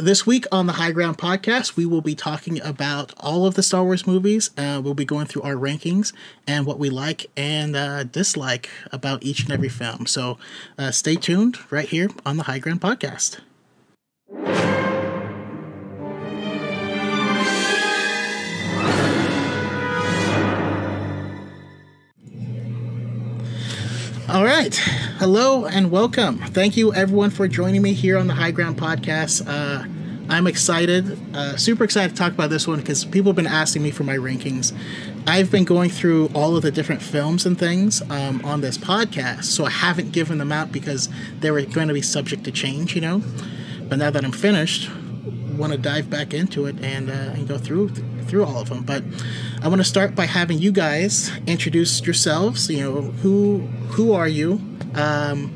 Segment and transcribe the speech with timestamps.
[0.00, 3.62] this week on the High Ground podcast, we will be talking about all of the
[3.62, 4.50] Star Wars movies.
[4.56, 6.12] Uh, we'll be going through our rankings
[6.46, 10.06] and what we like and uh, dislike about each and every film.
[10.06, 10.38] So
[10.78, 13.40] uh, stay tuned right here on the High Ground podcast.
[24.30, 24.72] All right.
[25.18, 26.38] Hello and welcome.
[26.38, 29.42] Thank you, everyone, for joining me here on the High Ground podcast.
[29.44, 29.84] Uh,
[30.28, 33.82] I'm excited, uh, super excited to talk about this one because people have been asking
[33.82, 34.72] me for my rankings.
[35.26, 39.46] I've been going through all of the different films and things um, on this podcast,
[39.46, 41.08] so I haven't given them out because
[41.40, 43.24] they were going to be subject to change, you know.
[43.88, 44.88] But now that I'm finished,
[45.56, 47.88] want to dive back into it and uh, and go through
[48.30, 48.82] through all of them.
[48.82, 49.02] But
[49.60, 52.70] I want to start by having you guys introduce yourselves.
[52.70, 53.58] You know, who
[53.90, 54.60] who are you?
[54.94, 55.48] Um,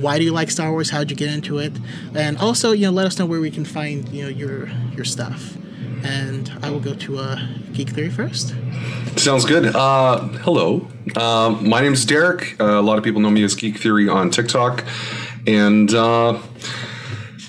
[0.00, 0.90] why do you like Star Wars?
[0.90, 1.72] How'd you get into it?
[2.14, 5.04] And also, you know, let us know where we can find you know your your
[5.04, 5.56] stuff.
[6.04, 7.38] And I will go to uh,
[7.72, 8.54] Geek Theory first.
[9.16, 9.74] Sounds good.
[9.74, 12.60] Uh, hello, uh, my name is Derek.
[12.60, 14.84] Uh, a lot of people know me as Geek Theory on TikTok,
[15.46, 16.38] and uh,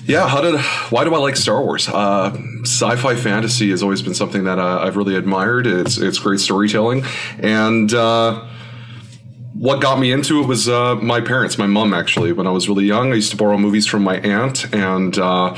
[0.06, 0.58] yeah, how did
[0.90, 1.88] why do I like Star Wars?
[1.88, 2.36] Uh,
[2.66, 5.66] sci-fi fantasy has always been something that uh, I've really admired.
[5.66, 7.04] It's it's great storytelling,
[7.38, 8.46] and uh,
[9.54, 12.32] what got me into it was uh, my parents, my mom actually.
[12.32, 15.56] When I was really young, I used to borrow movies from my aunt, and uh,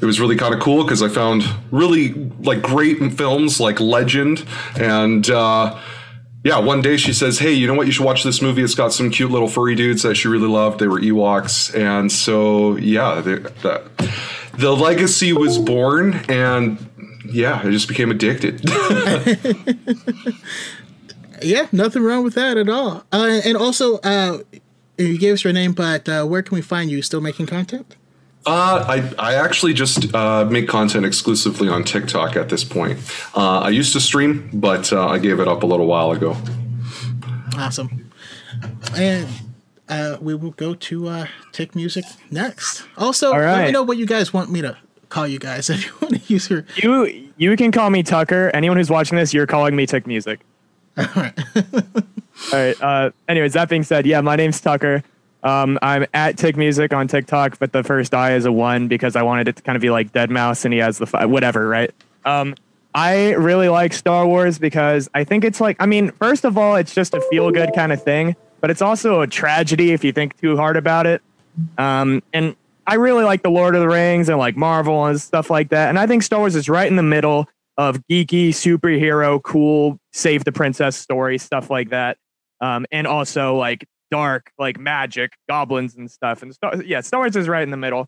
[0.00, 4.44] it was really kind of cool because I found really like great films like Legend
[4.78, 5.28] and.
[5.28, 5.78] Uh,
[6.44, 7.86] yeah, one day she says, "Hey, you know what?
[7.86, 8.62] You should watch this movie.
[8.62, 10.78] It's got some cute little furry dudes that she really loved.
[10.78, 14.12] They were Ewoks, and so yeah, the, the,
[14.58, 16.78] the legacy was born, and
[17.24, 18.62] yeah, I just became addicted."
[21.42, 23.04] yeah, nothing wrong with that at all.
[23.12, 24.38] Uh, and also, uh,
[24.98, 27.02] you gave us your name, but uh, where can we find you?
[27.02, 27.96] Still making content?
[28.46, 28.84] Uh,
[29.18, 33.00] I, I actually just uh, make content exclusively on TikTok at this point.
[33.34, 36.36] Uh, I used to stream, but uh, I gave it up a little while ago.
[37.56, 38.08] Awesome.
[38.96, 39.26] And
[39.88, 42.84] uh, we will go to uh, Tick Music next.
[42.96, 44.76] Also, All let me know what you guys want me to
[45.08, 46.64] call you guys if you want to use your.
[46.76, 48.50] You you can call me Tucker.
[48.54, 50.40] Anyone who's watching this, you're calling me Tick Music.
[50.96, 51.38] All right.
[51.54, 52.82] All right.
[52.82, 55.02] Uh, anyways, that being said, yeah, my name's Tucker.
[55.42, 59.14] Um, I'm at Tick Music on TikTok, but the first I is a one because
[59.14, 61.68] I wanted it to kind of be like Deadmau5, and he has the fi- whatever,
[61.68, 61.92] right?
[62.24, 62.54] Um,
[62.94, 66.76] I really like Star Wars because I think it's like, I mean, first of all,
[66.76, 70.12] it's just a feel good kind of thing, but it's also a tragedy if you
[70.12, 71.22] think too hard about it.
[71.78, 72.56] Um, and
[72.86, 75.88] I really like the Lord of the Rings and like Marvel and stuff like that.
[75.88, 80.44] And I think Star Wars is right in the middle of geeky, superhero, cool, save
[80.44, 82.16] the princess story, stuff like that.
[82.60, 86.42] Um, and also like dark, like magic, goblins and stuff.
[86.42, 88.06] And Star- yeah, Star Wars is right in the middle.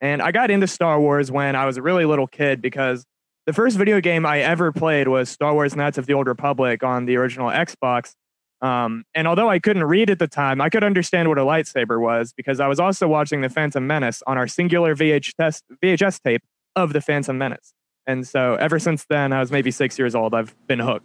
[0.00, 3.04] And I got into Star Wars when I was a really little kid because
[3.46, 6.82] the first video game I ever played was Star Wars Knights of the Old Republic
[6.82, 8.14] on the original Xbox.
[8.64, 12.00] Um, and although I couldn't read at the time, I could understand what a lightsaber
[12.00, 16.42] was because I was also watching The Phantom Menace on our singular VHS, VHS tape
[16.74, 17.74] of The Phantom Menace.
[18.06, 21.04] And so ever since then, I was maybe six years old, I've been hooked.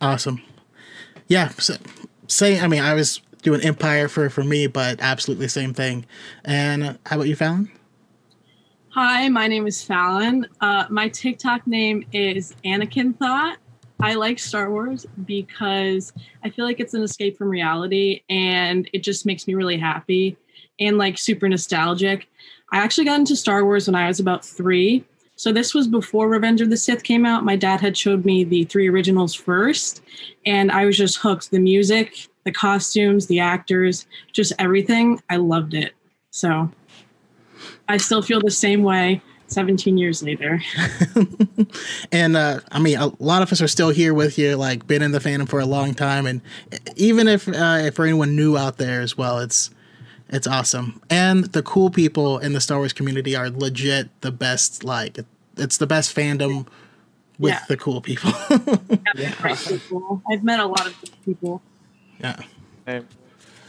[0.00, 0.40] Awesome.
[1.28, 1.50] Yeah.
[1.58, 1.76] So,
[2.26, 6.06] say, I mean, I was doing Empire for for me, but absolutely same thing.
[6.42, 7.70] And uh, how about you, Fallon?
[8.90, 10.46] Hi, my name is Fallon.
[10.62, 13.56] Uh, my TikTok name is AnakinThot.
[14.00, 16.12] I like Star Wars because
[16.44, 20.36] I feel like it's an escape from reality and it just makes me really happy
[20.78, 22.28] and like super nostalgic.
[22.72, 25.04] I actually got into Star Wars when I was about three.
[25.36, 27.44] So this was before Revenge of the Sith came out.
[27.44, 30.02] My dad had showed me the three originals first,
[30.46, 31.50] and I was just hooked.
[31.50, 35.20] The music, the costumes, the actors, just everything.
[35.28, 35.92] I loved it.
[36.30, 36.70] So
[37.88, 40.60] I still feel the same way 17 years later.
[42.12, 45.02] and uh, I mean, a lot of us are still here with you, like been
[45.02, 46.40] in the fandom for a long time, and
[46.96, 49.70] even if uh, if for anyone new out there as well, it's
[50.28, 51.00] it's awesome.
[51.08, 54.82] And the cool people in the Star Wars community are legit the best.
[54.84, 55.18] Like
[55.56, 56.66] it's the best fandom
[57.38, 57.60] with Yeah.
[57.68, 58.32] the cool people.
[59.40, 60.22] Great people.
[60.30, 60.94] I've met a lot of
[61.24, 61.62] people.
[62.18, 62.40] yeah.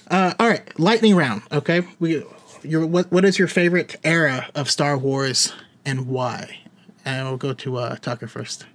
[0.10, 1.42] Uh, all right, lightning round.
[1.51, 2.24] Okay, we
[2.63, 5.54] your what what is your favorite era of Star Wars
[5.88, 6.60] and why?
[7.04, 8.66] And we'll go to uh, Tucker first.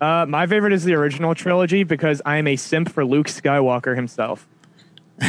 [0.00, 3.96] Uh, my favorite is the original trilogy because I am a simp for Luke Skywalker
[3.96, 4.46] himself.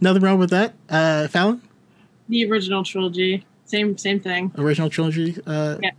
[0.00, 0.74] Nothing wrong with that.
[0.90, 1.62] Uh, Fallon,
[2.28, 4.52] The original trilogy, same same thing.
[4.58, 5.36] original trilogy.
[5.46, 5.90] Uh, Yeah.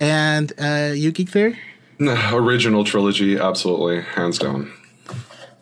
[0.00, 1.58] And uh, you geek there.
[2.00, 4.72] Original trilogy, absolutely, hands down.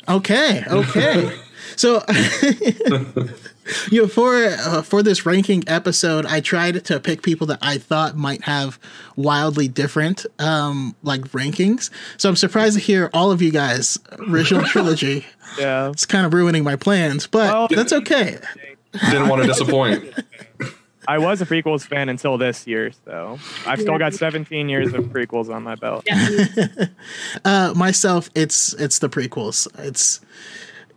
[0.09, 1.39] Okay, okay.
[1.77, 2.03] So,
[3.91, 7.79] you know, for uh, for this ranking episode, I tried to pick people that I
[7.79, 8.79] thought might have
[9.17, 11.91] wildly different um, like rankings.
[12.17, 13.99] So I'm surprised to hear all of you guys
[14.29, 15.27] original trilogy.
[15.59, 15.91] Yeah.
[15.91, 18.39] It's kind of ruining my plans, but Well- that's okay.
[19.11, 20.13] Didn't want to disappoint.
[21.09, 25.07] I was a prequels fan until this year, so I've still got 17 years of
[25.07, 26.07] prequels on my belt.
[27.45, 29.67] Uh, myself, it's it's the prequels.
[29.81, 30.21] It's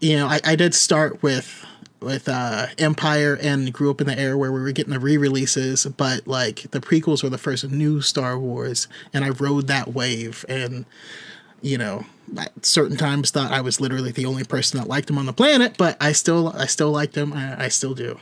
[0.02, 1.66] you know, I, I did start with
[2.06, 5.86] with uh, Empire and grew up in the era where we were getting the re-releases,
[5.86, 10.46] but like the prequels were the first new Star Wars, and I rode that wave.
[10.48, 10.86] And
[11.62, 12.06] you know,
[12.38, 15.34] at certain times thought I was literally the only person that liked them on the
[15.34, 17.34] planet, but I still I still liked them.
[17.34, 18.20] I, I still do,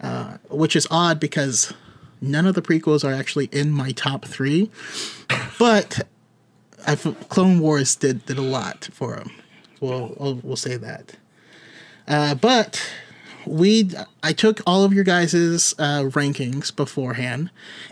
[0.00, 1.72] uh, which is odd because
[2.20, 4.70] none of the prequels are actually in my top three,
[5.58, 6.06] but
[6.86, 9.30] I Clone Wars did did a lot for him.
[9.80, 11.16] We'll we'll, we'll say that.
[12.06, 12.84] Uh, but
[13.46, 13.90] we
[14.22, 17.50] I took all of your guys's uh, rankings beforehand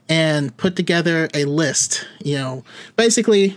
[0.09, 2.07] and put together a list.
[2.23, 2.65] You know,
[2.97, 3.57] basically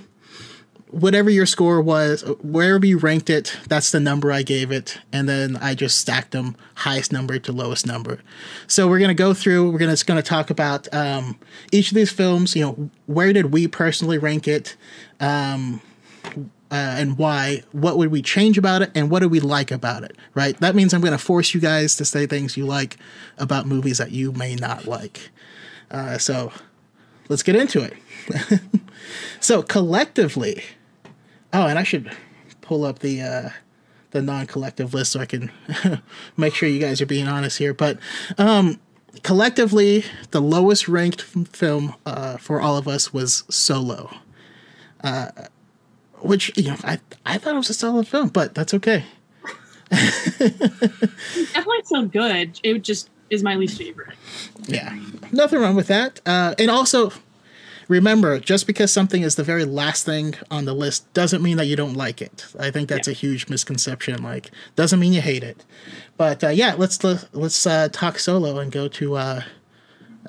[0.93, 5.27] whatever your score was, wherever you ranked it, that's the number I gave it, and
[5.27, 8.19] then I just stacked them highest number to lowest number.
[8.67, 9.71] So we're gonna go through.
[9.71, 11.39] We're gonna gonna talk about um,
[11.71, 12.55] each of these films.
[12.55, 14.75] You know, where did we personally rank it,
[15.19, 15.81] um,
[16.73, 17.61] uh, and why?
[17.71, 20.17] What would we change about it, and what do we like about it?
[20.33, 20.57] Right.
[20.59, 22.97] That means I'm gonna force you guys to say things you like
[23.37, 25.29] about movies that you may not like.
[25.91, 26.51] Uh, so
[27.29, 28.59] let's get into it.
[29.39, 30.63] so collectively,
[31.53, 32.11] oh, and I should
[32.61, 33.49] pull up the uh,
[34.09, 35.51] the non-collective list so I can
[36.37, 37.75] make sure you guys are being honest here.
[37.75, 37.99] But
[38.39, 38.79] um,
[39.21, 44.11] collectively, the lowest ranked film uh, for all of us was Solo,
[45.03, 45.29] uh,
[46.23, 49.05] which you know I I thought it was a solid film, but that's okay.
[49.89, 52.59] Definitely still good.
[52.63, 54.15] It just is my least favorite.
[54.65, 54.97] Yeah,
[55.31, 56.19] nothing wrong with that.
[56.25, 57.11] Uh, and also,
[57.87, 61.65] remember, just because something is the very last thing on the list doesn't mean that
[61.65, 62.47] you don't like it.
[62.59, 64.23] I think that's a huge misconception.
[64.23, 65.63] Like, doesn't mean you hate it.
[66.17, 67.03] But uh, yeah, let's
[67.33, 69.41] let's uh, talk solo and go to uh,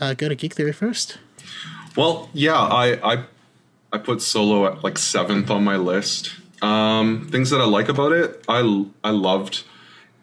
[0.00, 1.19] uh, go to Geek Theory first.
[1.96, 3.25] Well, yeah, I I
[3.94, 6.35] I put Solo at like seventh on my list.
[6.61, 9.62] Um, things that I like about it, I I loved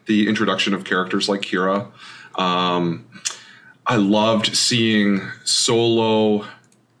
[0.04, 1.90] the introduction of characters like Qi'ra.
[2.38, 3.06] Um,
[3.86, 6.46] I loved seeing Solo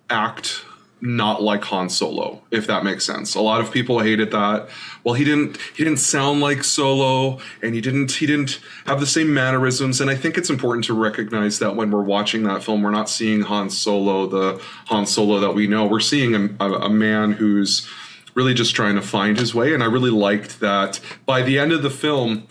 [0.08, 0.64] act
[1.04, 3.34] not like Han Solo, if that makes sense.
[3.34, 4.68] A lot of people hated that.
[5.02, 9.06] Well, he didn't he didn't sound like Solo and he didn't he didn't have the
[9.06, 12.82] same mannerisms and I think it's important to recognize that when we're watching that film
[12.82, 15.86] we're not seeing Han Solo the Han Solo that we know.
[15.86, 17.88] We're seeing a, a, a man who's
[18.34, 21.72] really just trying to find his way and I really liked that by the end
[21.72, 22.46] of the film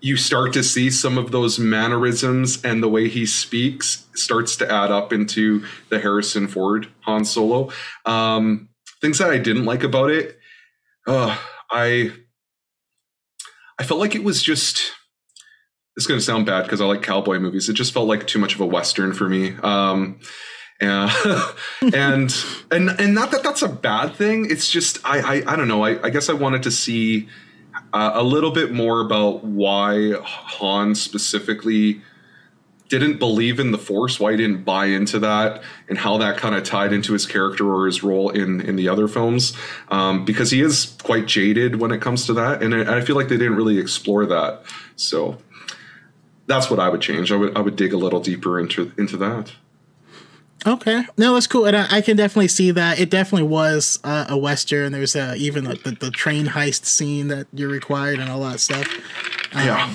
[0.00, 4.70] you start to see some of those mannerisms and the way he speaks starts to
[4.70, 7.70] add up into the Harrison Ford Han Solo.
[8.04, 8.68] Um,
[9.00, 10.38] things that I didn't like about it,
[11.06, 11.36] uh,
[11.70, 12.12] I
[13.78, 14.92] I felt like it was just.
[15.96, 17.68] It's going to sound bad because I like cowboy movies.
[17.68, 19.56] It just felt like too much of a western for me.
[19.64, 20.20] Um,
[20.80, 21.10] and
[21.92, 24.46] and and and not that that's a bad thing.
[24.48, 25.84] It's just I I, I don't know.
[25.84, 27.28] I, I guess I wanted to see
[27.92, 32.02] uh, a little bit more about why Han specifically
[32.88, 36.54] didn't believe in the Force, why he didn't buy into that, and how that kind
[36.54, 39.54] of tied into his character or his role in in the other films.
[39.88, 43.16] Um, because he is quite jaded when it comes to that, and I, I feel
[43.16, 44.62] like they didn't really explore that.
[44.96, 45.38] So
[46.46, 47.30] that's what I would change.
[47.30, 49.52] I would I would dig a little deeper into into that.
[50.66, 52.98] Okay, no, that's cool, and I, I can definitely see that.
[52.98, 54.90] It definitely was uh, a western.
[54.90, 58.58] There's uh, even the, the, the train heist scene that you're required and all that
[58.58, 58.86] stuff.
[59.54, 59.92] yeah.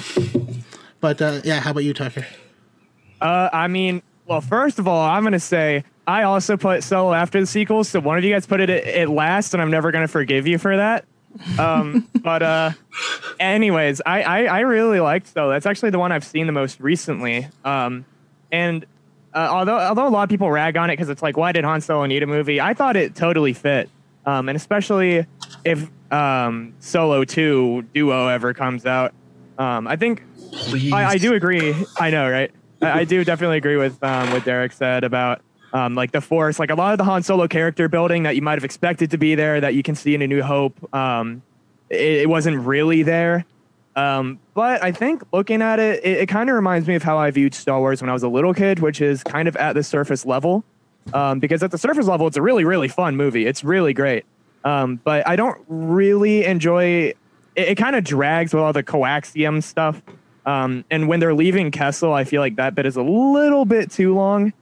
[1.01, 2.25] But uh, yeah, how about you, Tucker?
[3.19, 7.41] Uh, I mean, well, first of all, I'm gonna say I also put Solo after
[7.41, 9.91] the sequel, so one of you guys put it at, at last, and I'm never
[9.91, 11.03] gonna forgive you for that.
[11.59, 12.71] Um, but uh,
[13.37, 15.51] anyways, I, I I really liked Solo.
[15.51, 17.49] That's actually the one I've seen the most recently.
[17.65, 18.05] Um,
[18.49, 18.85] and
[19.33, 21.63] uh, although although a lot of people rag on it because it's like, why did
[21.63, 22.61] Han Solo need a movie?
[22.61, 23.89] I thought it totally fit.
[24.25, 25.25] Um, and especially
[25.65, 29.13] if um, Solo Two Duo ever comes out,
[29.57, 30.23] um, I think
[30.93, 31.75] I, I do agree.
[31.99, 32.51] I know, right?
[32.81, 35.41] I, I do definitely agree with um, what Derek said about
[35.73, 36.59] um, like the Force.
[36.59, 39.17] Like a lot of the Han Solo character building that you might have expected to
[39.17, 41.41] be there, that you can see in A New Hope, um,
[41.89, 43.45] it, it wasn't really there.
[43.95, 47.17] Um, but I think looking at it, it, it kind of reminds me of how
[47.17, 49.73] I viewed Star Wars when I was a little kid, which is kind of at
[49.73, 50.63] the surface level.
[51.13, 53.45] Um, because at the surface level, it's a really, really fun movie.
[53.45, 54.25] It's really great.
[54.63, 57.17] Um, but I don't really enjoy it,
[57.55, 60.01] it kind of drags with all the coaxium stuff.
[60.45, 63.91] Um, and when they're leaving Kessel, I feel like that bit is a little bit
[63.91, 64.53] too long.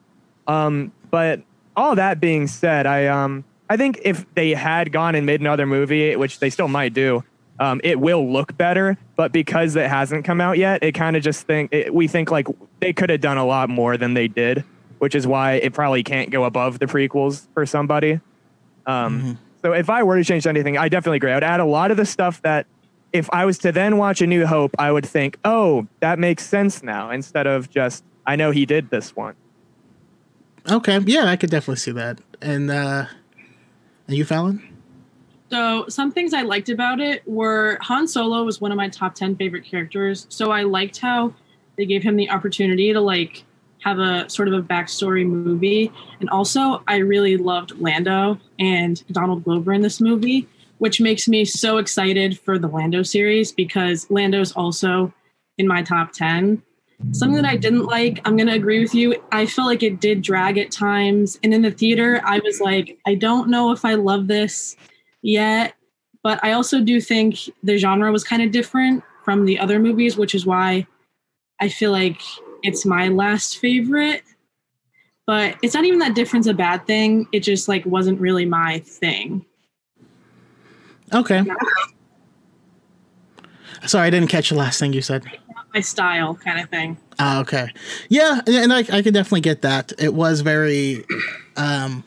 [0.47, 1.41] Um, but
[1.75, 5.65] all that being said, I um, I think if they had gone and made another
[5.65, 7.23] movie, which they still might do,
[7.59, 8.97] um, it will look better.
[9.15, 12.31] But because it hasn't come out yet, it kind of just think it, we think
[12.31, 12.47] like
[12.79, 14.63] they could have done a lot more than they did,
[14.99, 18.19] which is why it probably can't go above the prequels for somebody.
[18.85, 19.31] Um, Mm-hmm.
[19.63, 21.31] So if I were to change anything, I definitely agree.
[21.31, 22.65] I would add a lot of the stuff that
[23.13, 26.45] if I was to then watch A New Hope, I would think, oh, that makes
[26.45, 29.35] sense now, instead of just I know he did this one.
[30.69, 32.19] Okay, yeah, I could definitely see that.
[32.41, 33.05] And uh,
[34.07, 34.67] and you, Fallon?
[35.51, 39.15] So some things I liked about it were Han Solo was one of my top
[39.15, 40.25] 10 favorite characters.
[40.29, 41.33] So I liked how
[41.77, 43.43] they gave him the opportunity to like
[43.81, 45.91] have a sort of a backstory movie.
[46.21, 51.43] And also I really loved Lando and Donald Glover in this movie, which makes me
[51.43, 55.13] so excited for the Lando series because Lando's also
[55.57, 56.63] in my top 10.
[57.11, 59.21] Something that I didn't like, I'm going to agree with you.
[59.33, 61.39] I felt like it did drag at times.
[61.43, 64.77] And in the theater, I was like, I don't know if I love this
[65.21, 65.75] yet.
[66.23, 70.17] But I also do think the genre was kind of different from the other movies,
[70.17, 70.85] which is why
[71.59, 72.21] I feel like
[72.63, 74.23] it's my last favorite.
[75.25, 77.27] But it's not even that different's a bad thing.
[77.31, 79.45] It just like wasn't really my thing.
[81.13, 81.43] Okay.
[83.85, 85.23] Sorry, I didn't catch the last thing you said.
[85.73, 86.97] My style kind of thing.
[87.17, 87.69] Ah, okay.
[88.09, 89.93] Yeah, and I, I could definitely get that.
[89.97, 91.05] It was very,
[91.55, 92.03] um,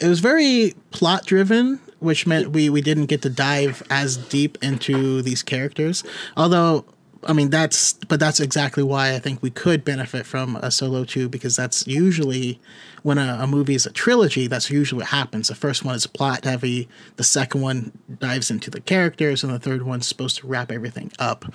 [0.00, 4.58] it was very plot driven, which meant we we didn't get to dive as deep
[4.62, 6.04] into these characters.
[6.36, 6.84] Although,
[7.24, 11.04] I mean, that's but that's exactly why I think we could benefit from a solo
[11.04, 12.60] two because that's usually
[13.02, 14.46] when a, a movie is a trilogy.
[14.46, 15.48] That's usually what happens.
[15.48, 16.88] The first one is plot heavy.
[17.16, 21.12] The second one dives into the characters, and the third one's supposed to wrap everything
[21.18, 21.46] up,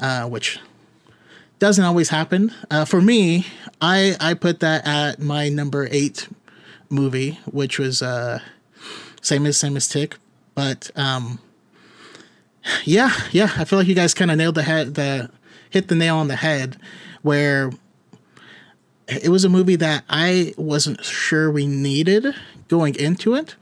[0.00, 0.58] uh, which
[1.58, 2.52] doesn't always happen.
[2.70, 3.46] Uh, for me,
[3.80, 6.28] I I put that at my number eight
[6.90, 8.40] movie, which was uh,
[9.20, 10.16] same as same as Tick,
[10.54, 11.38] but um,
[12.84, 15.30] yeah, yeah, I feel like you guys kind of nailed the head, the
[15.70, 16.76] hit the nail on the head,
[17.22, 17.70] where
[19.08, 22.34] it was a movie that I wasn't sure we needed
[22.68, 23.54] going into it.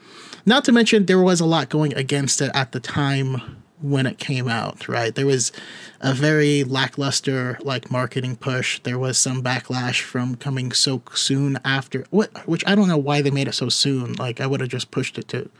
[0.46, 4.18] Not to mention there was a lot going against it at the time when it
[4.18, 5.14] came out, right?
[5.14, 5.52] There was
[6.00, 8.80] a very lackluster like marketing push.
[8.80, 13.20] There was some backlash from coming so soon after what which I don't know why
[13.20, 14.14] they made it so soon.
[14.14, 15.50] Like I would have just pushed it to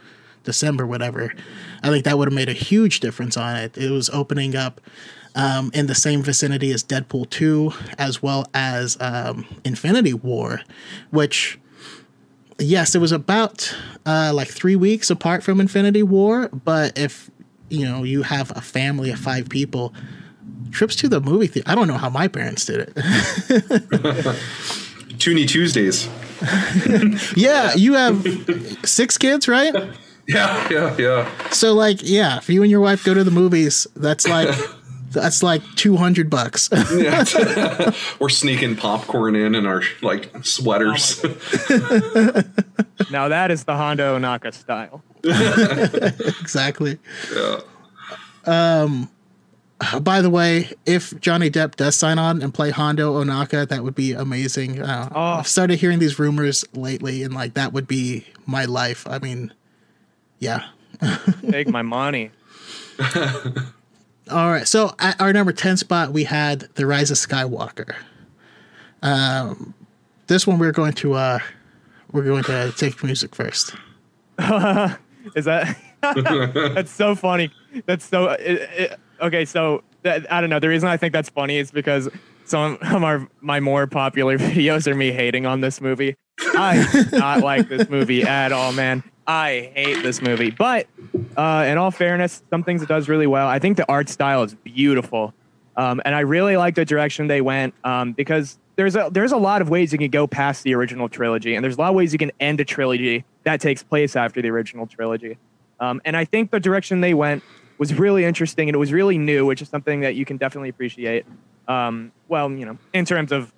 [0.45, 1.35] December whatever.
[1.83, 3.77] I think that would have made a huge difference on it.
[3.77, 4.81] It was opening up
[5.35, 10.61] um, in the same vicinity as Deadpool 2 as well as um, Infinity War,
[11.11, 11.59] which
[12.59, 13.75] yes, it was about
[14.07, 16.49] uh, like three weeks apart from Infinity War.
[16.49, 17.31] But if
[17.75, 19.95] you know you have a family of five people,
[20.71, 21.71] trips to the movie theater.
[21.71, 22.95] I don't know how my parents did it.
[25.19, 26.09] Toonie Tuesdays.
[27.37, 28.27] yeah, you have
[28.85, 29.75] six kids, right?
[30.27, 31.51] Yeah, yeah, yeah.
[31.51, 34.49] So like, yeah, if you and your wife go to the movies, that's like.
[35.15, 36.69] That's like two hundred bucks.
[36.95, 37.25] yeah.
[38.21, 41.23] We're sneaking popcorn in in our like sweaters.
[43.11, 45.03] Now that is the Hondo Ohnaka style.
[46.41, 46.99] exactly.
[47.35, 47.61] yeah.
[48.47, 49.09] Um
[50.03, 53.95] By the way, if Johnny Depp does sign on and play Hondo Ohnaka, that would
[53.95, 54.81] be amazing.
[54.81, 55.21] Uh, Oh.
[55.39, 59.07] I've started hearing these rumors lately, and like that would be my life.
[59.09, 59.53] I mean,
[60.39, 60.67] yeah.
[61.51, 62.31] Take my money.
[64.31, 64.67] All right.
[64.67, 67.95] So at our number ten spot, we had the Rise of Skywalker.
[69.03, 69.75] Um,
[70.27, 71.39] this one we're going to uh,
[72.13, 73.75] we're going to Tick Music first.
[75.37, 75.77] Is that?
[76.75, 77.51] that's so funny.
[77.87, 78.31] That's so.
[78.31, 80.61] It, it, okay, so that, I don't know.
[80.61, 82.09] The reason I think that's funny is because
[82.45, 86.17] some of our my more popular videos are me hating on this movie.
[86.41, 89.03] I do not like this movie at all, man.
[89.27, 90.51] I hate this movie.
[90.51, 90.87] But
[91.37, 93.49] uh, in all fairness, some things it does really well.
[93.49, 95.33] I think the art style is beautiful,
[95.77, 99.37] um, and I really like the direction they went um, because there's a there's a
[99.37, 101.95] lot of ways you can go past the original trilogy, and there's a lot of
[101.95, 105.39] ways you can end a trilogy that takes place after the original trilogy.
[105.81, 107.43] Um, and I think the direction they went
[107.79, 110.69] was really interesting and it was really new, which is something that you can definitely
[110.69, 111.27] appreciate.
[111.67, 113.53] Um, well, you know, in terms of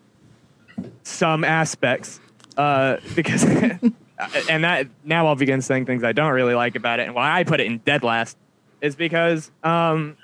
[1.02, 2.20] some aspects,
[2.56, 3.44] uh, because
[4.48, 7.38] and that now I'll begin saying things I don't really like about it, and why
[7.38, 8.36] I put it in dead last
[8.80, 10.16] is because um,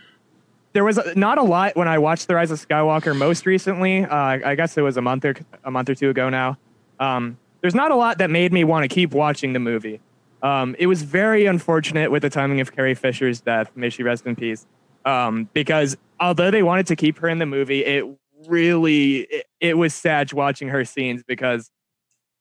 [0.73, 4.05] there was not a lot when I watched The Rise of Skywalker most recently.
[4.05, 5.35] Uh, I guess it was a month or
[5.65, 6.59] a month or two ago now.
[7.01, 10.01] Um, there's not a lot that made me want to keep watching the movie.
[10.43, 13.71] Um, it was very unfortunate with the timing of Carrie Fisher's death.
[13.77, 14.67] May she rest in peace.
[15.05, 18.05] Um, because although they wanted to keep her in the movie, it
[18.49, 21.71] really it, it was sad watching her scenes because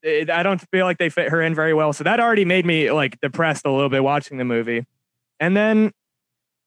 [0.04, 1.94] it, I don't feel like they fit her in very well.
[1.94, 4.86] So that already made me like depressed a little bit watching the movie.
[5.40, 5.92] And then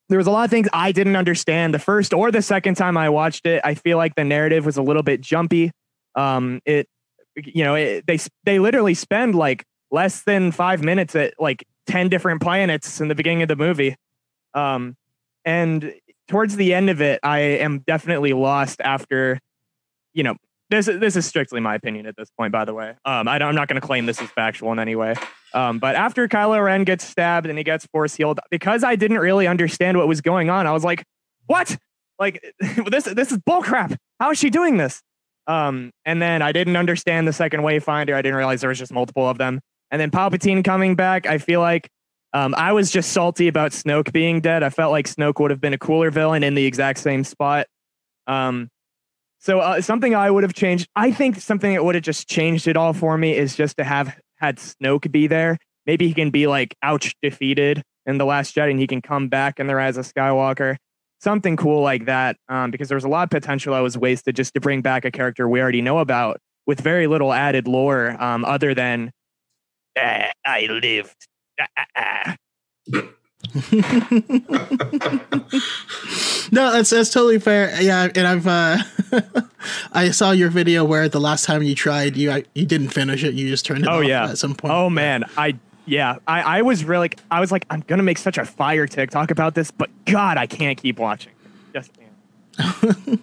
[0.09, 2.97] there was a lot of things I didn't understand the first or the second time
[2.97, 3.61] I watched it.
[3.65, 5.71] I feel like the narrative was a little bit jumpy.
[6.15, 6.89] Um, it,
[7.37, 12.09] you know, it, they they literally spend like less than five minutes at like ten
[12.09, 13.97] different planets in the beginning of the movie.
[14.53, 14.95] Um,
[15.45, 15.93] and
[16.29, 19.41] towards the end of it, I am definitely lost after,
[20.13, 20.37] you know,
[20.75, 22.53] this this is strictly my opinion at this point.
[22.53, 24.97] By the way, um, I am not going to claim this is factual in any
[24.97, 25.15] way.
[25.53, 29.19] Um, but after Kylo Ren gets stabbed and he gets force healed, because I didn't
[29.19, 31.05] really understand what was going on, I was like,
[31.47, 31.77] "What?
[32.19, 32.43] Like
[32.87, 33.05] this?
[33.05, 33.97] This is bullcrap.
[34.21, 35.03] How is she doing this?"
[35.47, 38.15] Um, and then I didn't understand the second Wayfinder.
[38.15, 39.61] I didn't realize there was just multiple of them.
[39.91, 41.89] And then Palpatine coming back, I feel like
[42.33, 44.63] um, I was just salty about Snoke being dead.
[44.63, 47.67] I felt like Snoke would have been a cooler villain in the exact same spot.
[48.27, 48.71] Um,
[49.45, 50.89] so uh, something I would have changed.
[50.97, 53.85] I think something that would have just changed it all for me is just to
[53.85, 55.59] have had Snoke be there.
[55.85, 59.29] Maybe he can be like ouch defeated in the Last Jedi, and he can come
[59.29, 60.77] back in the Rise of Skywalker.
[61.21, 64.35] Something cool like that, um, because there was a lot of potential I was wasted
[64.35, 68.17] just to bring back a character we already know about with very little added lore,
[68.23, 69.11] um, other than
[69.99, 71.29] ah, I lived.
[71.61, 72.37] Ah, ah,
[72.95, 73.03] ah.
[76.51, 77.81] No, that's that's totally fair.
[77.81, 78.79] Yeah, and I've uh,
[79.93, 83.35] I saw your video where the last time you tried, you you didn't finish it.
[83.35, 84.31] You just turned it oh, off yeah.
[84.31, 84.75] at some point.
[84.75, 85.57] Oh man, I
[85.87, 89.31] yeah, I I was really I was like I'm gonna make such a fire TikTok
[89.31, 91.33] about this, but God, I can't keep watching.
[91.73, 93.21] Just can't.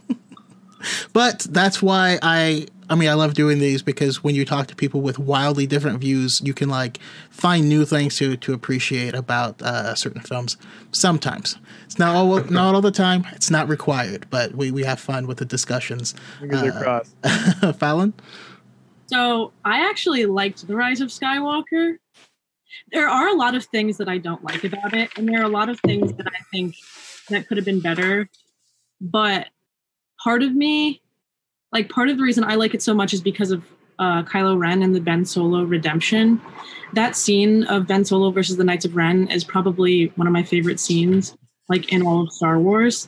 [1.13, 4.75] but that's why I I mean, I love doing these because when you talk to
[4.75, 9.61] people with wildly different views, you can like find new things to to appreciate about
[9.61, 10.57] uh, certain films.
[10.91, 13.25] Sometimes it's not all not all the time.
[13.31, 16.13] It's not required, but we we have fun with the discussions.
[16.53, 16.99] Uh,
[17.79, 18.13] Fallon.
[19.07, 21.95] So I actually liked the Rise of Skywalker.
[22.91, 25.45] There are a lot of things that I don't like about it, and there are
[25.45, 26.75] a lot of things that I think
[27.29, 28.29] that could have been better.
[28.99, 29.47] But
[30.21, 31.01] part of me
[31.71, 33.63] like part of the reason I like it so much is because of
[33.99, 36.41] uh, Kylo Ren and the Ben Solo redemption.
[36.93, 40.43] That scene of Ben Solo versus the Knights of Ren is probably one of my
[40.43, 41.37] favorite scenes,
[41.69, 43.07] like in all of Star Wars.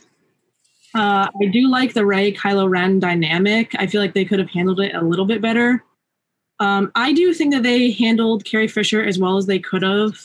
[0.94, 3.72] Uh, I do like the Rey Kylo Ren dynamic.
[3.76, 5.84] I feel like they could have handled it a little bit better.
[6.60, 10.16] Um, I do think that they handled Carrie Fisher as well as they could have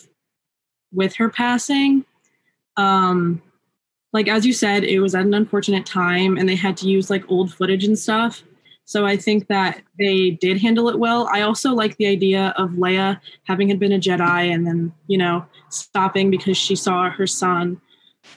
[0.93, 2.05] with her passing.
[2.77, 3.41] Um,
[4.11, 7.09] like as you said, it was at an unfortunate time and they had to use
[7.09, 8.43] like old footage and stuff.
[8.85, 11.29] So I think that they did handle it well.
[11.31, 15.17] I also like the idea of Leia having had been a Jedi and then, you
[15.17, 17.79] know, stopping because she saw her son.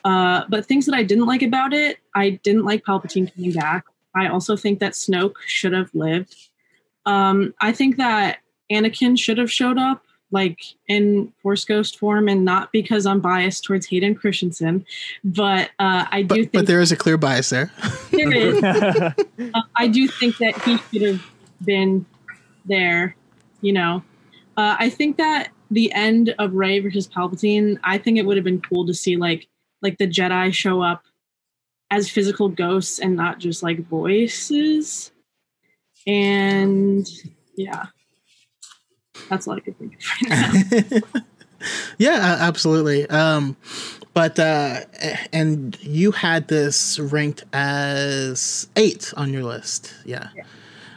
[0.05, 3.85] Uh, but things that I didn't like about it, I didn't like Palpatine coming back.
[4.15, 6.37] I also think that Snoke should have lived.
[7.07, 12.45] Um, I think that Anakin should have showed up like in Force Ghost form, and
[12.45, 14.85] not because I'm biased towards Hayden Christensen,
[15.23, 16.29] but uh, I do.
[16.29, 17.71] But, think but there is a clear bias there.
[18.11, 18.63] there is.
[18.65, 19.13] uh,
[19.77, 21.27] I do think that he should have
[21.65, 22.07] been
[22.65, 23.15] there.
[23.61, 24.03] You know,
[24.57, 27.79] uh, I think that the end of Rey versus Palpatine.
[27.85, 29.47] I think it would have been cool to see like
[29.83, 31.05] like the Jedi show up
[31.91, 35.13] as physical ghosts and not just like voices.
[36.07, 37.07] And
[37.55, 37.87] yeah
[39.33, 41.21] that's all I could think of right now.
[41.99, 43.09] yeah, absolutely.
[43.09, 43.57] Um,
[44.13, 44.81] but uh,
[45.33, 49.95] and you had this ranked as eight on your list.
[50.05, 50.29] Yeah.
[50.37, 50.45] Yeah.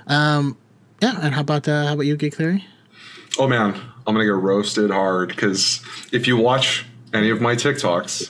[0.08, 0.58] Um,
[1.02, 1.18] yeah.
[1.22, 2.66] And how about uh, how about you, Geek Theory?
[3.40, 3.74] Oh man,
[4.06, 8.30] I'm gonna get roasted hard because if you watch any of my TikToks,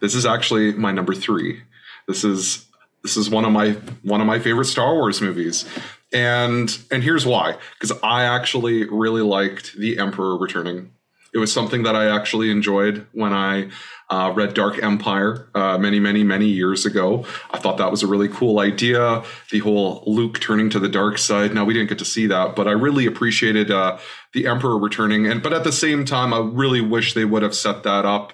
[0.00, 1.62] this is actually my number three.
[2.08, 2.66] This is
[3.04, 3.72] this is one of my
[4.02, 5.64] one of my favorite Star Wars movies
[6.12, 7.56] and and here's why.
[7.74, 10.92] Because i actually really liked the emperor returning.
[11.34, 13.68] It was something that i actually enjoyed when i
[14.10, 17.26] uh, read dark empire uh, many many many years ago.
[17.50, 21.18] I thought that was a really cool idea the whole luke turning to the dark
[21.18, 21.54] side.
[21.54, 23.98] Now we didn't get to see that but i really appreciated uh,
[24.32, 25.26] the emperor returning.
[25.26, 28.32] And but at the same time i really wish they would have set that up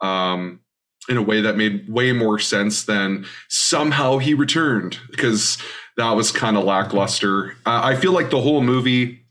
[0.00, 0.60] um,
[1.08, 4.98] in a way that made way more sense than somehow he returned.
[5.10, 5.58] Because
[5.98, 7.56] that was kind of lackluster.
[7.66, 9.24] Uh, I feel like the whole movie,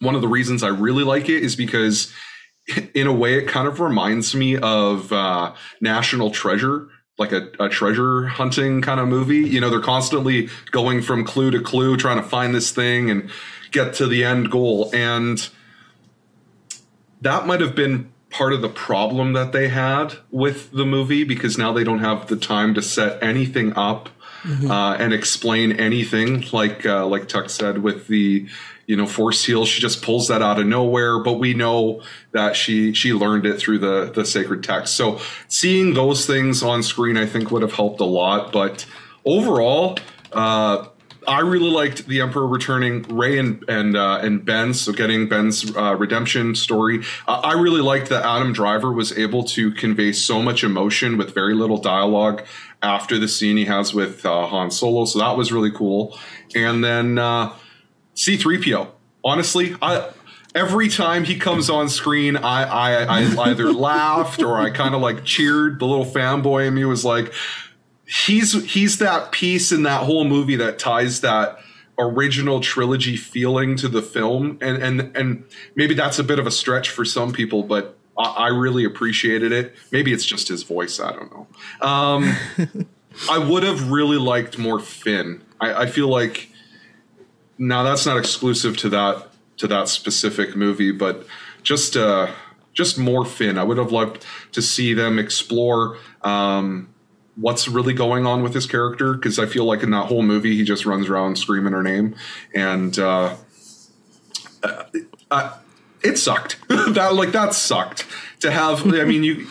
[0.00, 2.12] one of the reasons I really like it is because,
[2.94, 7.68] in a way, it kind of reminds me of uh, National Treasure, like a, a
[7.68, 9.38] treasure hunting kind of movie.
[9.38, 13.28] You know, they're constantly going from clue to clue, trying to find this thing and
[13.72, 14.90] get to the end goal.
[14.94, 15.48] And
[17.20, 21.58] that might have been part of the problem that they had with the movie because
[21.58, 24.10] now they don't have the time to set anything up
[24.42, 24.70] mm-hmm.
[24.70, 26.44] uh, and explain anything.
[26.52, 28.46] Like uh, like Tuck said with the
[28.86, 31.18] you know force heal, she just pulls that out of nowhere.
[31.18, 34.94] But we know that she she learned it through the the sacred text.
[34.94, 38.52] So seeing those things on screen, I think would have helped a lot.
[38.52, 38.86] But
[39.24, 39.98] overall.
[40.32, 40.88] Uh,
[41.28, 45.76] I really liked the Emperor returning, Rey and and uh, and Ben, so getting Ben's
[45.76, 47.04] uh, redemption story.
[47.26, 51.34] Uh, I really liked that Adam Driver was able to convey so much emotion with
[51.34, 52.44] very little dialogue
[52.82, 56.16] after the scene he has with uh, Han Solo, so that was really cool.
[56.54, 57.54] And then uh,
[58.14, 58.88] C-3PO.
[59.24, 60.10] Honestly, I
[60.54, 65.00] every time he comes on screen, I I, I either laughed or I kind of
[65.00, 65.80] like cheered.
[65.80, 67.32] The little fanboy in me was like
[68.08, 71.58] he's he's that piece in that whole movie that ties that
[71.98, 76.50] original trilogy feeling to the film and and and maybe that's a bit of a
[76.50, 79.74] stretch for some people but i, I really appreciated it.
[79.90, 81.46] Maybe it's just his voice i don't know.
[81.86, 82.34] Um,
[83.30, 85.42] i would have really liked more finn.
[85.60, 86.50] I, I feel like
[87.58, 91.26] now that's not exclusive to that to that specific movie but
[91.62, 92.30] just uh
[92.74, 93.58] just more finn.
[93.58, 96.88] I would have loved to see them explore um
[97.38, 100.56] what's really going on with his character because I feel like in that whole movie
[100.56, 102.16] he just runs around screaming her name.
[102.54, 103.36] And uh,
[104.62, 104.82] uh,
[105.30, 105.56] uh
[106.02, 106.56] it sucked.
[106.88, 108.06] That like that sucked.
[108.40, 109.46] To have I mean you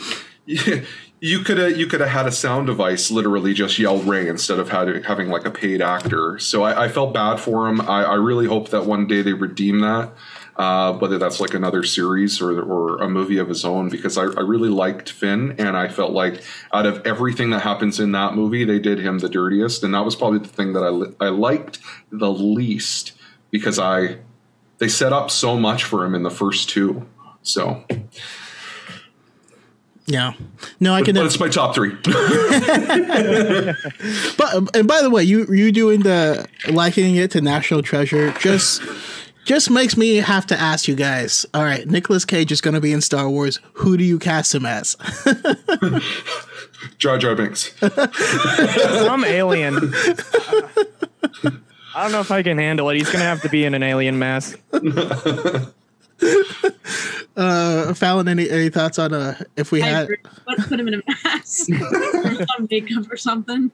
[1.19, 4.59] you could have you could have had a sound device literally just yell Rey instead
[4.59, 6.39] of having like a paid actor.
[6.39, 9.33] So I, I felt bad for him I, I really hope that one day they
[9.33, 10.13] redeem that
[10.57, 14.23] uh, whether that's like another series or, or a movie of his own, because I,
[14.23, 16.41] I, really liked Finn, and I felt like
[16.73, 20.03] out of everything that happens in that movie, they did him the dirtiest, and that
[20.03, 21.79] was probably the thing that I I liked
[22.11, 23.13] the least
[23.51, 24.17] because I
[24.79, 27.05] they set up so much for him in the first two,
[27.41, 27.83] so.
[30.07, 30.33] Yeah.
[30.79, 31.15] No, I can.
[31.15, 31.89] But it's my top three.
[34.37, 38.81] but and by the way, you you doing the likening it to National Treasure just
[39.43, 41.45] just makes me have to ask you guys.
[41.53, 43.59] All right, Nicolas Cage is going to be in Star Wars.
[43.73, 44.95] Who do you cast him as?
[46.97, 47.73] Jar Jar Binks.
[47.79, 49.93] Some alien.
[51.97, 52.97] I don't know if I can handle it.
[52.97, 54.59] He's going to have to be in an alien mask.
[54.71, 54.79] uh,
[57.95, 60.07] Fallon, any, any thoughts on uh, if we I had
[60.45, 63.71] Let's put him in a mask or some makeup or something?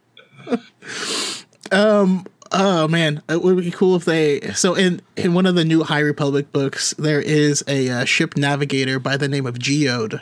[1.72, 4.42] Um, Oh man, it would be cool if they.
[4.52, 8.38] So in in one of the new High Republic books, there is a uh, ship
[8.38, 10.22] navigator by the name of Geode.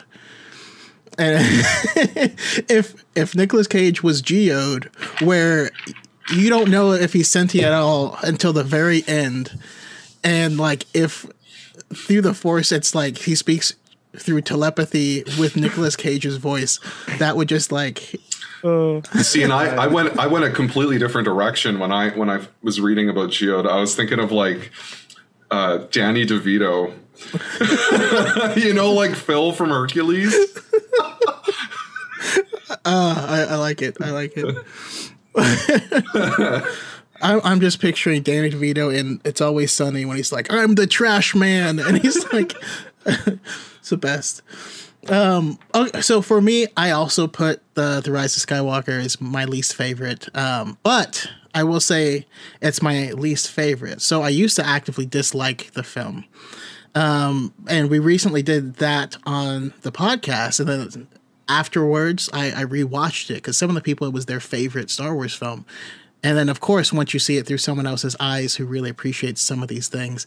[1.18, 1.44] And
[2.70, 4.88] if if Nicolas Cage was Geode,
[5.20, 5.70] where
[6.30, 9.58] you don't know if he's sentient at all until the very end,
[10.22, 11.26] and like if
[11.94, 13.74] through the Force, it's like he speaks
[14.16, 16.78] through telepathy with Nicolas Cage's voice,
[17.18, 18.14] that would just like
[18.62, 22.46] See, and I, I went I went a completely different direction when I when I
[22.62, 23.66] was reading about Geode.
[23.68, 24.70] I was thinking of like
[25.50, 26.94] uh, Danny DeVito,
[28.64, 30.32] you know, like Phil from Hercules.
[32.70, 33.96] uh, I, I like it.
[34.00, 34.56] I like it.
[37.22, 41.34] I'm just picturing Danny DeVito in It's Always Sunny when he's like, "I'm the trash
[41.34, 42.54] man," and he's like,
[43.06, 44.42] "It's the best."
[45.08, 45.58] Um.
[45.74, 49.74] Okay, so for me, I also put the the Rise of Skywalker as my least
[49.74, 50.28] favorite.
[50.36, 50.78] Um.
[50.82, 52.26] But I will say
[52.60, 54.00] it's my least favorite.
[54.02, 56.24] So I used to actively dislike the film.
[56.94, 57.54] Um.
[57.68, 61.08] And we recently did that on the podcast, and then
[61.52, 65.14] afterwards, I I rewatched it because some of the people it was their favorite Star
[65.14, 65.64] Wars film.
[66.24, 69.40] And then, of course, once you see it through someone else's eyes who really appreciates
[69.40, 70.26] some of these things,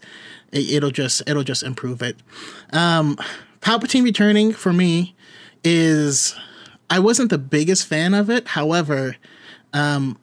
[0.51, 2.17] it, will just it'll just improve it.
[2.73, 3.17] Um,
[3.61, 5.15] Palpatine returning for me
[5.63, 6.35] is
[6.89, 8.49] I wasn't the biggest fan of it.
[8.49, 9.15] However,
[9.73, 10.19] um,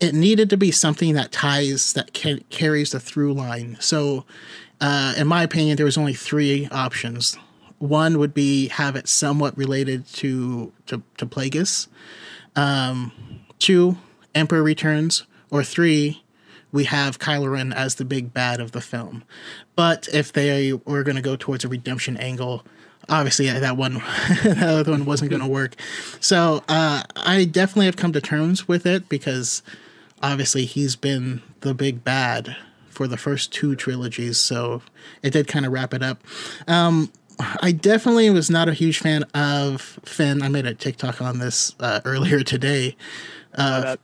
[0.00, 3.76] it needed to be something that ties that ca- carries the through line.
[3.80, 4.24] So,
[4.80, 7.38] uh, in my opinion, there was only three options.
[7.78, 11.88] One would be have it somewhat related to to, to Plagueis.
[12.54, 13.12] Um,
[13.58, 13.98] two,
[14.34, 16.22] Emperor returns, or three,
[16.72, 19.24] we have Kylo Ren as the big bad of the film.
[19.74, 22.64] But if they were going to go towards a redemption angle,
[23.08, 23.94] obviously that one,
[24.44, 25.76] that other one wasn't going to work.
[26.20, 29.62] So uh, I definitely have come to terms with it because
[30.22, 32.56] obviously he's been the big bad
[32.88, 34.38] for the first two trilogies.
[34.38, 34.82] So
[35.22, 36.22] it did kind of wrap it up.
[36.66, 40.42] Um, I definitely was not a huge fan of Finn.
[40.42, 42.96] I made a TikTok on this uh, earlier today.
[43.54, 43.96] Uh,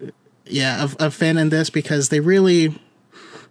[0.44, 2.78] yeah, of, of Finn in this because they really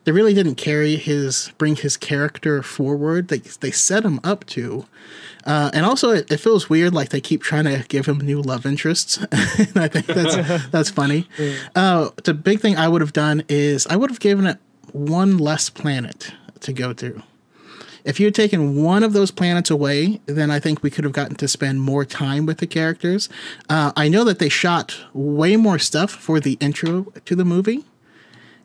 [0.03, 3.27] they really didn't carry his bring his character forward.
[3.27, 4.85] They they set him up to,
[5.45, 8.41] uh, and also it, it, feels weird like they keep trying to give him new
[8.41, 9.17] love interests.
[9.31, 11.27] and I think that's that's funny.
[11.75, 14.57] Uh, the big thing I would have done is I would have given it
[14.91, 17.21] one less planet to go through.
[18.03, 21.13] If you had taken one of those planets away, then I think we could have
[21.13, 23.29] gotten to spend more time with the characters.
[23.69, 27.85] Uh, I know that they shot way more stuff for the intro to the movie,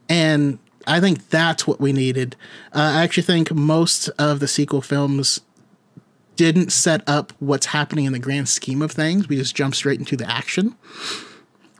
[0.08, 2.36] and I think that's what we needed.
[2.72, 5.40] Uh, I actually think most of the sequel films
[6.36, 9.28] didn't set up what's happening in the grand scheme of things.
[9.28, 10.76] We just jump straight into the action,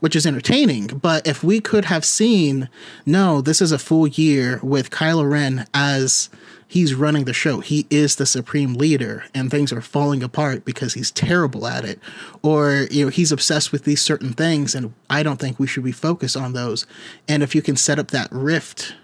[0.01, 0.87] which is entertaining.
[0.87, 2.69] But if we could have seen,
[3.05, 6.31] no, this is a full year with Kylo Ren as
[6.69, 7.61] he's running the show.
[7.61, 12.01] He is the supreme leader and things are falling apart because he's terrible at it.
[12.43, 15.85] Or, you know, he's obsessed with these certain things and I don't think we should
[15.85, 16.87] be focused on those.
[17.29, 18.95] And if you can set up that rift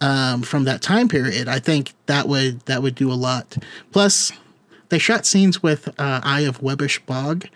[0.00, 3.56] um, from that time period, I think that would that would do a lot.
[3.92, 4.32] Plus,
[4.88, 7.48] they shot scenes with uh, Eye of Webbish Bog,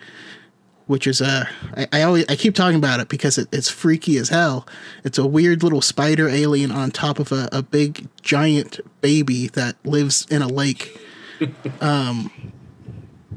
[0.89, 1.47] which is a
[1.77, 4.67] I, I always I keep talking about it because it, it's freaky as hell.
[5.03, 9.75] It's a weird little spider alien on top of a, a big giant baby that
[9.85, 10.99] lives in a lake.
[11.81, 12.31] um,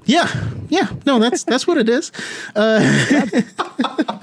[0.06, 2.10] yeah, yeah, no, that's that's what it is.
[2.56, 2.80] Uh,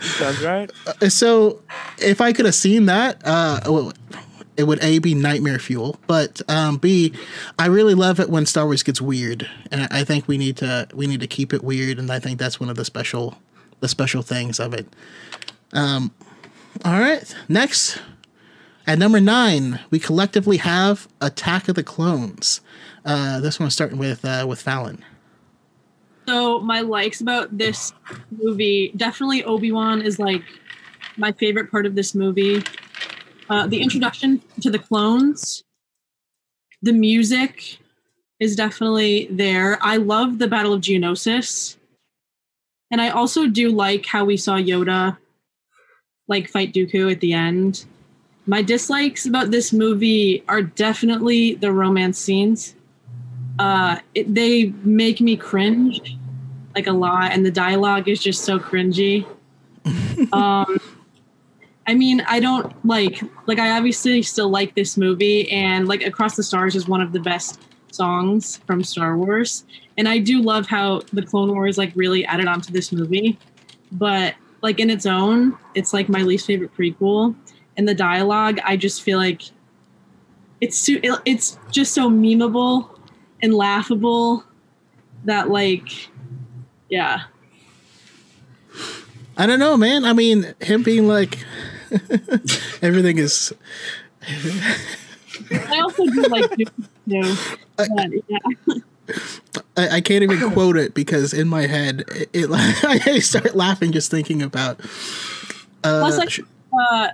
[0.02, 0.72] Sounds right.
[1.10, 1.62] So,
[2.00, 3.94] if I could have seen that, uh, well,
[4.60, 7.14] it would a be nightmare fuel, but um, b
[7.58, 10.86] I really love it when Star Wars gets weird, and I think we need to
[10.94, 13.38] we need to keep it weird, and I think that's one of the special
[13.80, 14.86] the special things of it.
[15.72, 16.12] Um,
[16.84, 18.02] all right, next
[18.86, 22.60] at number nine, we collectively have Attack of the Clones.
[23.06, 25.06] Uh, this one starting with uh, with Fallon.
[26.28, 27.94] So my likes about this
[28.30, 30.44] movie definitely Obi Wan is like
[31.16, 32.62] my favorite part of this movie.
[33.50, 35.64] Uh, the introduction to the clones,
[36.82, 37.80] the music
[38.40, 39.78] is definitely there.
[39.82, 41.78] I love the Battle of Geonosis.
[42.92, 45.18] And I also do like how we saw Yoda
[46.30, 47.86] like fight Dooku at the end.
[48.46, 52.76] My dislikes about this movie are definitely the romance scenes.
[53.58, 56.18] Uh, it, they make me cringe
[56.76, 59.26] like a lot, and the dialogue is just so cringy.
[60.34, 60.79] um,
[61.90, 66.36] I mean, I don't like like I obviously still like this movie and like Across
[66.36, 67.60] the Stars is one of the best
[67.92, 69.66] songs from Star Wars.
[69.98, 73.40] And I do love how the Clone Wars like really added onto this movie.
[73.92, 77.34] But like in its own, it's like my least favorite prequel.
[77.76, 79.42] And the dialogue, I just feel like
[80.62, 83.00] it's it's just so memeable
[83.42, 84.44] and laughable
[85.26, 85.90] that like
[86.88, 87.22] yeah.
[89.36, 90.06] I don't know, man.
[90.06, 91.40] I mean, him being like
[92.82, 93.54] Everything is.
[95.52, 97.36] I also do like you know,
[97.78, 97.90] but,
[98.28, 98.76] yeah.
[99.78, 103.92] I, I, can't even quote it because in my head it, it I start laughing
[103.92, 104.80] just thinking about.
[105.84, 106.40] Uh, Plus, like
[106.80, 107.10] uh,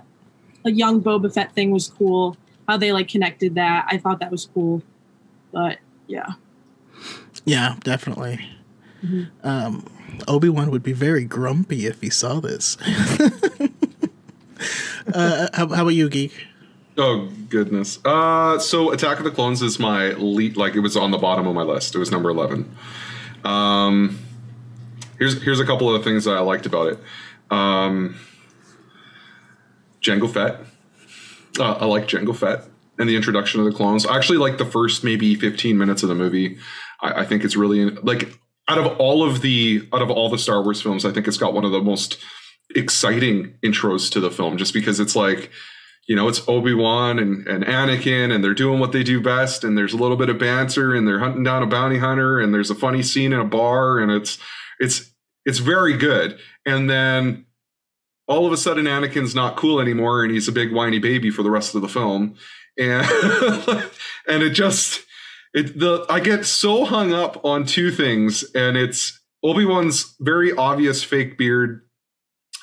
[0.64, 2.36] a young Boba Fett thing was cool.
[2.68, 4.82] How they like connected that, I thought that was cool.
[5.52, 6.32] But yeah.
[7.44, 8.40] Yeah, definitely.
[9.04, 9.46] Mm-hmm.
[9.46, 9.86] Um,
[10.26, 12.76] Obi Wan would be very grumpy if he saw this.
[15.12, 16.46] Uh, how, how, about you, geek?
[16.98, 17.98] Oh goodness.
[18.04, 20.56] Uh, so Attack of the Clones is my lead.
[20.56, 21.94] Like it was on the bottom of my list.
[21.94, 22.74] It was number eleven.
[23.44, 24.18] Um,
[25.18, 26.98] here's here's a couple of the things that I liked about it.
[27.50, 28.16] Um,
[30.00, 30.60] Jango Fett.
[31.58, 32.64] Uh, I like Jango Fett
[32.98, 34.06] and the introduction of the clones.
[34.06, 36.58] I actually like the first maybe 15 minutes of the movie.
[37.00, 38.38] I, I think it's really like
[38.68, 41.36] out of all of the out of all the Star Wars films, I think it's
[41.36, 42.18] got one of the most
[42.74, 45.50] exciting intros to the film just because it's like
[46.08, 49.78] you know it's obi-wan and, and anakin and they're doing what they do best and
[49.78, 52.70] there's a little bit of banter and they're hunting down a bounty hunter and there's
[52.70, 54.38] a funny scene in a bar and it's
[54.78, 55.12] it's
[55.46, 56.38] it's very good.
[56.66, 57.46] And then
[58.28, 61.42] all of a sudden anakin's not cool anymore and he's a big whiny baby for
[61.42, 62.34] the rest of the film.
[62.76, 63.06] And
[64.28, 65.04] and it just
[65.54, 71.02] it the i get so hung up on two things and it's obi-wan's very obvious
[71.02, 71.85] fake beard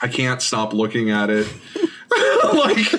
[0.03, 1.47] I can't stop looking at it.
[2.53, 2.91] like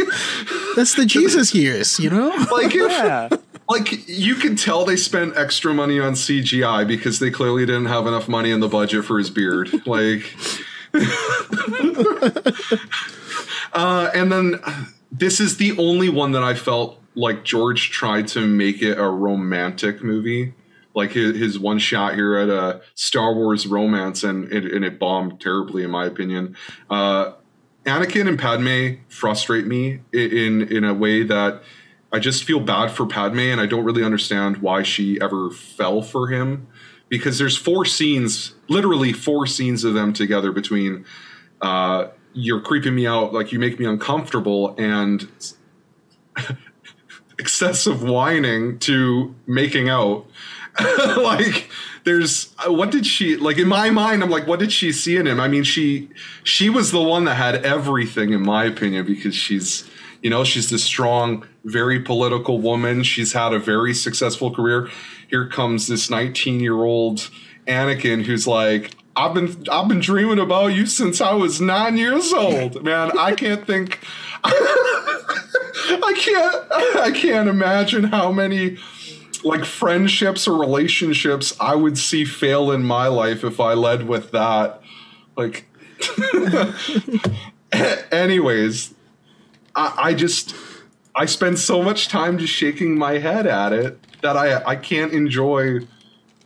[0.74, 2.28] that's the Jesus years, you know?
[2.50, 3.28] Like yeah.
[3.68, 8.06] like you can tell they spent extra money on CGI because they clearly didn't have
[8.06, 9.70] enough money in the budget for his beard.
[9.86, 10.34] Like
[13.74, 14.60] uh, and then
[15.12, 19.08] this is the only one that I felt like George tried to make it a
[19.08, 20.54] romantic movie
[20.94, 24.98] like his, his one shot here at a Star Wars romance, and it, and it
[24.98, 26.56] bombed terribly, in my opinion.
[26.88, 27.32] Uh,
[27.84, 31.62] Anakin and Padme frustrate me in in a way that
[32.12, 36.00] I just feel bad for Padme, and I don't really understand why she ever fell
[36.00, 36.68] for him.
[37.08, 41.04] Because there's four scenes, literally four scenes of them together between
[41.60, 45.28] uh, you're creeping me out, like you make me uncomfortable, and
[47.38, 50.26] excessive whining to making out.
[51.16, 51.70] like
[52.04, 55.26] there's what did she like in my mind i'm like what did she see in
[55.26, 55.38] him?
[55.38, 56.08] I mean she
[56.42, 59.88] she was the one that had everything in my opinion because she's
[60.20, 63.02] you know she's this strong very political woman.
[63.02, 64.90] She's had a very successful career.
[65.28, 67.30] Here comes this 19 year old
[67.66, 72.32] anakin who's like i've been i've been dreaming about you since i was nine years
[72.32, 72.82] old.
[72.84, 74.00] Man i can't think
[74.44, 76.56] i can't
[76.96, 78.76] i can't imagine how many
[79.44, 84.30] like friendships or relationships I would see fail in my life if I led with
[84.32, 84.80] that.
[85.36, 85.66] Like,
[88.12, 88.94] anyways,
[89.76, 90.54] I, I just
[91.14, 95.12] I spend so much time just shaking my head at it that I I can't
[95.12, 95.80] enjoy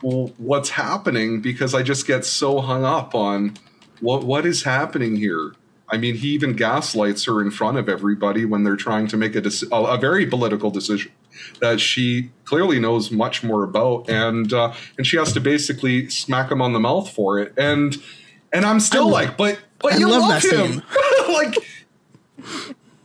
[0.02, 3.54] what's happening because I just get so hung up on
[4.00, 5.52] what what is happening here.
[5.90, 9.34] I mean, he even gaslights her in front of everybody when they're trying to make
[9.34, 11.12] a, a, a very political decision
[11.60, 16.50] that she clearly knows much more about, and uh, and she has to basically smack
[16.50, 17.52] him on the mouth for it.
[17.58, 17.96] And
[18.52, 20.82] and I'm still I like, but but I you love, love him,
[21.28, 21.54] like.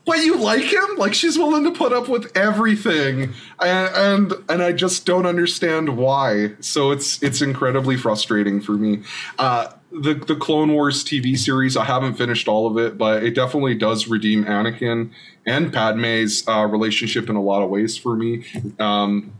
[0.05, 0.97] But you like him?
[0.97, 5.97] Like she's willing to put up with everything, and, and and I just don't understand
[5.97, 6.51] why.
[6.59, 9.03] So it's it's incredibly frustrating for me.
[9.39, 9.69] Uh,
[10.01, 11.77] the the Clone Wars TV series.
[11.77, 15.11] I haven't finished all of it, but it definitely does redeem Anakin
[15.45, 18.45] and Padme's uh, relationship in a lot of ways for me.
[18.79, 19.33] Um,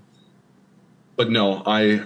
[1.16, 2.06] but no, I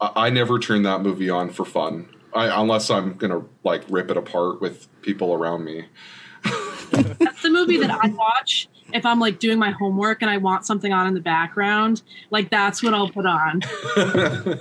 [0.00, 4.16] I never turn that movie on for fun, I, unless I'm gonna like rip it
[4.16, 5.86] apart with people around me.
[6.92, 10.64] That's the movie that I watch if I'm like doing my homework and I want
[10.64, 12.02] something on in the background.
[12.30, 13.62] Like that's what I'll put on.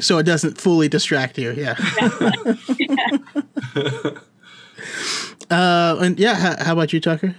[0.00, 1.52] so it doesn't fully distract you.
[1.52, 1.74] Yeah.
[5.50, 7.34] uh, and yeah, how, how, about you, Tucker?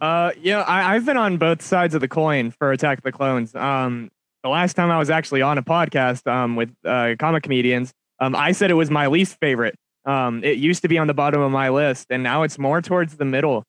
[0.00, 3.12] Uh, yeah, I, have been on both sides of the coin for Attack of the
[3.12, 3.54] Clones.
[3.54, 4.10] Um,
[4.42, 8.36] the last time I was actually on a podcast um, with uh, comic comedians, um,
[8.36, 9.76] I said it was my least favorite.
[10.04, 12.82] Um, it used to be on the bottom of my list, and now it's more
[12.82, 13.64] towards the middle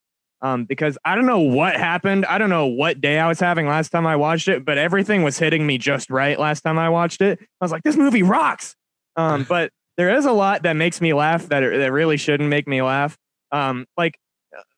[0.45, 2.23] um, because I don't know what happened.
[2.27, 5.23] I don't know what day I was having last time I watched it, but everything
[5.23, 7.39] was hitting me just right last time I watched it.
[7.41, 8.75] I was like, this movie rocks.
[9.15, 12.67] Um, but there is a lot that makes me laugh that that really shouldn't make
[12.67, 13.17] me laugh.
[13.51, 14.19] Um, like,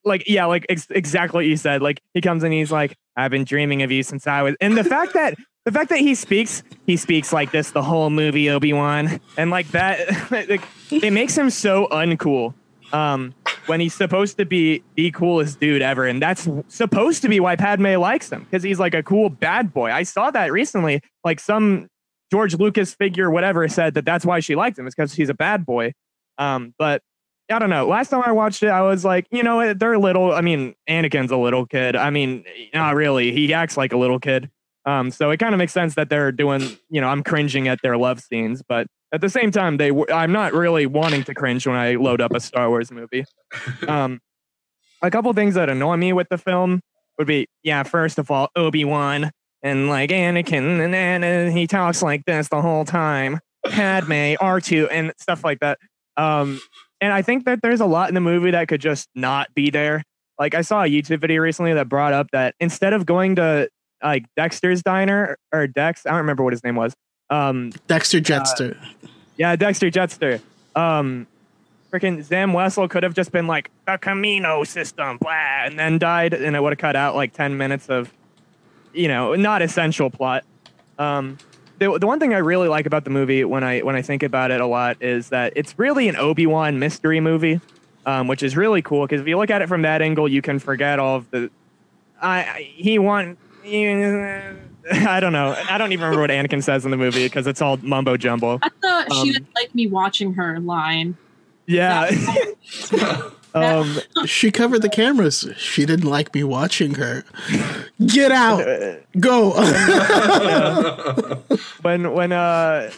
[0.06, 1.82] like yeah, like ex- exactly what you said.
[1.82, 4.74] Like he comes and he's like, I've been dreaming of you since I was, and
[4.74, 5.34] the fact that
[5.66, 9.50] the fact that he speaks, he speaks like this the whole movie, Obi Wan, and
[9.50, 12.54] like that, like, it makes him so uncool
[12.92, 13.34] um,
[13.66, 16.06] when he's supposed to be the coolest dude ever.
[16.06, 19.72] And that's supposed to be why Padme likes him because he's like a cool bad
[19.72, 19.90] boy.
[19.92, 21.02] I saw that recently.
[21.24, 21.88] Like some
[22.30, 24.86] George Lucas figure, whatever, said that that's why she liked him.
[24.86, 25.92] It's because he's a bad boy.
[26.38, 27.02] Um, but
[27.50, 27.86] I don't know.
[27.86, 30.32] Last time I watched it, I was like, you know, they're little.
[30.32, 31.96] I mean, Anakin's a little kid.
[31.96, 33.32] I mean, not really.
[33.32, 34.50] He acts like a little kid.
[34.84, 37.80] Um, so it kind of makes sense that they're doing, you know, I'm cringing at
[37.82, 41.66] their love scenes, but at the same time, they I'm not really wanting to cringe
[41.66, 43.24] when I load up a Star Wars movie.
[43.88, 44.20] Um,
[45.00, 46.80] a couple things that annoy me with the film
[47.16, 49.30] would be, yeah, first of all, Obi Wan
[49.62, 53.40] and like Anakin, and, and, and he talks like this the whole time.
[53.66, 55.78] Padme, R two, and stuff like that.
[56.16, 56.60] Um,
[57.00, 59.70] and I think that there's a lot in the movie that could just not be
[59.70, 60.02] there.
[60.38, 63.68] Like I saw a YouTube video recently that brought up that instead of going to
[64.02, 66.94] like Dexter's diner or Dex, I don't remember what his name was.
[67.30, 68.76] Um, Dexter uh, Jetster.
[68.76, 70.40] Uh, yeah, Dexter Jetster.
[70.74, 71.26] Um,
[71.92, 76.34] freaking Zam Wesell could have just been like the Kamino system, blah, and then died,
[76.34, 78.12] and it would have cut out like ten minutes of,
[78.92, 80.44] you know, not essential plot.
[80.98, 81.38] Um,
[81.78, 84.22] the the one thing I really like about the movie when I when I think
[84.22, 87.60] about it a lot is that it's really an Obi Wan mystery movie,
[88.06, 90.42] um, which is really cool because if you look at it from that angle, you
[90.42, 91.50] can forget all of the.
[92.20, 93.38] I he want
[94.92, 95.56] I don't know.
[95.68, 98.58] I don't even remember what Anakin says in the movie because it's all mumbo jumbo.
[98.62, 101.16] I thought um, she didn't like me watching her line.
[101.66, 102.10] Yeah.
[103.54, 105.48] um, she covered the cameras.
[105.56, 107.24] She didn't like me watching her.
[108.06, 108.64] Get out.
[109.20, 109.50] Go.
[111.82, 112.90] when when uh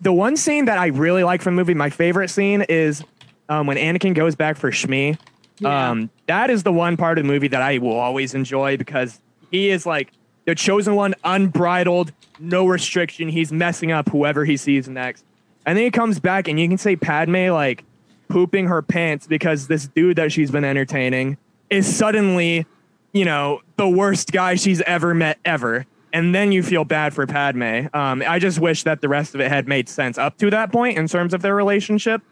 [0.00, 3.02] the one scene that I really like from the movie, my favorite scene is
[3.48, 5.18] um, when Anakin goes back for Shmi.
[5.58, 5.90] Yeah.
[5.90, 9.20] Um, that is the one part of the movie that I will always enjoy because
[9.50, 10.12] he is like
[10.50, 13.28] the chosen one, unbridled, no restriction.
[13.28, 15.24] He's messing up whoever he sees next.
[15.64, 17.84] And then he comes back, and you can say Padme like
[18.28, 21.38] pooping her pants because this dude that she's been entertaining
[21.68, 22.66] is suddenly
[23.12, 25.86] you know, the worst guy she's ever met ever.
[26.12, 27.86] And then you feel bad for Padme.
[27.92, 30.72] Um, I just wish that the rest of it had made sense up to that
[30.72, 32.22] point in terms of their relationship.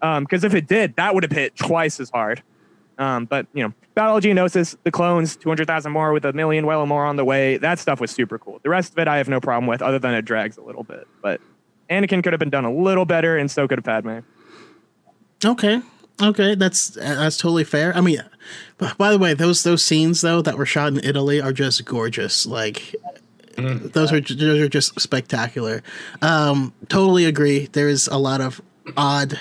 [0.00, 2.42] Because if it did, that would have hit twice as hard.
[2.98, 6.32] Um, but you know, Battle of Geonosis, the clones, two hundred thousand more with a
[6.32, 7.56] million well more on the way.
[7.56, 8.60] That stuff was super cool.
[8.62, 10.84] The rest of it, I have no problem with, other than it drags a little
[10.84, 11.06] bit.
[11.22, 11.40] But
[11.90, 14.18] Anakin could have been done a little better, and so could have Padme.
[15.44, 15.82] Okay.
[16.20, 17.96] Okay, that's that's totally fair.
[17.96, 18.22] I mean,
[18.98, 22.46] by the way, those those scenes though that were shot in Italy are just gorgeous.
[22.46, 22.94] Like
[23.56, 25.82] those are those are just spectacular.
[26.20, 27.66] Um, totally agree.
[27.72, 28.60] There is a lot of
[28.96, 29.38] odd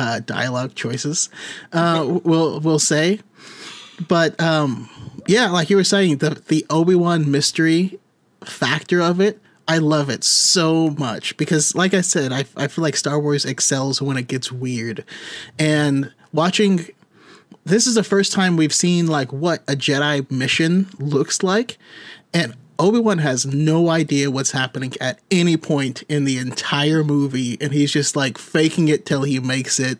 [0.00, 1.28] uh, dialogue choices.
[1.74, 3.20] Uh, we'll we'll say,
[4.08, 4.88] but um,
[5.26, 8.00] yeah, like you were saying, the the Obi Wan mystery
[8.42, 9.38] factor of it.
[9.68, 13.44] I love it so much because, like I said, I, I feel like Star Wars
[13.44, 15.04] excels when it gets weird.
[15.58, 16.86] And watching
[17.64, 21.78] this is the first time we've seen like what a Jedi mission looks like.
[22.32, 27.72] And Obi-Wan has no idea what's happening at any point in the entire movie, and
[27.72, 29.98] he's just like faking it till he makes it.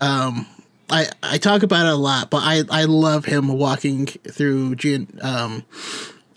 [0.00, 0.46] Um,
[0.90, 4.76] I I talk about it a lot, but I I love him walking through
[5.20, 5.64] um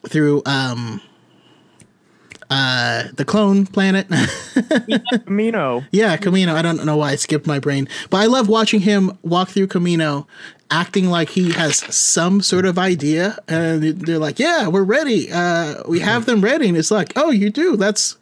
[0.08, 1.02] through um
[2.52, 4.08] uh the clone planet.
[5.26, 5.86] Kamino.
[5.92, 6.54] yeah, Kamino.
[6.54, 9.68] I don't know why I skipped my brain, but I love watching him walk through
[9.68, 10.28] Kamino,
[10.70, 15.82] acting like he has some sort of idea and they're like yeah we're ready uh,
[15.88, 18.16] we have them ready and it's like oh you do that's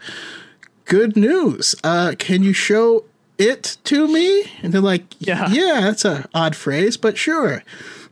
[0.85, 3.03] good news uh, can you show
[3.37, 5.47] it to me and they're like Yeah.
[5.51, 7.63] yeah that's a odd phrase but sure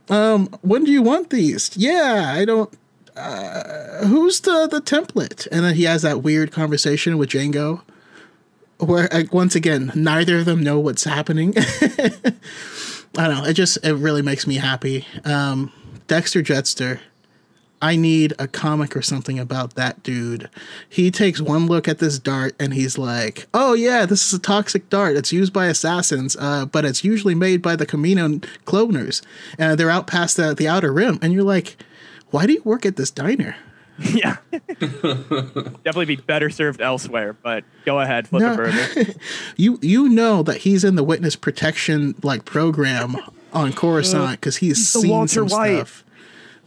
[0.10, 2.72] um, when do you want these yeah i don't
[3.18, 7.82] uh, who's the the template and then he has that weird conversation with Jango
[8.78, 11.54] where uh, once again neither of them know what's happening
[13.18, 13.46] I don't know.
[13.46, 15.06] It just it really makes me happy.
[15.26, 15.72] Um,
[16.08, 17.00] Dexter Jetster.
[17.80, 20.50] I need a comic or something about that dude.
[20.90, 24.40] He takes one look at this dart and he's like, "Oh yeah, this is a
[24.40, 25.16] toxic dart.
[25.16, 29.22] It's used by assassins, uh, but it's usually made by the Kamino cloners,
[29.60, 31.78] and they're out past the the outer rim." And you're like,
[32.32, 33.56] "Why do you work at this diner?"
[34.14, 34.38] yeah.
[34.52, 38.54] Definitely be better served elsewhere, but go ahead, flip No.
[38.54, 39.14] a burger.
[39.56, 43.18] You you know that he's in the witness protection like program
[43.54, 45.76] on Coruscant because he's He's seen Walter some White.
[45.88, 46.04] stuff.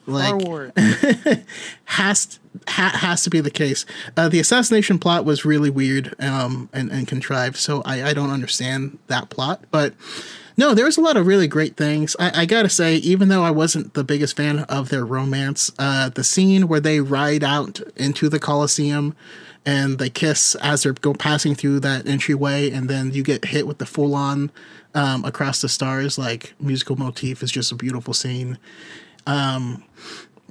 [0.06, 0.74] Like
[1.84, 3.86] has ha, has to be the case.
[4.16, 8.30] Uh, the assassination plot was really weird um, and and contrived, so I, I don't
[8.30, 9.62] understand that plot.
[9.70, 9.94] But
[10.61, 12.14] no, there was a lot of really great things.
[12.20, 16.11] I, I gotta say, even though I wasn't the biggest fan of their romance, uh,
[16.11, 19.16] the scene where they ride out into the Coliseum
[19.64, 23.66] and they kiss as they're go passing through that entryway, and then you get hit
[23.66, 24.50] with the full on
[24.94, 28.58] um, across the stars like musical motif is just a beautiful scene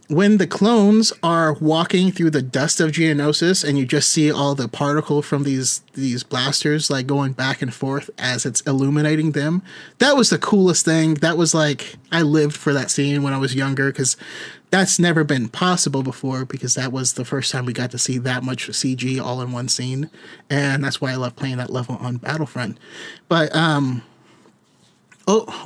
[0.09, 4.55] when the clones are walking through the dust of Geonosis and you just see all
[4.55, 9.61] the particle from these these blasters like going back and forth as it's illuminating them
[9.99, 11.13] that was the coolest thing.
[11.15, 14.17] That was like I lived for that scene when I was younger cuz
[14.71, 18.17] that's never been possible before because that was the first time we got to see
[18.17, 20.09] that much CG all in one scene.
[20.49, 22.79] And that's why I love playing that level on Battlefront.
[23.27, 24.01] But um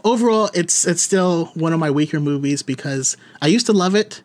[0.03, 4.21] overall it's it's still one of my weaker movies because I used to love it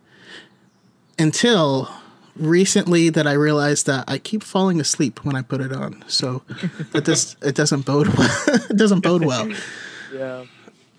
[1.18, 1.88] until
[2.36, 6.04] recently that I realized that I keep falling asleep when I put it on.
[6.08, 6.42] So
[6.94, 8.38] it just it doesn't bode well.
[8.70, 9.50] it doesn't bode well.
[10.14, 10.44] yeah.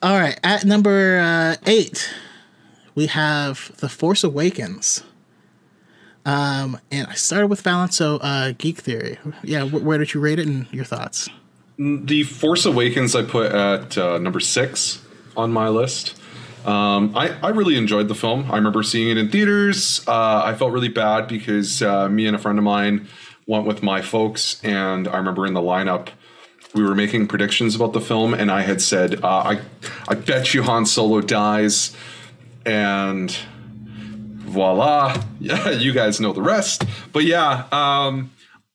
[0.01, 2.09] All right, at number uh, eight,
[2.95, 5.03] we have The Force Awakens.
[6.26, 9.17] Um, and I started with Fallon, so uh, Geek Theory.
[9.43, 11.28] Yeah, wh- where did you rate it and your thoughts?
[11.78, 15.01] The Force Awakens I put at uh, number six
[15.36, 16.18] on my list.
[16.66, 18.51] Um, I, I really enjoyed the film.
[18.51, 20.05] I remember seeing it in theaters.
[20.07, 23.07] Uh, I felt really bad because uh, me and a friend of mine
[23.47, 26.10] went with my folks, and I remember in the lineup
[26.74, 29.62] we were making predictions about the film, and I had said, uh, "I
[30.07, 31.95] I bet you Han Solo dies,"
[32.66, 33.36] and
[34.49, 36.84] voila, yeah, you guys know the rest.
[37.12, 38.32] But yeah, um,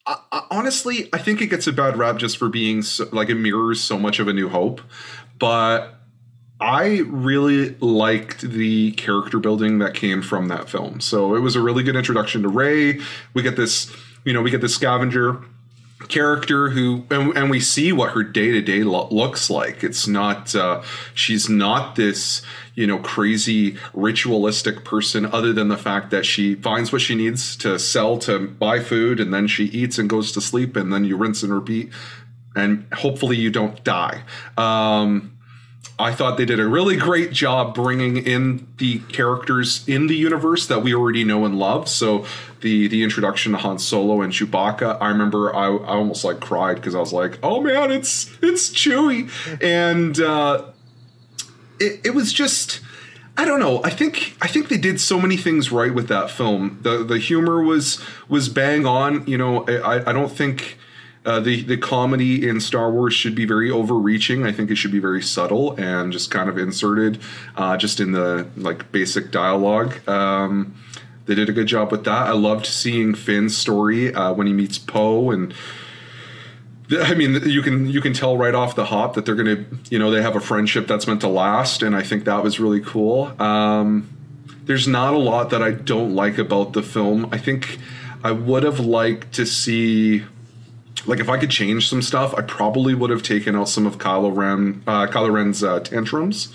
[0.06, 3.28] I, I, honestly, I think it gets a bad rap just for being so, like
[3.28, 4.80] it mirrors so much of A New Hope,
[5.38, 6.00] but
[6.64, 10.98] I really liked the character building that came from that film.
[11.00, 13.00] So it was a really good introduction to Rey.
[13.34, 13.94] We get this,
[14.24, 15.42] you know, we get this scavenger
[16.08, 20.82] character who and, and we see what her day-to-day lo- looks like it's not uh
[21.14, 22.42] she's not this
[22.74, 27.56] you know crazy ritualistic person other than the fact that she finds what she needs
[27.56, 31.04] to sell to buy food and then she eats and goes to sleep and then
[31.04, 31.90] you rinse and repeat
[32.54, 34.22] and hopefully you don't die
[34.58, 35.33] um
[35.98, 40.66] I thought they did a really great job bringing in the characters in the universe
[40.66, 41.88] that we already know and love.
[41.88, 42.26] So
[42.62, 46.76] the the introduction to Han Solo and Chewbacca, I remember I, I almost like cried
[46.76, 49.30] because I was like, oh man, it's it's Chewie,
[49.62, 50.66] and uh,
[51.78, 52.80] it it was just.
[53.36, 53.82] I don't know.
[53.82, 56.78] I think I think they did so many things right with that film.
[56.82, 59.26] The the humor was was bang on.
[59.26, 60.78] You know, I, I don't think
[61.24, 64.44] uh, the the comedy in Star Wars should be very overreaching.
[64.44, 67.18] I think it should be very subtle and just kind of inserted,
[67.56, 70.06] uh, just in the like basic dialogue.
[70.08, 70.74] Um,
[71.26, 72.26] they did a good job with that.
[72.26, 75.54] I loved seeing Finn's story uh, when he meets Poe and.
[76.92, 79.98] I mean, you can you can tell right off the hop that they're gonna, you
[79.98, 82.80] know, they have a friendship that's meant to last, and I think that was really
[82.80, 83.32] cool.
[83.40, 84.06] Um,
[84.66, 87.30] there's not a lot that I don't like about the film.
[87.32, 87.78] I think
[88.22, 90.24] I would have liked to see
[91.06, 93.98] like if I could change some stuff, I probably would have taken out some of
[93.98, 96.54] Kylo Ren, uh, Kylo Ren's uh, tantrums.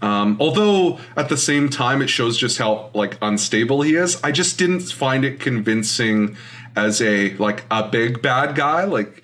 [0.00, 4.22] Um, although at the same time, it shows just how like unstable he is.
[4.22, 6.36] I just didn't find it convincing
[6.76, 8.84] as a like a big bad guy.
[8.84, 9.22] Like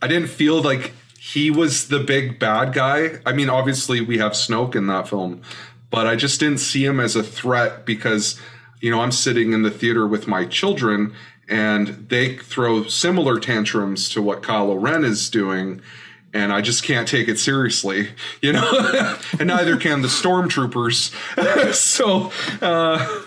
[0.00, 3.18] I didn't feel like he was the big bad guy.
[3.26, 5.42] I mean, obviously we have Snoke in that film,
[5.90, 8.40] but I just didn't see him as a threat because
[8.80, 11.14] you know I'm sitting in the theater with my children
[11.48, 15.80] and they throw similar tantrums to what Kylo Ren is doing,
[16.32, 18.08] and I just can't take it seriously,
[18.42, 19.16] you know.
[19.38, 21.74] and neither can the stormtroopers.
[21.74, 23.22] so uh,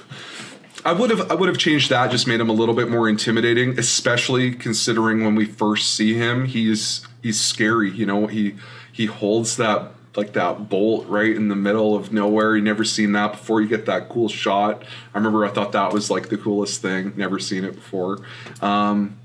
[0.86, 3.10] I would have I would have changed that, just made him a little bit more
[3.10, 7.92] intimidating, especially considering when we first see him, he's he's scary.
[7.92, 8.56] You know, he
[8.92, 12.56] he holds that like that bolt right in the middle of nowhere.
[12.56, 13.62] You never seen that before.
[13.62, 14.84] You get that cool shot.
[15.14, 17.14] I remember I thought that was like the coolest thing.
[17.16, 18.20] Never seen it before.
[18.62, 19.18] Um,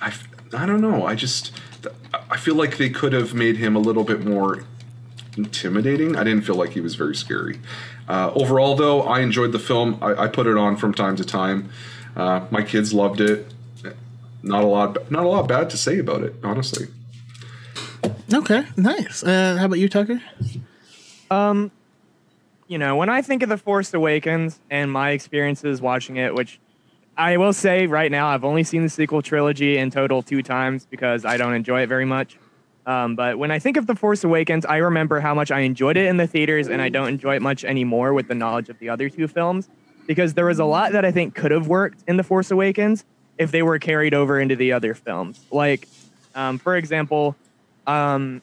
[0.00, 0.14] I
[0.56, 1.04] I don't know.
[1.04, 1.52] I just
[2.30, 4.64] I feel like they could have made him a little bit more
[5.36, 6.16] intimidating.
[6.16, 7.60] I didn't feel like he was very scary.
[8.08, 9.98] Uh, overall, though, I enjoyed the film.
[10.00, 11.70] I, I, put it on from time to time.
[12.14, 13.52] Uh, my kids loved it.
[14.42, 16.86] Not a lot, not a lot bad to say about it, honestly.
[18.32, 19.22] Okay, nice.
[19.22, 20.20] Uh, how about you, Tucker?
[21.30, 21.70] Um,
[22.66, 26.58] you know, when I think of The Force Awakens and my experiences watching it, which
[27.16, 30.86] I will say right now, I've only seen the sequel trilogy in total two times
[30.86, 32.36] because I don't enjoy it very much.
[32.84, 35.96] Um, but when I think of The Force Awakens, I remember how much I enjoyed
[35.96, 38.78] it in the theaters, and I don't enjoy it much anymore with the knowledge of
[38.78, 39.68] the other two films
[40.06, 43.04] because there was a lot that I think could have worked in The Force Awakens
[43.38, 45.40] if they were carried over into the other films.
[45.50, 45.88] Like,
[46.34, 47.34] um, for example,
[47.86, 48.42] um,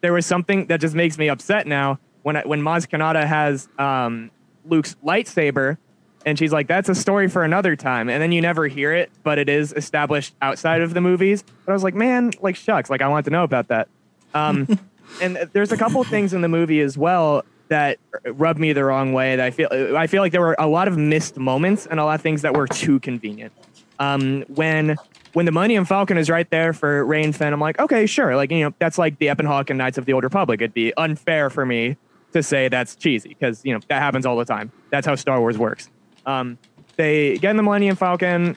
[0.00, 3.68] there was something that just makes me upset now when I, when Maz Kanata has
[3.78, 4.30] um,
[4.64, 5.78] Luke's lightsaber,
[6.24, 9.10] and she's like, "That's a story for another time," and then you never hear it,
[9.22, 11.44] but it is established outside of the movies.
[11.64, 13.88] But I was like, "Man, like shucks, like I want to know about that."
[14.34, 14.66] Um,
[15.22, 19.12] and there's a couple things in the movie as well that rubbed me the wrong
[19.12, 19.36] way.
[19.36, 22.04] That I feel I feel like there were a lot of missed moments and a
[22.04, 23.52] lot of things that were too convenient.
[23.98, 24.96] Um, when
[25.32, 28.36] when the Millennium Falcon is right there for and Finn, I'm like, okay, sure.
[28.36, 30.60] Like, you know, that's like the Ebon Hawk and Knights of the Old Republic.
[30.60, 31.96] It'd be unfair for me
[32.32, 34.72] to say that's cheesy because, you know, that happens all the time.
[34.90, 35.90] That's how Star Wars works.
[36.24, 36.58] Um,
[36.96, 38.56] they get in the Millennium Falcon.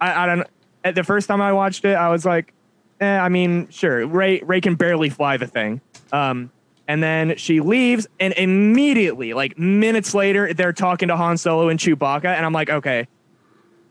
[0.00, 0.46] I, I don't
[0.84, 2.52] At the first time I watched it, I was like,
[3.00, 4.06] eh, I mean, sure.
[4.06, 5.80] Rey, Rey can barely fly the thing.
[6.12, 6.50] Um,
[6.88, 11.80] and then she leaves, and immediately, like minutes later, they're talking to Han Solo and
[11.80, 12.26] Chewbacca.
[12.26, 13.08] And I'm like, okay,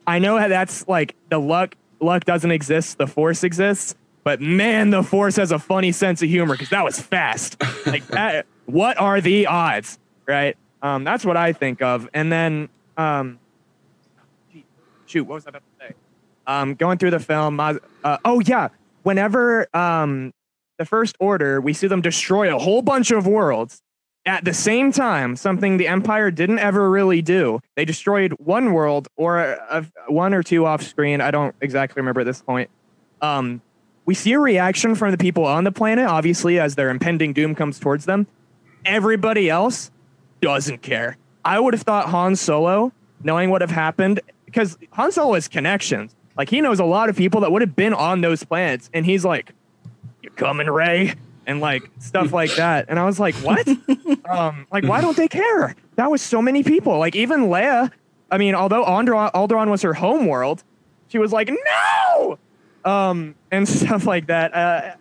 [0.07, 3.95] I know that's like the luck luck doesn't exist, the force exists.
[4.23, 7.61] But man, the force has a funny sense of humor because that was fast.
[7.85, 8.47] like that.
[8.65, 10.57] What are the odds, right?
[10.81, 12.09] Um, that's what I think of.
[12.13, 13.39] And then, um,
[15.05, 15.93] shoot, what was I about to say?
[16.47, 17.59] Um, going through the film.
[17.59, 18.69] Uh, uh, oh yeah,
[19.03, 20.33] whenever um,
[20.77, 23.81] the First Order, we see them destroy a whole bunch of worlds
[24.25, 27.59] at the same time, something the Empire didn't ever really do.
[27.75, 31.21] They destroyed one world or a, a, one or two off screen.
[31.21, 32.69] I don't exactly remember at this point.
[33.21, 33.61] Um,
[34.05, 37.55] we see a reaction from the people on the planet, obviously, as their impending doom
[37.55, 38.27] comes towards them.
[38.83, 39.91] Everybody else
[40.41, 41.17] doesn't care.
[41.43, 42.91] I would have thought Han Solo,
[43.23, 46.15] knowing what have happened, because Han Solo has connections.
[46.37, 49.05] Like he knows a lot of people that would have been on those planets, and
[49.05, 49.53] he's like,
[50.21, 51.13] "You're coming, Rey?"
[51.47, 52.85] And like stuff like that.
[52.89, 53.67] And I was like, what?
[54.29, 55.75] um, like, why don't they care?
[55.95, 56.97] That was so many people.
[56.97, 57.91] Like even Leia.
[58.31, 60.63] I mean, although Alderaan, Alderaan was her home world,
[61.07, 62.39] she was like, no,
[62.83, 64.53] um, and stuff like that.
[64.53, 64.95] Uh,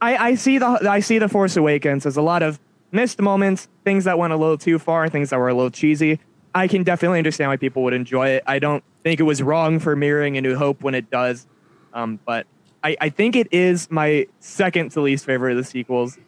[0.00, 2.58] I, I see the I see the Force Awakens as a lot of
[2.92, 6.20] missed moments, things that went a little too far, things that were a little cheesy.
[6.54, 8.42] I can definitely understand why people would enjoy it.
[8.46, 11.46] I don't think it was wrong for mirroring A New Hope when it does,
[11.92, 12.46] um, but
[12.82, 16.18] I, I think it is my second to least favorite of the sequels.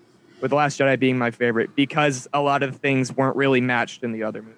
[0.41, 4.03] with The Last Jedi being my favorite because a lot of things weren't really matched
[4.03, 4.57] in the other movie.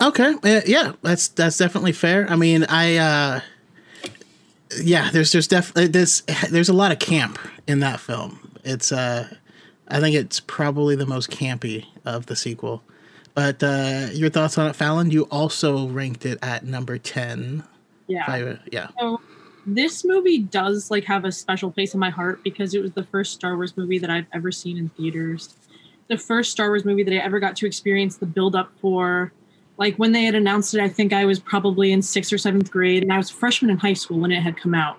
[0.00, 2.28] Okay, uh, yeah, that's that's definitely fair.
[2.28, 3.40] I mean, I uh
[4.82, 7.38] yeah, there's there's definitely there's there's a lot of camp
[7.68, 8.56] in that film.
[8.64, 9.28] It's uh
[9.88, 12.82] I think it's probably the most campy of the sequel.
[13.34, 15.10] But uh your thoughts on it, Fallon?
[15.12, 17.62] You also ranked it at number 10.
[18.08, 18.24] Yeah.
[18.26, 18.88] I- yeah.
[18.98, 19.20] So
[19.66, 23.04] this movie does like have a special place in my heart because it was the
[23.04, 25.54] first Star Wars movie that I've ever seen in theaters.
[26.08, 29.32] The first Star Wars movie that I ever got to experience the build up for.
[29.76, 32.70] Like when they had announced it, I think I was probably in sixth or seventh
[32.70, 34.98] grade, and I was a freshman in high school when it had come out.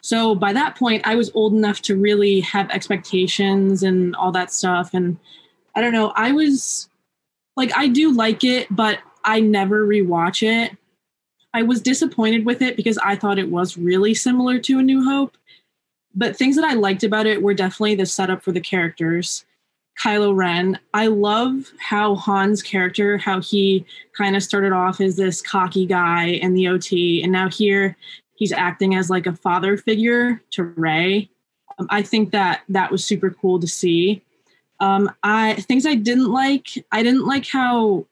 [0.00, 4.52] So by that point, I was old enough to really have expectations and all that
[4.52, 4.94] stuff.
[4.94, 5.16] And
[5.76, 6.88] I don't know, I was
[7.56, 10.76] like, I do like it, but I never rewatch it.
[11.54, 15.04] I was disappointed with it because I thought it was really similar to A New
[15.04, 15.36] Hope.
[16.14, 19.44] But things that I liked about it were definitely the setup for the characters.
[20.00, 20.78] Kylo Ren.
[20.94, 23.84] I love how Han's character, how he
[24.16, 27.96] kind of started off as this cocky guy in the OT, and now here
[28.36, 31.30] he's acting as like a father figure to Rey.
[31.78, 34.22] Um, I think that that was super cool to see.
[34.80, 36.70] Um, I things I didn't like.
[36.90, 38.06] I didn't like how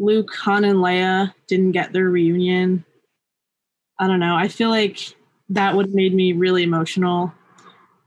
[0.00, 2.84] Luke, Han, and Leia didn't get their reunion.
[3.98, 4.34] I don't know.
[4.34, 5.14] I feel like
[5.50, 7.32] that would have made me really emotional.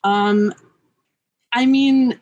[0.03, 0.53] Um,
[1.53, 2.19] I mean,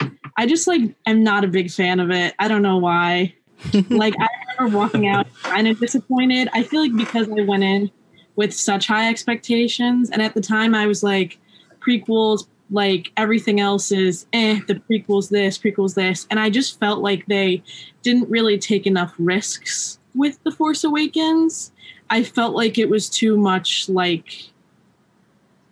[0.36, 2.34] I just like am not a big fan of it.
[2.40, 3.34] I don't know why.
[3.88, 4.28] like I
[4.58, 6.48] remember walking out kind of disappointed.
[6.52, 7.88] I feel like because I went in
[8.34, 11.38] with such high expectations, and at the time I was like,
[11.78, 14.60] prequels, like everything else is eh.
[14.66, 17.62] The prequels this, prequels this, and I just felt like they
[18.02, 21.72] didn't really take enough risks with the Force Awakens.
[22.10, 24.48] I felt like it was too much like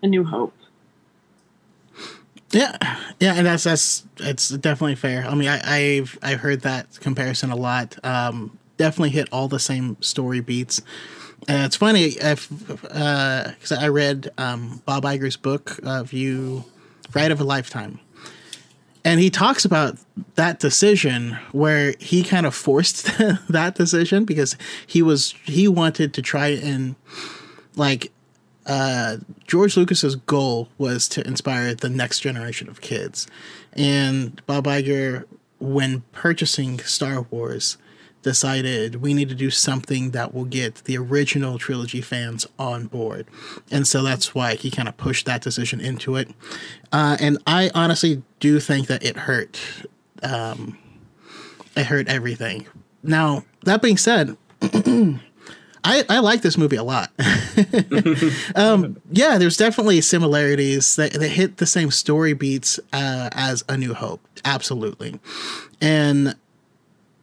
[0.02, 0.54] A New Hope.
[2.52, 2.76] Yeah,
[3.18, 5.26] yeah, and that's that's it's definitely fair.
[5.26, 7.98] I mean, I, I've I've heard that comparison a lot.
[8.04, 10.80] Um, definitely hit all the same story beats.
[11.48, 16.64] And it's funny because I read um, Bob Iger's book uh, "View
[17.14, 18.00] Ride of a Lifetime,"
[19.04, 19.98] and he talks about
[20.34, 23.06] that decision where he kind of forced
[23.48, 24.56] that decision because
[24.86, 26.94] he was he wanted to try and
[27.76, 28.12] like
[28.66, 33.26] uh, George Lucas's goal was to inspire the next generation of kids,
[33.72, 35.24] and Bob Iger,
[35.58, 37.76] when purchasing Star Wars,
[38.22, 43.26] decided we need to do something that will get the original trilogy fans on board,
[43.70, 46.30] and so that's why he kind of pushed that decision into it.
[46.92, 49.60] Uh, and I honestly do think that it hurt.
[50.22, 50.78] Um,
[51.76, 52.66] it hurt everything.
[53.02, 54.36] Now that being said.
[55.84, 57.10] I, I like this movie a lot.
[58.54, 63.76] um, yeah, there's definitely similarities that, that hit the same story beats uh, as A
[63.76, 64.24] New Hope.
[64.44, 65.18] Absolutely.
[65.80, 66.36] And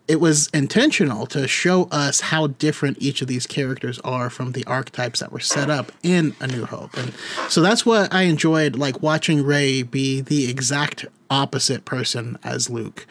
[0.10, 4.66] it was intentional to show us how different each of these characters are from the
[4.66, 6.98] archetypes that were set up in A New Hope.
[6.98, 7.14] And
[7.48, 13.06] so that's what I enjoyed, like watching Rey be the exact opposite person as Luke.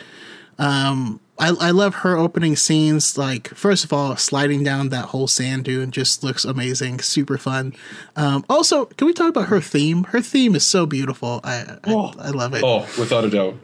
[0.59, 3.16] Um, I, I love her opening scenes.
[3.16, 7.74] Like, first of all, sliding down that whole sand dune just looks amazing, super fun.
[8.16, 10.03] Um, also, can we talk about her theme?
[10.03, 11.40] Her theme is so beautiful.
[11.44, 12.12] I I, Oh.
[12.18, 12.64] I love it.
[12.64, 13.55] Oh, without a doubt.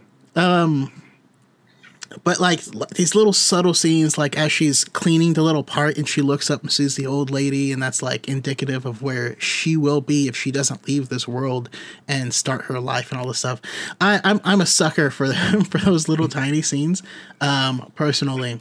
[2.23, 6.09] But like l- these little subtle scenes, like as she's cleaning the little part and
[6.09, 9.77] she looks up and sees the old lady, and that's like indicative of where she
[9.77, 11.69] will be if she doesn't leave this world
[12.07, 13.61] and start her life and all this stuff.
[14.01, 15.33] I, I'm I'm a sucker for
[15.71, 17.03] for those little tiny scenes.
[17.41, 18.61] Um, personally,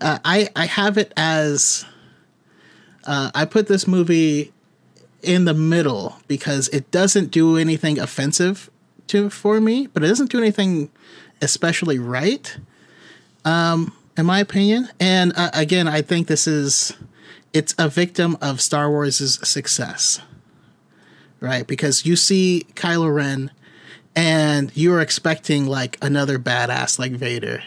[0.00, 1.84] uh, I I have it as
[3.04, 4.52] uh, I put this movie
[5.22, 8.70] in the middle because it doesn't do anything offensive
[9.08, 10.90] to for me, but it doesn't do anything
[11.40, 12.56] especially right
[13.44, 14.88] um, in my opinion.
[15.00, 16.94] And uh, again, I think this is
[17.52, 20.20] it's a victim of Star Wars' success,
[21.40, 21.66] right?
[21.66, 23.50] Because you see Kylo Ren,
[24.14, 27.62] and you're expecting like another badass like Vader.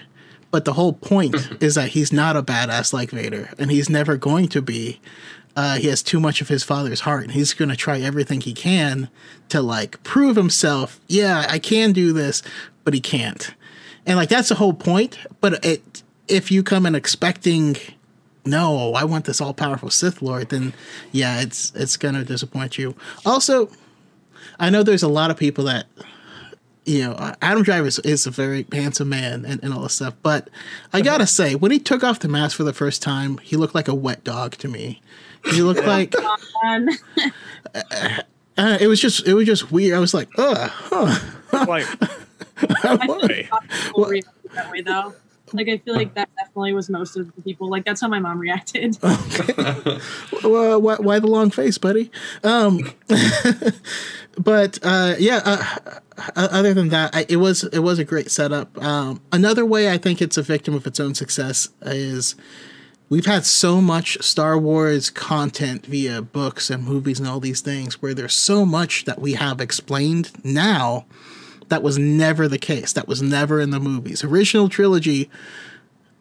[0.52, 4.18] But the whole point is that he's not a badass like Vader, and he's never
[4.18, 5.00] going to be.
[5.54, 8.40] Uh, he has too much of his father's heart, and he's going to try everything
[8.40, 9.10] he can
[9.50, 11.00] to like prove himself.
[11.08, 12.42] Yeah, I can do this,
[12.84, 13.54] but he can't
[14.06, 17.76] and like that's the whole point but it if you come in expecting
[18.46, 20.74] no i want this all-powerful sith lord then
[21.12, 22.96] yeah it's it's gonna disappoint you.
[23.26, 23.70] Also
[24.60, 25.86] i know there's a lot of people that
[26.86, 30.16] you know adam driver is, is a very handsome man and, and all this stuff
[30.24, 30.50] but
[30.94, 33.76] i gotta say when he took off the mask for the first time he looked
[33.76, 35.02] like a wet dog to me.
[35.46, 36.14] He looked like
[36.64, 36.90] Um,
[38.58, 39.96] Uh, it was just it was just weird.
[39.96, 41.66] I was like, ugh, huh.
[41.66, 41.88] Like,
[42.58, 43.24] I feel What?
[43.24, 45.14] like a lot of people reacted that way though.
[45.54, 47.70] Like I feel like that definitely was most of the people.
[47.70, 48.98] Like that's how my mom reacted.
[50.44, 52.10] well, why, why the long face, buddy?
[52.44, 52.80] Um,
[54.38, 55.42] but uh, yeah.
[55.46, 55.92] Uh,
[56.36, 58.82] other than that, I, it was it was a great setup.
[58.82, 62.36] Um, another way I think it's a victim of its own success is
[63.10, 68.02] we've had so much Star Wars content via books and movies and all these things
[68.02, 71.06] where there's so much that we have explained now
[71.72, 72.94] that was never the case.
[72.94, 74.24] That was never in the movies.
[74.24, 75.32] Original trilogy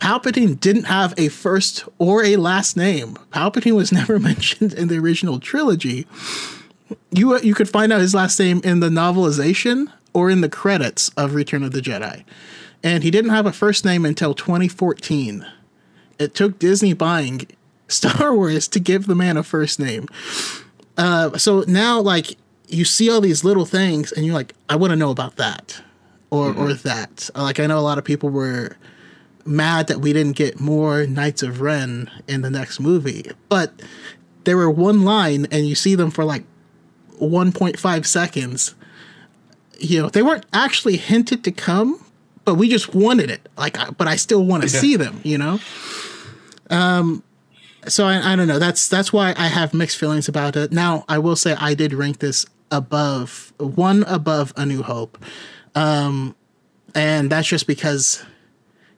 [0.00, 3.16] Palpatine didn't have a first or a last name.
[3.30, 6.06] Palpatine was never mentioned in the original trilogy.
[7.10, 11.10] You you could find out his last name in the novelization or in the credits
[11.10, 12.24] of Return of the Jedi.
[12.82, 15.46] And he didn't have a first name until 2014.
[16.18, 17.46] It took Disney buying
[17.88, 20.08] Star Wars to give the man a first name.
[20.96, 22.36] Uh, so now, like,
[22.70, 25.82] you see all these little things, and you're like, I want to know about that,
[26.30, 27.28] or or that.
[27.34, 28.76] Like, I know a lot of people were
[29.44, 33.72] mad that we didn't get more Knights of Ren in the next movie, but
[34.44, 36.44] there were one line, and you see them for like
[37.20, 38.74] 1.5 seconds.
[39.78, 42.04] You know, they weren't actually hinted to come,
[42.44, 43.48] but we just wanted it.
[43.56, 44.80] Like, but I still want to Yeah.
[44.80, 45.20] see them.
[45.24, 45.58] You know.
[46.68, 47.22] Um,
[47.88, 48.58] so I, I don't know.
[48.58, 50.70] That's that's why I have mixed feelings about it.
[50.70, 55.18] Now I will say I did rank this above one above A New Hope,
[55.74, 56.34] um,
[56.94, 58.24] and that's just because,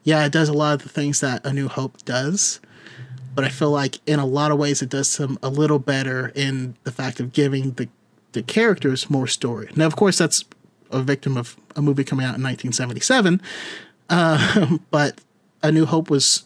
[0.04, 2.60] yeah, it does a lot of the things that A New Hope does,
[3.34, 6.32] but I feel like in a lot of ways it does some a little better
[6.34, 7.88] in the fact of giving the
[8.32, 9.68] the characters more story.
[9.76, 10.44] Now, of course, that's
[10.90, 13.40] a victim of a movie coming out in 1977,
[14.10, 15.20] uh, but
[15.62, 16.44] A New Hope was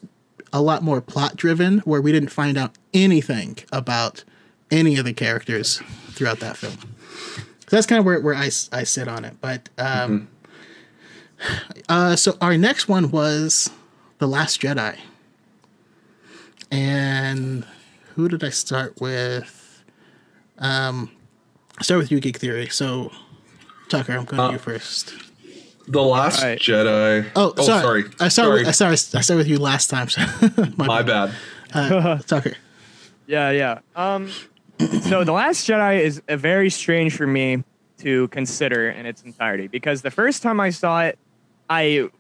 [0.52, 4.24] a lot more plot driven, where we didn't find out anything about
[4.70, 6.76] any of the characters throughout that film.
[7.68, 9.34] So that's kind of where, where I, s- I sit on it.
[9.40, 10.28] But um,
[11.88, 13.70] uh, so our next one was
[14.18, 14.96] The Last Jedi.
[16.70, 17.64] And
[18.14, 19.82] who did I start with?
[20.58, 21.10] Um,
[21.80, 22.68] start with you, Geek Theory.
[22.68, 23.12] So,
[23.88, 25.14] Tucker, I'm going to you first.
[25.88, 26.58] The Last Alright.
[26.58, 27.30] Jedi.
[27.36, 28.02] Oh, sorry.
[28.02, 28.04] sorry.
[28.20, 28.30] I started.
[28.30, 28.58] sorry.
[28.60, 29.16] With, I started.
[29.16, 30.08] I started with you last time.
[30.08, 30.20] So
[30.76, 31.32] my, My bad.
[31.72, 32.54] Uh, Tucker.
[33.28, 33.80] Yeah, yeah.
[33.96, 34.30] Um,
[35.02, 37.64] so The Last Jedi is a very strange for me
[37.98, 41.18] to consider in its entirety because the first time I saw it,
[41.70, 42.10] I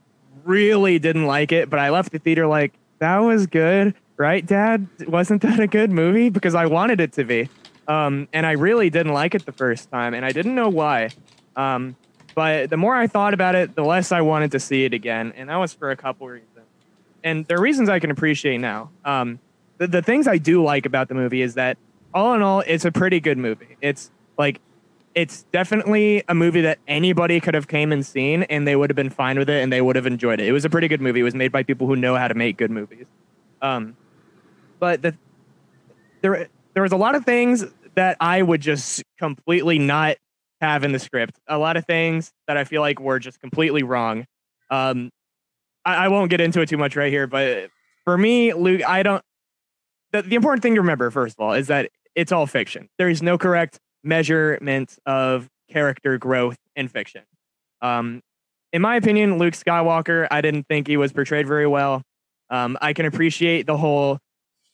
[0.44, 4.88] really didn't like it, but I left the theater like that was good, right, Dad?
[5.06, 6.30] Wasn't that a good movie?
[6.30, 7.50] Because I wanted it to be,
[7.88, 11.10] um, and I really didn't like it the first time, and I didn't know why.
[11.56, 11.94] Um,
[12.34, 15.34] but the more I thought about it, the less I wanted to see it again,
[15.36, 16.50] and that was for a couple reasons.
[17.22, 18.90] And there are reasons I can appreciate now.
[19.04, 19.40] Um,
[19.78, 21.76] the, the things I do like about the movie is that
[22.14, 23.76] all in all, it's a pretty good movie.
[23.80, 24.60] It's like
[25.14, 28.96] it's definitely a movie that anybody could have came and seen and they would have
[28.96, 30.46] been fine with it and they would have enjoyed it.
[30.46, 31.20] It was a pretty good movie.
[31.20, 33.06] It was made by people who know how to make good movies.
[33.62, 33.96] Um,
[34.78, 35.16] but the
[36.20, 40.16] there there was a lot of things that I would just completely not
[40.60, 41.38] have in the script.
[41.48, 44.26] A lot of things that I feel like were just completely wrong.
[44.70, 45.10] Um,
[45.84, 47.70] I, I won't get into it too much right here, but
[48.04, 49.22] for me, Luke, I don't.
[50.12, 52.88] The, the important thing to remember, first of all, is that it's all fiction.
[52.98, 57.22] There is no correct measurement of character growth in fiction.
[57.82, 58.22] Um,
[58.72, 62.02] in my opinion, Luke Skywalker, I didn't think he was portrayed very well.
[62.50, 64.18] Um, I can appreciate the whole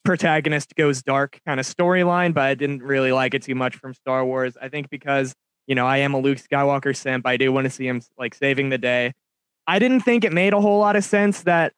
[0.04, 3.94] protagonist goes dark kind of storyline, but I didn't really like it too much from
[3.94, 4.56] Star Wars.
[4.60, 5.34] I think because
[5.66, 8.34] you know I am a Luke Skywalker simp, I do want to see him like
[8.34, 9.12] saving the day.
[9.66, 11.72] I didn't think it made a whole lot of sense that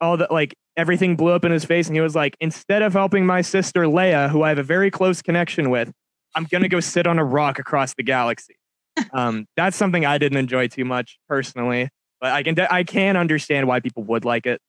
[0.00, 2.92] all the like everything blew up in his face, and he was like, instead of
[2.92, 5.92] helping my sister Leia, who I have a very close connection with,
[6.34, 8.56] I'm gonna go sit on a rock across the galaxy.
[9.12, 11.88] um, that's something I didn't enjoy too much personally,
[12.20, 14.60] but I can I can understand why people would like it.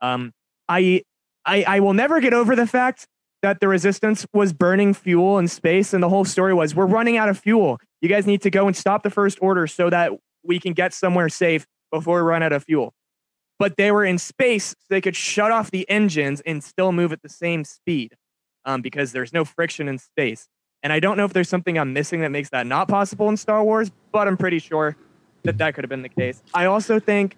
[0.00, 0.32] Um,
[0.68, 1.02] I
[1.44, 3.06] I I will never get over the fact
[3.42, 7.16] that the resistance was burning fuel in space, and the whole story was we're running
[7.16, 7.78] out of fuel.
[8.00, 10.12] You guys need to go and stop the first order so that
[10.44, 12.92] we can get somewhere safe before we run out of fuel.
[13.58, 17.12] But they were in space, so they could shut off the engines and still move
[17.12, 18.14] at the same speed
[18.64, 20.48] um, because there's no friction in space.
[20.82, 23.36] And I don't know if there's something I'm missing that makes that not possible in
[23.36, 24.96] Star Wars, but I'm pretty sure
[25.44, 26.42] that that could have been the case.
[26.52, 27.36] I also think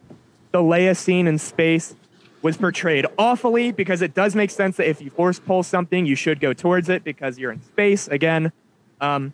[0.50, 1.94] the Leia scene in space
[2.42, 6.14] was portrayed awfully because it does make sense that if you force pull something, you
[6.14, 8.52] should go towards it because you're in space again.
[9.00, 9.32] Um,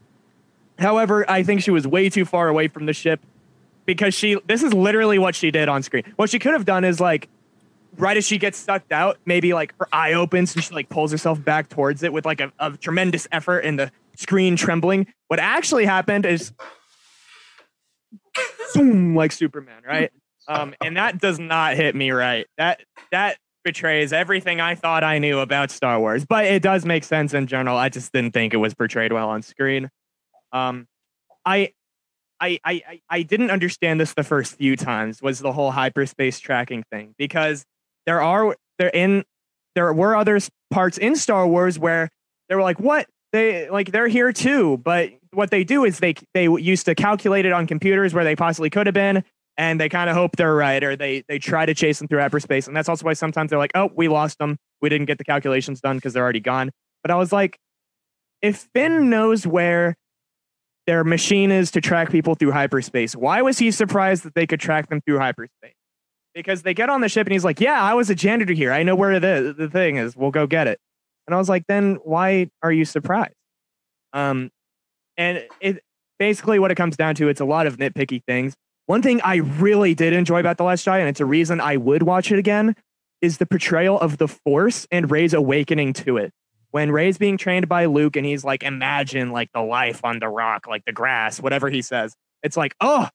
[0.79, 3.21] however, I think she was way too far away from the ship
[3.87, 4.41] because she.
[4.47, 6.05] This is literally what she did on screen.
[6.17, 7.29] What she could have done is like
[7.97, 11.13] right as she gets sucked out, maybe like her eye opens and she like pulls
[11.13, 15.07] herself back towards it with like a, a tremendous effort and the screen trembling.
[15.29, 16.53] What actually happened is
[18.75, 20.13] boom, like Superman, right?
[20.49, 22.47] Um, and that does not hit me right.
[22.59, 22.81] That
[23.11, 27.33] that betrays everything I thought I knew about Star Wars, but it does make sense
[27.33, 27.79] in general.
[27.79, 29.89] I just didn't think it was portrayed well on screen.
[30.53, 30.87] Um,
[31.47, 31.73] I,
[32.41, 36.85] I, I, I didn't understand this the first few times was the whole hyperspace tracking
[36.91, 37.65] thing because
[38.07, 39.25] there are there in
[39.75, 40.39] there were other
[40.71, 42.11] parts in Star Wars where
[42.49, 43.07] they were like, what?
[43.33, 47.47] They like they're here too, but what they do is they they used to calculate
[47.47, 49.25] it on computers where they possibly could have been
[49.57, 52.21] and they kind of hope they're right or they they try to chase them through
[52.21, 55.19] hyperspace and that's also why sometimes they're like oh we lost them we didn't get
[55.19, 56.71] the calculations done because they're already gone.
[57.03, 57.59] But i was like
[58.41, 59.97] if finn knows where
[60.87, 63.17] their machine is to track people through hyperspace.
[63.17, 65.75] Why was he surprised that they could track them through hyperspace?
[66.35, 68.73] Because they get on the ship and he's like yeah i was a janitor here.
[68.73, 70.17] I know where the, the thing is.
[70.17, 70.79] We'll go get it.
[71.27, 73.35] And i was like then why are you surprised?
[74.13, 74.51] Um
[75.17, 75.83] and it
[76.19, 78.55] basically what it comes down to it's a lot of nitpicky things.
[78.87, 81.79] One thing I really did enjoy about The Last Jedi, and it's a reason I
[81.79, 82.77] would watch it again,
[83.23, 86.33] is the portrayal of the Force and Rey's awakening to it.
[86.75, 90.29] When Rey's being trained by Luke and he's like, imagine like the life on the
[90.29, 92.17] rock, like the grass, whatever he says.
[92.43, 93.09] It's like, oh,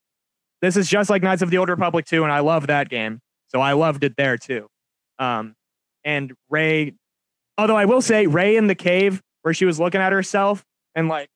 [0.61, 3.19] this is just like Knights of the Old Republic 2, and I love that game.
[3.49, 4.67] So I loved it there too.
[5.19, 5.55] Um,
[6.05, 6.93] and Rey,
[7.57, 10.63] although I will say, Rey in the cave where she was looking at herself
[10.95, 11.27] and like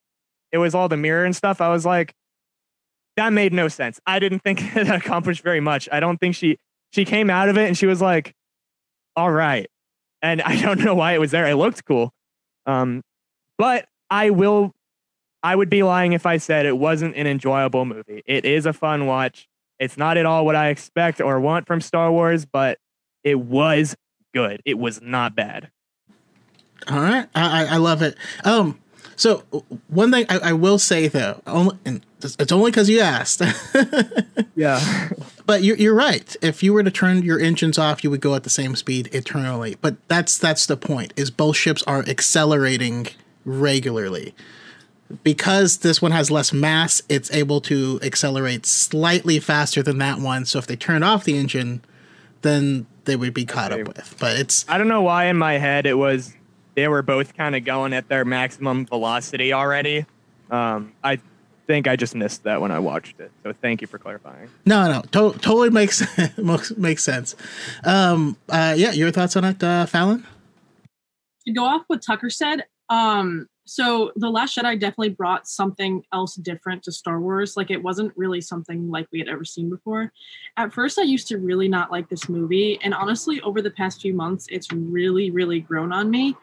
[0.54, 2.14] it was all the mirror and stuff, I was like,
[3.18, 4.00] that made no sense.
[4.08, 5.90] I didn't think it accomplished very much.
[5.92, 6.56] I don't think she
[6.92, 8.34] she came out of it and she was like,
[9.14, 9.68] all right.
[10.24, 11.46] And I don't know why it was there.
[11.46, 12.12] It looked cool.
[12.66, 13.04] Um,
[13.60, 14.74] but I will
[15.44, 18.24] I would be lying if I said it wasn't an enjoyable movie.
[18.26, 19.48] It is a fun watch.
[19.78, 22.80] It's not at all what I expect or want from Star Wars, but
[23.24, 23.96] it was
[24.34, 24.62] good.
[24.66, 25.70] It was not bad.
[26.88, 28.16] All right, I, I love it.
[28.46, 28.80] Um,
[29.24, 29.38] so
[29.88, 33.42] one thing I, I will say though, only, and it's only because you asked.
[34.56, 35.10] yeah.
[35.46, 36.36] But you're, you're right.
[36.42, 39.08] If you were to turn your engines off, you would go at the same speed
[39.14, 39.78] eternally.
[39.80, 41.14] But that's that's the point.
[41.16, 43.08] Is both ships are accelerating
[43.46, 44.36] regularly.
[45.24, 50.44] Because this one has less mass, it's able to accelerate slightly faster than that one.
[50.44, 51.82] So if they turned off the engine,
[52.42, 53.84] then they would be caught okay.
[53.84, 54.16] up with.
[54.20, 56.34] But it's I don't know why in my head it was
[56.76, 60.06] they were both kind of going at their maximum velocity already.
[60.50, 61.20] Um, I
[61.68, 63.32] think I just missed that when I watched it.
[63.44, 64.50] So thank you for clarifying.
[64.66, 65.70] No, no, to- totally
[66.38, 67.36] makes makes sense.
[67.84, 70.26] Um, uh, yeah, your thoughts on it, uh, Fallon?
[71.46, 76.36] To go off what Tucker said, um, so the Last Jedi definitely brought something else
[76.36, 77.56] different to Star Wars.
[77.56, 80.12] Like it wasn't really something like we had ever seen before.
[80.58, 84.02] At first, I used to really not like this movie, and honestly, over the past
[84.02, 86.36] few months, it's really, really grown on me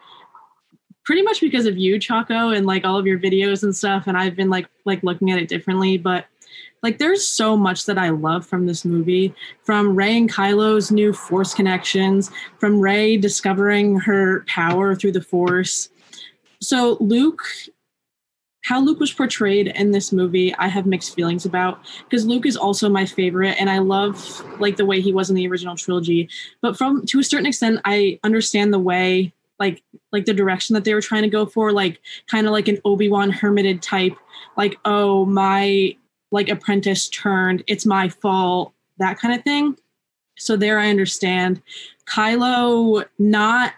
[1.11, 4.07] pretty much because of you, Chaco, and like all of your videos and stuff.
[4.07, 5.97] And I've been like like looking at it differently.
[5.97, 6.25] But
[6.83, 9.35] like there's so much that I love from this movie.
[9.61, 15.89] From Rey and Kylo's new force connections, from Rey discovering her power through the force.
[16.61, 17.43] So Luke
[18.63, 22.55] how Luke was portrayed in this movie, I have mixed feelings about because Luke is
[22.55, 26.29] also my favorite, and I love like the way he was in the original trilogy.
[26.61, 29.81] But from to a certain extent, I understand the way like
[30.11, 32.79] like the direction that they were trying to go for like kind of like an
[32.83, 34.17] obi-wan hermited type
[34.57, 35.95] like oh my
[36.31, 39.77] like apprentice turned it's my fault that kind of thing.
[40.37, 41.61] So there i understand.
[42.09, 43.73] Kylo not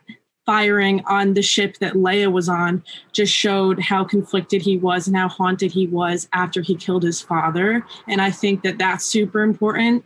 [0.45, 5.15] firing on the ship that leia was on just showed how conflicted he was and
[5.15, 7.85] how haunted he was after he killed his father.
[8.07, 10.05] And i think that that's super important.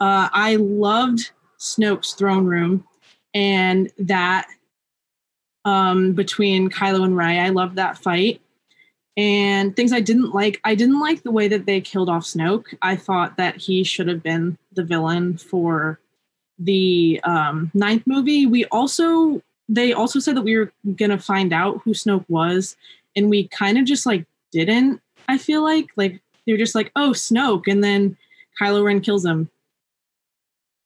[0.00, 2.84] Uh, i loved snoke's throne room
[3.32, 4.46] and that
[5.66, 7.40] um, between Kylo and Rey.
[7.40, 8.40] I loved that fight.
[9.16, 12.74] And things I didn't like, I didn't like the way that they killed off Snoke.
[12.82, 15.98] I thought that he should have been the villain for
[16.58, 18.46] the um, ninth movie.
[18.46, 22.76] We also, they also said that we were going to find out who Snoke was.
[23.16, 25.88] And we kind of just like didn't, I feel like.
[25.96, 27.66] Like they were just like, oh, Snoke.
[27.66, 28.16] And then
[28.60, 29.50] Kylo Ren kills him.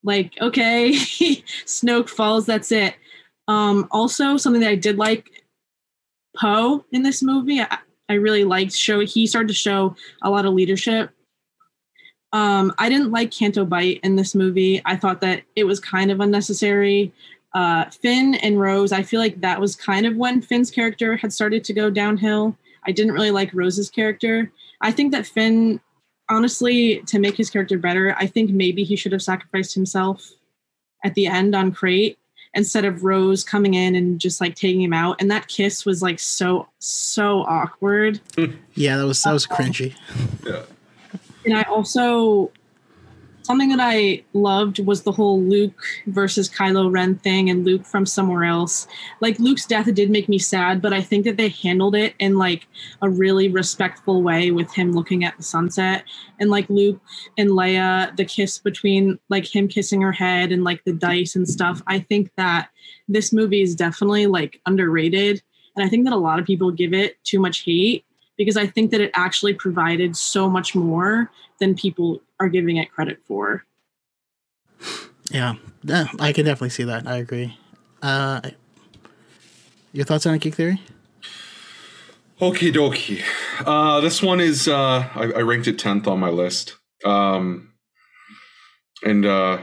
[0.03, 0.93] Like, okay,
[1.67, 2.95] Snoke falls, that's it.
[3.51, 5.45] Um, also, something that I did like
[6.37, 7.79] Poe in this movie, I,
[8.09, 8.73] I really liked.
[8.73, 11.11] Show he started to show a lot of leadership.
[12.33, 14.81] Um, I didn't like Canto Bight in this movie.
[14.85, 17.13] I thought that it was kind of unnecessary.
[17.53, 21.33] Uh, Finn and Rose, I feel like that was kind of when Finn's character had
[21.33, 22.57] started to go downhill.
[22.87, 24.53] I didn't really like Rose's character.
[24.81, 25.81] I think that Finn,
[26.29, 30.31] honestly, to make his character better, I think maybe he should have sacrificed himself
[31.05, 32.17] at the end on Crait
[32.55, 35.21] instead of Rose coming in and just like taking him out.
[35.21, 38.21] And that kiss was like so so awkward.
[38.75, 39.95] Yeah, that was that was cringy.
[40.45, 40.63] Yeah.
[41.45, 42.51] And I also
[43.51, 48.07] something that I loved was the whole Luke versus Kylo Ren thing and Luke from
[48.07, 48.87] somewhere else.
[49.21, 52.39] Like Luke's death did make me sad, but I think that they handled it in
[52.39, 52.69] like
[53.03, 56.05] a really respectful way with him looking at the sunset
[56.39, 57.01] and like Luke
[57.37, 61.49] and Leia, the kiss between like him kissing her head and like the dice and
[61.49, 61.83] stuff.
[61.89, 62.69] I think that
[63.09, 65.43] this movie is definitely like underrated.
[65.75, 68.05] And I think that a lot of people give it too much hate
[68.41, 72.91] because I think that it actually provided so much more than people are giving it
[72.91, 73.67] credit for.
[75.31, 77.07] Yeah, yeah, I can definitely see that.
[77.07, 77.59] I agree.
[78.01, 78.41] Uh,
[79.93, 80.81] your thoughts on a geek theory?
[82.41, 83.23] Okie dokie.
[83.67, 87.75] Uh, this one is uh, I, I ranked it tenth on my list, um,
[89.05, 89.59] and uh,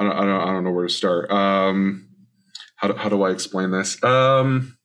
[0.00, 1.30] I don't, I don't I don't know where to start.
[1.30, 2.08] Um,
[2.74, 4.02] how do, how do I explain this?
[4.02, 4.76] Um,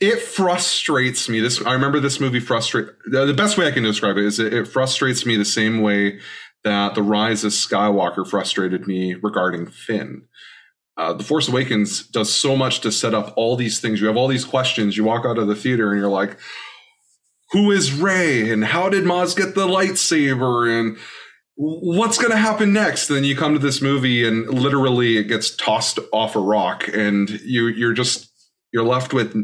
[0.00, 1.40] it frustrates me.
[1.40, 2.88] This I remember this movie frustrate.
[3.06, 6.20] The, best way I can describe it is it, it frustrates me the same way
[6.64, 10.22] that the Rise of Skywalker frustrated me regarding Finn.
[10.96, 14.00] Uh, the Force Awakens does so much to set up all these things.
[14.00, 14.96] You have all these questions.
[14.96, 16.38] You walk out of the theater and you're like,
[17.52, 18.50] "Who is Rey?
[18.50, 20.68] And how did Maz get the lightsaber?
[20.68, 20.98] And
[21.54, 25.54] what's going to happen next?" Then you come to this movie and literally it gets
[25.56, 28.30] tossed off a rock, and you you're just
[28.72, 29.34] you're left with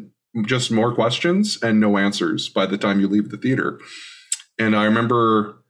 [0.45, 3.81] just more questions and no answers by the time you leave the theater.
[4.59, 5.63] And I remember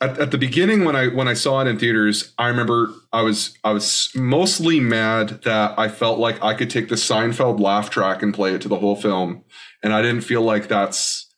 [0.00, 3.22] at, at, the beginning when I when I saw it in theaters, I remember I
[3.22, 7.88] was I was mostly mad that I felt like I could take the Seinfeld laugh
[7.88, 9.44] track and play it to the whole film,
[9.82, 11.32] and I didn't feel like that's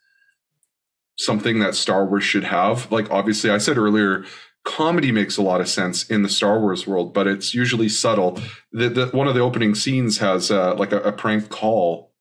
[1.19, 2.91] something that Star Wars should have.
[2.91, 4.25] Like obviously, I said earlier,
[4.69, 8.41] comedy makes a lot of sense in the Star Wars world, but it's usually subtle.
[8.71, 12.13] The, the one of the opening scenes has uh, like a, a prank call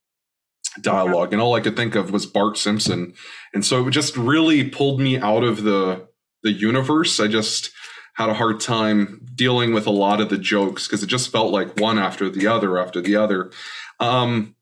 [0.80, 3.14] dialogue, and all I could think of was Bart Simpson,
[3.52, 6.08] and so it just really pulled me out of the
[6.42, 7.20] the universe.
[7.20, 7.70] I just
[8.14, 11.52] had a hard time dealing with a lot of the jokes because it just felt
[11.52, 13.52] like one after the other after the other.
[14.00, 14.56] Um,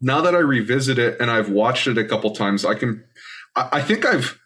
[0.00, 3.04] now that I revisit it and I've watched it a couple times, I can,
[3.56, 4.39] I, I think I've,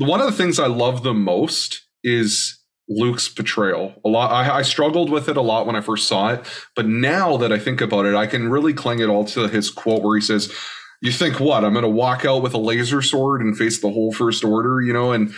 [0.00, 3.94] one of the things I love the most is Luke's portrayal.
[4.04, 6.44] A lot, I, I, struggled with it a lot when I first saw it,
[6.74, 9.70] but now that I think about it, I can really cling it all to his
[9.70, 10.52] quote where he says,
[11.00, 11.64] you think what?
[11.64, 14.80] I'm going to walk out with a laser sword and face the whole First Order,
[14.80, 15.12] you know?
[15.12, 15.32] And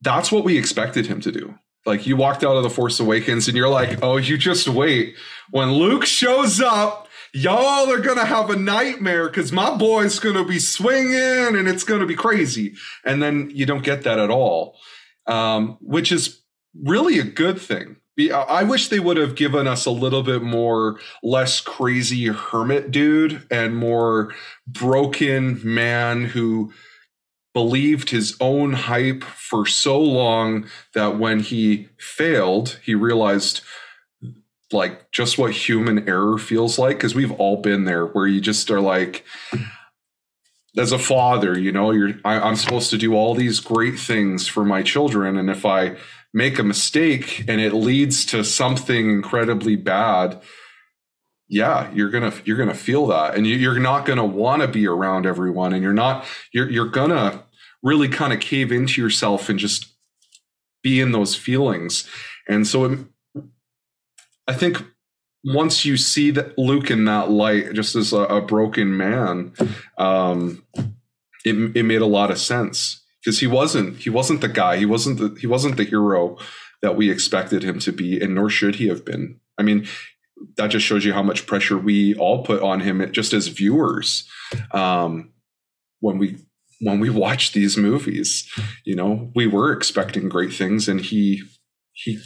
[0.00, 1.54] that's what we expected him to do.
[1.84, 5.16] Like you walked out of The Force Awakens and you're like, oh, you just wait.
[5.50, 10.36] When Luke shows up, y'all are going to have a nightmare because my boy's going
[10.36, 12.74] to be swinging and it's going to be crazy.
[13.04, 14.76] And then you don't get that at all,
[15.26, 16.42] um, which is
[16.74, 20.98] really a good thing I wish they would have given us a little bit more
[21.22, 24.34] less crazy hermit dude and more
[24.66, 26.72] broken man who
[27.52, 33.60] believed his own hype for so long that when he failed, he realized
[34.72, 38.70] like just what human error feels like because we've all been there where you just
[38.70, 39.24] are like
[40.76, 44.48] as a father you know you're I, i'm supposed to do all these great things
[44.48, 45.96] for my children and if i
[46.34, 50.42] make a mistake and it leads to something incredibly bad
[51.48, 53.34] yeah you're gonna you're gonna feel that.
[53.34, 57.44] And you're not gonna want to be around everyone and you're not you're you're gonna
[57.82, 59.94] really kind of cave into yourself and just
[60.82, 62.08] be in those feelings.
[62.48, 62.98] And so it,
[64.46, 64.84] i think
[65.44, 69.52] once you see that luke in that light just as a, a broken man
[69.98, 70.62] um
[71.46, 73.02] it, it made a lot of sense.
[73.24, 76.36] Because he wasn't he wasn't the guy he wasn't the he wasn't the hero
[76.82, 79.40] that we expected him to be and nor should he have been.
[79.58, 79.86] I mean
[80.56, 84.28] that just shows you how much pressure we all put on him just as viewers
[84.70, 85.32] um,
[86.00, 86.36] when we
[86.82, 88.48] when we watch these movies.
[88.84, 91.42] You know we were expecting great things and he
[91.94, 92.20] he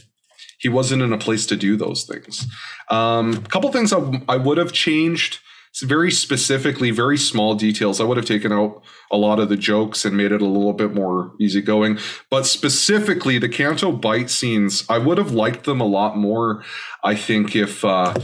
[0.60, 2.46] he wasn't in a place to do those things
[2.90, 5.40] um, a couple things I, I would have changed
[5.82, 8.00] very specifically, very small details.
[8.00, 10.72] I would have taken out a lot of the jokes and made it a little
[10.72, 11.98] bit more easygoing.
[12.28, 16.64] But specifically, the Canto Bight scenes, I would have liked them a lot more.
[17.04, 18.14] I think if uh,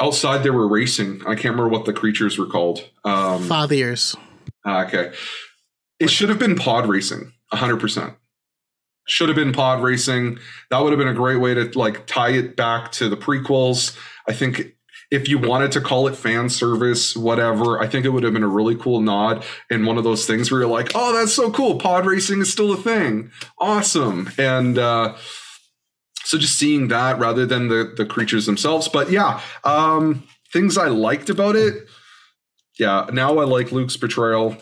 [0.00, 2.88] outside they were racing, I can't remember what the creatures were called.
[3.04, 4.16] Um, Fathiers.
[4.64, 5.12] Ah, okay,
[5.98, 8.14] it should have been pod racing, hundred percent.
[9.10, 10.38] Should have been pod racing.
[10.70, 13.96] That would have been a great way to like tie it back to the prequels.
[14.28, 14.76] I think
[15.10, 18.44] if you wanted to call it fan service, whatever, I think it would have been
[18.44, 21.50] a really cool nod and one of those things where you're like, oh, that's so
[21.50, 21.76] cool.
[21.80, 23.32] Pod racing is still a thing.
[23.58, 24.30] Awesome.
[24.38, 25.16] And uh,
[26.22, 28.86] so just seeing that rather than the the creatures themselves.
[28.86, 31.88] But yeah, um, things I liked about it.
[32.78, 34.56] Yeah, now I like Luke's betrayal.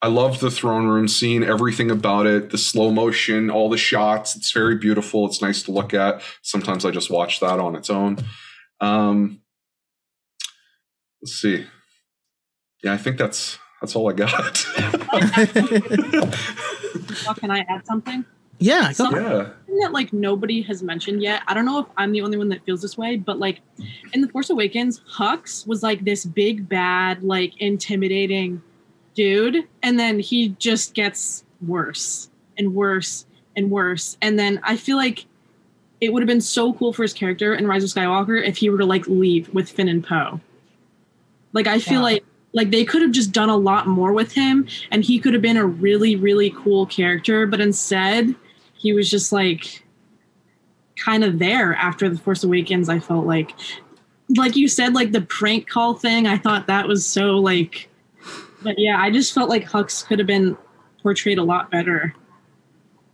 [0.00, 4.36] I love the throne room scene, everything about it, the slow motion, all the shots.
[4.36, 5.26] It's very beautiful.
[5.26, 6.22] It's nice to look at.
[6.42, 8.18] Sometimes I just watch that on its own.
[8.80, 9.40] Um,
[11.20, 11.66] let's see.
[12.84, 14.66] Yeah, I think that's that's all I got.
[17.26, 18.24] Well, Can I add something?
[18.58, 19.28] Yeah, go- Some- yeah.
[19.66, 21.42] Something that like nobody has mentioned yet.
[21.46, 23.60] I don't know if I'm the only one that feels this way, but like
[24.12, 28.62] in The Force Awakens, Hux was like this big bad, like intimidating
[29.18, 34.16] dude, and then he just gets worse and worse and worse.
[34.22, 35.26] And then I feel like
[36.00, 38.70] it would have been so cool for his character in Rise of Skywalker if he
[38.70, 40.40] were to like leave with Finn and Poe.
[41.52, 42.02] Like I feel Yeah.
[42.02, 45.32] like like they could have just done a lot more with him and he could
[45.32, 48.36] have been a really really cool character, but instead
[48.74, 49.82] he was just like
[50.96, 52.88] kind of there after the Force Awakens.
[52.88, 53.50] I felt like
[54.36, 57.88] like you said like the prank call thing, I thought that was so like
[58.62, 60.56] but yeah, I just felt like Hux could have been
[61.02, 62.14] portrayed a lot better.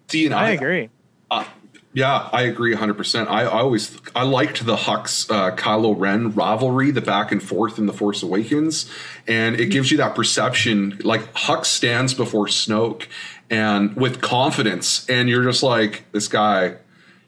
[0.09, 0.91] See, and I agree.
[1.31, 1.45] Uh,
[1.93, 3.29] yeah, I agree 100%.
[3.29, 7.79] I, I always I liked the Hux uh, Kylo Ren rivalry, the back and forth
[7.79, 8.91] in The Force Awakens,
[9.29, 13.07] and it gives you that perception like Hux stands before Snoke
[13.51, 16.77] and with confidence and you're just like this guy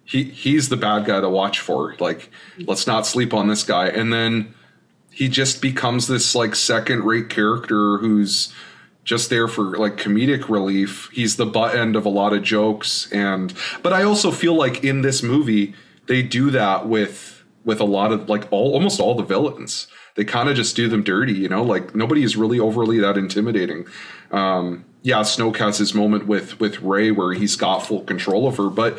[0.06, 1.94] he he's the bad guy to watch for.
[1.98, 3.88] Like let's not sleep on this guy.
[3.88, 4.54] And then
[5.16, 8.52] he just becomes this like second rate character who's
[9.02, 11.08] just there for like comedic relief.
[11.10, 14.84] He's the butt end of a lot of jokes and but I also feel like
[14.84, 15.74] in this movie
[16.06, 19.86] they do that with with a lot of like all almost all the villains.
[20.16, 23.16] They kind of just do them dirty, you know, like nobody is really overly that
[23.16, 23.86] intimidating.
[24.30, 28.58] Um yeah, Snoke has his moment with with Rey where he's got full control of
[28.58, 28.98] her, but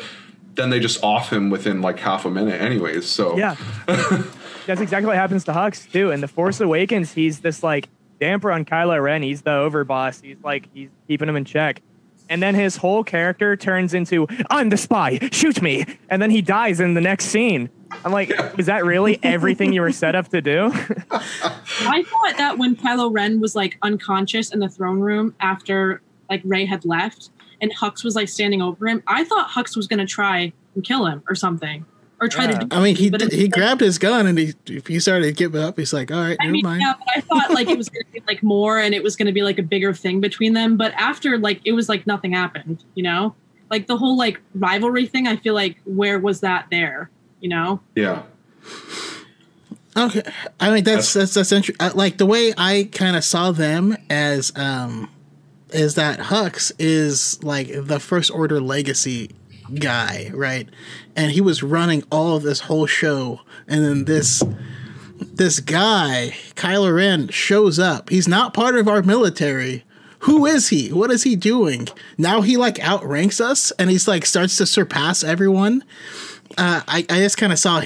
[0.56, 3.06] then they just off him within like half a minute anyways.
[3.06, 3.54] So Yeah.
[4.68, 6.10] That's exactly what happens to Hux too.
[6.10, 7.88] In The Force Awakens, he's this like
[8.20, 9.22] damper on Kylo Ren.
[9.22, 10.20] He's the overboss.
[10.20, 11.80] He's like he's keeping him in check.
[12.28, 15.86] And then his whole character turns into I'm the spy, shoot me.
[16.10, 17.70] And then he dies in the next scene.
[18.04, 20.66] I'm like, is that really everything you were set up to do?
[21.10, 26.42] I thought that when Kylo Ren was like unconscious in the throne room after like
[26.44, 27.30] Rey had left
[27.62, 31.06] and Hux was like standing over him, I thought Hux was gonna try and kill
[31.06, 31.86] him or something.
[32.20, 32.58] Or try Yeah.
[32.58, 34.54] to do I mean, he but did, he like- grabbed his gun and he
[34.86, 35.78] he started giving up.
[35.78, 37.88] He's like, "All right, I never mean, mind." yeah, but I thought like it was
[37.88, 40.76] gonna be like more and it was gonna be like a bigger thing between them.
[40.76, 43.34] But after like it was like nothing happened, you know?
[43.70, 47.10] Like the whole like rivalry thing, I feel like where was that there?
[47.40, 47.80] You know?
[47.94, 48.22] yeah.
[49.96, 50.22] Okay,
[50.60, 53.96] I mean that's that's that's inter- uh, like the way I kind of saw them
[54.08, 55.10] as um
[55.70, 59.30] is that Hux is like the first order legacy
[59.74, 60.68] guy, right?
[61.18, 64.42] And he was running all of this whole show, and then this
[65.20, 68.08] this guy Kylo Ren shows up.
[68.08, 69.84] He's not part of our military.
[70.20, 70.92] Who is he?
[70.92, 71.88] What is he doing?
[72.16, 75.82] Now he like outranks us, and he's like starts to surpass everyone.
[76.56, 77.82] Uh, I I just kind of saw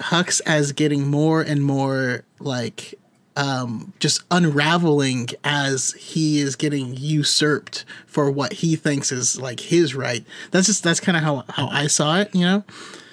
[0.00, 2.94] Hux as getting more and more like
[3.36, 9.94] um, just unraveling as he is getting usurped for what he thinks is like his
[9.94, 10.24] right.
[10.50, 12.34] That's just that's kind of how how I saw it.
[12.34, 12.64] You know.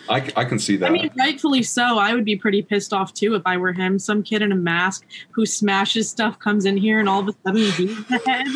[0.09, 0.88] I, I can see that.
[0.88, 1.99] I mean, rightfully so.
[1.99, 3.99] I would be pretty pissed off too if I were him.
[3.99, 7.34] Some kid in a mask who smashes stuff comes in here and all of a
[7.45, 8.47] sudden he's ahead.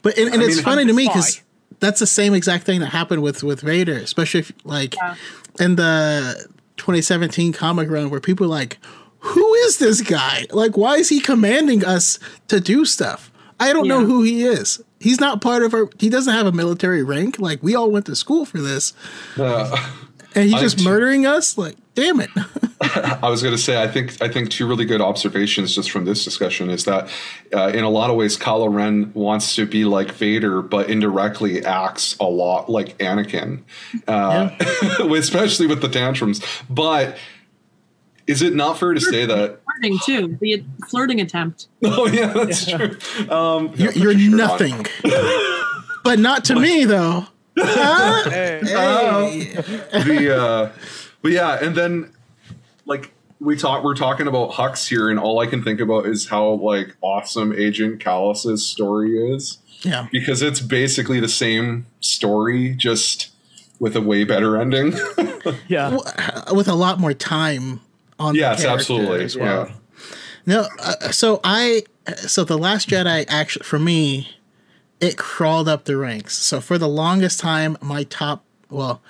[0.00, 1.42] But and, and it's mean, funny to me because
[1.80, 5.16] that's the same exact thing that happened with with Vader, especially if like Yeah.
[5.60, 6.46] in the
[6.78, 8.78] 2017 comic run where people are like,
[9.22, 10.46] "Who is this guy?
[10.50, 12.18] Like, why is he commanding us
[12.48, 13.30] to do stuff?
[13.58, 14.82] I don't know who he is.
[14.98, 15.88] He's not part of our.
[15.98, 17.38] He doesn't have a military rank.
[17.38, 18.92] Like, we all went to school for this,
[19.38, 19.76] Uh,
[20.34, 21.56] and he's I just murdering us.
[21.56, 22.30] Like, damn it.
[23.22, 26.04] I was going to say, I think I think two really good observations just from
[26.04, 27.08] this discussion is that
[27.54, 31.64] uh, in a lot of ways, Kylo Ren wants to be like Vader, but indirectly
[31.64, 33.62] acts a lot like Anakin,
[34.08, 34.50] uh,
[35.14, 36.40] especially with the tantrums.
[36.68, 37.16] But
[38.26, 39.60] is it not fair to say that?
[39.64, 40.38] Flirting too.
[40.40, 41.68] The flirting attempt.
[41.84, 42.96] Oh yeah, that's true.
[43.28, 44.86] Um, You're, you're your nothing.
[46.04, 47.26] but not to me, though.
[47.58, 48.30] Huh?
[48.30, 48.60] Hey.
[48.64, 49.44] Hey.
[50.04, 50.72] the uh
[51.20, 52.10] but yeah and then
[52.86, 56.26] like we talk we're talking about hux here and all i can think about is
[56.28, 60.06] how like awesome agent Kallus's story is Yeah.
[60.10, 63.30] because it's basically the same story just
[63.78, 64.94] with a way better ending
[65.68, 65.98] Yeah.
[66.52, 67.80] with a lot more time
[68.22, 68.34] on.
[68.34, 69.66] yes absolutely as well.
[69.66, 69.74] yeah
[70.46, 71.82] No, uh, so I
[72.16, 74.28] so the Last Jedi actually for me,
[75.00, 76.36] it crawled up the ranks.
[76.36, 79.02] So for the longest time, my top well,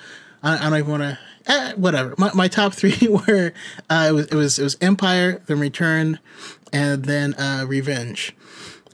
[0.42, 1.18] I, I don't even want to.
[1.46, 2.14] Eh, whatever.
[2.18, 3.52] My, my top three were
[3.88, 6.18] uh, it was it was it was Empire, then Return,
[6.72, 8.34] and then uh, Revenge,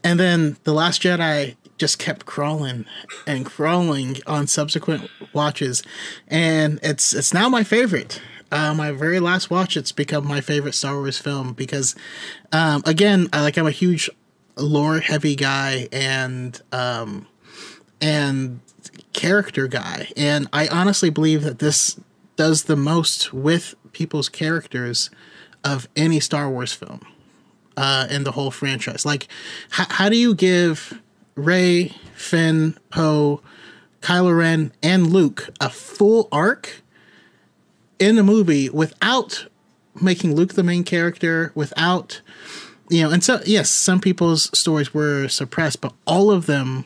[0.03, 2.85] and then the Last Jedi just kept crawling
[3.25, 5.83] and crawling on subsequent watches,
[6.27, 8.21] and it's it's now my favorite.
[8.51, 11.95] Uh, my very last watch, it's become my favorite Star Wars film because,
[12.51, 14.09] um, again, I, like I'm a huge
[14.57, 17.27] lore heavy guy and um,
[18.01, 18.59] and
[19.13, 21.99] character guy, and I honestly believe that this
[22.35, 25.09] does the most with people's characters
[25.63, 27.01] of any Star Wars film
[27.77, 29.05] uh, in the whole franchise.
[29.05, 29.23] Like,
[29.77, 31.01] h- how do you give
[31.35, 33.41] Rey, Finn, Poe,
[34.01, 36.81] Kylo Ren, and Luke a full arc
[37.99, 39.47] in the movie without
[40.01, 42.21] making Luke the main character, without
[42.89, 46.85] you know, and so yes, some people's stories were suppressed, but all of them,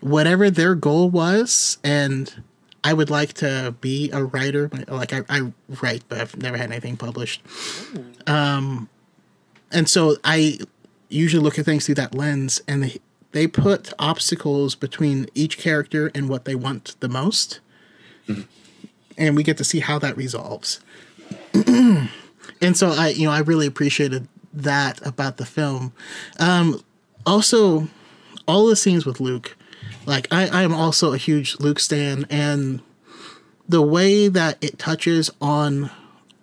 [0.00, 2.42] whatever their goal was, and
[2.84, 4.70] I would like to be a writer.
[4.88, 5.52] Like I, I
[5.82, 7.42] write, but I've never had anything published.
[8.26, 8.88] Um,
[9.72, 10.58] and so I
[11.08, 13.00] usually look at things through that lens, and they
[13.32, 17.60] they put obstacles between each character and what they want the most,
[19.16, 20.80] and we get to see how that resolves.
[21.54, 22.08] and
[22.74, 25.92] so I, you know, I really appreciated that about the film.
[26.38, 26.82] Um,
[27.26, 27.88] also,
[28.46, 29.56] all the scenes with Luke,
[30.06, 32.80] like I, I am also a huge Luke stan, and
[33.68, 35.90] the way that it touches on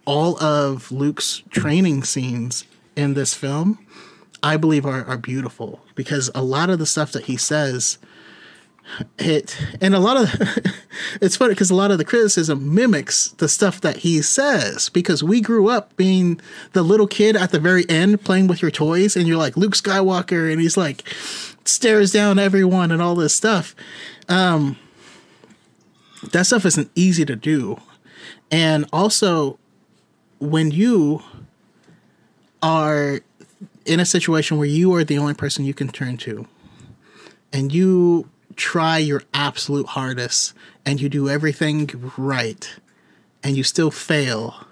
[0.05, 2.65] all of Luke's training scenes
[2.95, 3.77] in this film,
[4.41, 7.97] I believe are, are beautiful because a lot of the stuff that he says
[9.17, 10.33] it and a lot of
[11.21, 15.23] it's funny because a lot of the criticism mimics the stuff that he says because
[15.23, 16.41] we grew up being
[16.73, 19.75] the little kid at the very end playing with your toys and you're like luke
[19.75, 21.03] skywalker and he's like
[21.69, 23.75] stares down everyone and all this stuff.
[24.27, 24.77] Um
[26.31, 27.79] that stuff isn't easy to do.
[28.51, 29.57] And also
[30.39, 31.21] when you
[32.61, 33.21] are
[33.85, 36.47] in a situation where you are the only person you can turn to
[37.53, 38.29] and you
[38.59, 40.53] try your absolute hardest
[40.85, 42.75] and you do everything right
[43.41, 44.67] and you still fail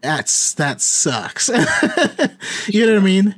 [0.00, 1.50] that's that sucks.
[2.68, 3.34] You know what i mean?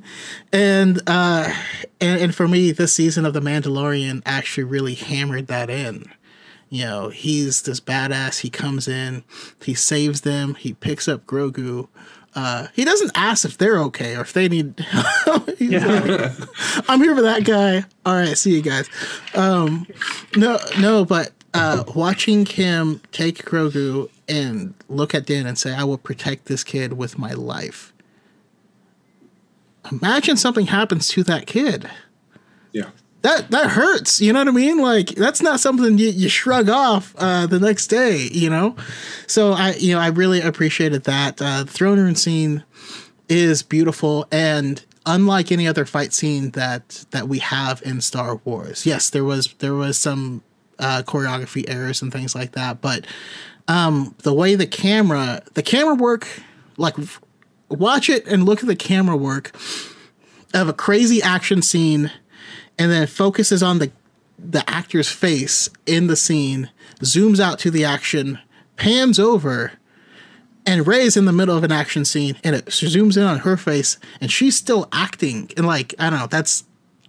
[0.53, 1.53] And uh
[2.01, 6.05] and, and for me this season of the mandalorian actually really hammered that in.
[6.69, 8.41] You know he's this badass.
[8.41, 9.25] He comes in
[9.65, 11.89] he saves them he picks up grogu.
[12.35, 14.87] Uh, he doesn't ask if they're okay or if they need.
[15.59, 16.33] He's like,
[16.89, 17.85] I'm here for that guy.
[18.05, 18.89] All right, see you guys.
[19.35, 19.87] Um,
[20.37, 25.85] no, no, but uh, watching him take Grogu and look at Dan and say, "I
[25.85, 27.93] will protect this kid with my life."
[29.91, 31.91] Imagine something happens to that kid.
[32.73, 32.91] Yeah.
[33.23, 34.21] That that hurts.
[34.21, 34.79] You know what I mean?
[34.79, 38.29] Like that's not something you, you shrug off uh, the next day.
[38.33, 38.77] You know.
[39.27, 41.41] So I you know I really appreciated that.
[41.41, 42.65] Uh, the throne room scene
[43.29, 48.87] is beautiful and unlike any other fight scene that that we have in Star Wars.
[48.87, 50.43] Yes, there was there was some
[50.79, 53.07] uh, choreography errors and things like that, but
[53.69, 56.27] um, the way the camera the camera work
[56.77, 56.97] like
[57.69, 59.55] watch it and look at the camera work
[60.55, 62.11] of a crazy action scene
[62.79, 63.91] and then focuses on the
[64.39, 66.71] the actor's face in the scene,
[67.01, 68.41] zooms out to the action,
[68.77, 69.73] pans over,
[70.67, 73.57] and Rey's in the middle of an action scene, and it zooms in on her
[73.57, 75.51] face, and she's still acting.
[75.57, 76.65] And like, I don't know, that's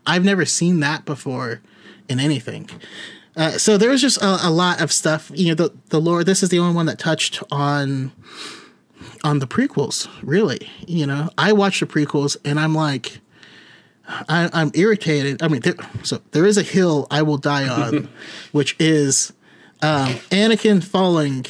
[0.06, 1.62] I've never seen that before
[2.10, 2.70] in anything.
[3.36, 5.32] Uh, so there was just a, a, lot of stuff.
[5.34, 6.24] You know, the the lore.
[6.24, 8.12] This is the only one that touched on
[9.24, 10.08] on the prequels.
[10.22, 13.20] Really, you know, I watched the prequels, and I'm like,
[14.08, 15.42] I, am irritated.
[15.42, 18.08] I mean, there, so there is a hill I will die on,
[18.52, 19.34] which is
[19.82, 21.46] um, Anakin falling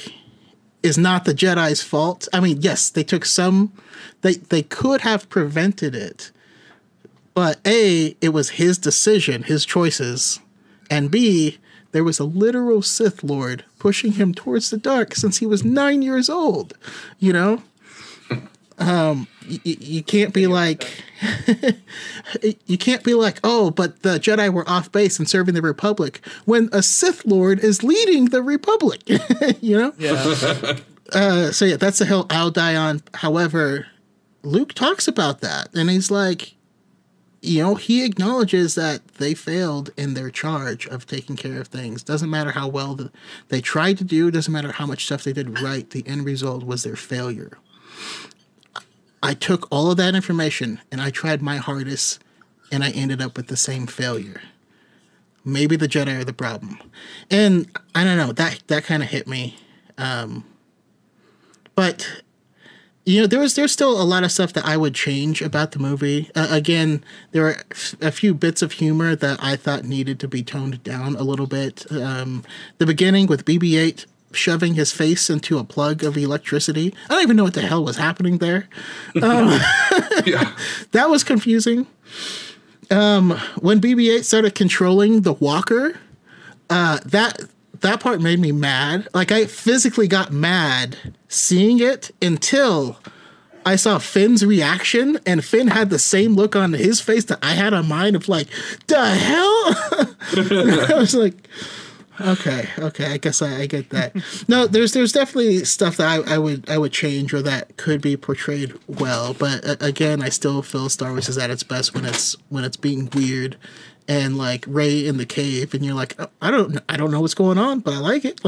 [0.83, 2.27] is not the Jedi's fault.
[2.33, 3.71] I mean, yes, they took some.
[4.21, 6.31] They they could have prevented it,
[7.33, 10.39] but a it was his decision, his choices,
[10.89, 11.57] and b
[11.93, 16.01] there was a literal Sith Lord pushing him towards the dark since he was nine
[16.01, 16.75] years old.
[17.19, 17.63] You know,
[18.77, 21.03] um, you, you can't be like
[22.65, 26.25] you can't be like oh but the jedi were off base and serving the republic
[26.45, 29.01] when a sith lord is leading the republic
[29.61, 29.93] you know?
[29.97, 30.77] Yeah.
[31.13, 33.87] uh, so yeah that's the hill i'll die on however
[34.43, 36.55] luke talks about that and he's like
[37.43, 42.01] you know he acknowledges that they failed in their charge of taking care of things.
[42.01, 43.11] Doesn't matter how well the,
[43.49, 46.63] they tried to do doesn't matter how much stuff they did right the end result
[46.63, 47.57] was their failure
[49.23, 52.21] I took all of that information and I tried my hardest
[52.73, 54.41] and I ended up with the same failure.
[55.45, 56.77] Maybe the Jedi are the problem.
[57.31, 59.57] And I don't know, that that kind of hit me.
[59.97, 60.43] Um,
[61.73, 62.21] but
[63.05, 65.71] you know, there was there's still a lot of stuff that I would change about
[65.71, 66.29] the movie.
[66.35, 67.55] Uh, again, there are
[68.01, 71.47] a few bits of humor that I thought needed to be toned down a little
[71.47, 71.89] bit.
[71.91, 72.43] Um,
[72.77, 76.93] the beginning with BB-8 shoving his face into a plug of electricity.
[77.09, 78.67] I don't even know what the hell was happening there.
[79.21, 79.49] Um,
[80.25, 80.55] yeah.
[80.91, 81.87] that was confusing.
[82.91, 85.97] Um, when BB-8 started controlling the walker,
[86.69, 87.39] uh, that
[87.81, 89.07] that part made me mad.
[89.13, 90.97] Like I physically got mad
[91.27, 92.97] seeing it until
[93.65, 97.53] I saw Finn's reaction, and Finn had the same look on his face that I
[97.53, 98.47] had on mine of like,
[98.87, 99.63] the hell?
[100.91, 101.47] I was like,
[102.21, 104.15] okay, okay, I guess I, I get that.
[104.47, 108.01] no, there's there's definitely stuff that I, I would I would change or that could
[108.01, 111.93] be portrayed well, but uh, again, I still feel Star Wars is at its best
[111.93, 113.57] when it's when it's being weird
[114.07, 117.21] and like Rey in the cave, and you're like, oh, I don't, I don't know
[117.21, 118.41] what's going on, but I like it.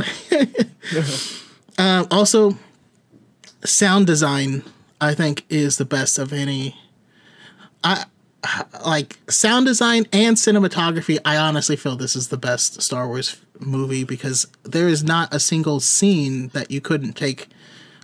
[1.78, 2.58] uh, also,
[3.64, 4.64] sound design,
[5.00, 6.76] I think, is the best of any.
[7.84, 8.06] I
[8.86, 11.20] like sound design and cinematography.
[11.26, 15.40] I honestly feel this is the best Star Wars movie because there is not a
[15.40, 17.48] single scene that you couldn't take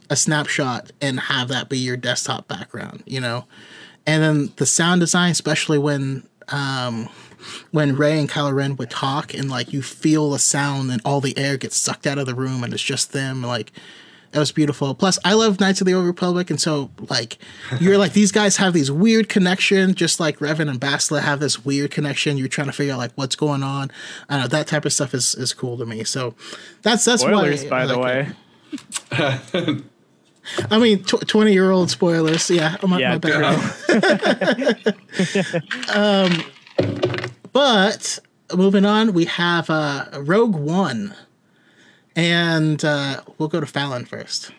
[0.10, 3.04] a snapshot and have that be your desktop background.
[3.06, 3.46] You know,
[4.06, 7.10] and then the sound design, especially when um,
[7.72, 11.22] when Rey and Kylo Ren would talk and like you feel the sound and all
[11.22, 13.72] the air gets sucked out of the room and it's just them like
[14.34, 14.96] it was beautiful.
[14.96, 17.38] Plus, I love Knights of the Old Republic, and so like
[17.80, 21.66] you're like these guys have these weird connection, just like Revan and Bastila have this
[21.66, 22.38] weird connection.
[22.38, 23.92] You're trying to figure out like what's going on.
[24.30, 26.04] I know that type of stuff is is cool to me.
[26.04, 26.36] So
[26.82, 27.70] that's that's Spoilers, why.
[27.70, 28.30] by the way.
[30.72, 32.50] I mean, tw- twenty year old spoilers.
[32.50, 34.96] Yeah, my, Yeah, my bad.
[35.94, 36.44] um,
[37.52, 38.20] but
[38.56, 41.14] moving on, we have uh, Rogue One,
[42.16, 44.52] and uh, we'll go to Fallon first.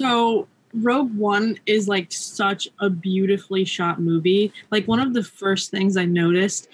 [0.00, 4.52] So Rogue One is like such a beautifully shot movie.
[4.70, 6.68] Like one of the first things I noticed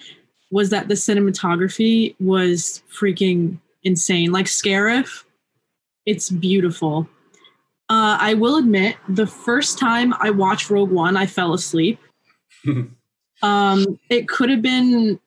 [0.51, 4.32] was that the cinematography was freaking insane.
[4.32, 5.24] Like Scarif,
[6.06, 7.09] it's beautiful.
[7.90, 11.98] Uh, I will admit, the first time I watched Rogue One, I fell asleep.
[13.43, 15.20] um, it could have been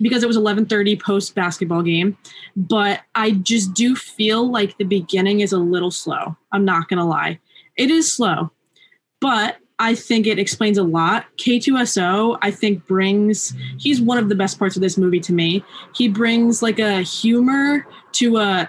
[0.00, 2.16] because it was 11:30 post basketball game,
[2.56, 6.36] but I just do feel like the beginning is a little slow.
[6.52, 7.40] I'm not gonna lie,
[7.76, 8.50] it is slow,
[9.20, 11.26] but I think it explains a lot.
[11.36, 15.64] K2SO, I think, brings, he's one of the best parts of this movie to me.
[15.94, 18.68] He brings like a humor to a,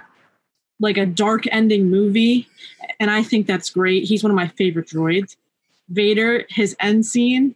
[0.80, 2.48] like a dark ending movie.
[3.00, 4.04] And I think that's great.
[4.04, 5.36] He's one of my favorite droids.
[5.90, 7.56] Vader, his end scene,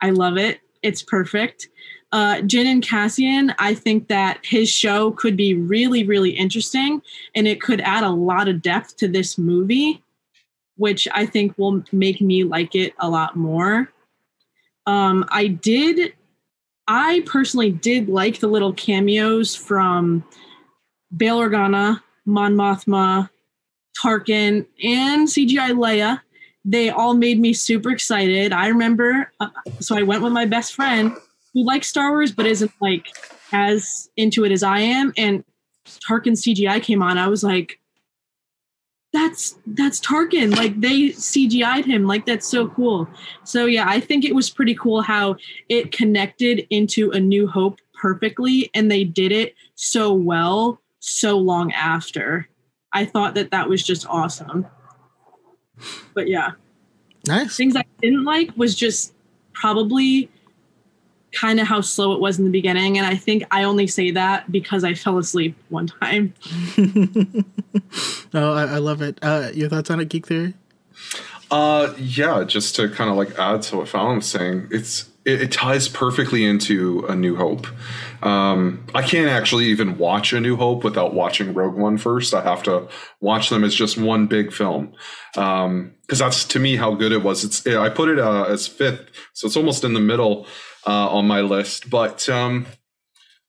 [0.00, 0.60] I love it.
[0.82, 1.68] It's perfect.
[2.12, 7.02] Uh, Jyn and Cassian, I think that his show could be really, really interesting
[7.36, 10.02] and it could add a lot of depth to this movie
[10.80, 13.92] which I think will make me like it a lot more.
[14.86, 16.14] Um, I did,
[16.88, 20.24] I personally did like the little cameos from
[21.14, 23.28] Bail Organa, Mon Mothma,
[24.02, 26.22] Tarkin, and CGI Leia.
[26.64, 28.54] They all made me super excited.
[28.54, 29.50] I remember, uh,
[29.80, 31.12] so I went with my best friend
[31.54, 33.06] who likes Star Wars but isn't like
[33.52, 35.12] as into it as I am.
[35.16, 35.44] And
[36.08, 37.18] Tarkin CGI came on.
[37.18, 37.78] I was like,
[39.12, 40.56] that's that's Tarkin.
[40.56, 42.06] Like they CGI'd him.
[42.06, 43.08] Like that's so cool.
[43.44, 45.36] So yeah, I think it was pretty cool how
[45.68, 51.72] it connected into A New Hope perfectly, and they did it so well so long
[51.72, 52.48] after.
[52.92, 54.66] I thought that that was just awesome.
[56.14, 56.52] But yeah,
[57.26, 57.56] Nice.
[57.56, 59.14] things I didn't like was just
[59.54, 60.30] probably
[61.32, 64.10] kind of how slow it was in the beginning, and I think I only say
[64.12, 66.34] that because I fell asleep one time.
[68.32, 69.18] Oh, I, I love it.
[69.22, 70.54] Uh, your thoughts on it, Geek Theory?
[71.50, 75.42] Uh, yeah, just to kind of like add to what Fallon was saying, it's it,
[75.42, 77.66] it ties perfectly into A New Hope.
[78.22, 82.34] Um, I can't actually even watch A New Hope without watching Rogue One first.
[82.34, 82.88] I have to
[83.20, 84.94] watch them as just one big film
[85.32, 87.42] because um, that's to me how good it was.
[87.44, 90.46] It's I put it uh, as fifth, so it's almost in the middle
[90.86, 92.28] uh, on my list, but.
[92.28, 92.66] Um,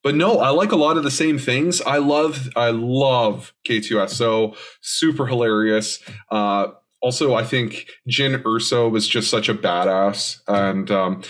[0.04, 1.80] but no, I like a lot of the same things.
[1.80, 6.02] I love, I love K2SO, super hilarious.
[6.32, 6.70] Uh,
[7.04, 11.22] also, I think Jyn Erso was just such a badass, and um,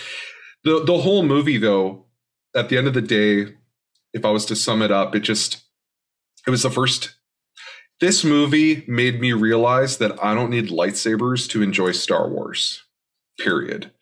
[0.64, 2.06] the the whole movie, though,
[2.54, 3.54] at the end of the day,
[4.12, 5.62] if I was to sum it up, it just
[6.46, 7.14] it was the first
[8.00, 12.82] this movie made me realize that I don't need lightsabers to enjoy Star Wars.
[13.38, 13.92] Period.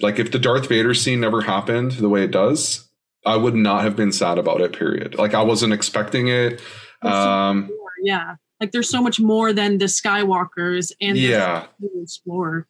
[0.00, 2.88] Like if the Darth Vader scene never happened the way it does,
[3.24, 4.72] I would not have been sad about it.
[4.72, 5.16] Period.
[5.16, 6.60] Like I wasn't expecting it.
[7.02, 7.70] Um,
[8.02, 11.66] yeah, like there's so much more than the Skywalkers and yeah,
[12.02, 12.66] explore.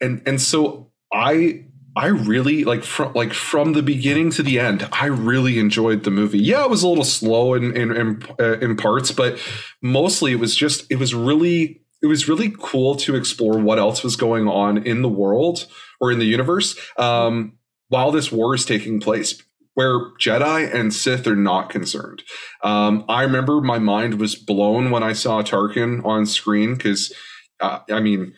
[0.00, 1.64] And and so I
[1.96, 4.88] I really like from like from the beginning to the end.
[4.92, 6.38] I really enjoyed the movie.
[6.38, 9.38] Yeah, it was a little slow in in in, uh, in parts, but
[9.82, 14.02] mostly it was just it was really it was really cool to explore what else
[14.02, 15.66] was going on in the world
[16.00, 17.58] or in the universe um,
[17.88, 19.42] while this war is taking place
[19.74, 22.22] where Jedi and Sith are not concerned.
[22.62, 27.12] Um, I remember my mind was blown when I saw Tarkin on screen because,
[27.60, 28.34] uh, I mean,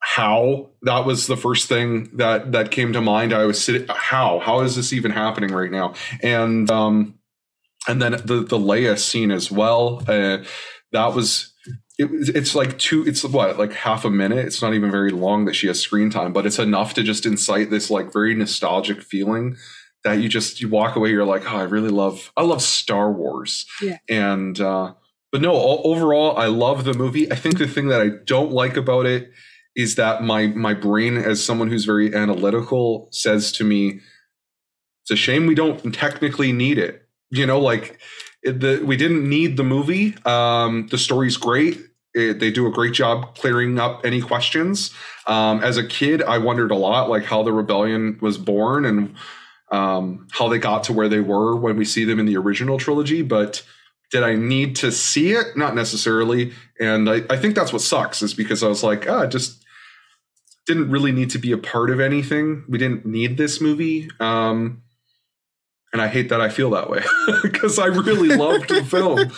[0.00, 3.32] how that was the first thing that that came to mind.
[3.32, 5.94] I was sitting, how how is this even happening right now?
[6.22, 7.18] And um,
[7.88, 10.02] and then the the Leia scene as well.
[10.06, 10.44] Uh,
[10.92, 11.53] that was
[11.98, 14.46] it, it's like two it's what like half a minute?
[14.46, 17.26] It's not even very long that she has screen time but it's enough to just
[17.26, 19.56] incite this like very nostalgic feeling
[20.02, 23.10] that you just you walk away you're like oh i really love i love star
[23.10, 23.66] wars.
[23.80, 23.98] Yeah.
[24.08, 24.94] and uh
[25.32, 27.30] but no overall i love the movie.
[27.30, 29.30] I think the thing that i don't like about it
[29.76, 34.00] is that my my brain as someone who's very analytical says to me
[35.02, 37.06] it's a shame we don't technically need it.
[37.30, 37.98] You know like
[38.44, 40.16] the, we didn't need the movie.
[40.24, 41.78] Um, the story's great.
[42.14, 44.94] It, they do a great job clearing up any questions.
[45.26, 49.16] Um, as a kid, I wondered a lot, like how the rebellion was born and
[49.72, 52.78] um, how they got to where they were when we see them in the original
[52.78, 53.22] trilogy.
[53.22, 53.64] But
[54.12, 55.56] did I need to see it?
[55.56, 56.52] Not necessarily.
[56.78, 59.64] And I, I think that's what sucks, is because I was like, ah, just
[60.66, 62.64] didn't really need to be a part of anything.
[62.68, 64.08] We didn't need this movie.
[64.20, 64.83] Um,
[65.94, 67.04] and I hate that I feel that way
[67.42, 69.30] because I really loved the film.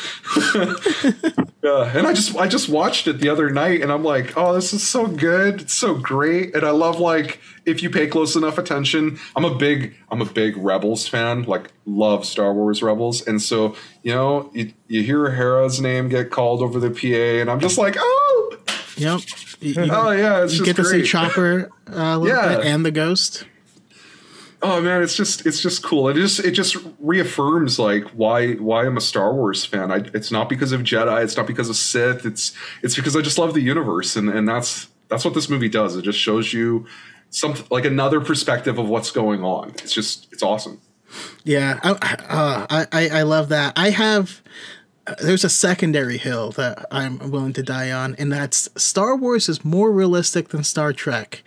[1.63, 4.55] yeah, and I just I just watched it the other night, and I'm like, oh,
[4.55, 8.37] this is so good, it's so great, and I love like if you pay close
[8.37, 9.19] enough attention.
[9.37, 13.77] I'm a big I'm a big Rebels fan, like love Star Wars Rebels, and so
[14.03, 17.77] you know you, you hear Hera's name get called over the PA, and I'm just
[17.77, 18.59] like, oh,
[18.97, 19.21] yep.
[19.61, 22.57] You, oh yeah, you get to see Chopper uh, a little yeah.
[22.57, 23.45] bit and the Ghost
[24.67, 26.09] oh man it's just it's just cool.
[26.09, 29.93] It just it just reaffirms like why why i'm a star wars fan.
[29.93, 31.23] I, it's not because of jedi.
[31.23, 32.27] It's not because of sith.
[32.27, 32.53] It's
[32.83, 35.95] it's because i just love the universe and and that's that's what this movie does.
[35.95, 36.87] It just shows you
[37.31, 39.71] something like another perspective of what's going on.
[39.71, 40.81] It's just it's awesome.
[41.45, 41.91] Yeah i
[42.29, 43.73] uh, i i love that.
[43.77, 44.43] I have
[45.07, 49.49] uh, there's a secondary hill that I'm willing to die on, and that's Star Wars
[49.49, 51.45] is more realistic than Star Trek.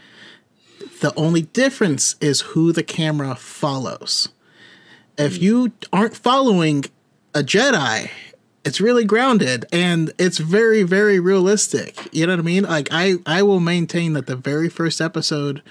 [1.02, 4.30] The only difference is who the camera follows.
[5.18, 6.86] If you aren't following
[7.34, 8.10] a Jedi,
[8.66, 12.08] it's really grounded and it's very very realistic.
[12.14, 12.64] You know what I mean?
[12.64, 15.62] Like I I will maintain that the very first episode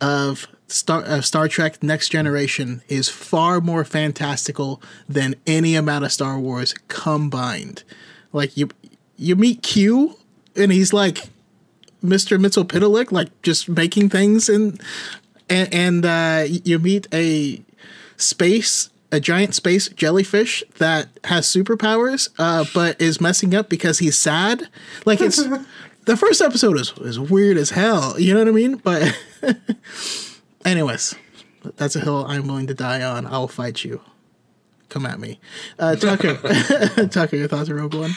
[0.00, 6.38] of Star Star Trek Next Generation is far more fantastical than any amount of Star
[6.38, 7.82] Wars combined.
[8.32, 8.68] Like you
[9.16, 10.16] you meet Q
[10.54, 11.28] and he's like
[12.06, 12.38] Mr.
[12.38, 14.80] Mxyzptlk, like just making things and
[15.48, 17.62] and, and uh, you meet a
[18.16, 24.18] space a giant space jellyfish that has superpowers, uh, but is messing up because he's
[24.18, 24.68] sad.
[25.04, 25.36] Like it's
[26.04, 28.18] the first episode is, is weird as hell.
[28.18, 28.76] You know what I mean?
[28.76, 29.18] But
[30.64, 31.14] anyways,
[31.76, 33.26] that's a hill I'm willing to die on.
[33.26, 34.00] I'll fight you.
[34.88, 35.40] Come at me,
[35.78, 36.36] uh, Tucker.
[37.10, 38.12] Tucker, your thoughts on Rogue One?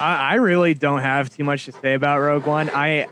[0.00, 2.70] I, really don't have too much to say about Rogue One.
[2.70, 3.06] I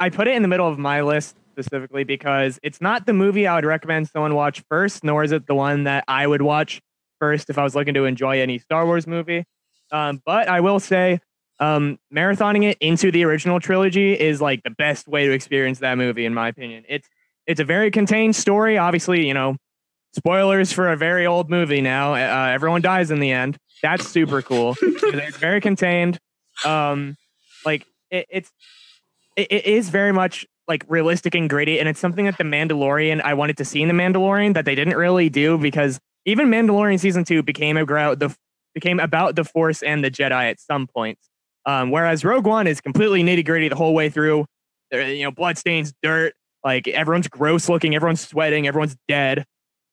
[0.00, 3.46] I put it in the middle of my list specifically because it's not the movie
[3.46, 6.80] I would recommend someone watch first, nor is it the one that I would watch
[7.20, 9.44] first if I was looking to enjoy any Star Wars movie.
[9.92, 11.20] Um, but I will say,
[11.60, 15.96] um, marathoning it into the original trilogy is like the best way to experience that
[15.96, 16.84] movie, in my opinion.
[16.88, 17.08] It's
[17.46, 18.78] it's a very contained story.
[18.78, 19.56] Obviously, you know,
[20.14, 22.14] spoilers for a very old movie now.
[22.14, 23.58] Uh, everyone dies in the end.
[23.82, 24.74] That's super cool.
[24.82, 26.18] it's very contained
[26.64, 27.16] um
[27.64, 28.50] like it, it's
[29.36, 33.20] it, it is very much like realistic and gritty and it's something that the mandalorian
[33.22, 36.98] i wanted to see in the mandalorian that they didn't really do because even mandalorian
[36.98, 38.34] season two became about the
[38.74, 41.28] became about the force and the jedi at some points.
[41.64, 44.46] Um, whereas rogue one is completely nitty gritty the whole way through.
[44.90, 46.34] There you know blood stains dirt
[46.64, 49.44] like everyone's gross looking everyone's sweating everyone's dead.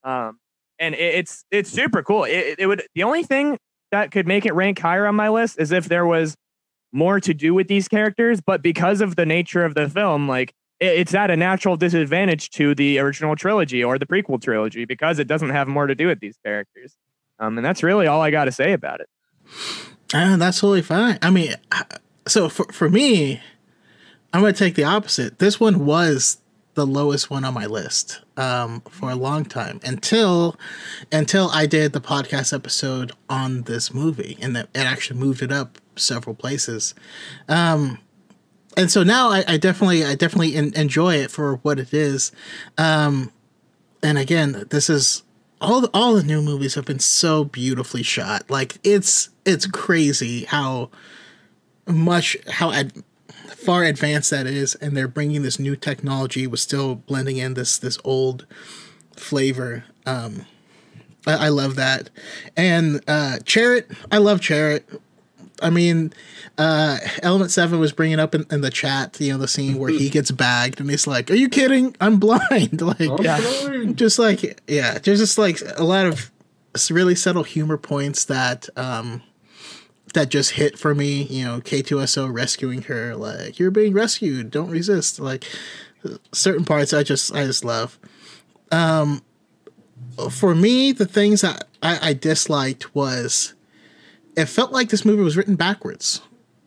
[0.03, 0.39] Um,
[0.79, 2.23] and it, it's it's super cool.
[2.23, 3.57] It, it would the only thing
[3.91, 6.35] that could make it rank higher on my list is if there was
[6.91, 10.53] more to do with these characters, but because of the nature of the film, like
[10.79, 15.27] it's at a natural disadvantage to the original trilogy or the prequel trilogy because it
[15.27, 16.95] doesn't have more to do with these characters.
[17.39, 19.09] Um, and that's really all I got to say about it.
[20.13, 21.19] Uh, that's totally fine.
[21.21, 21.53] I mean,
[22.27, 23.41] so for for me,
[24.33, 25.39] I'm gonna take the opposite.
[25.39, 26.37] This one was
[26.73, 30.55] the lowest one on my list um, for a long time until
[31.11, 35.51] until I did the podcast episode on this movie, and that it actually moved it
[35.51, 36.93] up several places.
[37.47, 37.99] Um,
[38.77, 42.31] and so now I, I definitely I definitely in, enjoy it for what it is.
[42.77, 43.31] Um,
[44.01, 45.23] and again, this is
[45.61, 48.49] all the, all the new movies have been so beautifully shot.
[48.49, 50.89] Like it's it's crazy how
[51.85, 53.03] much how ad,
[53.47, 57.77] far advanced that is, and they're bringing this new technology with still blending in this
[57.77, 58.45] this old
[59.15, 59.83] flavor.
[60.05, 60.45] Um,
[61.27, 62.09] I, I love that,
[62.55, 64.83] and uh, Chirrut, I love Chirrut.
[65.61, 66.13] I mean,
[66.57, 69.89] uh, Element Seven was bringing up in, in, the chat, you know, the scene where
[69.89, 71.95] he gets bagged and he's like, "Are you kidding?
[72.01, 73.97] I'm blind." like, I'm yeah, blind.
[73.97, 76.31] just like, yeah, there's just like a lot of
[76.91, 79.21] really subtle humor points that um,
[80.13, 81.23] that just hit for me.
[81.23, 84.51] You know, K2SO rescuing her, like, "You're being rescued.
[84.51, 85.45] Don't resist." Like,
[86.31, 87.97] certain parts I just I just love.
[88.71, 89.21] Um,
[90.29, 93.53] for me, the things that I, I disliked was
[94.35, 96.21] it felt like this movie was written backwards.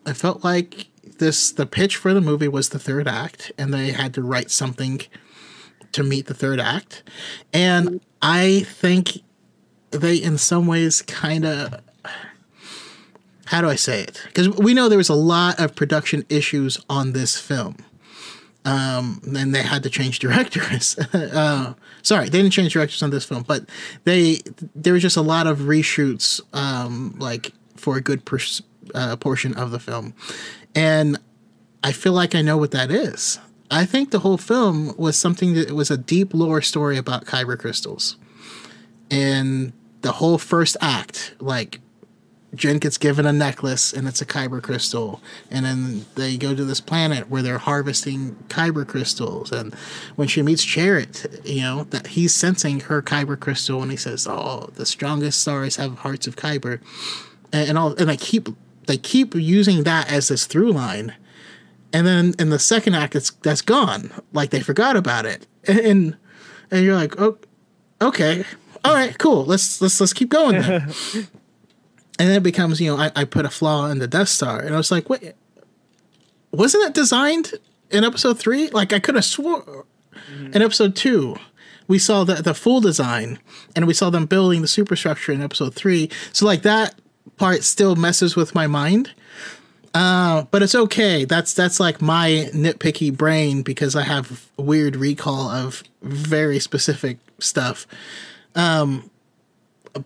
[0.06, 3.92] I felt like this the pitch for the movie was the third act, and they
[3.92, 5.02] had to write something
[5.92, 7.02] to meet the third act.
[7.52, 9.22] And I think
[9.90, 11.80] they, in some ways, kind of
[13.46, 14.22] how do I say it?
[14.26, 17.76] Because we know there was a lot of production issues on this film.
[18.64, 20.96] Um, and they had to change directors.
[21.12, 23.64] uh, sorry, they didn't change directors on this film, but
[24.04, 24.38] they
[24.74, 28.62] there was just a lot of reshoots, um, like for a good pers-
[28.94, 30.14] uh, portion of the film,
[30.76, 31.18] and
[31.82, 33.40] I feel like I know what that is.
[33.68, 37.58] I think the whole film was something that was a deep lore story about kyber
[37.58, 38.16] crystals,
[39.10, 39.72] and
[40.02, 41.80] the whole first act, like
[42.54, 45.22] Jyn gets given a necklace and it's a kyber crystal.
[45.50, 49.50] And then they go to this planet where they're harvesting kyber crystals.
[49.50, 49.74] And
[50.16, 54.26] when she meets Chirrut, you know, that he's sensing her kyber crystal and he says,
[54.26, 56.80] Oh, the strongest stars have hearts of kyber
[57.52, 58.48] and, and all and they keep
[58.86, 61.14] they keep using that as this through line.
[61.94, 64.10] And then in the second act it's that's gone.
[64.32, 65.46] Like they forgot about it.
[65.68, 66.16] And
[66.70, 67.38] and you're like, oh
[68.00, 68.44] okay.
[68.84, 69.44] All right, cool.
[69.44, 70.62] Let's let's let's keep going.
[72.18, 74.60] and then it becomes, you know, I, I put a flaw in the Death Star.
[74.60, 75.34] And I was like, wait,
[76.50, 77.52] wasn't it designed
[77.90, 78.68] in episode three?
[78.68, 80.52] Like I could have swore mm-hmm.
[80.52, 81.36] in episode two
[81.88, 83.38] we saw the the full design
[83.76, 86.10] and we saw them building the superstructure in episode three.
[86.32, 86.94] So like that
[87.36, 89.10] part still messes with my mind.
[89.94, 91.26] Uh, but it's okay.
[91.26, 97.86] That's that's like my nitpicky brain because I have weird recall of very specific stuff.
[98.54, 99.10] Um,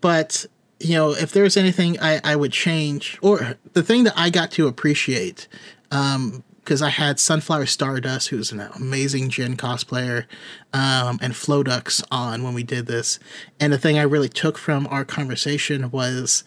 [0.01, 0.45] but
[0.79, 4.51] you know, if there's anything I, I would change, or the thing that I got
[4.51, 5.47] to appreciate,
[5.91, 10.25] um, because I had Sunflower Stardust, who's an amazing Jyn cosplayer,
[10.73, 13.19] um, and Flodux on when we did this.
[13.57, 16.43] And the thing I really took from our conversation was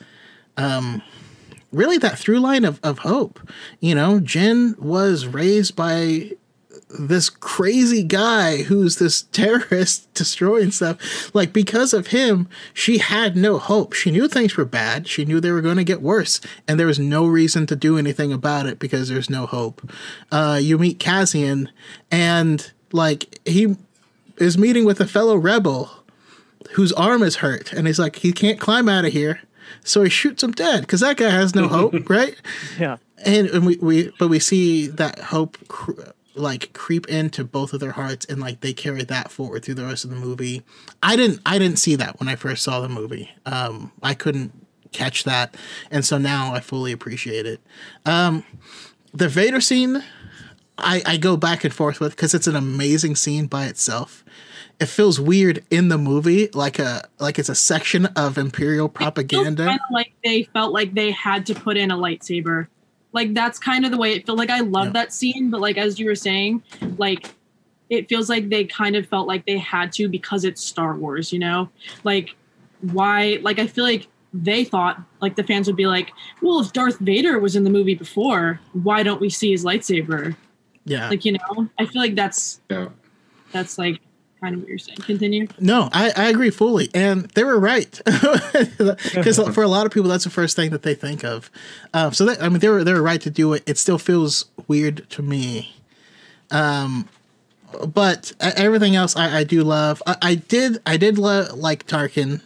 [0.59, 1.01] um,
[1.73, 3.40] really that through line of, of hope.
[3.81, 6.32] You know, Jyn was raised by
[6.99, 11.35] this crazy guy who's this terrorist destroying stuff.
[11.35, 13.93] Like, because of him, she had no hope.
[13.93, 15.07] She knew things were bad.
[15.07, 16.41] She knew they were going to get worse.
[16.67, 19.91] And there was no reason to do anything about it because there's no hope.
[20.33, 21.71] Uh, you meet Cassian,
[22.11, 23.77] and like, he
[24.39, 25.91] is meeting with a fellow rebel
[26.73, 27.73] whose arm is hurt.
[27.73, 29.41] And he's like, he can't climb out of here
[29.85, 32.37] so he shoots him dead because that guy has no hope, right?
[32.79, 32.97] Yeah.
[33.25, 35.93] And, and we, we but we see that hope cr-
[36.35, 39.85] like creep into both of their hearts and like they carry that forward through the
[39.85, 40.62] rest of the movie.
[41.02, 43.31] I didn't I didn't see that when I first saw the movie.
[43.47, 44.52] Um, I couldn't
[44.93, 45.57] catch that,
[45.90, 47.61] and so now I fully appreciate it.
[48.05, 48.44] Um,
[49.12, 50.02] the Vader scene,
[50.78, 54.24] I I go back and forth with because it's an amazing scene by itself
[54.81, 59.78] it feels weird in the movie, like a like it's a section of imperial propaganda.
[59.93, 62.69] Like they felt like they had to put in a lightsaber.
[63.12, 64.39] Like that's kind of the way it felt.
[64.39, 64.93] Like I love yeah.
[64.93, 66.62] that scene, but like as you were saying,
[66.99, 67.31] like
[67.89, 71.32] it feels like they kind of felt like they had to because it's Star Wars.
[71.32, 71.69] You know,
[72.05, 72.37] like
[72.81, 73.39] why?
[73.43, 76.99] Like I feel like they thought like the fans would be like, well, if Darth
[77.01, 80.37] Vader was in the movie before, why don't we see his lightsaber?
[80.85, 82.89] Yeah, like you know, I feel like that's yeah,
[83.53, 84.01] that's like
[84.41, 84.99] kind of what you're saying.
[84.99, 85.49] Continue.
[85.59, 90.09] No, I, I agree fully, and they were right because for a lot of people,
[90.09, 91.51] that's the first thing that they think of.
[91.95, 93.62] Um, so that, I mean, they were they were right to do it.
[93.67, 95.75] It still feels weird to me.
[96.51, 97.09] Um,
[97.87, 100.03] but everything else I, I do love.
[100.07, 102.41] I, I did I did lo- like Tarkin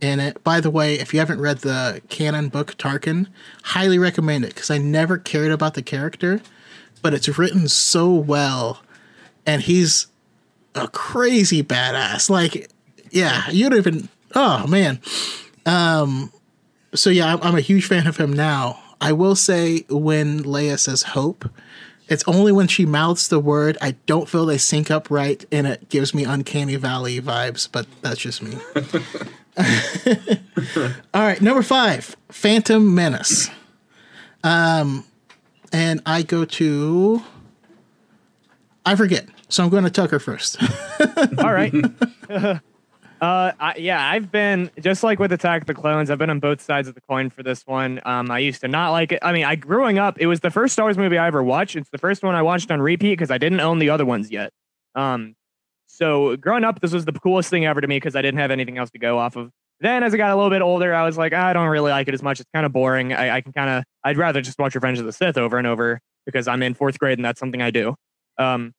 [0.00, 0.42] in it.
[0.44, 3.28] By the way, if you haven't read the canon book Tarkin,
[3.64, 6.40] highly recommend it because I never cared about the character,
[7.02, 8.82] but it's written so well,
[9.46, 10.06] and he's
[10.78, 12.30] a crazy badass.
[12.30, 12.70] Like,
[13.10, 14.08] yeah, you'd even.
[14.34, 15.00] Oh man.
[15.66, 16.32] Um.
[16.94, 18.80] So yeah, I'm, I'm a huge fan of him now.
[19.00, 21.48] I will say when Leia says hope,
[22.08, 25.66] it's only when she mouths the word I don't feel they sync up right, and
[25.66, 27.68] it gives me uncanny valley vibes.
[27.70, 28.56] But that's just me.
[31.14, 33.50] All right, number five, Phantom Menace.
[34.42, 35.04] Um,
[35.72, 37.22] and I go to.
[38.86, 40.58] I forget, so I'm going to Tucker first.
[41.38, 41.74] All right.
[42.30, 42.58] uh,
[43.20, 46.10] I, yeah, I've been just like with Attack of the Clones.
[46.10, 48.00] I've been on both sides of the coin for this one.
[48.04, 49.18] Um, I used to not like it.
[49.22, 51.76] I mean, I growing up, it was the first Star Wars movie I ever watched.
[51.76, 54.30] It's the first one I watched on repeat because I didn't own the other ones
[54.30, 54.52] yet.
[54.94, 55.34] Um,
[55.86, 58.50] so growing up, this was the coolest thing ever to me because I didn't have
[58.50, 59.50] anything else to go off of.
[59.80, 62.08] Then as I got a little bit older, I was like, I don't really like
[62.08, 62.40] it as much.
[62.40, 63.12] It's kind of boring.
[63.12, 65.66] I, I can kind of, I'd rather just watch Revenge of the Sith over and
[65.66, 67.94] over because I'm in fourth grade and that's something I do.
[68.38, 68.74] Um,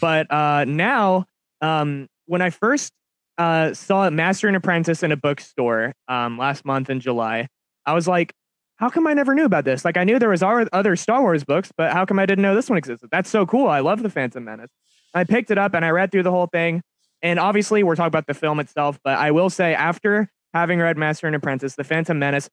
[0.00, 1.26] but uh, now,
[1.60, 2.92] um, when I first
[3.38, 7.48] uh, saw Master and Apprentice in a bookstore um, last month in July,
[7.84, 8.32] I was like,
[8.76, 9.84] how come I never knew about this?
[9.84, 12.54] Like I knew there was other Star Wars books, but how come I didn't know
[12.54, 13.08] this one existed?
[13.10, 13.68] That's so cool.
[13.68, 14.70] I love the Phantom Menace.
[15.14, 16.82] I picked it up and I read through the whole thing.
[17.22, 20.98] And obviously, we're talking about the film itself, but I will say after having read
[20.98, 22.50] Master and Apprentice, The Phantom Menace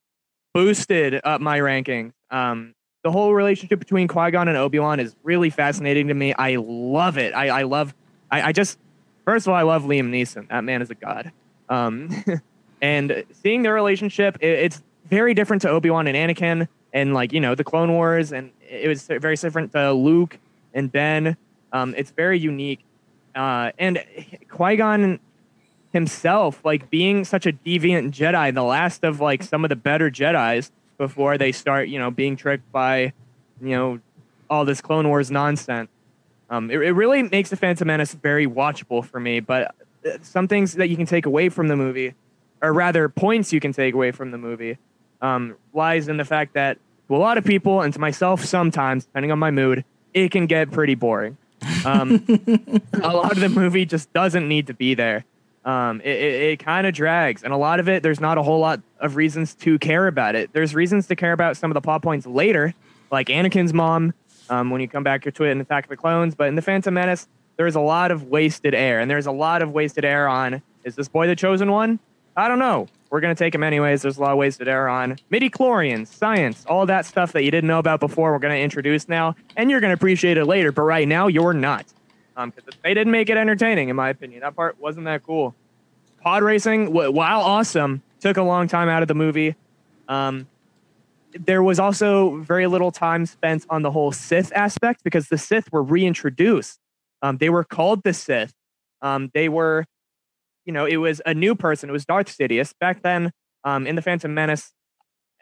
[0.53, 2.13] boosted up my ranking.
[2.31, 2.73] Um,
[3.03, 6.33] the whole relationship between Qui Gon and Obi Wan is really fascinating to me.
[6.33, 7.33] I love it.
[7.33, 7.93] I, I love.
[8.31, 8.79] I, I, just
[9.25, 10.47] first of all, I love Liam Neeson.
[10.49, 11.31] That man is a god.
[11.69, 12.09] Um,
[12.81, 17.33] and seeing their relationship, it, it's very different to Obi Wan and Anakin, and like
[17.33, 20.39] you know the Clone Wars, and it was very different to Luke
[20.73, 21.35] and Ben.
[21.73, 22.79] Um, it's very unique.
[23.35, 24.03] Uh, and
[24.49, 25.19] Qui Gon
[25.91, 30.09] himself, like being such a deviant Jedi, the last of like some of the better
[30.09, 30.71] Jedi's
[31.07, 33.11] before they start, you know, being tricked by,
[33.61, 33.99] you know,
[34.49, 35.89] all this Clone Wars nonsense.
[36.49, 39.41] Um, it, it really makes the Phantom Menace very watchable for me.
[39.41, 39.75] But
[40.05, 42.13] uh, some things that you can take away from the movie,
[42.61, 44.77] or rather, points you can take away from the movie,
[45.21, 46.77] um, lies in the fact that
[47.07, 50.45] to a lot of people and to myself sometimes, depending on my mood, it can
[50.45, 51.37] get pretty boring.
[51.85, 52.23] Um,
[52.93, 55.25] a lot of the movie just doesn't need to be there.
[55.65, 58.43] Um, it, it, it kind of drags, and a lot of it, there's not a
[58.43, 60.51] whole lot of reasons to care about it.
[60.51, 62.73] There's reasons to care about some of the plot points later,
[63.11, 64.13] like Anakin's mom,
[64.49, 66.35] um, when you come back to it in Attack of the Clones.
[66.35, 69.61] But in the Phantom Menace, there's a lot of wasted air, and there's a lot
[69.61, 71.99] of wasted air on is this boy the chosen one?
[72.35, 72.87] I don't know.
[73.09, 74.01] We're gonna take him anyways.
[74.01, 77.51] There's a lot of wasted air on midi chlorians, science, all that stuff that you
[77.51, 78.31] didn't know about before.
[78.31, 80.71] We're gonna introduce now, and you're gonna appreciate it later.
[80.71, 81.85] But right now, you're not,
[82.35, 84.41] because um, they didn't make it entertaining, in my opinion.
[84.41, 85.55] That part wasn't that cool.
[86.21, 89.55] Pod racing, while awesome, took a long time out of the movie.
[90.07, 90.47] Um,
[91.33, 95.71] there was also very little time spent on the whole Sith aspect because the Sith
[95.71, 96.79] were reintroduced.
[97.21, 98.53] Um, they were called the Sith.
[99.01, 99.85] Um, they were
[100.65, 101.89] you know, it was a new person.
[101.89, 102.73] It was Darth Sidious.
[102.79, 103.31] Back then,
[103.63, 104.71] um, in the Phantom Menace,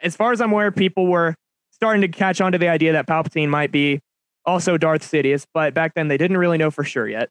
[0.01, 1.35] as far as I'm aware, people were
[1.71, 4.01] starting to catch on to the idea that Palpatine might be
[4.45, 7.29] also Darth Sidious, but back then they didn't really know for sure yet.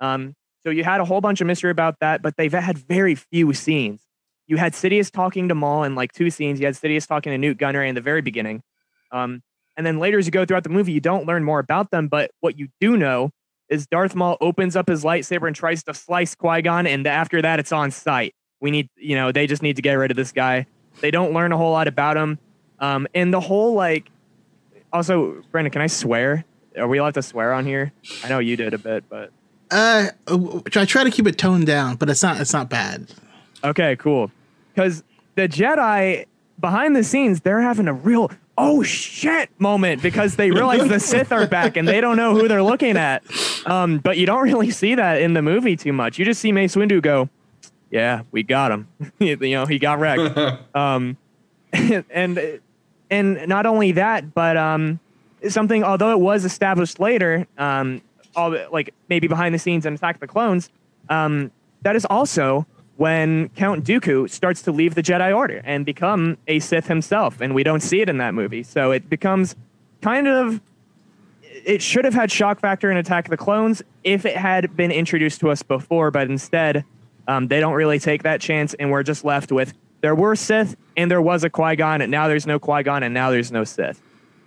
[0.00, 3.14] Um, so you had a whole bunch of mystery about that, but they've had very
[3.14, 4.02] few scenes.
[4.46, 6.60] You had Sidious talking to Maul in like two scenes.
[6.60, 8.62] You had Sidious talking to Nute Gunray in the very beginning.
[9.12, 9.42] Um,
[9.76, 12.08] and then later, as you go throughout the movie, you don't learn more about them.
[12.08, 13.30] But what you do know
[13.68, 17.40] is Darth Maul opens up his lightsaber and tries to slice Qui Gon, and after
[17.40, 18.34] that, it's on sight.
[18.60, 20.66] We need, you know, they just need to get rid of this guy.
[21.00, 22.38] They don't learn a whole lot about him,
[22.80, 24.10] um, and the whole like.
[24.92, 26.44] Also, Brandon, can I swear?
[26.78, 27.92] Are we allowed to swear on here?
[28.24, 29.32] I know you did a bit, but
[29.70, 33.12] uh, I try to keep it toned down, but it's not it's not bad.
[33.62, 34.30] Okay, cool.
[34.74, 35.02] Because
[35.34, 36.26] the Jedi
[36.60, 41.32] behind the scenes, they're having a real oh shit moment because they realize the Sith
[41.32, 43.22] are back and they don't know who they're looking at.
[43.66, 46.18] Um, but you don't really see that in the movie too much.
[46.18, 47.28] You just see Mace Windu go,
[47.90, 48.88] "Yeah, we got him."
[49.18, 50.38] you know, he got wrecked.
[50.74, 51.16] Um,
[51.72, 52.60] and
[53.10, 54.98] and not only that, but um,
[55.48, 58.02] something although it was established later, um,
[58.36, 60.70] all like maybe behind the scenes in Attack the Clones,
[61.08, 61.50] um,
[61.82, 66.58] that is also when Count Dooku starts to leave the Jedi Order and become a
[66.60, 68.62] Sith himself, and we don't see it in that movie.
[68.62, 69.56] So it becomes
[70.02, 70.60] kind of
[71.42, 74.90] it should have had shock factor in Attack of the Clones if it had been
[74.90, 76.84] introduced to us before, but instead
[77.28, 80.76] um, they don't really take that chance, and we're just left with there were Sith
[80.96, 83.52] and there was a Qui Gon, and now there's no Qui Gon, and now there's
[83.52, 84.00] no Sith.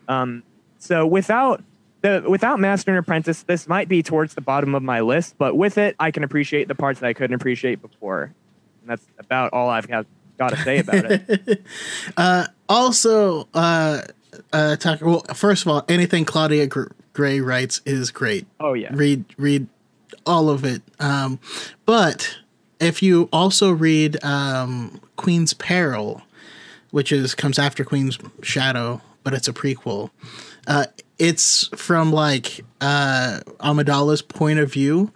[0.07, 0.43] Um,
[0.83, 1.63] so without
[2.01, 5.55] the without Master and Apprentice, this might be towards the bottom of my list, but
[5.55, 8.33] with it, I can appreciate the parts that I couldn't appreciate before.
[8.81, 10.05] And that's about all I've got
[10.37, 11.63] got to say about it.
[12.17, 14.01] uh, also, uh,
[14.51, 18.45] uh, talk, well, first of all, anything Claudia Gr- Gray writes is great.
[18.59, 19.67] Oh yeah, read read
[20.25, 20.81] all of it.
[20.99, 21.39] Um,
[21.85, 22.37] but
[22.81, 26.21] if you also read um, Queen's Peril,
[26.91, 30.09] which is comes after Queen's Shadow, but it's a prequel.
[30.67, 30.85] Uh,
[31.19, 35.11] it's from like uh, Amidala's point of view,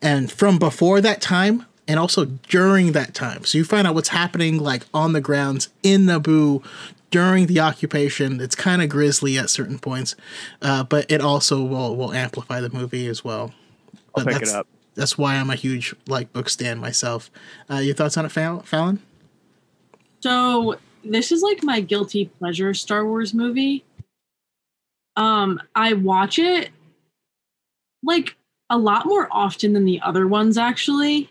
[0.00, 3.44] and from before that time, and also during that time.
[3.44, 6.64] So you find out what's happening like on the grounds in Naboo
[7.10, 8.40] during the occupation.
[8.40, 10.14] It's kind of grisly at certain points,
[10.62, 13.52] uh, but it also will will amplify the movie as well.
[14.14, 14.66] I'll But pick that's, it up.
[14.94, 17.30] That's why I'm a huge like book stan myself.
[17.70, 19.00] Uh, your thoughts on it, Fal- Fallon?
[20.20, 23.84] So this is like my guilty pleasure Star Wars movie.
[25.16, 26.70] Um, I watch it
[28.02, 28.36] like
[28.70, 31.30] a lot more often than the other ones actually.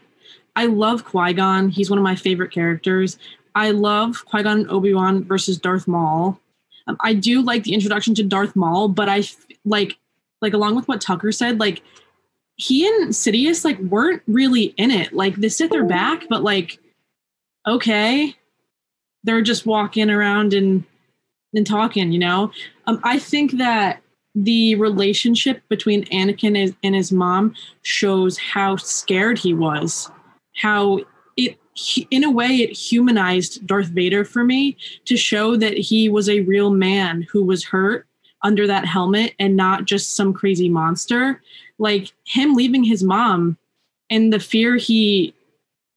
[0.56, 1.70] I love Qui-Gon.
[1.70, 3.18] He's one of my favorite characters.
[3.56, 6.40] I love Qui-Gon and Obi-Wan versus Darth Maul.
[6.88, 9.98] Um, I do like the introduction to Darth Maul, but I f- like
[10.41, 11.84] like along with what Tucker said, like
[12.56, 15.14] he and Sidious like weren't really in it.
[15.14, 16.80] Like the Sith are back, but like
[17.68, 18.36] okay,
[19.24, 20.84] they're just walking around and
[21.53, 22.52] and talking, you know.
[22.88, 24.02] Um, I think that
[24.34, 30.10] the relationship between Anakin and- his mom shows how scared he was,
[30.56, 31.02] how
[31.36, 31.57] it
[32.11, 36.41] in a way it humanized Darth Vader for me to show that he was a
[36.41, 38.07] real man who was hurt
[38.44, 41.41] under that helmet and not just some crazy monster.
[41.80, 43.57] Like him leaving his mom
[44.10, 45.34] and the fear he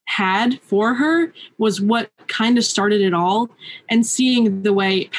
[0.06, 3.50] had for her was what kind of started it all.
[3.90, 5.10] And seeing the way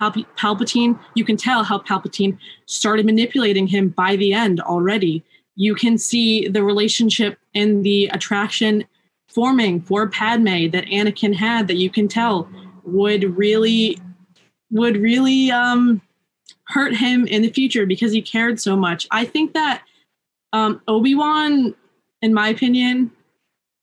[0.00, 5.24] Palp- Palpatine, you can tell how Palpatine started manipulating him by the end already.
[5.56, 8.84] You can see the relationship and the attraction
[9.28, 12.48] forming for Padme that Anakin had that you can tell
[12.84, 13.98] would really
[14.70, 16.00] would really um
[16.64, 19.06] hurt him in the future because he cared so much.
[19.10, 19.82] I think that
[20.52, 21.74] um Obi-Wan
[22.22, 23.10] in my opinion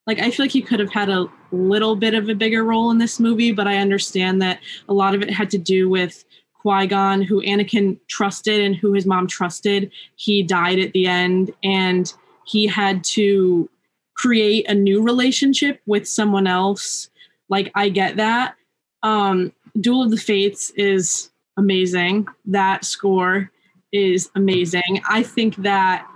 [0.08, 2.92] like I feel like he could have had a little bit of a bigger role
[2.92, 4.60] in this movie, but I understand that
[4.90, 6.24] a lot of it had to do with
[6.62, 9.92] Qui-Gon, who Anakin trusted and who his mom trusted.
[10.16, 12.12] He died at the end, and
[12.46, 13.70] he had to
[14.16, 17.10] create a new relationship with someone else.
[17.50, 18.56] Like I get that.
[19.04, 22.28] Um, Duel of the Fates is amazing.
[22.46, 23.52] That score
[23.92, 25.02] is amazing.
[25.08, 26.08] I think that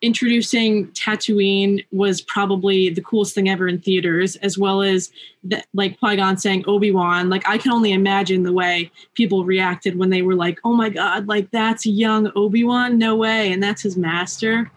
[0.00, 5.10] introducing Tatooine was probably the coolest thing ever in theaters, as well as
[5.42, 7.28] the, like Qui-Gon saying Obi Wan.
[7.28, 10.88] Like I can only imagine the way people reacted when they were like, "Oh my
[10.88, 14.70] god, like that's young Obi Wan, no way!" And that's his master.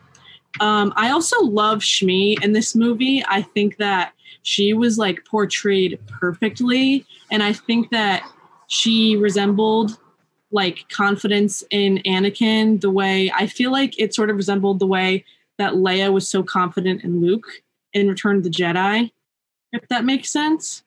[0.59, 3.23] Um, I also love Shmi in this movie.
[3.27, 8.23] I think that she was like portrayed perfectly, and I think that
[8.67, 9.97] she resembled
[10.51, 15.25] like confidence in Anakin the way I feel like it sort of resembled the way
[15.57, 17.47] that Leia was so confident in Luke
[17.93, 19.11] in Return of the Jedi,
[19.71, 20.83] if that makes sense.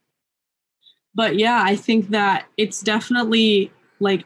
[1.15, 4.25] But yeah, I think that it's definitely like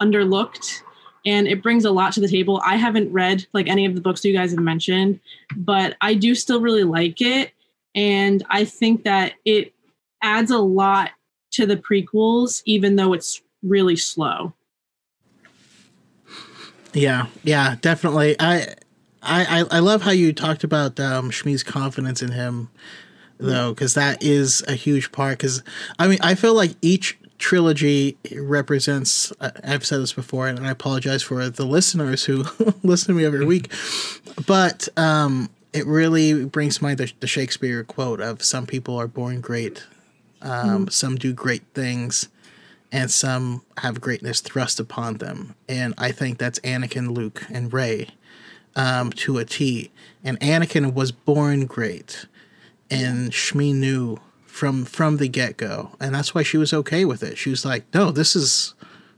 [0.00, 0.82] underlooked
[1.26, 2.62] and it brings a lot to the table.
[2.64, 5.20] I haven't read like any of the books you guys have mentioned,
[5.56, 7.52] but I do still really like it.
[7.94, 9.74] And I think that it
[10.22, 11.10] adds a lot
[11.52, 14.54] to the prequels, even though it's really slow.
[16.92, 18.36] Yeah, yeah, definitely.
[18.40, 18.74] I,
[19.22, 22.70] I, I- love how you talked about um, Shmi's confidence in him,
[23.38, 25.38] though, because that is a huge part.
[25.38, 25.62] Because
[25.98, 29.30] I mean, I feel like each trilogy represents.
[29.40, 32.44] I've said this before, and I apologize for the listeners who
[32.82, 33.70] listen to me every week,
[34.46, 39.08] but um, it really brings to mind the, the Shakespeare quote of "Some people are
[39.08, 39.84] born great,
[40.40, 42.28] um, some do great things."
[42.92, 45.54] And some have greatness thrust upon them.
[45.68, 48.08] And I think that's Anakin, Luke, and Rey
[48.76, 49.90] um, to a T.
[50.22, 52.26] And Anakin was born great,
[52.90, 57.22] and Shmi knew from from the get go, and that's why she was okay with
[57.22, 57.38] it.
[57.38, 58.74] She was like, "No, this is."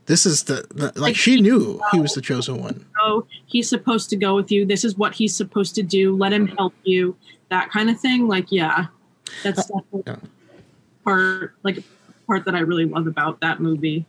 [0.06, 2.86] This is the, the like she knew he was the chosen one.
[2.98, 4.64] Oh, he's supposed to go with you.
[4.64, 6.16] This is what he's supposed to do.
[6.16, 7.14] Let him help you.
[7.50, 8.26] That kind of thing.
[8.26, 8.86] Like, yeah,
[9.42, 10.16] that's definitely yeah.
[11.04, 11.84] part like
[12.28, 14.04] part that I really love about that movie.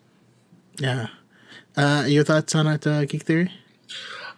[0.77, 1.07] Yeah.
[1.75, 3.51] Uh, your thoughts on it, uh, Geek Theory?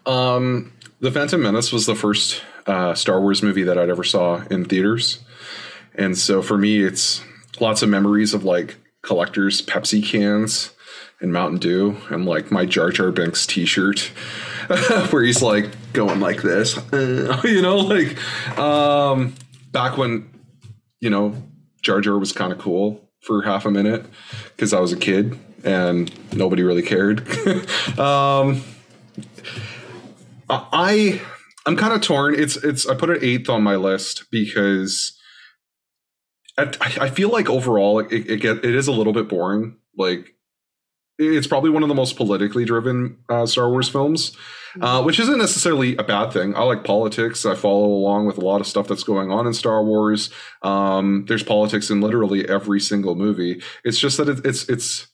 [0.06, 4.44] Um, The Phantom Menace was the first uh, Star Wars movie that I'd ever saw
[4.52, 5.20] in theaters,
[5.96, 7.24] and so for me, it's
[7.60, 10.72] lots of memories of like collectors Pepsi cans
[11.20, 14.00] and Mountain Dew, and like my Jar Jar Binks T-shirt,
[15.10, 18.18] where he's like going like this, you know, like
[18.60, 19.34] um,
[19.72, 20.30] back when
[21.00, 21.36] you know
[21.82, 24.06] Jar Jar was kind of cool for half a minute
[24.56, 27.28] because I was a kid and nobody really cared.
[28.00, 28.64] um,
[30.50, 31.22] I
[31.66, 32.36] I'm kind of torn.
[32.36, 35.18] It's it's I put it eighth on my list because
[36.58, 39.78] I, I feel like overall it, it get it is a little bit boring.
[39.98, 40.36] Like
[41.28, 44.36] it's probably one of the most politically driven uh, Star Wars films,
[44.80, 46.56] uh, which isn't necessarily a bad thing.
[46.56, 47.46] I like politics.
[47.46, 50.30] I follow along with a lot of stuff that's going on in Star Wars.
[50.64, 53.62] Um, there's politics in literally every single movie.
[53.84, 55.08] It's just that it, it's it's.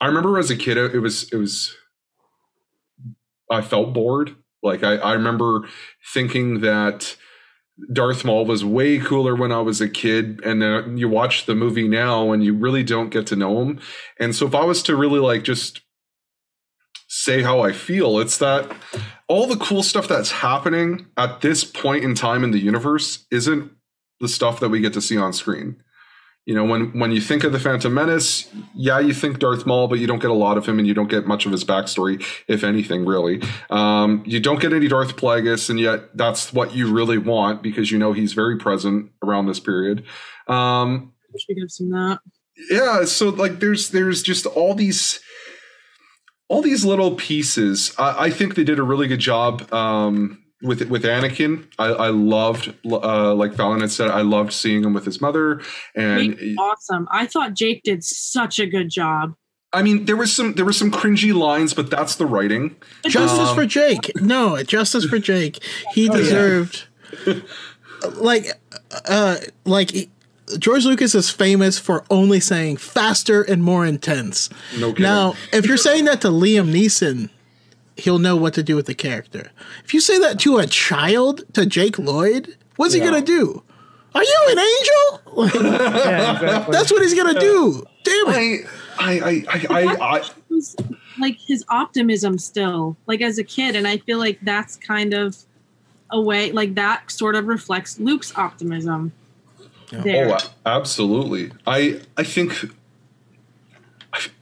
[0.00, 1.74] I remember as a kid, it was it was.
[3.50, 4.34] I felt bored.
[4.62, 5.68] Like I, I remember
[6.12, 7.16] thinking that
[7.92, 11.54] Darth Maul was way cooler when I was a kid, and then you watch the
[11.54, 13.80] movie now, and you really don't get to know him.
[14.18, 15.82] And so, if I was to really like just
[17.08, 18.70] say how I feel, it's that
[19.28, 23.70] all the cool stuff that's happening at this point in time in the universe isn't
[24.20, 25.82] the stuff that we get to see on screen
[26.46, 29.88] you know when when you think of the phantom menace yeah you think darth maul
[29.88, 31.64] but you don't get a lot of him and you don't get much of his
[31.64, 33.42] backstory if anything really.
[33.68, 37.90] Um, you don't get any darth plagueis and yet that's what you really want because
[37.90, 40.04] you know he's very present around this period.
[40.46, 41.12] Um,
[41.48, 42.20] we have seen that.
[42.70, 45.20] yeah so like there's there's just all these
[46.48, 47.92] all these little pieces.
[47.98, 52.08] I, I think they did a really good job um, with with Anakin, I, I
[52.08, 55.60] loved uh, like Fallon had said, I loved seeing him with his mother,
[55.94, 57.06] and awesome.
[57.10, 59.34] I thought Jake did such a good job.
[59.72, 62.76] I mean, there was some there were some cringy lines, but that's the writing.
[63.04, 64.10] Justice um, for Jake.
[64.16, 65.62] No, justice for Jake.
[65.92, 66.86] He deserved
[68.14, 68.46] like
[69.06, 70.08] uh like
[70.58, 74.48] George Lucas is famous for only saying faster and more intense.
[74.78, 75.02] No kidding.
[75.02, 77.30] Now, if you're saying that to Liam Neeson,
[77.96, 79.50] he'll know what to do with the character.
[79.84, 83.04] If you say that to a child, to Jake Lloyd, what's yeah.
[83.04, 83.62] he gonna do?
[84.14, 85.60] Are you an angel?
[85.62, 86.72] yeah, exactly.
[86.72, 87.84] That's what he's gonna do.
[88.04, 88.66] Damn it!
[88.98, 90.22] I, I, I, I, I
[91.18, 95.36] like his optimism still, like as a kid, and I feel like that's kind of
[96.10, 99.12] a way, like that sort of reflects Luke's optimism.
[100.04, 100.38] Yeah.
[100.40, 101.52] Oh, absolutely.
[101.66, 102.70] I, I think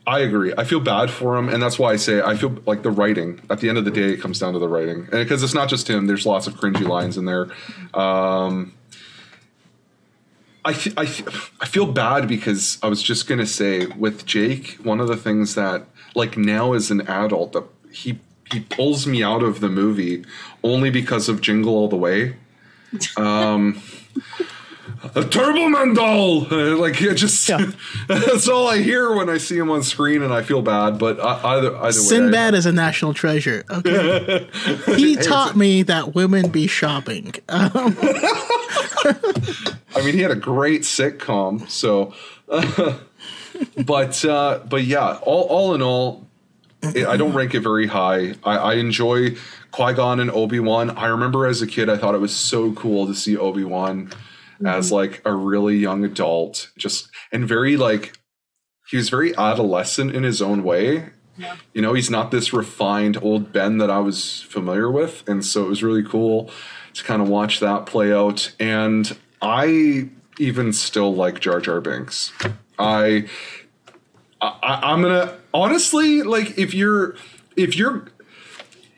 [0.06, 0.52] I agree.
[0.56, 3.40] I feel bad for him, and that's why I say I feel like the writing.
[3.48, 5.54] At the end of the day, it comes down to the writing, and because it's
[5.54, 6.06] not just him.
[6.06, 7.48] There's lots of cringy lines in there.
[7.94, 8.74] Um,
[10.64, 11.02] I I
[11.60, 15.54] I feel bad because I was just gonna say with Jake, one of the things
[15.54, 18.18] that like now as an adult that he
[18.52, 20.24] he pulls me out of the movie
[20.62, 22.36] only because of Jingle All the Way.
[23.16, 23.80] Um,
[25.14, 26.46] a Turbo Man doll.
[26.52, 27.70] Uh, like it just yeah.
[28.08, 30.98] that's all I hear when I see him on screen, and I feel bad.
[30.98, 33.64] But either either Sinbad way, is a national treasure.
[33.70, 34.48] Okay,
[34.96, 37.34] he taught me that women be shopping.
[37.48, 37.96] Um.
[39.96, 41.68] I mean, he had a great sitcom.
[41.70, 42.14] So,
[42.48, 42.98] uh,
[43.84, 46.26] but uh, but yeah, all all in all,
[46.82, 48.34] I don't rank it very high.
[48.44, 49.36] I, I enjoy
[49.70, 50.90] Qui Gon and Obi Wan.
[50.90, 54.10] I remember as a kid, I thought it was so cool to see Obi Wan
[54.64, 54.78] mm-hmm.
[54.78, 58.16] as like a really young adult, just and very like
[58.88, 61.10] he was very adolescent in his own way.
[61.36, 61.56] Yeah.
[61.72, 65.64] You know, he's not this refined old Ben that I was familiar with, and so
[65.64, 66.50] it was really cool
[66.94, 68.54] to kind of watch that play out.
[68.60, 72.32] And I even still like Jar Jar Binks.
[72.78, 73.28] I,
[74.40, 77.16] I I'm gonna honestly like if you're
[77.56, 78.08] if you're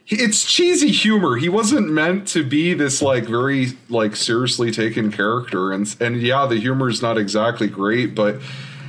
[0.09, 1.37] it's cheesy humor.
[1.37, 6.47] He wasn't meant to be this like very like seriously taken character, and and yeah,
[6.47, 8.41] the humor is not exactly great, but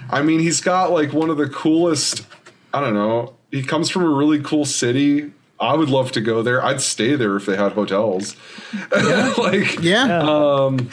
[0.10, 2.26] I mean, he's got like one of the coolest.
[2.73, 3.34] I don't know.
[3.52, 5.31] He comes from a really cool city.
[5.60, 6.64] I would love to go there.
[6.64, 8.35] I'd stay there if they had hotels.
[8.91, 9.34] Yeah.
[9.38, 10.19] like yeah.
[10.22, 10.89] Um,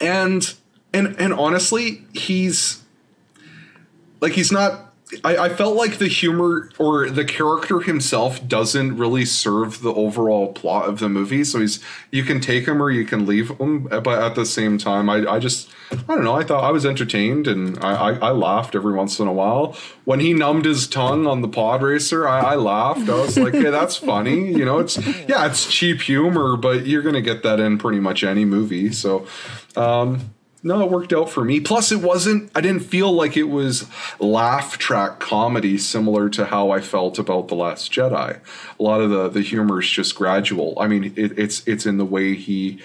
[0.00, 0.54] and
[0.92, 2.82] and and honestly, he's
[4.20, 4.89] like he's not
[5.24, 10.52] I, I, felt like the humor or the character himself doesn't really serve the overall
[10.52, 11.42] plot of the movie.
[11.42, 14.78] So he's you can take him or you can leave him, but at the same
[14.78, 16.36] time, I, I just I don't know.
[16.36, 19.76] I thought I was entertained and I, I, I laughed every once in a while
[20.04, 22.28] when he numbed his tongue on the pod racer.
[22.28, 23.08] I, I laughed.
[23.08, 24.50] I was like, hey, that's funny.
[24.60, 28.22] You know, it's yeah, it's cheap humor, but you're gonna get that in pretty much
[28.22, 28.92] any movie.
[28.92, 29.26] So.
[29.74, 30.32] Um,
[30.62, 31.60] no, it worked out for me.
[31.60, 33.86] Plus, it wasn't, I didn't feel like it was
[34.18, 38.38] laugh track comedy similar to how I felt about The Last Jedi.
[38.78, 40.74] A lot of the, the humor is just gradual.
[40.78, 42.80] I mean, it, it's, it's in the way he,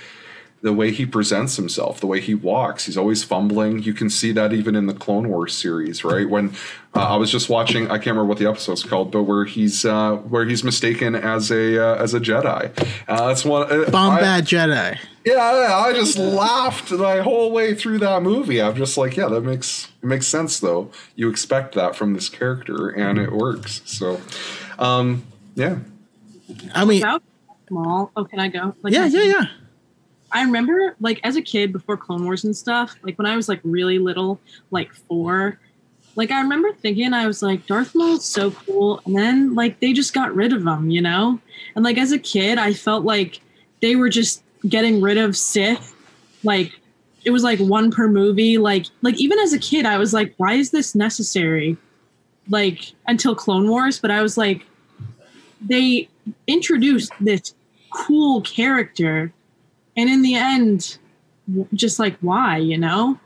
[0.66, 2.88] the way he presents himself, the way he walks.
[2.88, 3.84] He's always fumbling.
[3.84, 6.28] You can see that even in the Clone Wars series, right?
[6.28, 6.56] When
[6.96, 9.86] uh, I was just watching, I can't remember what the episode's called, but where he's
[9.86, 12.72] uh, where he's mistaken as a uh, as a Jedi.
[13.08, 13.72] Uh, that's one.
[13.72, 14.98] Uh, Bombad Jedi.
[15.24, 18.60] Yeah, I just laughed the whole way through that movie.
[18.60, 20.90] I'm just like, yeah, that makes it makes sense though.
[21.16, 23.84] You expect that from this character, and it works.
[23.86, 24.20] So,
[24.80, 25.78] um, yeah.
[26.74, 27.22] I mean, About
[27.68, 28.12] small.
[28.16, 28.76] Oh, can I go?
[28.82, 29.48] Like, yeah, can yeah, yeah.
[30.36, 33.48] I remember, like, as a kid before Clone Wars and stuff, like when I was
[33.48, 34.38] like really little,
[34.70, 35.60] like four,
[36.18, 39.02] like I remember thinking, I was like, Darth Maul's so cool.
[39.06, 41.40] And then, like, they just got rid of him, you know?
[41.76, 43.40] And, like, as a kid, I felt like
[43.82, 45.96] they were just getting rid of Sith.
[46.44, 46.74] Like,
[47.24, 48.58] it was like one per movie.
[48.58, 51.78] Like, like even as a kid, I was like, why is this necessary?
[52.50, 54.00] Like, until Clone Wars.
[54.00, 54.66] But I was like,
[55.62, 56.10] they
[56.46, 57.56] introduced this
[57.90, 59.32] cool character
[59.96, 60.98] and in the end
[61.74, 63.20] just like why you know?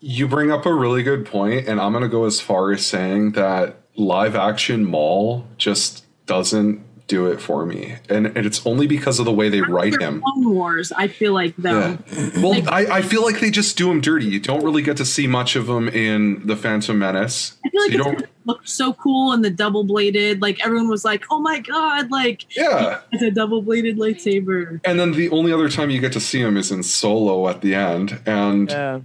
[0.00, 2.84] You bring up a really good point, and I'm going to go as far as
[2.84, 8.86] saying that live action Maul just doesn't do it for me, and, and it's only
[8.88, 10.20] because of the way they write him.
[10.22, 12.30] Clone wars i feel like though Yeah.
[12.42, 14.26] Well, I, I feel like they just do him dirty.
[14.26, 17.56] You don't really get to see much of him in the Phantom Menace.
[17.64, 18.26] i feel like So you don't.
[18.44, 22.44] looked so cool and the double bladed like everyone was like oh my god like
[22.56, 23.00] Yeah.
[23.12, 26.40] it's a double bladed lightsaber And then the only other time you get to see
[26.40, 28.18] him is in Solo at the end.
[28.26, 29.00] And Yeah.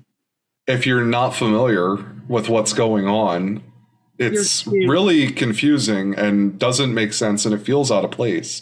[0.67, 1.97] if you're not familiar
[2.27, 3.61] with what's going on,
[4.22, 8.61] it's really confusing and doesn't make sense and it feels out of place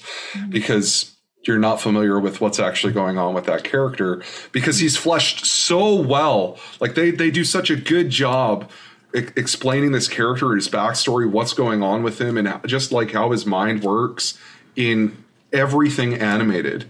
[0.49, 4.21] because you're not familiar with what's actually going on with that character
[4.51, 6.57] because he's fleshed so well.
[6.79, 8.69] Like they they do such a good job
[9.15, 13.31] e- explaining this character, his backstory, what's going on with him, and just like how
[13.31, 14.37] his mind works
[14.75, 16.85] in everything animated.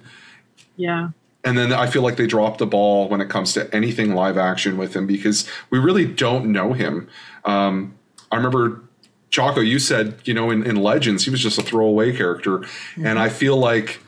[0.75, 1.09] yeah
[1.43, 4.37] And then I feel like they dropped the ball when it comes to anything live
[4.37, 7.07] action with him because we really don't know him.
[7.45, 7.98] Um,
[8.31, 8.83] I remember
[9.29, 12.63] Chaco, you said, you know, in, in Legends, he was just a throwaway character.
[13.03, 13.99] And I feel like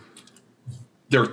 [1.09, 1.27] they're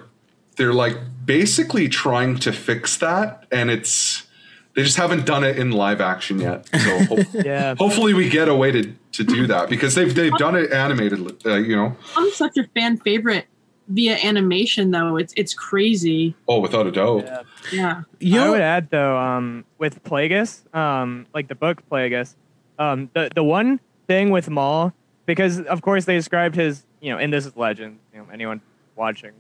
[0.57, 4.27] they're like basically trying to fix that and it's
[4.75, 6.69] they just haven't done it in live action yet.
[6.77, 7.75] So hope, Yeah.
[7.77, 11.45] hopefully we get a way to, to do that because they've they've done it animated,
[11.47, 11.97] uh, you know.
[12.17, 13.47] i'm such a fan favorite
[13.89, 17.25] via animation though it's it's crazy Oh, without a doubt.
[17.25, 17.43] Yeah.
[17.73, 22.35] yeah You I would add though, um, with Plagueis, um, like the book Plagueis,
[22.79, 24.93] um, the the one thing with Maul,
[25.27, 27.99] because of course they described his, you know, and this is legend.
[28.13, 28.61] You know, anyone
[28.97, 29.33] watching,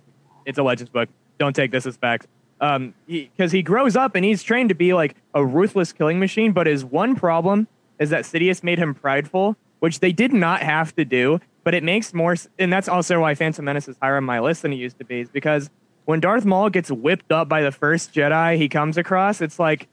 [0.45, 1.09] it's a Legends book.
[1.39, 2.27] Don't take this as fact.
[2.61, 6.51] Um, because he, grows up and he's trained to be like a ruthless killing machine,
[6.51, 7.69] but his one problem
[8.01, 11.41] is that Sidious made him prideful, which they did not have to do.
[11.63, 14.63] But it makes more, and that's also why Phantom Menace is higher on my list
[14.63, 15.71] than he used to be, is because
[16.07, 19.87] when Darth Maul gets whipped up by the first Jedi he comes across, it's like,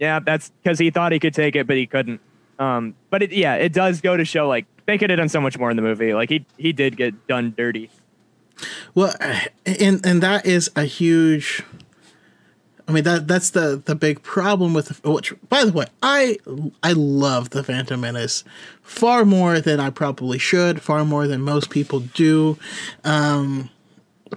[0.00, 2.20] yeah, that's because he thought he could take it, but he couldn't.
[2.58, 5.40] Um, but it, yeah, it does go to show like they could have done so
[5.40, 6.14] much more in the movie.
[6.14, 7.90] Like he he did get done dirty.
[8.94, 9.14] Well,
[9.66, 11.62] and and that is a huge.
[12.86, 15.34] I mean that that's the the big problem with which.
[15.48, 16.38] By the way, I
[16.82, 18.44] I love the Phantom Menace
[18.82, 22.58] far more than I probably should, far more than most people do.
[23.04, 23.70] Um,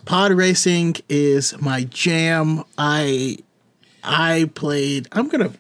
[0.06, 2.64] pod racing is my jam.
[2.78, 3.38] I
[4.04, 5.08] I played.
[5.12, 5.54] I'm gonna.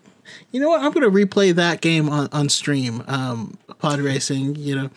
[0.51, 0.81] You know what?
[0.81, 3.03] I'm gonna replay that game on on stream.
[3.07, 4.55] Um, pod racing.
[4.55, 4.89] You know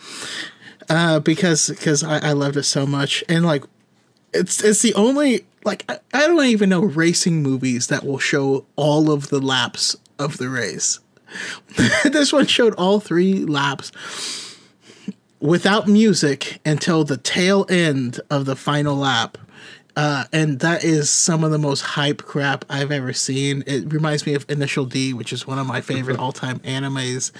[0.89, 3.63] uh, because because I, I loved it so much, and like
[4.33, 8.65] it's it's the only like I, I don't even know racing movies that will show
[8.75, 10.99] all of the laps of the race.
[12.03, 13.91] this one showed all three laps
[15.39, 19.37] without music until the tail end of the final lap.
[19.95, 23.63] Uh, and that is some of the most hype crap I've ever seen.
[23.65, 27.31] It reminds me of Initial D, which is one of my favorite all time animes.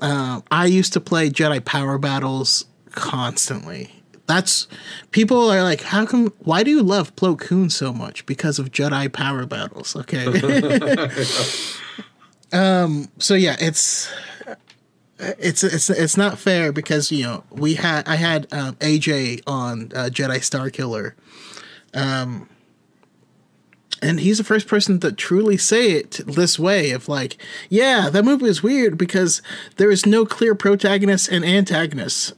[0.00, 3.90] Um, I used to play Jedi Power Battles constantly.
[4.26, 4.68] That's
[5.10, 6.32] people are like, how come?
[6.40, 8.24] Why do you love Plo Koon so much?
[8.26, 9.96] Because of Jedi Power Battles.
[9.96, 10.26] Okay.
[12.52, 13.08] um.
[13.18, 14.10] So yeah, it's
[15.18, 19.90] it's it's it's not fair because you know we had I had um, AJ on
[19.94, 21.16] uh, Jedi Star Killer,
[21.94, 22.48] um,
[24.02, 27.36] and he's the first person to truly say it this way of like,
[27.68, 29.42] yeah, that movie is weird because
[29.76, 32.32] there is no clear protagonist and antagonist.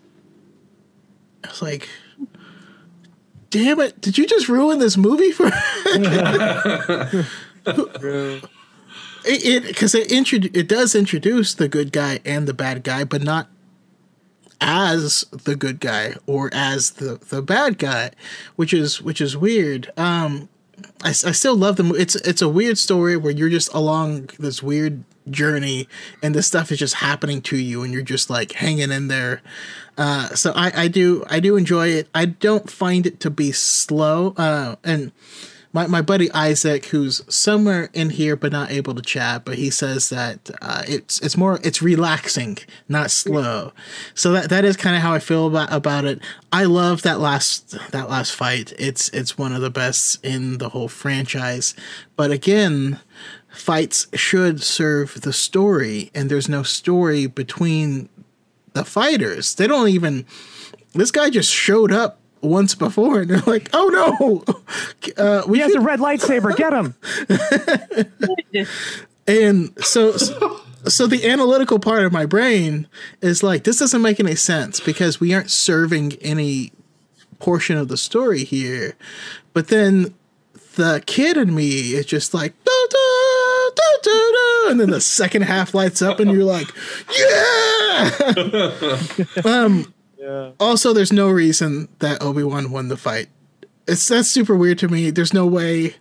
[1.45, 1.89] I was like,
[3.51, 4.01] damn it!
[4.01, 5.47] Did you just ruin this movie for?
[9.25, 13.23] it because it, introdu- it does introduce the good guy and the bad guy, but
[13.23, 13.49] not
[14.63, 18.13] as the good guy or as the the bad guy,
[18.57, 19.91] which is which is weird.
[19.97, 20.49] Um,
[21.03, 22.01] I, I still love the movie.
[22.01, 25.89] It's it's a weird story where you're just along this weird journey
[26.23, 29.43] and this stuff is just happening to you and you're just like hanging in there.
[29.99, 32.09] Uh, so I, I do I do enjoy it.
[32.15, 34.35] I don't find it to be slow.
[34.37, 35.13] Uh, and
[35.73, 39.71] my, my buddy Isaac, who's somewhere in here but not able to chat, but he
[39.71, 42.59] says that uh, it's it's more it's relaxing,
[42.89, 43.73] not slow.
[44.15, 46.21] So that that is kind of how I feel about about it.
[46.53, 48.73] I love that last that last fight.
[48.79, 51.75] It's it's one of the best in the whole franchise.
[52.17, 53.01] But again,
[53.49, 58.11] fights should serve the story, and there's no story between
[58.75, 59.55] the fighters.
[59.55, 60.27] They don't even.
[60.95, 64.55] This guy just showed up once before, and they're like, "Oh no,
[65.17, 66.55] uh, we He has a red lightsaber.
[66.57, 66.95] Get him.
[69.27, 70.17] and so
[70.87, 72.89] so the analytical part of my brain
[73.21, 76.73] is like this doesn't make any sense because we aren't serving any
[77.39, 78.95] portion of the story here
[79.53, 80.15] but then
[80.77, 85.01] the kid in me is just like "Da, da, da, da, da," and then the
[85.01, 86.69] second half lights up and you're like
[87.17, 88.11] yeah
[89.45, 89.93] um
[90.61, 93.29] also there's no reason that obi-wan won the fight
[93.87, 95.95] it's that's super weird to me there's no way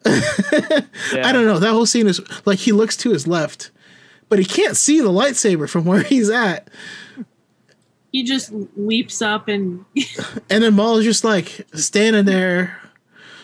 [0.06, 1.58] I don't know.
[1.58, 3.70] That whole scene is like he looks to his left,
[4.28, 6.68] but he can't see the lightsaber from where he's at.
[8.12, 9.84] He just leaps up and
[10.50, 12.80] And then Maul is just like standing there.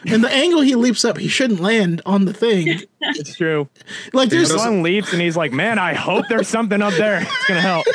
[0.06, 2.80] And the angle he leaps up, he shouldn't land on the thing.
[3.00, 3.68] It's true.
[4.12, 7.20] Like there's doesn't- One leaps and he's like, "Man, I hope there's something up there.
[7.22, 7.86] It's gonna help."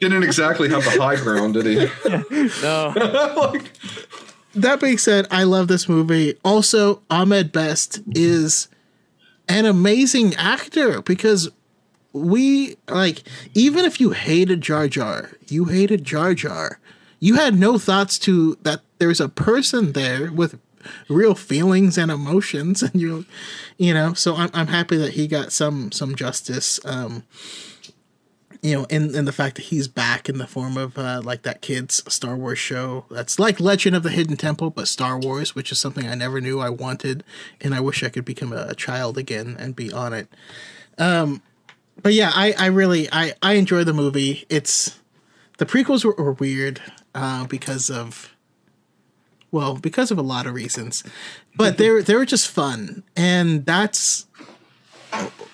[0.00, 1.88] Didn't exactly have the high ground, did he?
[2.62, 2.92] No.
[3.52, 3.72] like,
[4.54, 6.34] that being said, I love this movie.
[6.44, 8.68] Also, Ahmed Best is
[9.48, 11.50] an amazing actor because
[12.12, 13.22] we like
[13.54, 16.78] even if you hated Jar Jar, you hated Jar Jar.
[17.20, 20.58] You had no thoughts to that there's a person there with
[21.08, 23.26] real feelings and emotions and you
[23.76, 27.24] you know, so I'm I'm happy that he got some some justice um
[28.62, 31.42] you know, in in the fact that he's back in the form of uh, like
[31.42, 35.54] that kid's Star Wars show that's like Legend of the Hidden Temple, but Star Wars,
[35.54, 37.22] which is something I never knew I wanted,
[37.60, 40.28] and I wish I could become a, child again and be on it.
[40.98, 41.42] Um,
[42.02, 44.44] but yeah, I I really I I enjoy the movie.
[44.48, 44.98] It's
[45.58, 46.80] the prequels were, were weird
[47.18, 48.34] uh, because of
[49.50, 51.04] well because of a lot of reasons,
[51.56, 54.26] but they were they were just fun, and that's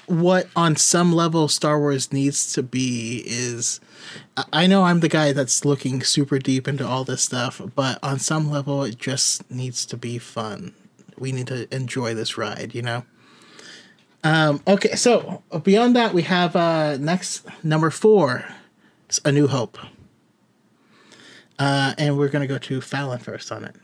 [0.07, 3.81] what on some level Star Wars needs to be is
[4.53, 8.19] I- know I'm the guy that's looking super deep into all this stuff, but on
[8.19, 10.75] some level it just needs to be fun.
[11.17, 13.05] We need to enjoy this ride, you know?
[14.23, 18.45] Um, okay, so beyond that we have uh next number four,
[19.25, 19.79] A New Hope.
[21.59, 23.77] Uh, and we're gonna go to Fallon first on it.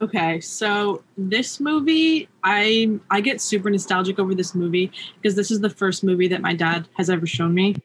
[0.00, 5.60] Okay, so this movie, I I get super nostalgic over this movie because this is
[5.60, 7.76] the first movie that my dad has ever shown me.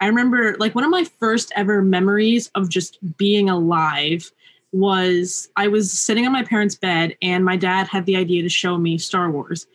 [0.00, 4.32] I remember like one of my first ever memories of just being alive
[4.72, 8.48] was I was sitting on my parents' bed and my dad had the idea to
[8.48, 9.66] show me Star Wars.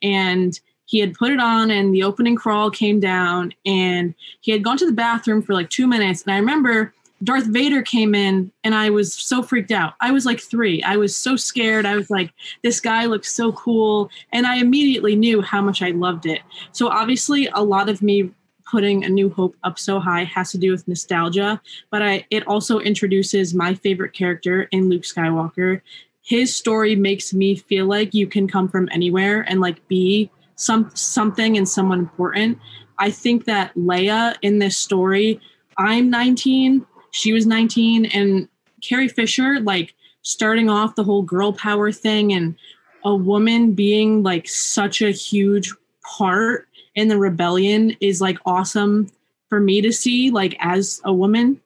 [0.00, 4.64] And he had put it on and the opening crawl came down and he had
[4.64, 6.94] gone to the bathroom for like 2 minutes and I remember
[7.24, 9.94] Darth Vader came in and I was so freaked out.
[10.00, 10.82] I was like three.
[10.82, 11.86] I was so scared.
[11.86, 12.30] I was like,
[12.62, 14.10] this guy looks so cool.
[14.32, 16.42] And I immediately knew how much I loved it.
[16.72, 18.30] So obviously, a lot of me
[18.70, 21.60] putting A New Hope up so high has to do with nostalgia,
[21.90, 25.80] but I it also introduces my favorite character in Luke Skywalker.
[26.22, 30.90] His story makes me feel like you can come from anywhere and like be some
[30.94, 32.58] something and someone important.
[32.98, 35.40] I think that Leia in this story,
[35.76, 38.48] I'm 19, she was 19 and
[38.82, 42.56] carrie fisher like starting off the whole girl power thing and
[43.04, 45.72] a woman being like such a huge
[46.02, 49.08] part in the rebellion is like awesome
[49.48, 51.60] for me to see like as a woman.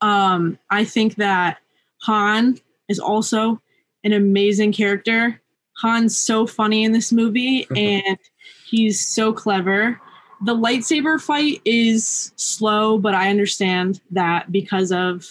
[0.00, 1.58] Um i think that
[2.02, 2.58] han
[2.88, 3.60] is also
[4.04, 5.40] an amazing character.
[5.82, 8.18] Han's so funny in this movie and
[8.66, 10.00] he's so clever
[10.44, 15.26] the lightsaber fight is slow, but I understand that because of,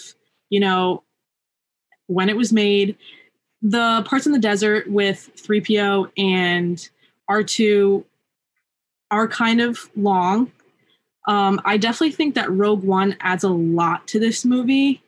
[0.50, 1.04] you know,
[2.08, 2.98] when it was made,
[3.62, 6.90] the parts in the desert with 3PO and
[7.30, 8.04] R2
[9.12, 10.52] are kind of long.
[11.28, 15.02] Um, I definitely think that Rogue One adds a lot to this movie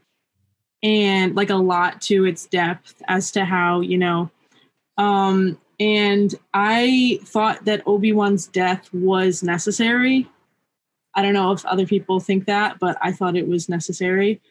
[0.84, 4.30] and like a lot to its depth as to how, you know,
[4.98, 10.28] um, and I thought that Obi Wan's death was necessary.
[11.14, 14.42] I don't know if other people think that, but I thought it was necessary.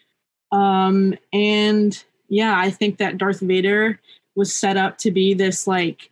[0.53, 4.01] Um, and yeah, I think that Darth Vader
[4.35, 6.11] was set up to be this like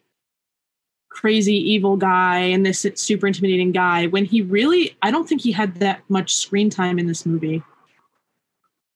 [1.08, 5.52] crazy evil guy and this super intimidating guy when he really, I don't think he
[5.52, 7.62] had that much screen time in this movie.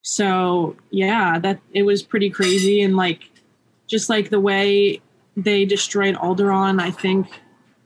[0.03, 3.31] So yeah, that it was pretty crazy and like
[3.87, 5.01] just like the way
[5.37, 7.27] they destroyed Alderaan, I think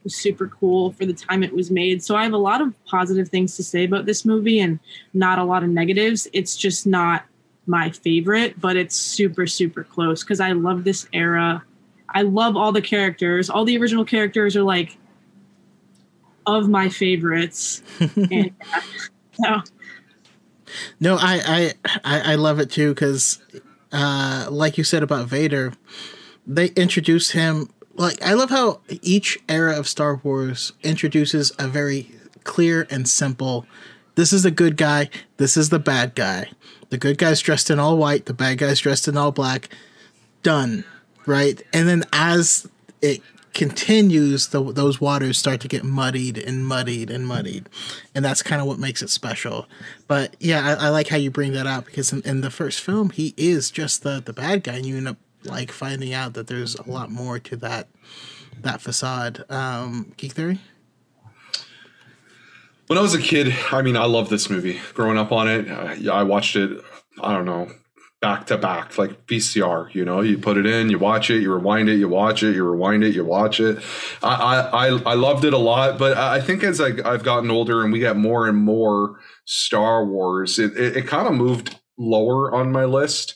[0.04, 2.02] was super cool for the time it was made.
[2.02, 4.78] So I have a lot of positive things to say about this movie and
[5.12, 6.26] not a lot of negatives.
[6.32, 7.24] It's just not
[7.66, 11.62] my favorite, but it's super, super close because I love this era.
[12.08, 13.50] I love all the characters.
[13.50, 14.96] All the original characters are like
[16.46, 17.82] of my favorites.
[18.16, 18.52] and,
[19.34, 19.60] so.
[21.00, 21.74] No, I,
[22.04, 23.40] I I love it too because,
[23.90, 25.72] uh, like you said about Vader,
[26.50, 32.10] they introduce him like I love how each era of Star Wars introduces a very
[32.44, 33.66] clear and simple.
[34.16, 35.10] This is the good guy.
[35.36, 36.50] This is the bad guy.
[36.88, 38.26] The good guy's dressed in all white.
[38.26, 39.68] The bad guy's dressed in all black.
[40.42, 40.84] Done,
[41.26, 41.62] right?
[41.72, 42.68] And then as
[43.00, 43.22] it
[43.54, 47.68] continues, the, those waters start to get muddied and muddied and muddied,
[48.14, 49.66] and that's kind of what makes it special.
[50.08, 52.80] But yeah, I, I, like how you bring that up because in, in the first
[52.80, 56.34] film, he is just the the bad guy, and you end up like finding out
[56.34, 57.88] that there's a lot more to that
[58.60, 59.44] that facade.
[59.48, 60.60] Um, Geek Theory.
[62.86, 64.80] When I was a kid, I mean, I loved this movie.
[64.94, 66.82] Growing up on it, uh, I watched it.
[67.22, 67.70] I don't know,
[68.20, 69.94] back to back, like VCR.
[69.94, 72.54] You know, you put it in, you watch it, you rewind it, you watch it,
[72.54, 73.78] you rewind it, you watch it.
[74.22, 77.82] I I I loved it a lot, but I think as I, have gotten older
[77.82, 82.52] and we get more and more Star Wars, it it, it kind of moved lower
[82.54, 83.34] on my list.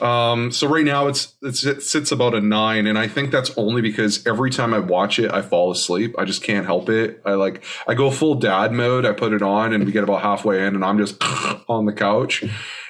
[0.00, 3.56] Um, so right now it's, it's it sits about a nine, and I think that's
[3.56, 6.16] only because every time I watch it, I fall asleep.
[6.18, 7.22] I just can't help it.
[7.24, 9.06] I like I go full dad mode.
[9.06, 11.22] I put it on, and we get about halfway in, and I'm just
[11.68, 12.44] on the couch.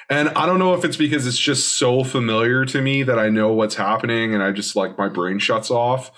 [0.09, 3.29] And I don't know if it's because it's just so familiar to me that I
[3.29, 6.11] know what's happening, and I just like my brain shuts off.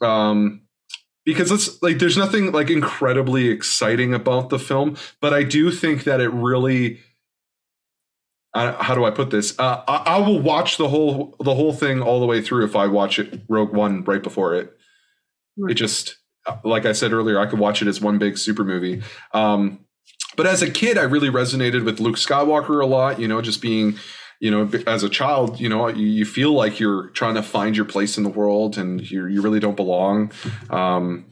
[0.00, 0.62] Um,
[1.24, 6.04] because it's like there's nothing like incredibly exciting about the film, but I do think
[6.04, 7.00] that it really
[8.74, 9.58] how do I put this?
[9.58, 12.76] Uh, I, I, will watch the whole the whole thing all the way through if
[12.76, 14.72] I watch it Rogue One right before it.
[15.56, 16.16] It just
[16.64, 19.02] like I said earlier, I could watch it as one big super movie.
[19.34, 19.84] Um,
[20.36, 23.20] but as a kid, I really resonated with Luke Skywalker a lot.
[23.20, 23.98] You know, just being
[24.40, 27.76] you know as a child you know you, you feel like you're trying to find
[27.76, 30.32] your place in the world and you you really don't belong
[30.70, 31.26] um,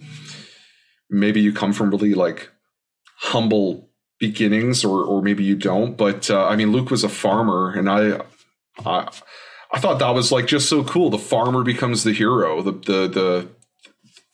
[1.09, 2.51] maybe you come from really like
[3.19, 3.86] humble
[4.19, 5.97] beginnings, or or maybe you don't.
[5.97, 8.21] But uh, I mean, Luke was a farmer, and I,
[8.85, 9.09] I,
[9.73, 11.11] I thought that was like just so cool.
[11.11, 12.63] The farmer becomes the hero.
[12.63, 13.49] The the the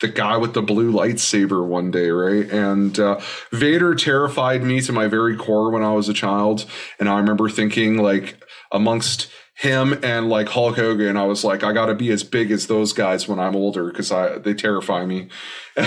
[0.01, 2.49] the guy with the blue lightsaber one day, right?
[2.51, 6.65] And uh, Vader terrified me to my very core when I was a child,
[6.99, 11.73] and I remember thinking like amongst him and like Hulk Hogan, I was like, I
[11.73, 15.05] got to be as big as those guys when I'm older because I they terrify
[15.05, 15.29] me.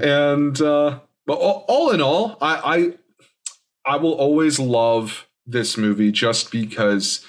[0.00, 2.92] and uh, but all, all, in all, I, I
[3.96, 7.24] will always love this movie just because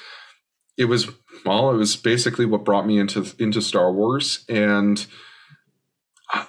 [0.77, 1.09] it was
[1.45, 5.05] well, it was basically what brought me into into Star Wars, and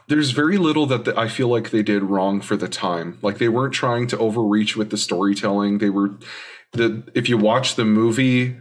[0.08, 3.18] there's very little that the, I feel like they did wrong for the time.
[3.22, 5.78] Like they weren't trying to overreach with the storytelling.
[5.78, 6.10] They were
[6.72, 8.58] the if you watch the movie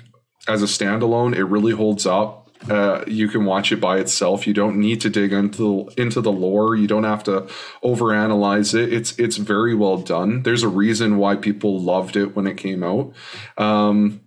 [0.48, 4.46] as a standalone, it really holds up uh, you can watch it by itself.
[4.46, 5.58] You don't need to dig into
[5.96, 6.76] the, into the lore.
[6.76, 7.48] You don't have to
[7.84, 8.94] overanalyze it.
[8.94, 10.44] It's it's very well done.
[10.44, 13.14] There's a reason why people loved it when it came out,
[13.58, 14.22] um,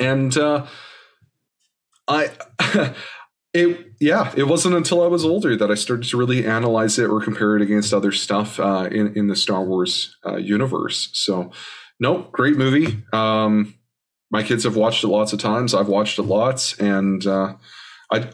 [0.00, 0.66] and uh,
[2.06, 2.30] I.
[3.54, 7.08] it yeah it wasn't until i was older that i started to really analyze it
[7.08, 11.50] or compare it against other stuff uh, in, in the star wars uh, universe so
[11.98, 13.74] nope great movie um,
[14.30, 15.74] my kids have watched it lots of times.
[15.74, 17.54] I've watched it lots, and uh,
[18.10, 18.28] I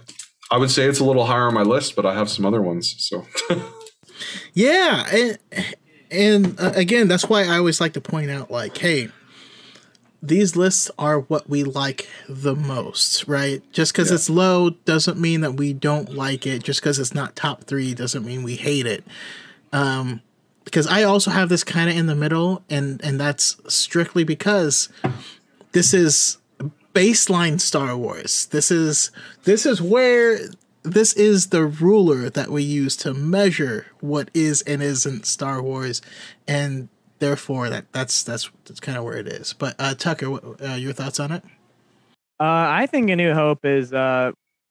[0.51, 2.61] I would say it's a little higher on my list, but I have some other
[2.61, 2.95] ones.
[2.99, 3.27] So
[4.55, 5.39] yeah, and
[6.11, 9.09] and uh, again, that's why I always like to point out, like, hey,
[10.23, 13.63] these lists are what we like the most, right?
[13.73, 14.15] Just because yeah.
[14.15, 16.63] it's low doesn't mean that we don't like it.
[16.63, 19.05] Just because it's not top three doesn't mean we hate it.
[19.73, 20.23] Um,
[20.65, 24.89] because I also have this kind of in the middle, and and that's strictly because
[25.75, 26.39] this is
[26.95, 28.47] baseline Star Wars.
[28.47, 29.11] This is
[29.43, 30.39] this is where
[30.85, 36.01] this is the ruler that we use to measure what is and isn't Star Wars,
[36.49, 36.89] and
[37.19, 39.53] therefore that that's that's that's kind of where it is.
[39.53, 41.43] But uh, Tucker, what, uh, your thoughts on it?
[42.41, 44.31] Uh, I think A New Hope is uh,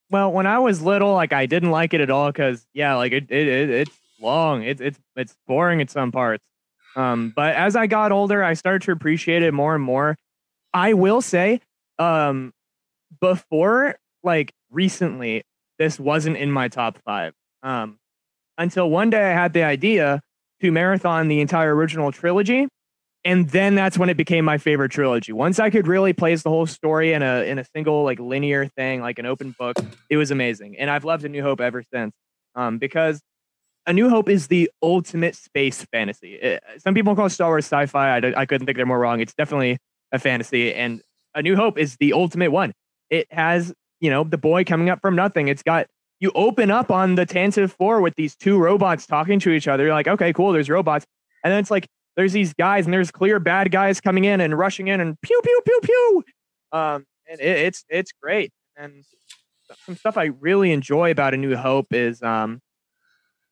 [0.09, 3.11] well, when I was little, like I didn't like it at all because yeah, like
[3.11, 6.43] it, it, it it's long, it's it's it's boring at some parts.
[6.95, 10.15] Um, but as I got older, I started to appreciate it more and more.
[10.73, 11.61] I will say,
[11.99, 12.53] um,
[13.21, 15.43] before like recently,
[15.79, 17.33] this wasn't in my top five.
[17.63, 17.99] Um,
[18.57, 20.21] until one day I had the idea
[20.61, 22.67] to marathon the entire original trilogy.
[23.25, 25.31] and then that's when it became my favorite trilogy.
[25.31, 28.65] Once I could really place the whole story in a in a single like linear
[28.67, 29.77] thing, like an open book,
[30.09, 30.77] it was amazing.
[30.77, 32.13] And I've loved A New Hope ever since.
[32.55, 33.21] Um, because
[33.87, 36.35] A New Hope is the ultimate space fantasy.
[36.35, 38.17] It, some people call Star Wars sci-fi.
[38.17, 39.21] I, I couldn't think they're more wrong.
[39.21, 39.77] It's definitely
[40.13, 41.01] a fantasy, and
[41.35, 42.71] A New Hope is the ultimate one.
[43.09, 45.49] It has you know the boy coming up from nothing.
[45.49, 45.87] It's got
[46.19, 49.83] you open up on the Tantive Four with these two robots talking to each other.
[49.83, 50.53] You're like, okay, cool.
[50.53, 51.05] There's robots,
[51.43, 54.57] and then it's like there's these guys and there's clear bad guys coming in and
[54.57, 56.23] rushing in and pew pew pew pew.
[56.71, 58.51] Um, and it, it's it's great.
[58.77, 59.03] And
[59.85, 62.61] some stuff I really enjoy about A New Hope is um,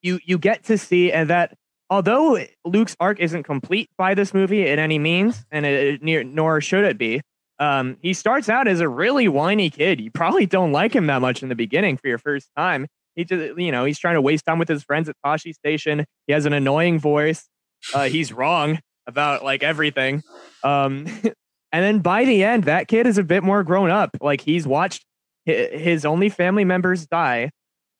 [0.01, 1.57] you you get to see and that
[1.91, 6.61] although Luke's arc isn't complete by this movie in any means, and it, it, nor
[6.61, 7.21] should it be.
[7.59, 10.01] Um, he starts out as a really whiny kid.
[10.01, 12.87] You probably don't like him that much in the beginning for your first time.
[13.15, 16.05] He just, you know, he's trying to waste time with his friends at Tosche Station.
[16.25, 17.47] He has an annoying voice.
[17.93, 20.23] Uh, he's wrong about like everything.
[20.63, 21.05] Um,
[21.71, 24.11] and then by the end, that kid is a bit more grown up.
[24.21, 25.05] Like he's watched
[25.45, 27.51] his only family members die,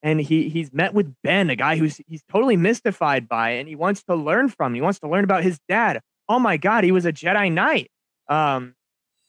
[0.03, 3.75] and he he's met with Ben, a guy who's he's totally mystified by, and he
[3.75, 4.73] wants to learn from.
[4.73, 6.01] He wants to learn about his dad.
[6.27, 7.91] Oh my God, he was a Jedi Knight.
[8.27, 8.75] Um,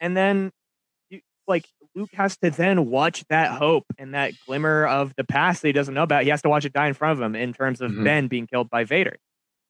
[0.01, 0.53] and then
[1.47, 5.69] like Luke has to then watch that hope and that glimmer of the past that
[5.69, 6.23] he doesn't know about.
[6.25, 8.05] He has to watch it die in front of him in terms of mm-hmm.
[8.05, 9.17] Ben being killed by Vader.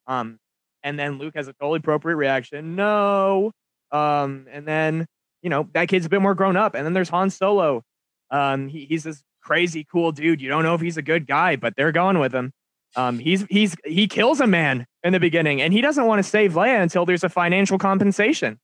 [0.07, 0.39] Um,
[0.83, 2.77] and then Luke has a totally appropriate reaction.
[2.77, 3.53] No.
[3.91, 5.07] Um, and then,
[5.43, 6.75] you know, that kid's a bit more grown up.
[6.75, 7.83] And then there's Han Solo.
[8.31, 10.41] Um, he, he's this crazy cool dude.
[10.41, 12.53] You don't know if he's a good guy, but they're going with him.
[12.97, 16.29] Um, he's he's he kills a man in the beginning, and he doesn't want to
[16.29, 18.59] save Leia until there's a financial compensation.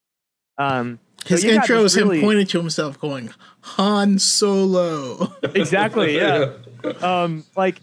[0.59, 2.18] Um, his so intro is really...
[2.18, 3.30] him pointing to himself, going
[3.60, 5.32] Han Solo.
[5.55, 6.16] exactly.
[6.16, 6.52] Yeah.
[7.00, 7.80] um, like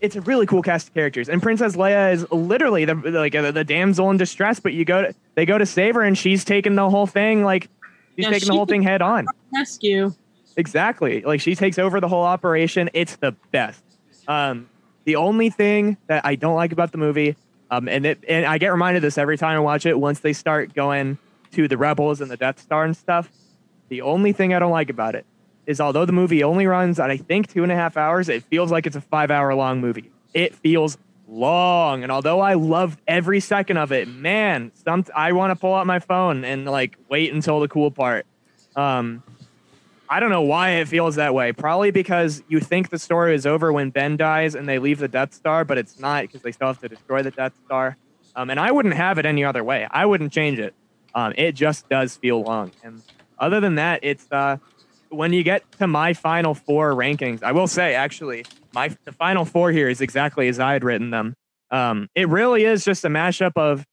[0.00, 3.50] it's a really cool cast of characters, and Princess Leia is literally the like uh,
[3.50, 4.60] the damsel in distress.
[4.60, 7.42] But you go to they go to save her, and she's taking the whole thing
[7.42, 7.68] like
[8.16, 9.26] she's yeah, taking she the whole thing head on.
[9.54, 10.12] Rescue.
[10.56, 11.22] Exactly.
[11.22, 12.90] Like she takes over the whole operation.
[12.92, 13.82] It's the best.
[14.28, 14.68] Um,
[15.04, 17.36] the only thing that I don't like about the movie,
[17.70, 19.98] um, and it and I get reminded this every time I watch it.
[19.98, 21.18] Once they start going
[21.52, 23.30] to the rebels and the Death Star and stuff,
[23.88, 25.26] the only thing I don't like about it
[25.66, 28.42] is although the movie only runs at I think two and a half hours, it
[28.44, 30.10] feels like it's a five hour long movie.
[30.32, 30.98] It feels
[31.28, 35.74] long, and although I loved every second of it, man, some I want to pull
[35.74, 38.26] out my phone and like wait until the cool part.
[38.76, 39.22] Um,
[40.08, 41.52] I don't know why it feels that way.
[41.52, 45.08] Probably because you think the story is over when Ben dies and they leave the
[45.08, 47.96] Death Star, but it's not because they still have to destroy the Death Star.
[48.36, 49.86] Um, and I wouldn't have it any other way.
[49.90, 50.74] I wouldn't change it.
[51.14, 52.72] Um, it just does feel long.
[52.82, 53.02] And
[53.38, 54.58] other than that, it's uh,
[55.08, 59.44] when you get to my final four rankings, I will say actually, my the final
[59.44, 61.34] four here is exactly as I had written them.
[61.70, 63.86] Um, it really is just a mashup of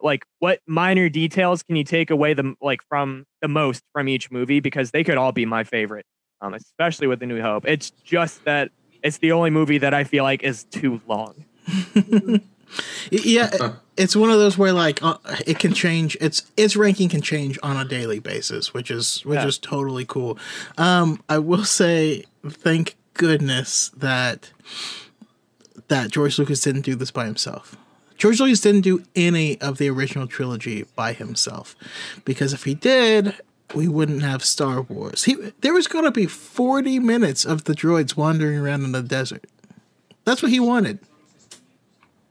[0.00, 4.30] like what minor details can you take away the like from the most from each
[4.30, 6.06] movie because they could all be my favorite.
[6.42, 7.66] Um, especially with the New Hope.
[7.66, 8.70] It's just that
[9.02, 11.46] it's the only movie that I feel like is too long.
[13.10, 13.50] yeah,
[13.96, 15.16] it's one of those where like uh,
[15.46, 16.16] it can change.
[16.20, 19.46] Its its ranking can change on a daily basis, which is which yeah.
[19.46, 20.38] is totally cool.
[20.76, 24.50] Um, I will say, thank goodness that
[25.88, 27.76] that George Lucas didn't do this by himself.
[28.16, 31.74] George Lucas didn't do any of the original trilogy by himself,
[32.24, 33.34] because if he did,
[33.74, 35.24] we wouldn't have Star Wars.
[35.24, 39.02] He there was going to be forty minutes of the droids wandering around in the
[39.02, 39.44] desert.
[40.24, 40.98] That's what he wanted.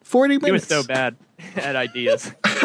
[0.03, 0.45] 40 minutes.
[0.45, 1.15] He was so bad
[1.55, 2.31] at ideas.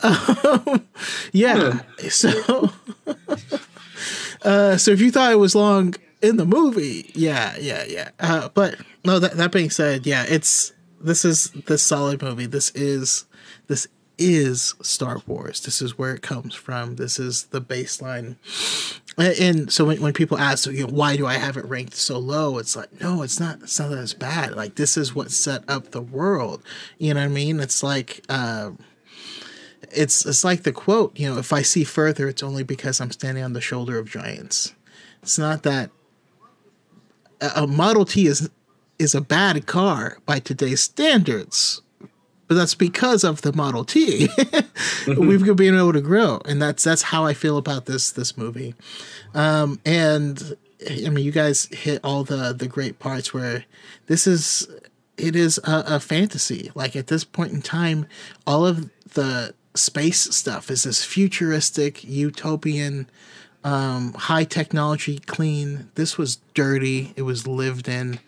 [0.00, 0.86] um,
[1.32, 1.80] yeah.
[2.08, 2.72] So,
[4.42, 8.10] uh, so if you thought it was long in the movie, yeah, yeah, yeah.
[8.20, 12.46] Uh, but no, that, that being said, yeah, it's, this is this solid movie.
[12.46, 13.26] This is,
[13.66, 15.60] this is Star Wars.
[15.60, 16.96] This is where it comes from.
[16.96, 18.36] This is the baseline.
[19.18, 22.18] And so when, when people ask, you know, why do I have it ranked so
[22.18, 22.58] low?
[22.58, 23.62] It's like, no, it's not.
[23.62, 24.54] It's not as bad.
[24.54, 26.62] Like this is what set up the world.
[26.98, 27.60] You know what I mean?
[27.60, 28.72] It's like, uh,
[29.90, 31.18] it's it's like the quote.
[31.18, 34.08] You know, if I see further, it's only because I'm standing on the shoulder of
[34.08, 34.74] giants.
[35.22, 35.90] It's not that
[37.40, 38.50] a Model T is
[38.98, 41.82] is a bad car by today's standards
[42.48, 44.28] but that's because of the Model T.
[45.06, 48.74] We've been able to grow, and that's that's how I feel about this this movie.
[49.34, 50.56] Um, and
[51.04, 53.64] I mean, you guys hit all the the great parts where
[54.06, 54.68] this is
[55.16, 56.70] it is a, a fantasy.
[56.74, 58.06] Like at this point in time,
[58.46, 63.10] all of the space stuff is this futuristic, utopian,
[63.64, 65.90] um, high technology, clean.
[65.96, 67.12] This was dirty.
[67.16, 68.20] It was lived in.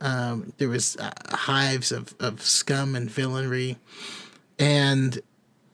[0.00, 3.78] Um, there was uh, hives of, of scum and villainy,
[4.58, 5.20] and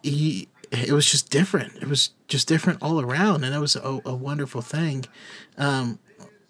[0.02, 1.76] he it was just different.
[1.76, 5.04] It was just different all around, and it was a, a wonderful thing.
[5.56, 5.98] Um,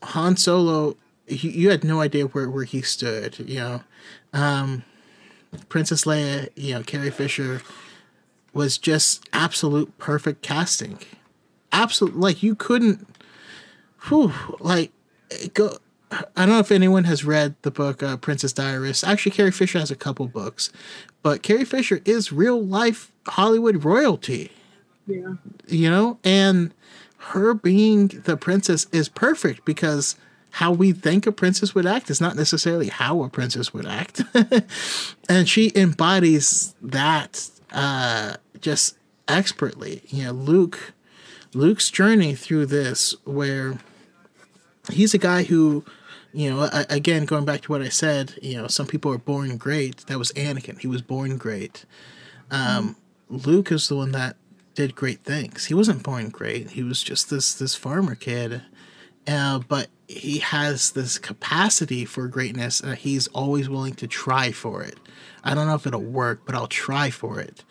[0.02, 0.96] Han Solo,
[1.26, 3.38] he, you had no idea where, where he stood.
[3.38, 3.82] You know,
[4.32, 4.84] um,
[5.68, 7.60] Princess Leia, you know, Carrie Fisher
[8.52, 10.98] was just absolute perfect casting.
[11.72, 13.06] Absolute, like you couldn't.
[14.08, 14.92] Whew, like
[15.54, 15.78] go.
[16.10, 19.04] I don't know if anyone has read the book uh, Princess Diarist.
[19.04, 20.70] Actually, Carrie Fisher has a couple books,
[21.22, 24.52] but Carrie Fisher is real life Hollywood royalty.
[25.06, 25.34] Yeah.
[25.66, 26.72] You know, and
[27.18, 30.16] her being the princess is perfect because
[30.50, 34.22] how we think a princess would act is not necessarily how a princess would act.
[35.28, 40.02] and she embodies that uh, just expertly.
[40.08, 40.92] You know, Luke
[41.54, 43.78] Luke's journey through this where
[44.90, 45.84] he's a guy who
[46.34, 49.56] you know, again, going back to what I said, you know, some people are born
[49.56, 49.98] great.
[50.08, 50.80] That was Anakin.
[50.80, 51.84] He was born great.
[52.50, 52.96] Um,
[53.28, 54.36] Luke is the one that
[54.74, 55.66] did great things.
[55.66, 56.70] He wasn't born great.
[56.70, 58.62] He was just this this farmer kid,
[59.28, 64.82] uh, but he has this capacity for greatness, and he's always willing to try for
[64.82, 64.98] it.
[65.44, 67.62] I don't know if it'll work, but I'll try for it.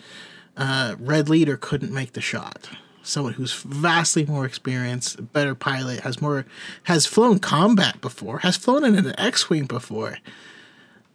[0.56, 2.70] Uh, Red Leader couldn't make the shot
[3.04, 6.46] someone who's vastly more experienced, better pilot, has more,
[6.84, 10.18] has flown combat before, has flown in an X-wing before.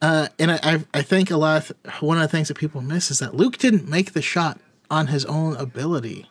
[0.00, 1.70] Uh, and I, I, I think a lot.
[1.70, 4.60] Of, one of the things that people miss is that Luke didn't make the shot
[4.90, 6.30] on his own ability.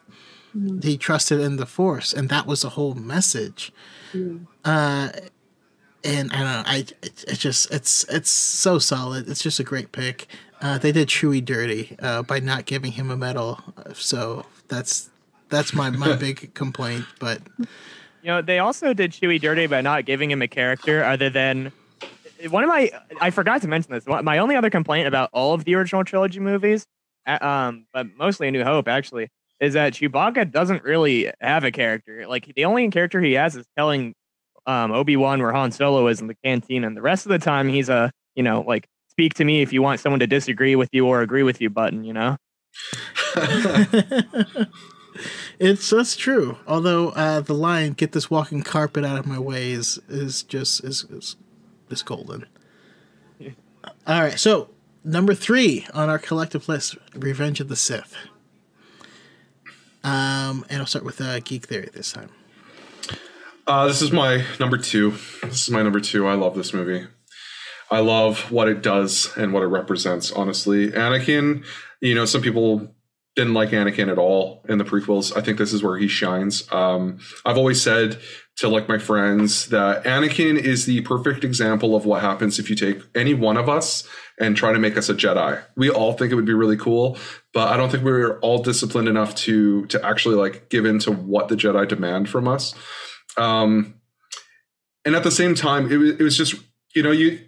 [0.55, 0.79] Mm-hmm.
[0.81, 3.73] He trusted in the Force, and that was the whole message.
[4.13, 4.45] Mm-hmm.
[4.63, 5.09] Uh,
[6.03, 6.63] and I don't know.
[6.65, 9.27] I it, it, just it's it's so solid.
[9.27, 10.27] It's just a great pick.
[10.61, 13.59] Uh, they did Chewie dirty uh, by not giving him a medal,
[13.93, 15.09] so that's
[15.49, 17.05] that's my my big complaint.
[17.19, 17.67] But you
[18.27, 21.71] know, they also did Chewie dirty by not giving him a character other than
[22.49, 22.91] one of my.
[23.21, 24.05] I forgot to mention this.
[24.05, 26.85] My only other complaint about all of the original trilogy movies,
[27.25, 29.29] um, but mostly A New Hope actually,
[29.59, 32.27] is that Chewbacca doesn't really have a character.
[32.27, 34.13] Like the only character he has is telling
[34.65, 37.39] um, Obi Wan where Han Solo is in the canteen, and the rest of the
[37.39, 40.75] time he's a you know like speak to me if you want someone to disagree
[40.75, 42.03] with you or agree with you button.
[42.03, 42.37] You know.
[45.59, 46.57] it's that's true.
[46.67, 50.83] Although uh, the line "Get this walking carpet out of my way" is is just
[50.83, 51.35] is is,
[51.89, 52.45] is golden.
[53.39, 53.51] Yeah.
[54.07, 54.69] All right, so
[55.03, 58.15] number three on our collective list: Revenge of the Sith.
[60.03, 62.29] Um, and I'll start with uh, Geek Theory this time.
[63.65, 65.11] Uh, this is my number two.
[65.43, 66.27] This is my number two.
[66.27, 67.05] I love this movie.
[67.89, 70.31] I love what it does and what it represents.
[70.31, 71.65] Honestly, Anakin.
[71.99, 72.95] You know, some people
[73.37, 75.31] didn't like Anakin at all in the prequels.
[75.37, 76.69] I think this is where he shines.
[76.71, 78.19] Um, I've always said
[78.57, 82.75] to like my friends that Anakin is the perfect example of what happens if you
[82.75, 84.07] take any one of us
[84.39, 85.61] and try to make us a Jedi.
[85.75, 87.15] We all think it would be really cool,
[87.53, 91.11] but I don't think we're all disciplined enough to to actually like give in to
[91.11, 92.73] what the Jedi demand from us.
[93.37, 94.01] Um,
[95.05, 96.55] and at the same time, it, it was just
[96.95, 97.39] you know you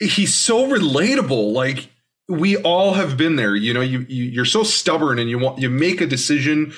[0.00, 1.52] he's so relatable.
[1.52, 1.90] Like
[2.28, 5.58] we all have been there you know you, you you're so stubborn and you want
[5.58, 6.72] you make a decision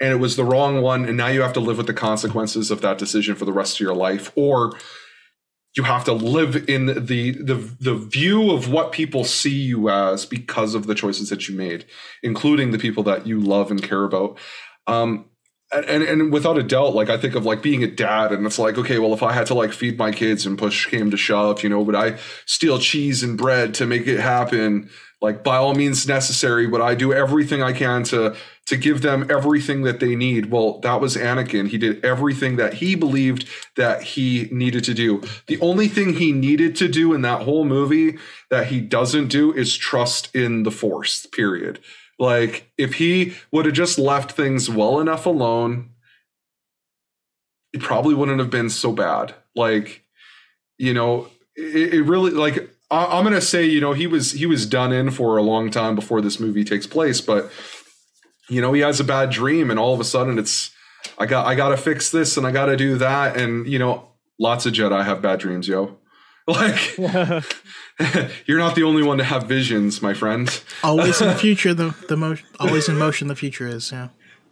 [0.00, 2.70] and it was the wrong one and now you have to live with the consequences
[2.70, 4.72] of that decision for the rest of your life or
[5.76, 10.24] you have to live in the the the view of what people see you as
[10.24, 11.84] because of the choices that you made
[12.22, 14.38] including the people that you love and care about.
[14.86, 15.26] Um
[15.72, 18.58] and and without a doubt like i think of like being a dad and it's
[18.58, 21.16] like okay well if i had to like feed my kids and push came to
[21.16, 22.16] shove you know would i
[22.46, 24.88] steal cheese and bread to make it happen?
[25.22, 28.36] Like by all means necessary but i do everything i can to
[28.66, 30.50] to give them everything that they need?
[30.50, 31.68] Well that was anakin.
[31.68, 35.22] He did everything that he believed that he needed to do.
[35.46, 38.18] The only thing he needed to do in that whole movie
[38.50, 41.80] that he doesn't do is trust in the force period
[42.18, 45.90] like if he would have just left things well enough alone,
[47.72, 49.34] it probably wouldn't have been so bad.
[49.54, 50.04] Like,
[50.78, 54.46] you know, it, it really like I, am gonna say, you know, he was he
[54.46, 57.50] was done in for a long time before this movie takes place, but
[58.48, 60.70] you know, he has a bad dream, and all of a sudden it's
[61.18, 64.66] I got I gotta fix this and I gotta do that, and you know, lots
[64.66, 65.98] of Jedi have bad dreams, yo.
[66.48, 66.96] Like
[68.46, 70.48] you're not the only one to have visions, my friend.
[70.84, 73.26] always in the future, the the motion, always in motion.
[73.26, 74.08] The future is, yeah.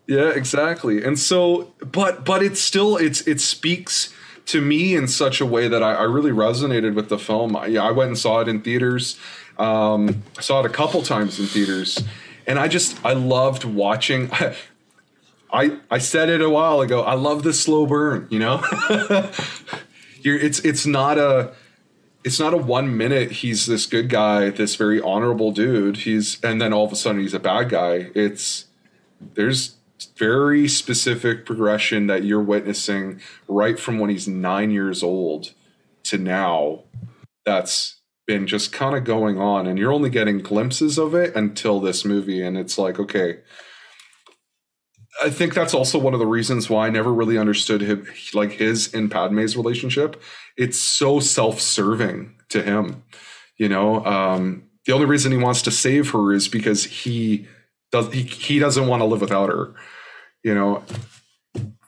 [0.08, 1.04] Yeah, exactly.
[1.04, 4.12] And so, but but it's still it's it speaks
[4.46, 7.54] to me in such a way that I, I really resonated with the film.
[7.54, 9.16] I, yeah, I went and saw it in theaters.
[9.56, 12.02] Um, I saw it a couple times in theaters,
[12.44, 14.30] and I just I loved watching.
[15.52, 17.02] I I said it a while ago.
[17.02, 18.26] I love the slow burn.
[18.30, 18.64] You know,
[20.22, 21.54] You're, it's it's not a
[22.24, 25.98] it's not a one minute he's this good guy, this very honorable dude.
[25.98, 28.10] He's and then all of a sudden he's a bad guy.
[28.14, 28.66] It's
[29.20, 29.76] there's
[30.16, 35.52] very specific progression that you're witnessing right from when he's nine years old
[36.04, 36.80] to now.
[37.44, 41.78] That's been just kind of going on, and you're only getting glimpses of it until
[41.78, 43.40] this movie, and it's like okay.
[45.22, 48.52] I think that's also one of the reasons why I never really understood him, like
[48.52, 50.20] his and Padme's relationship.
[50.56, 53.04] It's so self-serving to him,
[53.56, 54.04] you know.
[54.04, 57.46] Um, the only reason he wants to save her is because he
[57.94, 59.74] does he, he doesn't want to live without her
[60.42, 60.82] you know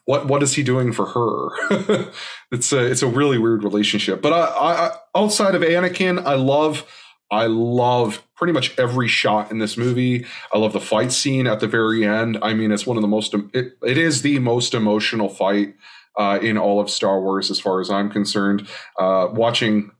[0.04, 2.10] what what is he doing for her
[2.52, 6.86] it's a it's a really weird relationship but I, I outside of anakin i love
[7.30, 11.60] i love pretty much every shot in this movie i love the fight scene at
[11.60, 14.74] the very end i mean it's one of the most it, it is the most
[14.74, 15.74] emotional fight
[16.18, 18.66] uh, in all of star wars as far as i'm concerned
[18.98, 19.90] uh, watching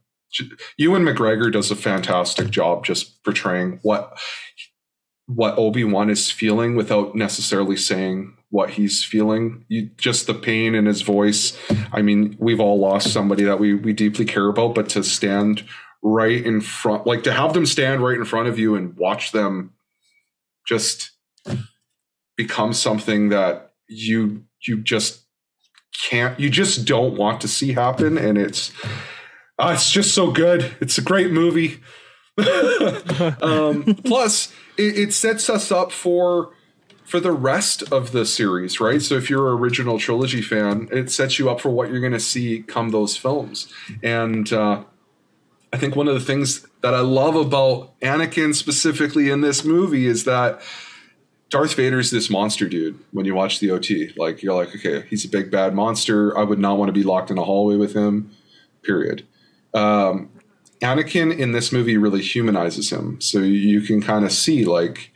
[0.77, 4.19] ewan mcgregor does a fantastic job just portraying what
[5.27, 9.65] what Obi-Wan is feeling without necessarily saying what he's feeling.
[9.69, 11.59] You, just the pain in his voice.
[11.93, 15.65] I mean, we've all lost somebody that we we deeply care about, but to stand
[16.07, 19.33] right in front, like to have them stand right in front of you and watch
[19.33, 19.73] them
[20.67, 21.11] just
[22.37, 25.25] become something that you you just
[26.09, 28.73] can't you just don't want to see happen and it's
[29.59, 31.81] uh, it's just so good it's a great movie
[33.41, 36.53] um, plus it, it sets us up for
[37.07, 39.01] for the rest of the series, right?
[39.01, 42.13] So if you're an original trilogy fan, it sets you up for what you're going
[42.13, 43.73] to see come those films.
[44.03, 44.83] And uh,
[45.73, 50.07] I think one of the things that I love about Anakin specifically in this movie
[50.07, 50.61] is that
[51.51, 54.13] Darth Vader's this monster dude when you watch the OT.
[54.17, 56.37] Like you're like, okay, he's a big bad monster.
[56.37, 58.31] I would not want to be locked in a hallway with him.
[58.83, 59.27] Period.
[59.75, 60.31] Um,
[60.81, 65.13] Anakin in this movie really humanizes him, so you can kind of see like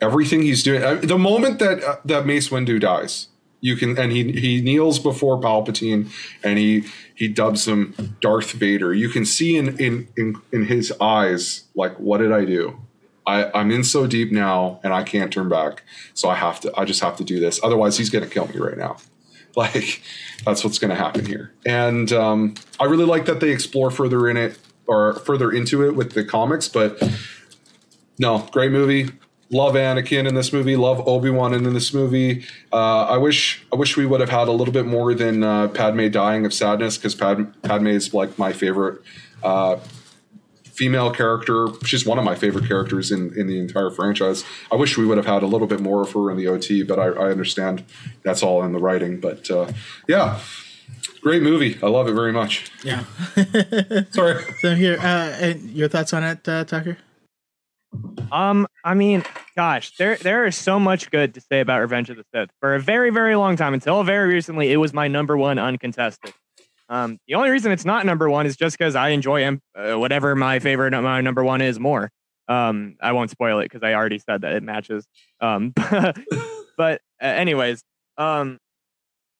[0.00, 0.82] everything he's doing.
[0.82, 3.28] Uh, the moment that uh, that Mace Windu dies,
[3.60, 6.10] you can and he he kneels before Palpatine
[6.44, 8.94] and he he dubs him Darth Vader.
[8.94, 12.80] You can see in in in, in his eyes like what did I do?
[13.26, 15.82] I, I'm in so deep now and I can't turn back.
[16.14, 17.60] So I have to I just have to do this.
[17.62, 18.96] Otherwise he's gonna kill me right now.
[19.56, 20.02] Like
[20.44, 21.52] that's what's gonna happen here.
[21.66, 24.56] And um, I really like that they explore further in it
[24.86, 27.02] or further into it with the comics, but
[28.20, 29.10] no, great movie.
[29.50, 30.76] Love Anakin in this movie.
[30.76, 32.44] Love Obi Wan in this movie.
[32.72, 35.68] Uh, I wish I wish we would have had a little bit more than uh,
[35.68, 39.00] Padme dying of sadness because Pad, Padme is like my favorite
[39.42, 39.76] uh,
[40.64, 41.68] female character.
[41.84, 44.44] She's one of my favorite characters in in the entire franchise.
[44.70, 46.82] I wish we would have had a little bit more of her in the OT,
[46.82, 47.84] but I, I understand
[48.22, 49.18] that's all in the writing.
[49.18, 49.72] But uh,
[50.06, 50.40] yeah,
[51.22, 51.78] great movie.
[51.82, 52.70] I love it very much.
[52.84, 53.04] Yeah.
[54.10, 54.44] Sorry.
[54.60, 56.98] so here, uh, and your thoughts on it, uh, Tucker?
[58.30, 59.24] Um, I mean,
[59.56, 62.50] gosh, there there is so much good to say about Revenge of the Sith.
[62.60, 66.34] For a very, very long time, until very recently, it was my number one uncontested.
[66.90, 70.34] Um, the only reason it's not number one is just because I enjoy uh, whatever
[70.34, 72.10] my favorite my number one is more.
[72.48, 75.06] Um, I won't spoil it because I already said that it matches.
[75.40, 75.72] Um,
[76.78, 77.82] but uh, anyways,
[78.16, 78.58] um,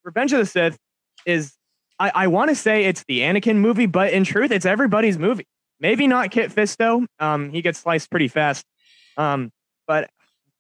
[0.04, 0.78] Revenge of the Sith
[1.24, 1.54] is
[1.98, 5.46] I, I want to say it's the Anakin movie, but in truth, it's everybody's movie.
[5.80, 7.06] Maybe not Kit Fisto.
[7.18, 8.64] Um, he gets sliced pretty fast.
[9.16, 9.50] Um,
[9.86, 10.10] but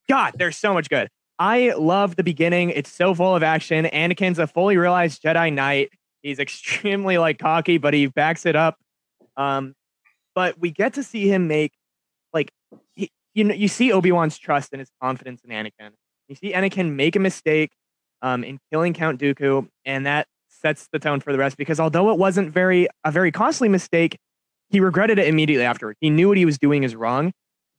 [0.08, 1.08] God, there's so much good.
[1.38, 2.70] I love the beginning.
[2.70, 3.84] It's so full of action.
[3.86, 5.90] Anakin's a fully realized Jedi Knight.
[6.22, 8.76] He's extremely like cocky, but he backs it up.
[9.36, 9.74] Um,
[10.34, 11.72] but we get to see him make
[12.32, 12.50] like
[12.96, 15.92] he, you know you see Obi Wan's trust and his confidence in Anakin.
[16.28, 17.70] You see Anakin make a mistake
[18.22, 21.56] um, in killing Count Dooku, and that sets the tone for the rest.
[21.56, 24.18] Because although it wasn't very a very costly mistake,
[24.70, 25.96] he regretted it immediately afterward.
[26.00, 27.32] He knew what he was doing is wrong,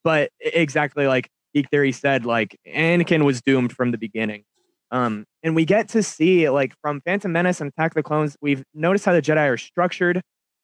[0.04, 4.44] but exactly like Geek Theory said, like Anakin was doomed from the beginning.
[4.92, 8.36] Um, and we get to see like from Phantom Menace and Attack of the Clones,
[8.42, 10.22] we've noticed how the Jedi are structured.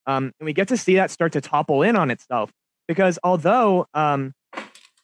[0.07, 2.51] Um, and we get to see that start to topple in on itself.
[2.87, 4.33] Because although um,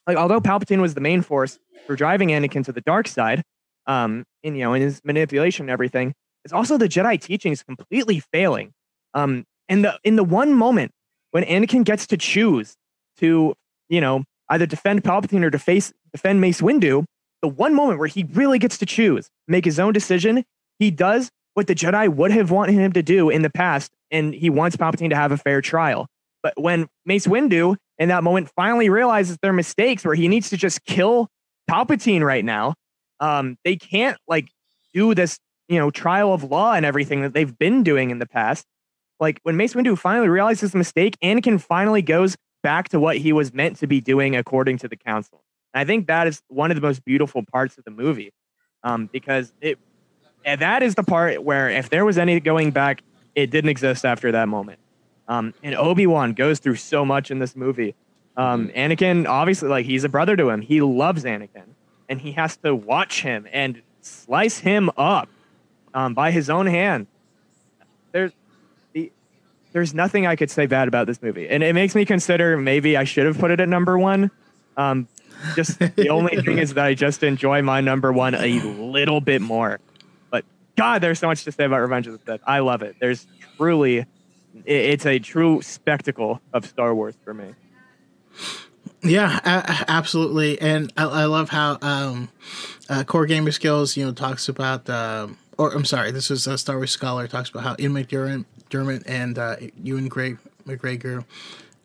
[0.08, 3.44] like although Palpatine was the main force for driving Anakin to the dark side,
[3.88, 8.20] um, in you know, in his manipulation and everything, it's also the Jedi teachings completely
[8.20, 8.72] failing.
[9.14, 10.92] Um, and the in the one moment
[11.32, 12.76] when Anakin gets to choose
[13.18, 13.54] to,
[13.90, 17.06] you know, either defend Palpatine or deface, defend Mace Windu,
[17.42, 20.44] the one moment where he really gets to choose, make his own decision,
[20.78, 24.34] he does what the Jedi would have wanted him to do in the past, and
[24.34, 26.08] he wants Palpatine to have a fair trial.
[26.44, 30.58] But when Mace Windu in that moment finally realizes their mistakes, where he needs to
[30.58, 31.28] just kill
[31.70, 32.74] Palpatine right now,
[33.20, 34.50] um, they can't like
[34.94, 38.26] do this, you know, trial of law and everything that they've been doing in the
[38.26, 38.66] past.
[39.22, 43.32] Like when Mace Windu finally realizes his mistake, Anakin finally goes back to what he
[43.32, 45.44] was meant to be doing according to the council.
[45.74, 48.34] And I think that is one of the most beautiful parts of the movie,
[48.84, 49.80] um, because it
[50.44, 53.04] that is the part where if there was any going back,
[53.36, 54.80] it didn't exist after that moment.
[55.28, 57.94] Um, and Obi Wan goes through so much in this movie.
[58.36, 60.62] Um, Anakin, obviously, like he's a brother to him.
[60.62, 61.76] He loves Anakin,
[62.10, 65.30] and he has to watch him and slice him up
[65.94, 67.06] um, by his own hand.
[68.12, 68.41] There's the,
[69.72, 72.98] there's nothing I could say bad about this movie, and it makes me consider maybe
[72.98, 74.32] I should have put it at number one.
[74.78, 75.08] Um,
[75.56, 79.42] just the only thing is that I just enjoy my number one a little bit
[79.42, 79.80] more.
[80.30, 80.46] But
[80.76, 82.42] God, there's so much to say about Revenge of the Sith.
[82.46, 82.96] I love it.
[83.00, 83.26] There's
[83.58, 84.08] truly, it-
[84.66, 87.54] it's a true spectacle of Star Wars for me.
[89.04, 92.30] Yeah, a- absolutely, and I, I love how um,
[92.90, 94.88] uh, Core Gamer Skills, you know, talks about.
[94.90, 98.46] Um, or I'm sorry, this is a Star Wars scholar talks about how Ian McDermott,
[98.72, 101.26] Dermott and uh, Ewan Gray, McGregor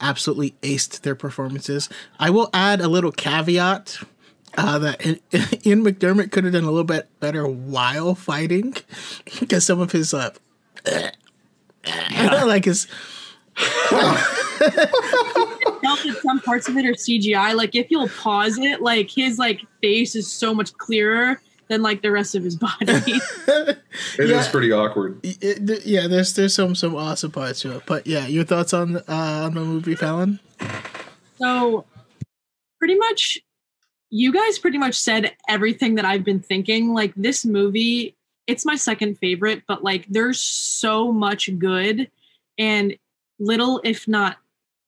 [0.00, 1.90] absolutely aced their performances.
[2.18, 3.98] I will add a little caveat
[4.56, 5.04] uh, that
[5.66, 8.74] Ian McDermott could have done a little bit better while fighting
[9.40, 10.30] because some of his uh,
[12.46, 12.86] like his
[15.86, 17.54] Help that some parts of it are CGI.
[17.54, 22.02] Like if you'll pause it, like his like face is so much clearer than like
[22.02, 22.86] the rest of his body.
[24.18, 24.50] It is Yeah.
[24.50, 25.20] pretty awkward.
[25.22, 27.82] it, th- yeah, there's there's some some awesome parts to it.
[27.86, 30.38] But yeah, your thoughts on uh, on the movie, Fallon?
[31.38, 31.84] So,
[32.78, 33.38] pretty much,
[34.10, 36.92] you guys pretty much said everything that I've been thinking.
[36.94, 38.16] Like, this movie,
[38.46, 42.10] it's my second favorite, but like, there's so much good
[42.58, 42.96] and
[43.38, 44.36] little, if not,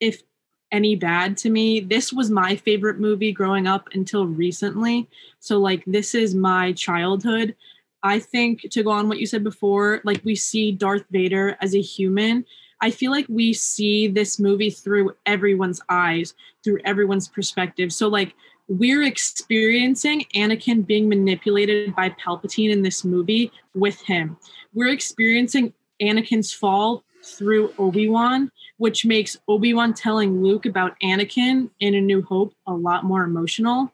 [0.01, 0.23] if
[0.71, 1.81] any bad to me.
[1.81, 5.09] This was my favorite movie growing up until recently.
[5.41, 7.55] So, like, this is my childhood.
[8.03, 11.75] I think to go on what you said before, like, we see Darth Vader as
[11.75, 12.45] a human.
[12.81, 17.93] I feel like we see this movie through everyone's eyes, through everyone's perspective.
[17.93, 18.35] So, like,
[18.69, 24.37] we're experiencing Anakin being manipulated by Palpatine in this movie with him.
[24.75, 31.71] We're experiencing Anakin's fall through Obi Wan, which makes Obi Wan telling Luke about Anakin
[31.81, 33.93] in A New Hope a lot more emotional.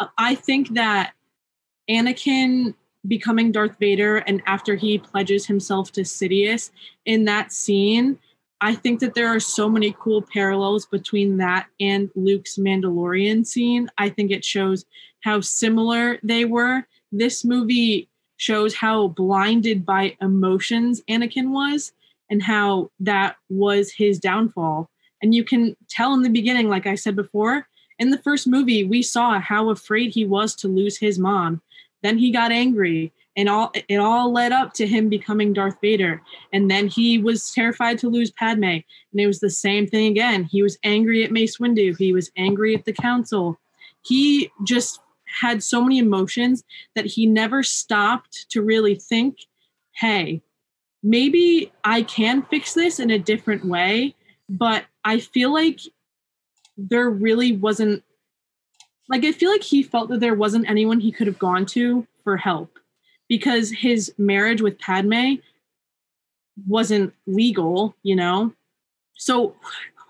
[0.00, 1.12] Uh, I think that
[1.90, 2.74] Anakin
[3.06, 6.70] becoming Darth Vader and after he pledges himself to Sidious
[7.04, 8.18] in that scene,
[8.60, 13.90] I think that there are so many cool parallels between that and Luke's Mandalorian scene.
[13.98, 14.86] I think it shows
[15.20, 16.86] how similar they were.
[17.12, 21.92] This movie shows how blinded by emotions Anakin was
[22.34, 24.90] and how that was his downfall.
[25.22, 27.68] And you can tell in the beginning, like I said before,
[28.00, 31.62] in the first movie, we saw how afraid he was to lose his mom.
[32.02, 36.20] Then he got angry, and all it all led up to him becoming Darth Vader.
[36.52, 38.82] And then he was terrified to lose Padme, and
[39.14, 40.42] it was the same thing again.
[40.42, 41.96] He was angry at Mace Windu.
[41.96, 43.60] He was angry at the Council.
[44.02, 44.98] He just
[45.40, 46.64] had so many emotions
[46.96, 49.46] that he never stopped to really think,
[49.92, 50.42] "Hey,
[51.04, 54.16] maybe I can fix this in a different way."
[54.48, 55.80] But I feel like
[56.76, 58.02] there really wasn't
[59.08, 62.06] like I feel like he felt that there wasn't anyone he could have gone to
[62.24, 62.78] for help
[63.28, 65.34] because his marriage with Padme
[66.66, 68.52] wasn't legal, you know.
[69.16, 69.56] So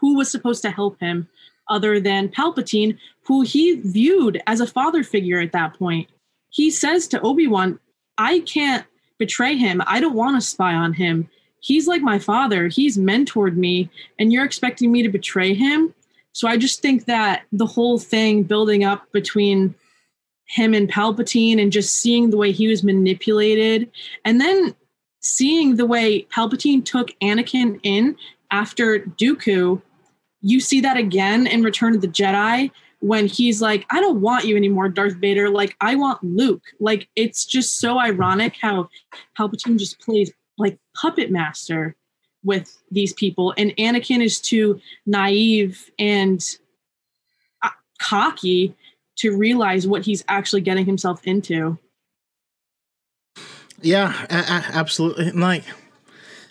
[0.01, 1.29] who was supposed to help him
[1.69, 6.09] other than Palpatine, who he viewed as a father figure at that point?
[6.51, 7.81] He says to Obi-Wan,
[8.17, 8.87] "I can't
[9.25, 9.83] betray him.
[9.87, 11.29] I don't want to spy on him.
[11.61, 12.69] He's like my father.
[12.69, 13.89] He's mentored me,
[14.19, 15.95] and you're expecting me to betray him?"
[16.33, 19.75] So I just think that the whole thing building up between
[20.47, 23.91] him and Palpatine and just seeing the way he was manipulated
[24.25, 24.75] and then
[25.21, 28.17] seeing the way Palpatine took Anakin in
[28.51, 29.81] after Dooku,
[30.43, 32.71] you see that again in Return of the Jedi
[33.05, 35.51] when he's like, I don't want you anymore, Darth Vader.
[35.51, 36.63] Like, I want Luke.
[36.81, 38.89] Like, it's just so ironic how
[39.39, 41.97] Palpatine just plays like puppet master
[42.45, 46.45] with these people and anakin is too naive and
[47.63, 48.75] uh, cocky
[49.17, 51.79] to realize what he's actually getting himself into
[53.83, 55.31] Yeah, a- a- absolutely.
[55.33, 55.65] Like,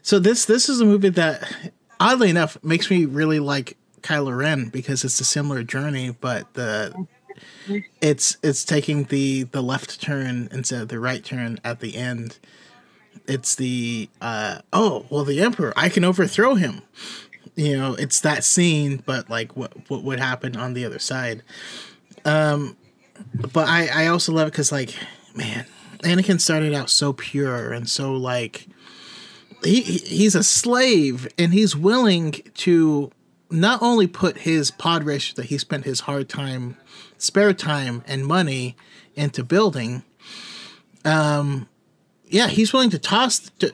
[0.04, 1.52] so this this is a movie that,
[2.00, 7.08] oddly enough, makes me really like Kylo Ren because it's a similar journey, but the
[8.02, 12.38] it's it's taking the the left turn instead of the right turn at the end.
[13.28, 16.82] It's the uh oh well the Emperor I can overthrow him.
[17.56, 21.44] You know, it's that scene, but like what what would happen on the other side.
[22.26, 22.78] Um,
[23.54, 24.96] but I I also love it because like
[25.36, 25.66] man,
[26.00, 28.68] Anakin started out so pure and so like
[29.64, 33.12] he he's a slave and he's willing to
[33.50, 36.78] not only put his pod that he spent his hard time,
[37.18, 38.76] spare time, and money
[39.16, 40.04] into building.
[41.06, 41.68] Um,
[42.26, 43.74] yeah, he's willing to toss to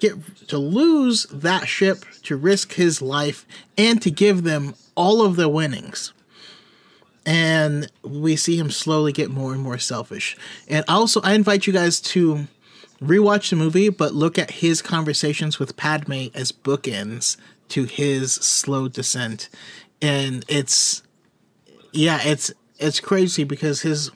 [0.00, 0.14] get
[0.48, 3.46] to lose that ship to risk his life
[3.78, 6.12] and to give them all of the winnings.
[7.24, 10.36] And we see him slowly get more and more selfish.
[10.66, 12.48] And also, I invite you guys to
[13.00, 17.36] rewatch the movie, but look at his conversations with Padme as bookends
[17.70, 19.48] to his slow descent.
[20.02, 21.02] And it's
[21.92, 24.10] yeah, it's it's crazy because his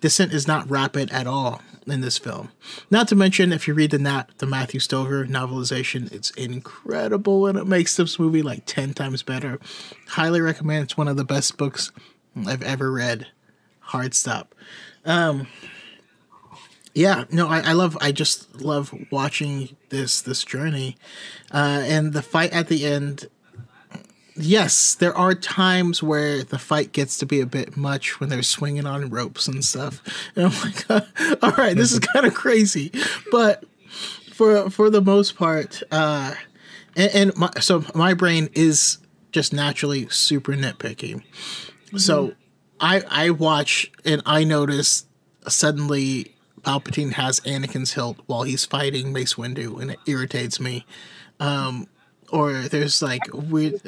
[0.00, 2.50] descent is not rapid at all in this film.
[2.90, 7.58] Not to mention, if you read the Nat the Matthew Stover novelization, it's incredible and
[7.58, 9.58] it makes this movie like ten times better.
[10.08, 10.84] Highly recommend.
[10.84, 11.90] It's one of the best books
[12.46, 13.28] I've ever read.
[13.80, 14.54] Hard stop.
[15.04, 15.46] Um,
[16.94, 17.98] yeah, no, I, I love.
[18.00, 20.96] I just love watching this this journey,
[21.52, 23.28] uh, and the fight at the end.
[24.36, 28.42] Yes, there are times where the fight gets to be a bit much when they're
[28.42, 30.02] swinging on ropes and stuff.
[30.34, 30.90] And I'm like,
[31.42, 32.92] all right, this is kind of crazy,
[33.30, 33.64] but
[34.32, 36.34] for for the most part, uh,
[36.96, 38.98] and, and my, so my brain is
[39.32, 41.14] just naturally super nitpicky.
[41.14, 41.98] Mm-hmm.
[41.98, 42.34] So
[42.78, 45.06] I I watch and I notice
[45.48, 46.33] suddenly
[46.64, 50.86] Palpatine has Anakin's hilt while he's fighting Mace Windu, and it irritates me.
[51.40, 51.88] Um,
[52.30, 53.80] or there's like weird.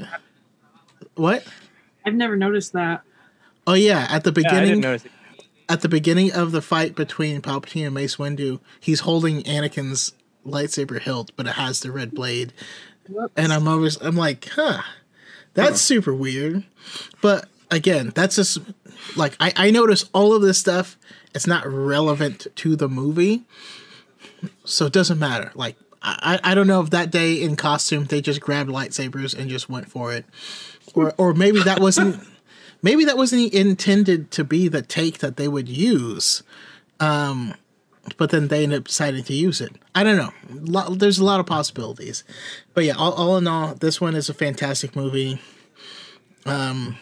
[1.15, 1.45] What?
[2.05, 3.03] I've never noticed that.
[3.67, 4.83] Oh yeah, at the beginning.
[4.83, 4.99] Yeah,
[5.69, 10.13] at the beginning of the fight between Palpatine and Mace Windu, he's holding Anakin's
[10.47, 12.53] lightsaber hilt, but it has the red blade.
[13.09, 13.33] Whoops.
[13.37, 14.83] And I'm always I'm like, huh,
[15.55, 15.77] that's huh.
[15.77, 16.65] super weird.
[17.21, 18.59] But again, that's just
[19.17, 20.97] like I, I notice all of this stuff.
[21.37, 23.45] It's not relevant to the movie,
[24.65, 25.53] so it doesn't matter.
[25.55, 29.51] Like I, I don't know if that day in costume they just grabbed lightsabers and
[29.51, 30.25] just went for it,
[30.95, 32.27] or or maybe that wasn't
[32.83, 36.43] maybe that wasn't intended to be the take that they would use.
[37.01, 37.55] Um,
[38.17, 39.73] but then they ended up deciding to use it.
[39.95, 40.95] I don't know.
[40.95, 42.25] there's a lot of possibilities,
[42.73, 45.39] but yeah, all, all in all, this one is a fantastic movie.
[46.47, 46.97] Um,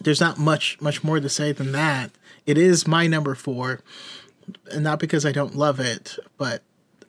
[0.00, 2.10] there's not much much more to say than that.
[2.48, 3.80] It is my number four,
[4.72, 6.62] and not because I don't love it, but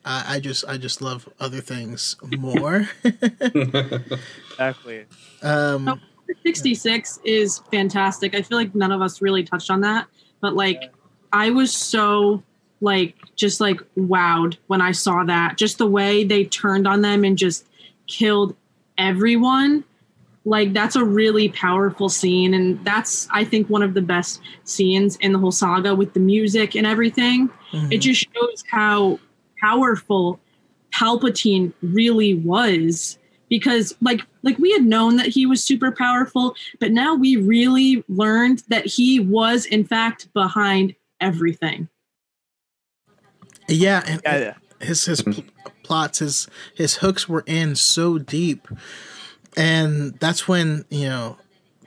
[0.03, 2.89] I, I just I just love other things more.
[3.05, 5.05] exactly.
[5.41, 6.01] Um,
[6.45, 8.35] 66 is fantastic.
[8.35, 10.07] I feel like none of us really touched on that,
[10.41, 10.91] but like
[11.31, 12.43] I was so
[12.81, 15.57] like just like wowed when I saw that.
[15.57, 17.65] Just the way they turned on them and just
[18.07, 18.57] killed
[18.97, 19.85] everyone
[20.45, 25.17] like that's a really powerful scene and that's i think one of the best scenes
[25.17, 27.91] in the whole saga with the music and everything mm-hmm.
[27.91, 29.19] it just shows how
[29.59, 30.39] powerful
[30.93, 33.17] palpatine really was
[33.49, 38.03] because like like we had known that he was super powerful but now we really
[38.07, 41.89] learned that he was in fact behind everything
[43.67, 44.53] yeah and yeah, yeah.
[44.79, 45.43] his his pl-
[45.83, 48.67] plots his his hooks were in so deep
[49.59, 51.37] and that's when, you know,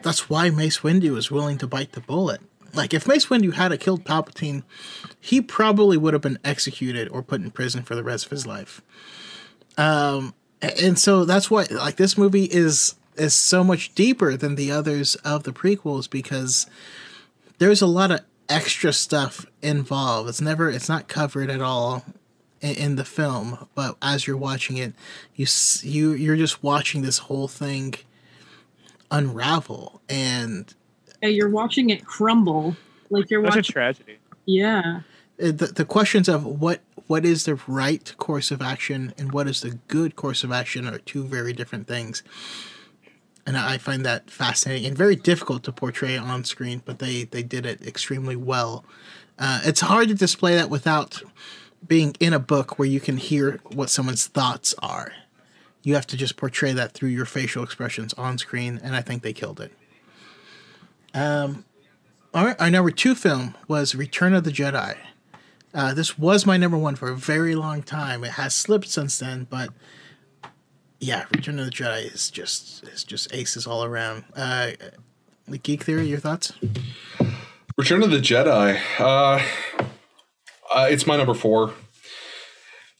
[0.02, 2.42] that's why Mace Windu was willing to bite the bullet.
[2.74, 4.62] Like, if Mace Windu had killed Palpatine,
[5.18, 8.46] he probably would have been executed or put in prison for the rest of his
[8.46, 8.82] life.
[9.78, 14.70] Um, and so that's why, like, this movie is is so much deeper than the
[14.70, 16.66] others of the prequels because
[17.58, 20.30] there's a lot of extra stuff involved.
[20.30, 22.06] It's never, it's not covered at all
[22.62, 24.94] in, in the film, but as you're watching it,
[25.34, 25.46] you
[25.82, 27.94] you you're just watching this whole thing
[29.10, 30.74] unravel, and
[31.22, 32.76] yeah, you're watching it crumble.
[33.10, 34.18] Like you're Such watching a tragedy.
[34.46, 35.00] Yeah.
[35.36, 39.60] The, the questions of what what is the right course of action and what is
[39.60, 42.22] the good course of action are two very different things
[43.46, 47.42] and I find that fascinating and very difficult to portray on screen, but they they
[47.42, 48.84] did it extremely well.
[49.38, 51.22] Uh, it's hard to display that without
[51.86, 55.12] being in a book where you can hear what someone's thoughts are.
[55.82, 59.22] You have to just portray that through your facial expressions on screen, and I think
[59.22, 59.72] they killed it.
[61.12, 61.64] Um,
[62.34, 64.96] right, our number two film was Return of the Jedi.
[65.74, 68.24] Uh, this was my number one for a very long time.
[68.24, 69.70] It has slipped since then, but
[71.00, 74.24] yeah, Return of the Jedi is just is just aces all around.
[74.36, 74.72] Uh,
[75.48, 76.52] the Geek Theory, your thoughts?
[77.76, 78.78] Return of the Jedi.
[78.98, 79.42] Uh,
[80.74, 81.72] uh, it's my number four.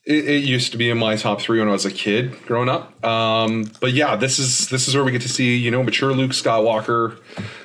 [0.05, 2.69] It, it, used to be in my top three when I was a kid growing
[2.69, 3.05] up.
[3.05, 6.13] Um, but yeah, this is this is where we get to see you know mature
[6.13, 7.19] Luke Skywalker.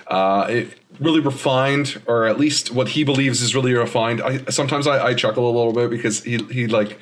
[0.06, 4.22] Uh, it really refined, or at least what he believes is really refined.
[4.22, 7.00] I, sometimes I, I chuckle a little bit because he he like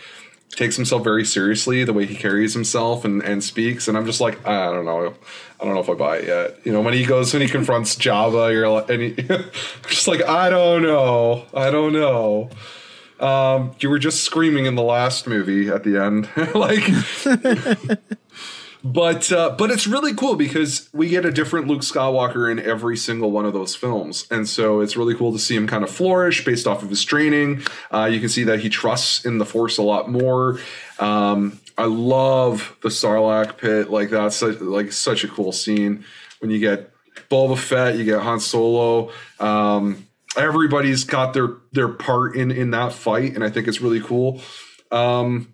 [0.51, 4.22] takes himself very seriously, the way he carries himself and, and speaks, and I'm just
[4.22, 5.14] like, I don't know,
[5.59, 6.59] I don't know if I buy it yet.
[6.66, 9.14] You know, when he goes when he confronts Jabba, you're like, and he,
[9.88, 12.50] just like, I don't know, I don't know.
[13.19, 16.84] Um, you were just screaming in the last movie at the end, like.
[18.84, 22.98] but uh, but it's really cool because we get a different Luke Skywalker in every
[22.98, 25.90] single one of those films, and so it's really cool to see him kind of
[25.90, 27.64] flourish based off of his training.
[27.92, 30.60] Uh, you can see that he trusts in the Force a lot more.
[31.00, 36.06] Um, I love the Sarlacc pit, like that's such, like such a cool scene
[36.40, 36.92] when you get
[37.30, 39.11] Boba Fett, you get Han Solo.
[39.40, 40.05] Um,
[40.38, 44.41] everybody's got their their part in in that fight, and I think it's really cool.
[44.91, 45.53] Um,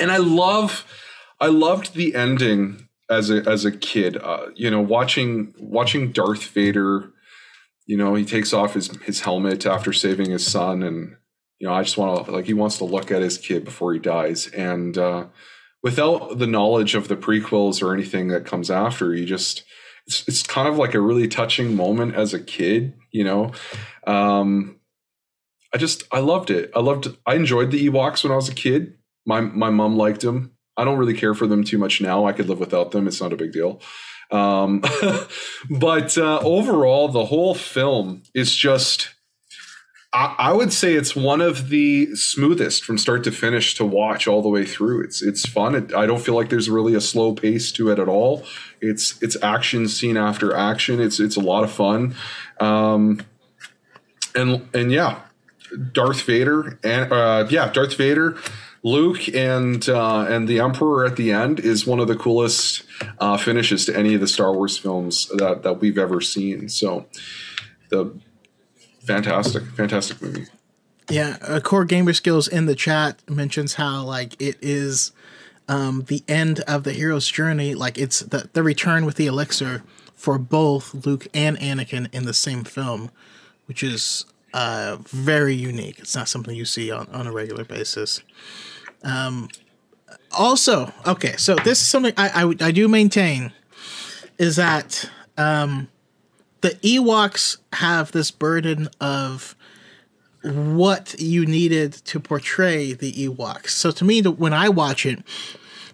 [0.00, 0.86] and I love
[1.40, 4.16] I loved the ending as a as a kid.
[4.16, 7.10] Uh, you know, watching watching Darth Vader.
[7.86, 11.16] You know, he takes off his his helmet after saving his son, and
[11.58, 13.92] you know, I just want to like he wants to look at his kid before
[13.92, 15.26] he dies, and uh,
[15.82, 19.64] without the knowledge of the prequels or anything that comes after, you just
[20.06, 22.94] it's it's kind of like a really touching moment as a kid.
[23.10, 23.52] You know,
[24.06, 24.80] um,
[25.72, 26.70] I just I loved it.
[26.74, 28.94] I loved I enjoyed the Ewoks when I was a kid.
[29.26, 30.52] My my mom liked them.
[30.76, 32.26] I don't really care for them too much now.
[32.26, 33.06] I could live without them.
[33.06, 33.80] It's not a big deal.
[34.30, 34.82] Um,
[35.70, 39.10] but uh, overall, the whole film is just.
[40.16, 44.42] I, would say it's one of the smoothest from start to finish to watch all
[44.42, 45.02] the way through.
[45.02, 45.74] It's it's fun.
[45.74, 48.44] It, I don't feel like there's really a slow pace to it at all.
[48.80, 51.00] It's it's action scene after action.
[51.00, 52.14] It's it's a lot of fun,
[52.60, 53.22] um,
[54.36, 55.22] and and yeah,
[55.92, 58.36] Darth Vader and uh, yeah, Darth Vader
[58.84, 62.84] Luke and uh, and the Emperor at the end is one of the coolest
[63.18, 66.68] uh, finishes to any of the Star Wars films that, that we've ever seen.
[66.68, 67.06] So,
[67.88, 68.14] the
[69.04, 70.46] fantastic, fantastic movie.
[71.10, 75.12] Yeah, uh, Core Gamer Skills in the chat mentions how like it is
[75.68, 77.74] um, the end of the hero's journey.
[77.74, 79.82] Like it's the the return with the elixir
[80.14, 83.10] for both Luke and Anakin in the same film,
[83.66, 84.24] which is
[84.54, 85.98] uh, very unique.
[85.98, 88.22] It's not something you see on, on a regular basis.
[89.02, 89.48] Um,
[90.32, 93.52] also, okay, so this is something I, I, I do maintain
[94.38, 95.88] is that um,
[96.64, 99.54] the Ewoks have this burden of
[100.42, 103.68] what you needed to portray the Ewoks.
[103.68, 105.22] So to me, the, when I watch it,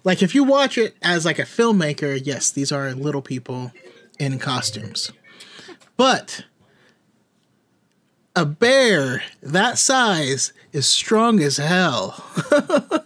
[0.05, 3.73] like if you watch it as like a filmmaker, yes, these are little people
[4.17, 5.11] in costumes,
[5.97, 6.45] but
[8.33, 12.23] a bear that size is strong as hell.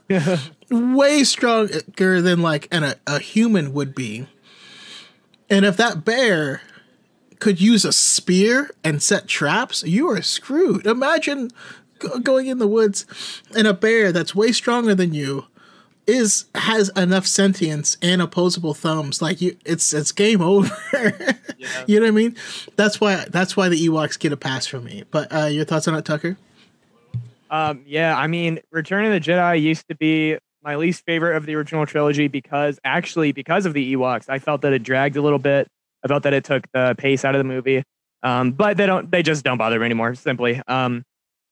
[0.69, 4.27] Way stronger than like an, a, a human would be.
[5.49, 6.61] And if that bear
[7.45, 10.87] could use a spear and set traps, you are screwed.
[10.87, 11.51] Imagine
[12.23, 13.05] going in the woods
[13.55, 15.45] and a bear that's way stronger than you
[16.07, 19.21] is has enough sentience and opposable thumbs.
[19.21, 20.71] Like you, it's it's game over.
[20.91, 21.83] yeah.
[21.85, 22.35] You know what I mean?
[22.77, 25.03] That's why that's why the Ewoks get a pass from me.
[25.11, 26.37] But uh, your thoughts on it, Tucker?
[27.51, 31.45] Um, yeah, I mean, Return of the Jedi used to be my least favorite of
[31.45, 35.21] the original trilogy because actually because of the Ewoks, I felt that it dragged a
[35.21, 35.67] little bit.
[36.05, 37.83] I felt that it took the pace out of the movie.
[38.23, 40.61] Um, but they don't they just don't bother me anymore, simply.
[40.67, 41.03] Um,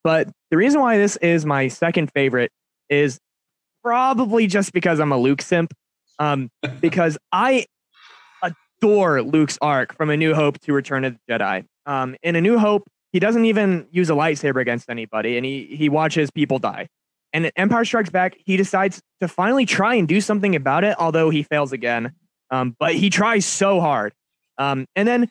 [0.02, 2.50] but the reason why this is my second favorite
[2.88, 3.18] is
[3.82, 5.72] probably just because I'm a Luke simp.
[6.18, 6.50] Um,
[6.80, 7.66] because I
[8.42, 11.64] adore Luke's arc from A New Hope to Return of the Jedi.
[11.86, 15.66] Um, in A New Hope, he doesn't even use a lightsaber against anybody, and he
[15.76, 16.88] he watches people die.
[17.32, 21.30] And Empire Strikes Back, he decides to finally try and do something about it, although
[21.30, 22.12] he fails again.
[22.50, 24.12] Um, but he tries so hard.
[24.58, 25.30] Um, and then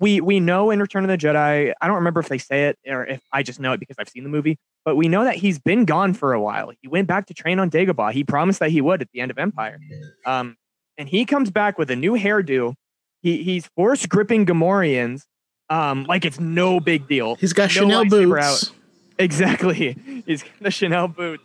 [0.00, 2.78] we we know in Return of the Jedi, I don't remember if they say it
[2.86, 5.36] or if I just know it because I've seen the movie, but we know that
[5.36, 6.72] he's been gone for a while.
[6.80, 8.12] He went back to train on Dagobah.
[8.12, 9.78] He promised that he would at the end of Empire.
[10.24, 10.56] Um,
[10.96, 12.74] and he comes back with a new hairdo.
[13.22, 15.24] He he's force gripping Gamorreans
[15.70, 17.36] um, like it's no big deal.
[17.36, 18.68] He's got no Chanel boots.
[18.68, 18.72] Out.
[19.18, 20.22] Exactly.
[20.26, 21.42] He's got the Chanel boots.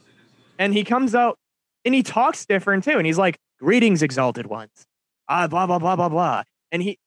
[0.59, 1.37] And he comes out
[1.83, 2.97] and he talks different too.
[2.97, 4.85] And he's like, Greetings, exalted ones.
[5.27, 6.43] Ah, blah, blah, blah, blah, blah.
[6.71, 6.99] And he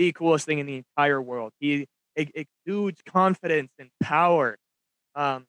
[0.00, 1.52] the coolest thing in the entire world.
[1.60, 4.56] He exudes confidence and power.
[5.14, 5.44] Um,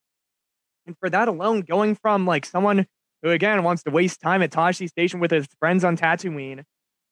[0.86, 2.86] and for that alone, going from like someone
[3.22, 6.64] who again wants to waste time at Tosche Station with his friends on Tatooine,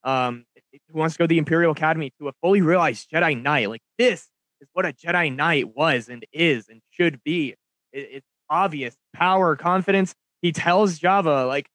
[0.04, 0.44] um,
[0.92, 3.82] who wants to go to the Imperial Academy to a fully realized Jedi Knight, like
[3.98, 4.28] this
[4.60, 7.54] is what a Jedi Knight was and is and should be.
[7.92, 10.14] It, it's obvious power, confidence.
[10.42, 11.68] He tells Jabba like,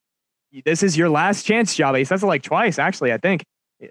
[0.63, 3.43] "This is your last chance, Jabba." He says it like twice, actually, I think,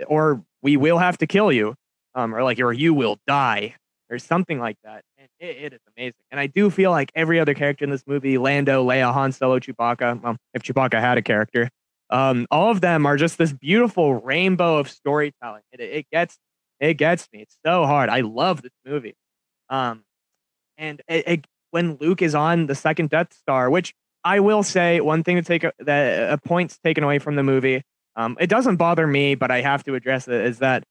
[0.07, 1.75] or we will have to kill you,
[2.15, 3.75] um, or like, or you will die,
[4.11, 5.03] or something like that.
[5.19, 6.15] And it, it is amazing.
[6.31, 9.59] And I do feel like every other character in this movie, Lando, Leia, Han Solo,
[9.59, 11.71] Chewbacca, well, if Chewbacca had a character,
[12.11, 15.63] um, all of them are just this beautiful rainbow of storytelling.
[15.73, 16.39] It, it gets
[16.81, 17.41] it gets me.
[17.41, 18.11] It's so hard.
[18.11, 19.15] I love this movie.
[19.71, 20.05] Um,
[20.77, 25.01] and it, it, when Luke is on the second Death Star, which I will say
[25.01, 27.83] one thing to take a, that a points taken away from the movie.
[28.17, 30.35] Um, it doesn't bother me, but I have to address it.
[30.35, 30.85] Is that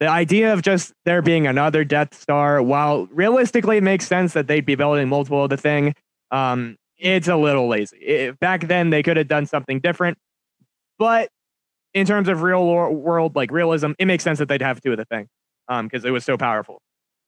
[0.00, 4.46] the idea of just there being another Death Star, while realistically it makes sense that
[4.46, 5.94] they'd be building multiple of the thing,
[6.30, 7.96] um, it's a little lazy.
[7.98, 10.18] It, back then they could have done something different,
[10.98, 11.30] but
[11.94, 14.98] in terms of real world like realism, it makes sense that they'd have two of
[14.98, 15.28] the thing,
[15.68, 16.78] um, because it was so powerful.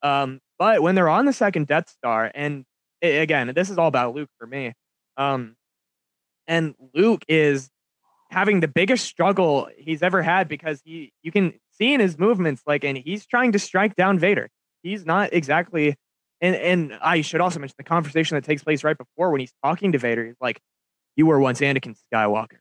[0.03, 2.65] Um, but when they're on the second Death Star, and
[3.01, 4.75] it, again, this is all about Luke for me.
[5.17, 5.57] Um,
[6.47, 7.71] and Luke is
[8.31, 12.63] having the biggest struggle he's ever had because he you can see in his movements
[12.67, 14.49] like and he's trying to strike down Vader.
[14.83, 15.97] He's not exactly
[16.41, 19.53] and and I should also mention the conversation that takes place right before when he's
[19.65, 20.25] talking to Vader.
[20.25, 20.61] He's like,
[21.17, 22.59] "You were once Anakin Skywalker.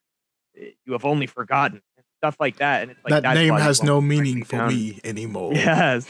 [0.55, 1.81] You have only forgotten."
[2.19, 4.69] Stuff like that, and it's like that name has no meaning for down.
[4.69, 5.53] me anymore.
[5.55, 6.07] Yes.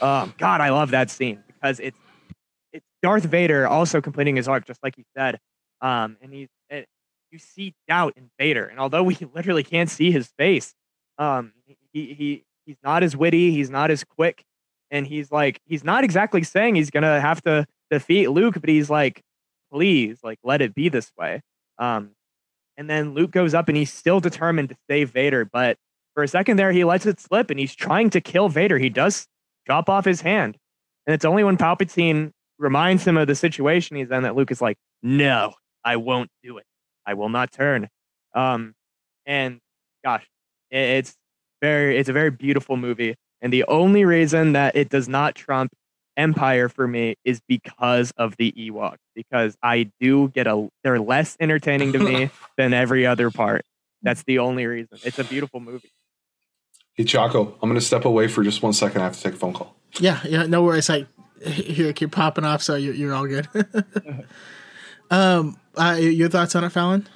[0.00, 1.96] um, God, I love that scene because it's
[2.72, 5.38] it's Darth Vader also completing his arc, just like he said.
[5.80, 6.88] Um, and he's it,
[7.32, 10.74] you see doubt in Vader, and although we literally can't see his face,
[11.18, 11.52] um,
[11.92, 14.44] he he he's not as witty, he's not as quick,
[14.90, 18.90] and he's like he's not exactly saying he's gonna have to defeat Luke, but he's
[18.90, 19.22] like,
[19.72, 21.40] please, like let it be this way.
[21.78, 22.10] Um,
[22.76, 25.76] and then Luke goes up and he's still determined to save Vader, but
[26.14, 28.78] for a second there he lets it slip and he's trying to kill Vader.
[28.78, 29.26] He does
[29.66, 30.56] chop off his hand,
[31.06, 34.60] and it's only when Palpatine reminds him of the situation he's in that Luke is
[34.60, 35.52] like, no,
[35.84, 36.64] I won't do it.
[37.06, 37.88] I will not turn.
[38.34, 38.74] Um,
[39.26, 39.60] and
[40.04, 40.26] gosh,
[40.70, 41.16] it, it's
[41.60, 43.14] very, it's a very beautiful movie.
[43.40, 45.72] And the only reason that it does not trump
[46.16, 48.98] Empire for me is because of the Ewoks.
[49.14, 53.64] Because I do get a, they're less entertaining to me than every other part.
[54.02, 54.98] That's the only reason.
[55.04, 55.92] It's a beautiful movie.
[56.94, 59.00] Hey, Chaco, I'm going to step away for just one second.
[59.00, 59.74] I have to take a phone call.
[59.98, 60.90] Yeah, yeah, no worries.
[60.90, 61.06] I
[61.44, 63.48] here keep popping off, so you're, you're all good.
[65.10, 67.08] um, uh, your thoughts on it, Fallon?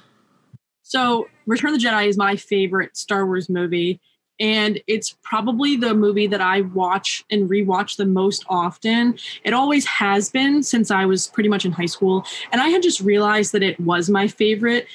[0.83, 3.99] So, Return of the Jedi is my favorite Star Wars movie,
[4.39, 9.17] and it's probably the movie that I watch and rewatch the most often.
[9.43, 12.83] It always has been since I was pretty much in high school, and I had
[12.83, 14.87] just realized that it was my favorite.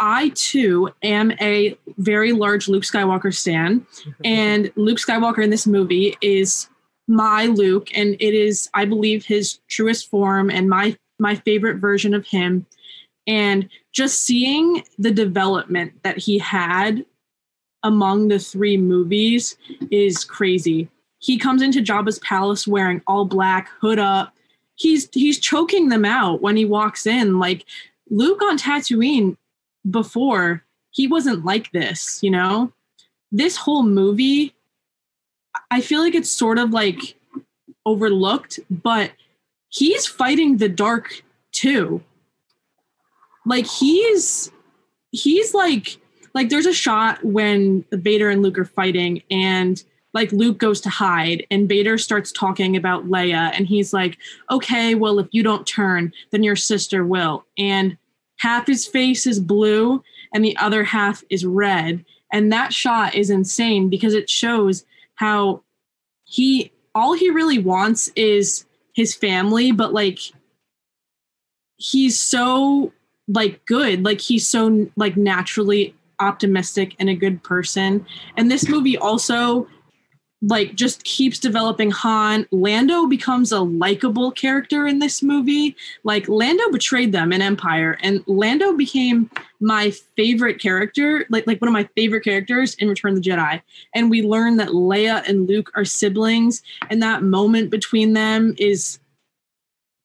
[0.00, 3.86] I too am a very large Luke Skywalker stan,
[4.24, 6.68] and Luke Skywalker in this movie is
[7.06, 12.14] my Luke, and it is, I believe, his truest form and my my favorite version
[12.14, 12.66] of him.
[13.28, 17.04] And just seeing the development that he had
[17.84, 19.56] among the three movies
[19.90, 20.88] is crazy.
[21.18, 24.34] He comes into Jabba's palace wearing all black, hood up.
[24.76, 27.38] He's he's choking them out when he walks in.
[27.38, 27.66] Like
[28.08, 29.36] Luke on Tatooine
[29.90, 32.72] before, he wasn't like this, you know?
[33.30, 34.54] This whole movie,
[35.70, 37.16] I feel like it's sort of like
[37.84, 39.10] overlooked, but
[39.68, 42.02] he's fighting the dark too
[43.48, 44.52] like he's
[45.10, 45.96] he's like
[46.34, 49.82] like there's a shot when Vader and Luke are fighting and
[50.14, 54.18] like Luke goes to hide and Vader starts talking about Leia and he's like,
[54.50, 57.96] "Okay, well if you don't turn, then your sister will." And
[58.38, 60.02] half his face is blue
[60.32, 62.04] and the other half is red.
[62.32, 65.62] And that shot is insane because it shows how
[66.24, 70.18] he all he really wants is his family, but like
[71.76, 72.92] he's so
[73.28, 78.04] like good like he's so like naturally optimistic and a good person
[78.36, 79.66] and this movie also
[80.42, 82.46] like just keeps developing Han.
[82.52, 85.74] Lando becomes a likable character in this movie.
[86.04, 91.68] Like Lando betrayed them in Empire, and Lando became my favorite character, like like one
[91.68, 93.60] of my favorite characters in Return of the Jedi.
[93.94, 99.00] And we learn that Leia and Luke are siblings, and that moment between them is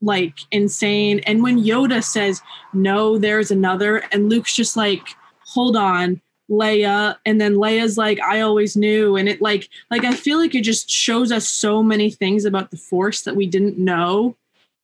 [0.04, 1.20] like insane.
[1.26, 2.42] And when Yoda says,
[2.74, 5.02] no, there's another, and Luke's just like,
[5.46, 7.16] hold on, Leia.
[7.26, 9.16] And then Leia's like, I always knew.
[9.16, 12.70] And it like, like, I feel like it just shows us so many things about
[12.70, 14.36] the Force that we didn't know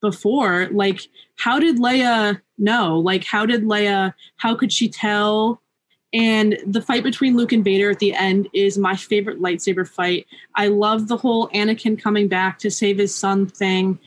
[0.02, 0.70] before.
[0.72, 1.02] Like,
[1.36, 2.98] how did Leia know?
[2.98, 5.62] Like, how did Leia, how could she tell?
[6.12, 10.26] And the fight between Luke and Vader at the end is my favorite lightsaber fight.
[10.56, 14.00] I love the whole Anakin coming back to save his son thing.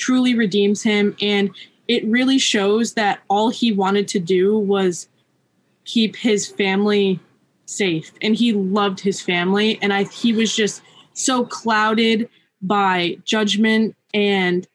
[0.00, 1.14] Truly redeems him.
[1.20, 1.50] And
[1.86, 5.08] it really shows that all he wanted to do was
[5.84, 7.20] keep his family
[7.66, 8.12] safe.
[8.22, 9.78] And he loved his family.
[9.82, 12.28] And i he was just so clouded
[12.62, 14.66] by judgment and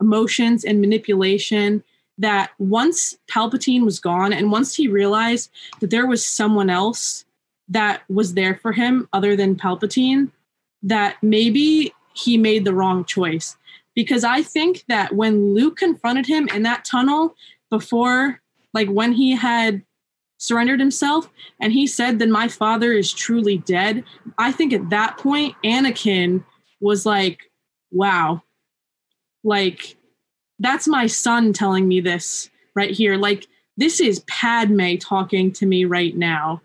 [0.00, 1.84] emotions and manipulation
[2.18, 7.24] that once Palpatine was gone and once he realized that there was someone else
[7.68, 10.30] that was there for him other than Palpatine,
[10.82, 13.56] that maybe he made the wrong choice.
[13.94, 17.34] Because I think that when Luke confronted him in that tunnel
[17.70, 18.40] before,
[18.72, 19.82] like when he had
[20.38, 24.04] surrendered himself and he said, Then my father is truly dead,
[24.38, 26.44] I think at that point, Anakin
[26.80, 27.50] was like,
[27.92, 28.42] Wow,
[29.44, 29.96] like
[30.58, 33.16] that's my son telling me this right here.
[33.16, 36.62] Like, this is Padme talking to me right now.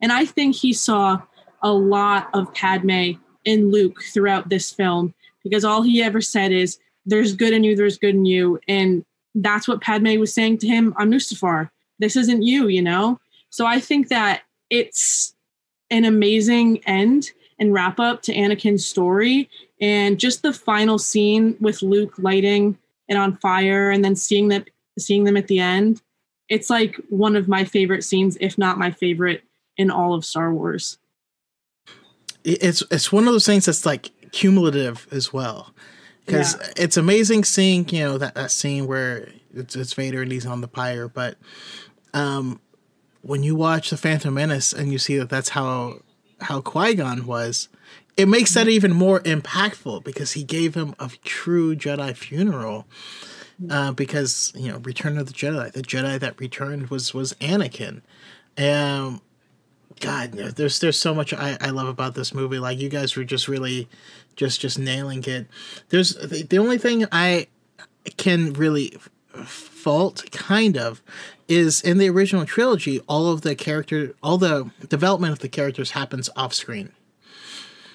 [0.00, 1.22] And I think he saw
[1.62, 3.12] a lot of Padme
[3.44, 7.76] in Luke throughout this film because all he ever said is, There's good in you,
[7.76, 8.60] there's good in you.
[8.68, 9.04] And
[9.34, 11.70] that's what Padme was saying to him on Mustafar.
[11.98, 13.18] This isn't you, you know?
[13.50, 15.34] So I think that it's
[15.90, 19.48] an amazing end and wrap up to Anakin's story.
[19.80, 24.68] And just the final scene with Luke lighting it on fire and then seeing that
[24.98, 26.02] seeing them at the end
[26.48, 29.42] it's like one of my favorite scenes if not my favorite
[29.76, 30.98] in all of star wars
[32.44, 35.72] it's it's one of those things that's like cumulative as well
[36.26, 36.68] because yeah.
[36.76, 40.60] it's amazing seeing you know that, that scene where it's, it's vader and he's on
[40.60, 41.36] the pyre but
[42.14, 42.60] um
[43.20, 46.00] when you watch the phantom menace and you see that that's how
[46.40, 47.68] how qui-gon was
[48.16, 52.86] it makes that even more impactful because he gave him a true Jedi funeral.
[53.70, 58.02] Uh, because you know, Return of the Jedi, the Jedi that returned was was Anakin.
[58.58, 59.20] Um,
[60.02, 62.58] God, there's there's so much I, I love about this movie.
[62.58, 63.88] Like you guys were just really,
[64.36, 65.46] just just nailing it.
[65.88, 67.46] There's the, the only thing I
[68.16, 68.96] can really
[69.44, 71.00] fault kind of
[71.48, 75.92] is in the original trilogy all of the character all the development of the characters
[75.92, 76.92] happens off screen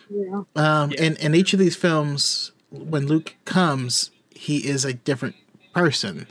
[0.10, 0.44] yeah.
[0.56, 1.03] Um, yeah.
[1.03, 5.36] and in each of these films, when Luke comes, he is a different
[5.74, 6.27] person.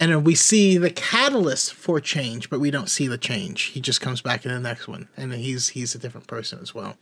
[0.00, 3.62] And we see the catalyst for change, but we don't see the change.
[3.62, 6.74] He just comes back in the next one, and he's he's a different person as
[6.74, 6.96] well.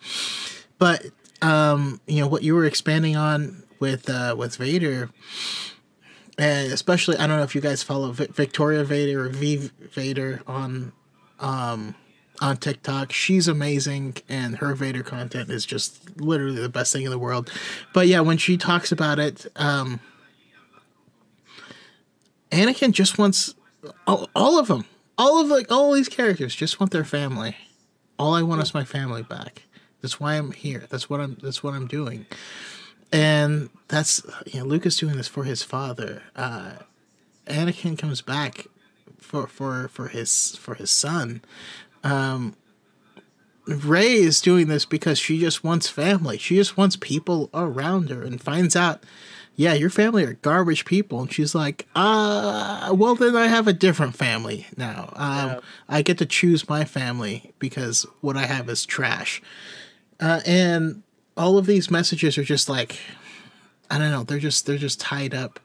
[0.78, 1.06] But
[1.40, 5.10] um, you know what you were expanding on with uh, with Vader,
[6.38, 10.42] and especially I don't know if you guys follow v- Victoria Vader or V Vader
[10.46, 10.92] on
[11.40, 11.94] um,
[12.40, 13.12] on TikTok.
[13.12, 17.50] She's amazing, and her Vader content is just literally the best thing in the world.
[17.92, 20.00] But yeah, when she talks about it, um,
[22.52, 23.54] Anakin just wants
[24.06, 24.84] all, all of them,
[25.18, 27.56] all of like all these characters just want their family.
[28.18, 29.62] All I want is my family back.
[30.00, 30.84] That's why I'm here.
[30.88, 31.36] That's what I'm.
[31.42, 32.26] That's what I'm doing.
[33.10, 36.22] And that's you know Luke is doing this for his father.
[36.36, 36.74] Uh,
[37.46, 38.66] Anakin comes back
[39.18, 41.42] for for for his for his son
[42.04, 42.54] um,
[43.66, 46.38] Rey is doing this because she just wants family.
[46.38, 49.04] She just wants people around her and finds out,
[49.54, 51.20] yeah, your family are garbage people.
[51.20, 55.12] And she's like, uh, well, then I have a different family now.
[55.16, 55.60] Um, yeah.
[55.88, 59.42] I get to choose my family because what I have is trash.
[60.18, 61.02] Uh, and
[61.36, 62.98] all of these messages are just like,
[63.90, 65.60] I don't know, they're just, they're just tied up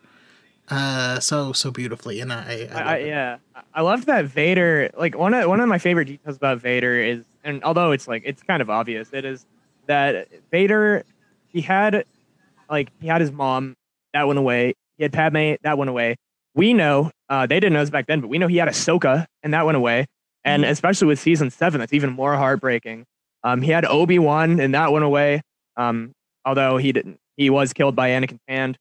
[0.69, 3.37] uh so so beautifully and i, I, I yeah
[3.73, 7.23] i love that vader like one of one of my favorite details about vader is
[7.45, 9.45] and although it's like it's kind of obvious it is
[9.85, 11.05] that vader
[11.47, 12.03] he had
[12.69, 13.76] like he had his mom
[14.17, 16.15] that went away he had padme that went away
[16.55, 19.25] we know uh they didn't know this back then but we know he had ahsoka
[19.43, 20.05] and that went away
[20.43, 20.71] and mm-hmm.
[20.71, 23.05] especially with season seven that's even more heartbreaking
[23.43, 25.41] um he had obi-wan and that went away
[25.75, 26.11] um
[26.45, 28.77] although he didn't he was killed by anakin's hand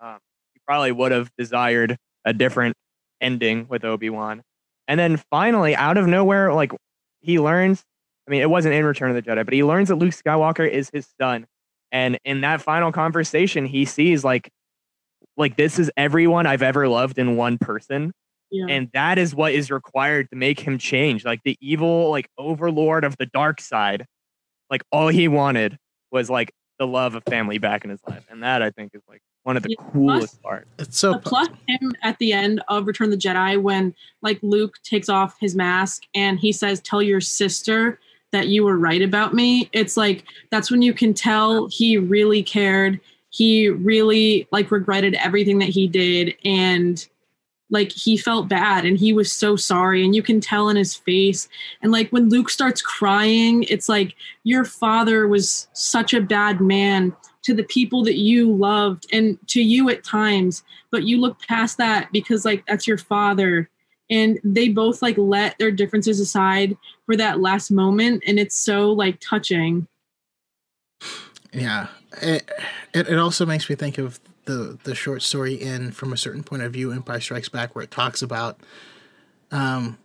[0.00, 0.18] um,
[0.66, 2.76] probably would have desired a different
[3.20, 4.42] ending with Obi-Wan.
[4.88, 6.72] And then finally, out of nowhere, like
[7.20, 7.82] he learns,
[8.26, 10.68] I mean, it wasn't in Return of the Jedi, but he learns that Luke Skywalker
[10.68, 11.46] is his son.
[11.92, 14.50] And in that final conversation, he sees like,
[15.40, 18.12] like this is everyone I've ever loved in one person.
[18.52, 18.66] Yeah.
[18.68, 21.24] And that is what is required to make him change.
[21.24, 24.06] Like the evil, like overlord of the dark side,
[24.70, 25.76] like all he wanted
[26.10, 28.24] was like the love of family back in his life.
[28.28, 30.68] And that I think is like one of the yeah, coolest parts.
[30.78, 34.76] It's so plus him at the end of Return of the Jedi when like Luke
[34.82, 37.98] takes off his mask and he says, "Tell your sister
[38.32, 42.42] that you were right about me." It's like that's when you can tell he really
[42.42, 43.00] cared.
[43.30, 47.06] He really like regretted everything that he did and
[47.70, 50.94] like he felt bad and he was so sorry and you can tell in his
[50.94, 51.48] face.
[51.82, 57.16] And like when luke starts crying it's like your father was such a bad man
[57.42, 61.78] to the people that you loved and to you at times but you look past
[61.78, 63.70] that because like that's your father.
[64.10, 66.76] And they both like let their differences aside
[67.06, 69.86] for that last moment and it's so like touching.
[71.52, 71.86] Yeah
[72.20, 72.50] it,
[72.92, 76.62] it, also makes me think of the the short story in from a certain point
[76.62, 78.58] of view, Empire Strikes Back, where it talks about
[79.50, 79.98] um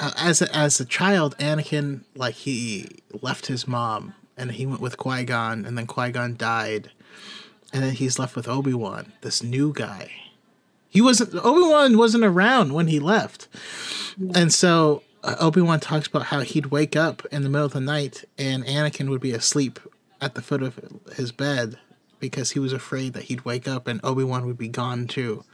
[0.00, 2.88] as a, as a child, Anakin like he
[3.20, 6.90] left his mom and he went with Qui Gon, and then Qui Gon died,
[7.72, 10.10] and then he's left with Obi Wan, this new guy.
[10.88, 13.48] He wasn't Obi Wan wasn't around when he left,
[14.34, 17.72] and so uh, Obi Wan talks about how he'd wake up in the middle of
[17.72, 19.78] the night and Anakin would be asleep
[20.20, 20.78] at the foot of
[21.16, 21.78] his bed
[22.18, 25.44] because he was afraid that he'd wake up and Obi Wan would be gone too.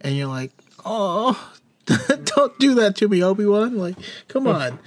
[0.00, 0.52] And you're like,
[0.84, 1.52] oh,
[1.86, 3.76] don't do that to me, Obi Wan.
[3.76, 3.96] Like,
[4.28, 4.78] come on.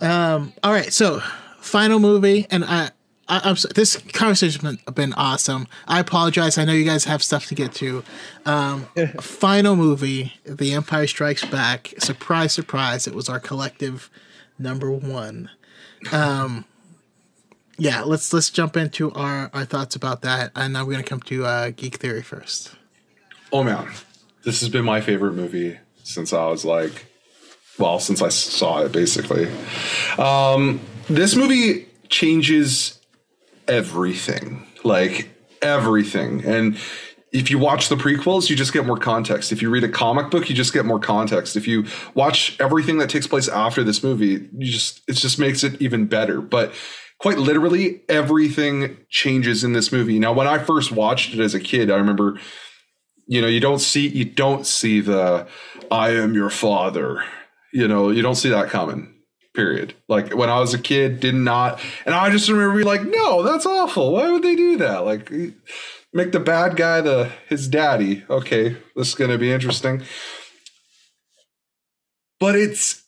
[0.00, 0.52] Um.
[0.62, 0.92] All right.
[0.92, 1.20] So,
[1.60, 2.90] final movie, and I.
[3.30, 5.66] I, I'm so- this conversation's been, been awesome.
[5.86, 6.56] I apologize.
[6.56, 8.02] I know you guys have stuff to get to.
[8.46, 8.86] Um,
[9.20, 11.92] final movie, The Empire Strikes Back.
[11.98, 13.06] Surprise, surprise!
[13.06, 14.08] It was our collective
[14.58, 15.50] number one.
[16.10, 16.64] Um,
[17.78, 21.20] yeah, let's let's jump into our, our thoughts about that, and now we're gonna come
[21.20, 22.74] to uh, Geek Theory first.
[23.52, 23.88] Oh man,
[24.44, 27.06] this has been my favorite movie since I was like,
[27.78, 29.48] well, since I saw it basically.
[30.18, 32.98] Um, this movie changes
[33.68, 35.30] everything, like
[35.62, 36.44] everything.
[36.44, 36.78] And
[37.30, 39.52] if you watch the prequels, you just get more context.
[39.52, 41.56] If you read a comic book, you just get more context.
[41.56, 41.84] If you
[42.14, 46.06] watch everything that takes place after this movie, you just it just makes it even
[46.06, 46.40] better.
[46.40, 46.72] But
[47.18, 50.18] quite literally, everything changes in this movie.
[50.18, 52.38] Now, when I first watched it as a kid, I remember
[53.28, 55.46] you know you don't see you don't see the
[55.90, 57.22] i am your father.
[57.72, 59.14] You know you don't see that coming
[59.54, 59.94] period.
[60.08, 63.42] Like when i was a kid did not and i just remember being like no
[63.42, 64.12] that's awful.
[64.12, 65.04] Why would they do that?
[65.04, 65.30] Like
[66.12, 68.24] make the bad guy the his daddy.
[68.30, 70.02] Okay this is to be interesting.
[72.40, 73.02] But it's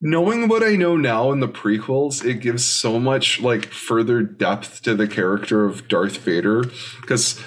[0.00, 4.82] knowing what i know now in the prequels it gives so much like further depth
[4.82, 6.64] to the character of darth vader
[7.00, 7.40] because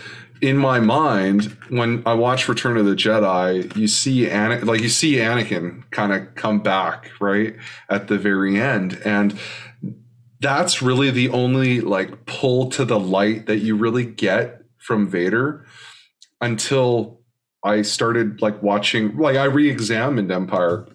[0.43, 4.89] in my mind, when I watch Return of the Jedi, you see Ana- like you
[4.89, 7.55] see Anakin kind of come back right
[7.89, 9.39] at the very end, and
[10.41, 15.65] that's really the only like pull to the light that you really get from Vader
[16.41, 17.21] until
[17.63, 20.85] I started like watching like I re-examined Empire.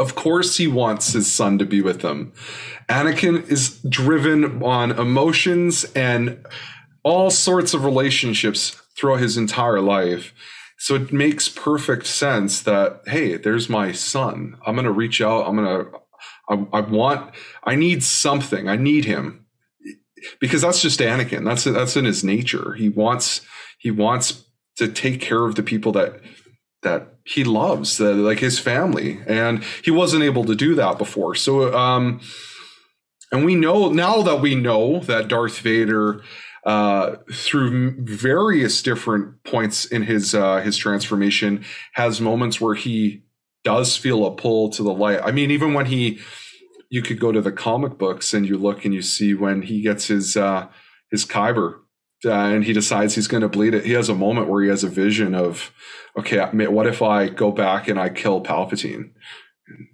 [0.00, 2.32] Of course he wants his son to be with him.
[2.88, 6.42] Anakin is driven on emotions and
[7.02, 10.32] all sorts of relationships throughout his entire life.
[10.78, 14.56] So it makes perfect sense that, hey, there's my son.
[14.66, 15.46] I'm going to reach out.
[15.46, 15.90] I'm going to,
[16.48, 18.68] I, I want, I need something.
[18.68, 19.44] I need him
[20.40, 21.44] because that's just Anakin.
[21.44, 22.72] That's, that's in his nature.
[22.72, 23.42] He wants,
[23.78, 24.46] he wants
[24.76, 26.20] to take care of the people that,
[26.82, 29.20] that he loves, that, like his family.
[29.26, 31.34] And he wasn't able to do that before.
[31.34, 32.20] So, um,
[33.32, 36.22] and we know now that we know that Darth Vader,
[36.64, 43.22] uh, through various different points in his uh, his transformation, has moments where he
[43.62, 45.20] does feel a pull to the light.
[45.22, 46.18] I mean, even when he,
[46.88, 49.80] you could go to the comic books and you look and you see when he
[49.82, 50.68] gets his uh,
[51.10, 51.80] his kyber
[52.24, 53.84] uh, and he decides he's going to bleed it.
[53.84, 55.72] He has a moment where he has a vision of,
[56.18, 59.10] okay, what if I go back and I kill Palpatine?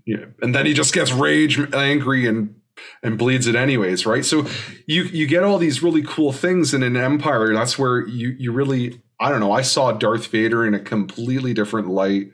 [0.06, 0.26] Yeah.
[0.40, 2.54] And then he just gets rage, angry, and
[3.02, 4.24] and bleeds it anyways, right?
[4.24, 4.46] So
[4.86, 7.52] you you get all these really cool things in an empire.
[7.54, 9.52] That's where you you really I don't know.
[9.52, 12.32] I saw Darth Vader in a completely different light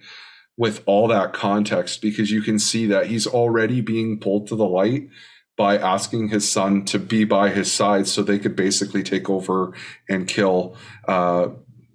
[0.56, 4.66] with all that context because you can see that he's already being pulled to the
[4.66, 5.08] light
[5.56, 9.72] by asking his son to be by his side so they could basically take over
[10.08, 11.48] and kill uh,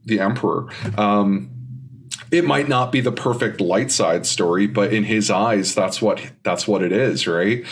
[0.06, 0.70] the emperor.
[0.98, 1.57] Um,
[2.32, 6.32] it might not be the perfect light side story, but in his eyes, that's what
[6.44, 7.66] that's what it is, right?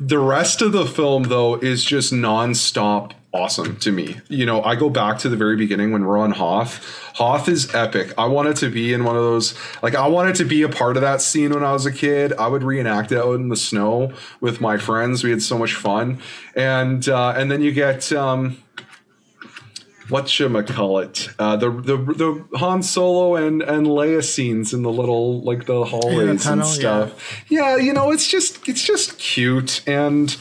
[0.00, 4.20] The rest of the film, though, is just nonstop awesome to me.
[4.28, 6.84] You know, I go back to the very beginning when we're on Hoth.
[7.14, 8.12] Hoth is epic.
[8.18, 10.96] I wanted to be in one of those, like, I wanted to be a part
[10.96, 12.32] of that scene when I was a kid.
[12.34, 15.24] I would reenact it out in the snow with my friends.
[15.24, 16.20] We had so much fun.
[16.54, 18.58] And, uh, and then you get, um,
[20.12, 21.28] what you call it?
[21.38, 25.84] Uh, the the the Han Solo and and Leia scenes in the little like the
[25.84, 27.44] hallways tunnel, and stuff.
[27.48, 27.76] Yeah.
[27.76, 30.36] you know, it's just it's just cute and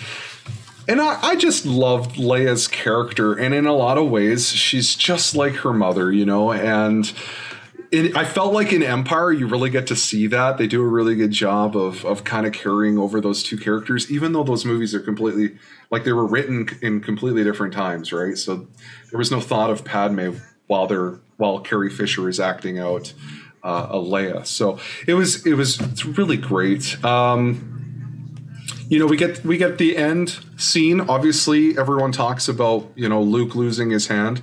[0.88, 5.35] and I, I just loved Leia's character, and in a lot of ways, she's just
[5.35, 6.51] like her mother, you know.
[6.51, 7.11] And
[7.91, 10.88] it, I felt like in Empire, you really get to see that they do a
[10.88, 14.66] really good job of of kind of carrying over those two characters, even though those
[14.66, 15.58] movies are completely
[15.91, 18.38] like they were written in completely different times, right?
[18.38, 18.67] So
[19.11, 20.31] there was no thought of Padme
[20.67, 23.14] while they're while Carrie Fisher is acting out
[23.64, 24.45] uh, a Leia.
[24.45, 27.03] So it was it was really great.
[27.03, 27.72] Um,
[28.91, 33.22] you know we get we get the end scene obviously everyone talks about you know
[33.22, 34.41] luke losing his hand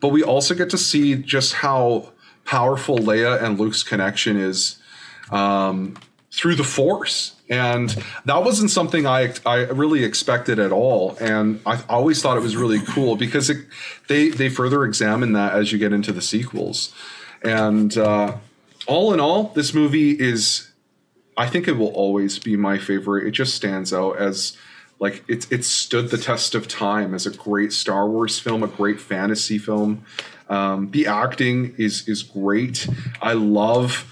[0.00, 2.10] but we also get to see just how
[2.46, 4.78] powerful leia and luke's connection is
[5.30, 5.98] um,
[6.32, 11.82] through the force and that wasn't something I, I really expected at all and i
[11.88, 13.66] always thought it was really cool because it,
[14.08, 16.94] they they further examine that as you get into the sequels
[17.42, 18.36] and uh,
[18.86, 20.70] all in all this movie is
[21.36, 23.26] I think it will always be my favorite.
[23.26, 24.56] It just stands out as
[24.98, 28.66] like it's it stood the test of time as a great Star Wars film, a
[28.66, 30.04] great fantasy film.
[30.50, 32.86] Um, the acting is is great.
[33.22, 34.04] I love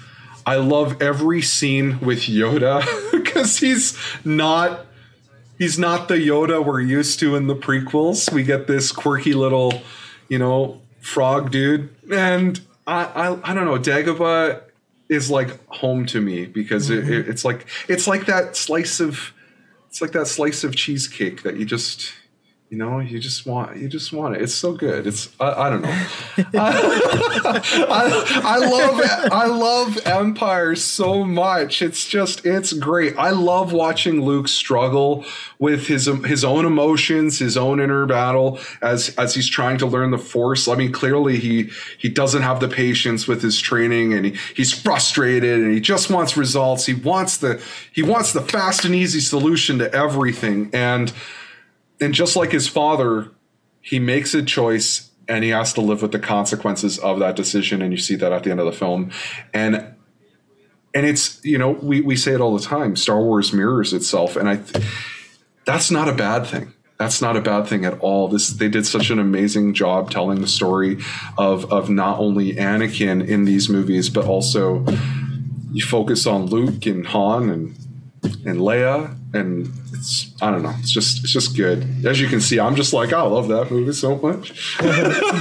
[0.49, 4.87] I love every scene with Yoda because he's not
[5.59, 8.33] he's not the Yoda we're used to in the prequels.
[8.33, 9.83] We get this quirky little,
[10.29, 14.63] you know, frog dude, and I I, I don't know Dagobah
[15.11, 17.13] is like home to me because mm-hmm.
[17.13, 19.35] it, it, it's like it's like that slice of
[19.91, 22.15] it's like that slice of cheesecake that you just
[22.71, 24.43] you know you just want you just want it.
[24.43, 25.07] It's so good.
[25.07, 25.89] It's i, I don't know.
[26.55, 27.63] I,
[28.45, 29.01] I, love
[29.33, 31.81] i love empire so much.
[31.81, 33.17] It's just it's great.
[33.17, 35.25] I love watching luke struggle
[35.59, 40.11] with his his own emotions his own inner battle as as he's trying to learn
[40.11, 40.69] the force.
[40.69, 44.75] I mean clearly he he doesn't have the patience with his training and he, he's
[44.75, 46.85] frustrated and he just wants results.
[46.85, 50.69] He wants the he wants the fast and easy solution to everything.
[50.75, 51.15] And
[52.01, 53.31] and just like his father,
[53.81, 57.83] he makes a choice and he has to live with the consequences of that decision.
[57.83, 59.11] And you see that at the end of the film.
[59.53, 59.95] And
[60.95, 62.97] and it's you know we we say it all the time.
[62.97, 64.85] Star Wars mirrors itself, and I th-
[65.65, 66.73] that's not a bad thing.
[66.99, 68.29] That's not a bad thing at all.
[68.29, 70.99] This they did such an amazing job telling the story
[71.37, 74.85] of of not only Anakin in these movies, but also
[75.73, 77.77] you focus on Luke and Han and
[78.47, 82.05] and Leia, and it's I don't know, it's just it's just good.
[82.07, 84.79] As you can see, I'm just like I love that movie so much.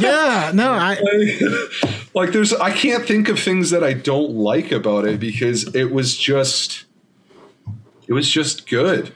[0.01, 0.97] yeah, no, I
[1.83, 5.75] like, like there's I can't think of things that I don't like about it because
[5.75, 6.85] it was just
[8.07, 9.13] it was just good.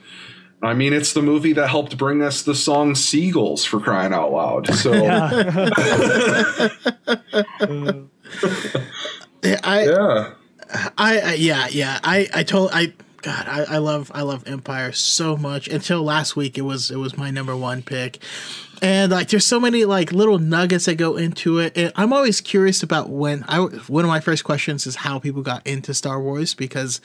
[0.62, 4.30] I mean, it's the movie that helped bring us the song "Seagulls" for crying out
[4.30, 4.72] loud.
[4.74, 4.92] So,
[9.64, 10.34] I, yeah,
[10.96, 12.92] I, I, yeah, yeah, I, I told, I,
[13.22, 15.68] God, I, I love I love Empire so much.
[15.68, 18.18] Until last week, it was it was my number one pick,
[18.82, 21.78] and like there's so many like little nuggets that go into it.
[21.78, 25.42] And I'm always curious about when I one of my first questions is how people
[25.42, 27.00] got into Star Wars because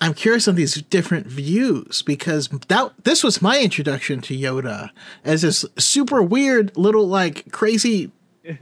[0.00, 4.90] I'm curious on these different views because that this was my introduction to Yoda
[5.24, 8.12] as this super weird little like crazy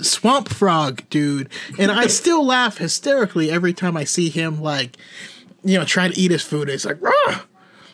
[0.00, 1.48] swamp frog dude,
[1.80, 4.96] and I still laugh hysterically every time I see him like
[5.64, 6.68] you know, trying to eat his food.
[6.68, 7.46] It's like, ah,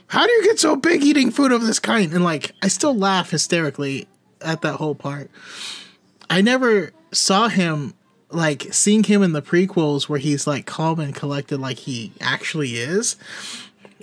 [0.09, 2.13] how do you get so big eating food of this kind?
[2.13, 4.09] And like, I still laugh hysterically
[4.41, 5.31] at that whole part.
[6.31, 7.95] I never saw him
[8.31, 12.77] like seeing him in the prequels where he's like calm and collected like he actually
[12.77, 13.17] is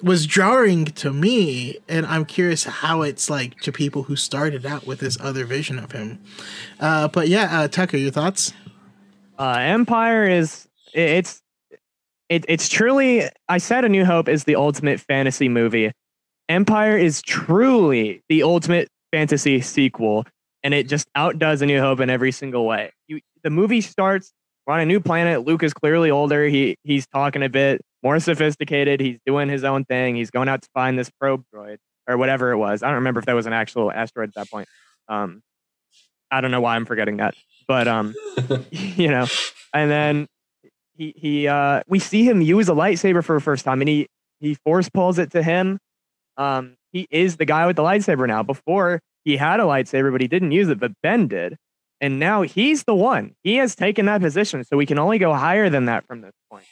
[0.01, 4.85] was jarring to me and i'm curious how it's like to people who started out
[4.85, 6.19] with this other vision of him
[6.79, 8.51] uh, but yeah uh, tucker your thoughts
[9.37, 11.43] uh, empire is it's
[12.29, 15.91] it, it's truly I said A New Hope is the ultimate fantasy movie.
[16.49, 20.25] Empire is truly the ultimate fantasy sequel,
[20.63, 22.91] and it just outdoes A New Hope in every single way.
[23.07, 24.33] You, the movie starts.
[24.65, 25.45] We're on a new planet.
[25.45, 26.45] Luke is clearly older.
[26.45, 28.99] He he's talking a bit more sophisticated.
[28.99, 30.15] He's doing his own thing.
[30.15, 32.83] He's going out to find this probe droid or whatever it was.
[32.83, 34.67] I don't remember if that was an actual asteroid at that point.
[35.07, 35.41] Um,
[36.31, 37.35] I don't know why I'm forgetting that,
[37.67, 38.15] but um,
[38.71, 39.27] you know,
[39.73, 40.27] and then
[40.97, 44.07] he he uh we see him use a lightsaber for the first time and he
[44.39, 45.79] he force pulls it to him.
[46.37, 48.43] Um he is the guy with the lightsaber now.
[48.43, 51.57] Before he had a lightsaber but he didn't use it but ben did.
[52.01, 53.35] And now he's the one.
[53.43, 56.33] He has taken that position so we can only go higher than that from this
[56.49, 56.65] point.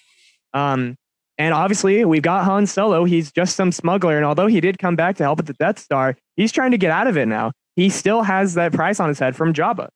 [0.54, 0.96] Um
[1.38, 3.06] and obviously we've got han solo.
[3.06, 5.80] He's just some smuggler and although he did come back to help with the death
[5.80, 7.52] star he's trying to get out of it now.
[7.76, 9.90] He still has that price on his head from jabba.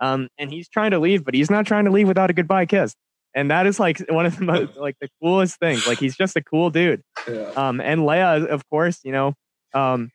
[0.00, 2.66] Um and he's trying to leave but he's not trying to leave without a goodbye
[2.66, 2.94] kiss
[3.34, 5.86] and that is like one of the most like the coolest things.
[5.86, 7.02] Like he's just a cool dude.
[7.28, 7.50] Yeah.
[7.56, 9.34] Um, and Leia, of course, you know,
[9.74, 10.10] um,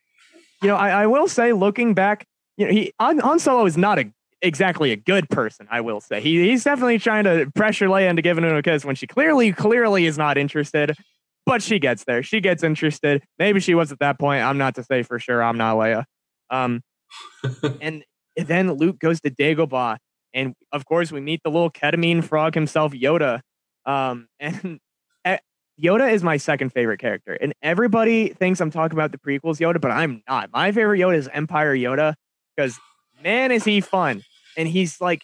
[0.62, 3.76] you know, I, I will say, looking back, you know, he Han, Han Solo is
[3.76, 5.66] not a exactly a good person.
[5.70, 8.84] I will say he he's definitely trying to pressure Leia into giving him a kiss
[8.84, 10.96] when she clearly clearly is not interested.
[11.46, 12.22] But she gets there.
[12.22, 13.22] She gets interested.
[13.38, 14.42] Maybe she was at that point.
[14.42, 15.42] I'm not to say for sure.
[15.42, 16.04] I'm not Leia.
[16.50, 16.82] Um,
[17.80, 18.04] and
[18.36, 19.96] then Luke goes to Dagobah
[20.38, 23.40] and of course, we meet the little ketamine frog himself, Yoda.
[23.84, 24.80] Um, and
[25.82, 29.80] Yoda is my second favorite character, and everybody thinks I'm talking about the prequels Yoda,
[29.80, 30.50] but I'm not.
[30.52, 32.14] My favorite Yoda is Empire Yoda
[32.56, 32.78] because
[33.22, 34.22] man, is he fun,
[34.56, 35.22] and he's like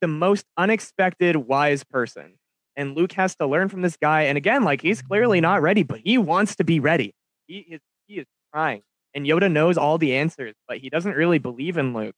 [0.00, 2.34] the most unexpected wise person.
[2.76, 4.22] And Luke has to learn from this guy.
[4.22, 7.16] And again, like he's clearly not ready, but he wants to be ready.
[7.48, 8.82] He is he is trying.
[9.12, 12.14] And Yoda knows all the answers, but he doesn't really believe in Luke.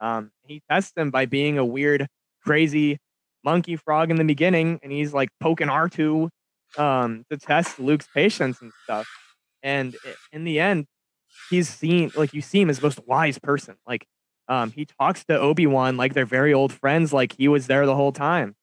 [0.00, 2.06] Um, he tests them by being a weird,
[2.42, 2.98] crazy
[3.44, 6.28] monkey frog in the beginning, and he's like poking R2
[6.78, 9.06] um, to test Luke's patience and stuff.
[9.62, 9.96] And
[10.32, 10.86] in the end,
[11.50, 13.76] he's seen like you see him as the most wise person.
[13.86, 14.06] Like
[14.48, 17.86] um, he talks to Obi Wan like they're very old friends, like he was there
[17.86, 18.54] the whole time.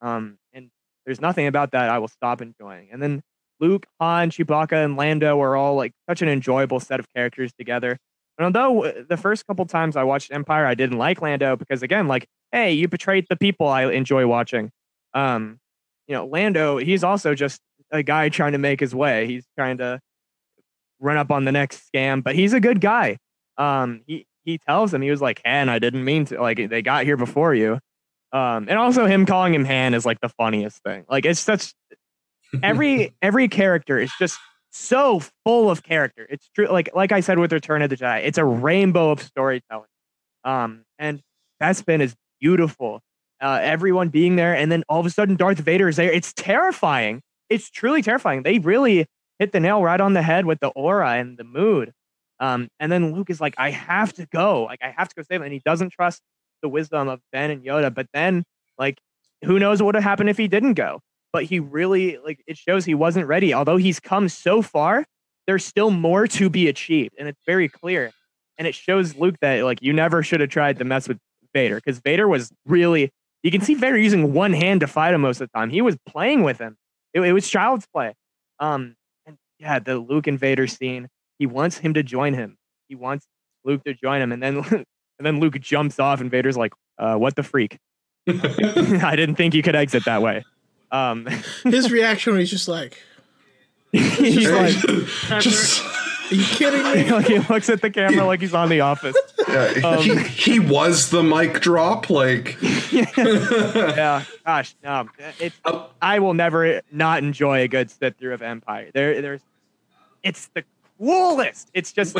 [0.00, 0.70] Um, and
[1.04, 2.88] there's nothing about that I will stop enjoying.
[2.92, 3.22] And then
[3.60, 7.98] Luke, Han, Chewbacca, and Lando are all like such an enjoyable set of characters together.
[8.38, 11.82] And although uh, the first couple times I watched Empire, I didn't like Lando because
[11.82, 14.70] again, like, hey, you betrayed the people I enjoy watching.
[15.14, 15.58] Um,
[16.06, 19.26] you know, Lando, he's also just a guy trying to make his way.
[19.26, 20.00] He's trying to
[21.00, 23.18] run up on the next scam, but he's a good guy.
[23.58, 26.40] Um, he he tells him he was like, Han, I didn't mean to.
[26.40, 27.80] Like, they got here before you.
[28.32, 31.04] Um, and also him calling him Han is like the funniest thing.
[31.08, 31.72] Like, it's such
[32.62, 34.38] every every character is just
[34.76, 36.26] so full of character.
[36.28, 36.68] It's true.
[36.68, 39.88] Like like I said with Return of the Jedi, it's a rainbow of storytelling.
[40.44, 41.20] Um, and
[41.60, 43.00] Bespin is beautiful.
[43.40, 46.10] Uh, everyone being there, and then all of a sudden Darth Vader is there.
[46.10, 47.20] It's terrifying.
[47.50, 48.42] It's truly terrifying.
[48.42, 49.06] They really
[49.38, 51.92] hit the nail right on the head with the aura and the mood.
[52.40, 54.64] Um, and then Luke is like, I have to go.
[54.64, 55.44] Like, I have to go save him.
[55.44, 56.20] And he doesn't trust
[56.62, 57.94] the wisdom of Ben and Yoda.
[57.94, 58.44] But then,
[58.78, 58.98] like,
[59.44, 61.00] who knows what would have happened if he didn't go?
[61.32, 63.52] But he really, like, it shows he wasn't ready.
[63.52, 65.04] Although he's come so far,
[65.46, 67.14] there's still more to be achieved.
[67.18, 68.10] And it's very clear.
[68.58, 71.18] And it shows Luke that, like, you never should have tried to mess with
[71.52, 73.10] Vader because Vader was really,
[73.42, 75.70] you can see Vader using one hand to fight him most of the time.
[75.70, 76.76] He was playing with him,
[77.12, 78.14] it, it was child's play.
[78.60, 78.96] Um,
[79.26, 82.56] and yeah, the Luke and Vader scene he wants him to join him.
[82.88, 83.26] He wants
[83.64, 84.84] Luke to join him, and then and
[85.20, 87.78] then Luke jumps off, and Vader's like, uh, "What the freak?
[88.28, 90.44] I didn't think you could exit that way."
[90.92, 91.26] Um,
[91.64, 93.02] His reaction was just like,
[93.92, 94.74] he's like,
[95.40, 95.82] just
[96.30, 99.16] "Are you kidding me?" like, he looks at the camera like he's on The Office.
[99.48, 102.10] yeah, Um, he, he was the mic drop.
[102.10, 102.56] Like
[102.92, 105.08] yeah, gosh, no,
[105.40, 105.56] it's
[106.02, 108.90] I will never not enjoy a good sit through of Empire.
[108.92, 109.40] There, there's,
[110.22, 110.64] it's the
[110.98, 111.70] coolest.
[111.74, 112.16] It's just,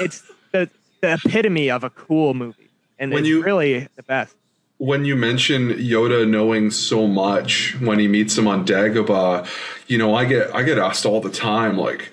[0.00, 0.68] it's the
[1.02, 4.34] the epitome of a cool movie, and When it's you- really the best.
[4.78, 9.48] When you mention Yoda knowing so much when he meets him on Dagobah,
[9.86, 12.12] you know, I get I get asked all the time, like,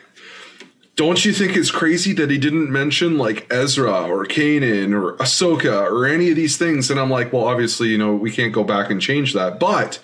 [0.95, 5.83] don't you think it's crazy that he didn't mention like Ezra or Kanan or Ahsoka
[5.91, 6.89] or any of these things?
[6.91, 9.59] And I'm like, well, obviously, you know, we can't go back and change that.
[9.59, 9.99] But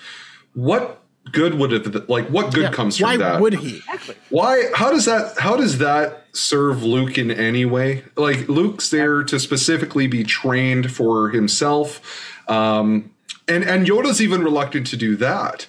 [0.54, 2.28] what good would it like?
[2.30, 3.40] What good Yeah, comes from Why that?
[3.40, 3.82] would he?
[4.30, 4.64] Why?
[4.74, 5.38] How does that?
[5.38, 8.04] How does that serve Luke in any way?
[8.18, 13.12] Like Luke's there to specifically be trained for himself, um,
[13.48, 15.68] and and Yoda's even reluctant to do that.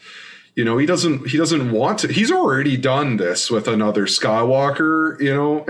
[0.57, 1.29] You know, he doesn't.
[1.29, 2.09] He doesn't want to.
[2.13, 5.21] He's already done this with another Skywalker.
[5.21, 5.65] You know,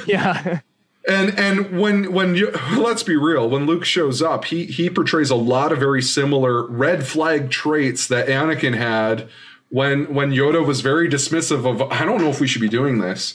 [0.06, 0.60] Yeah,
[1.08, 5.30] and and when when you let's be real, when Luke shows up, he he portrays
[5.30, 9.28] a lot of very similar red flag traits that Anakin had
[9.70, 12.98] when when Yoda was very dismissive of I don't know if we should be doing
[12.98, 13.34] this.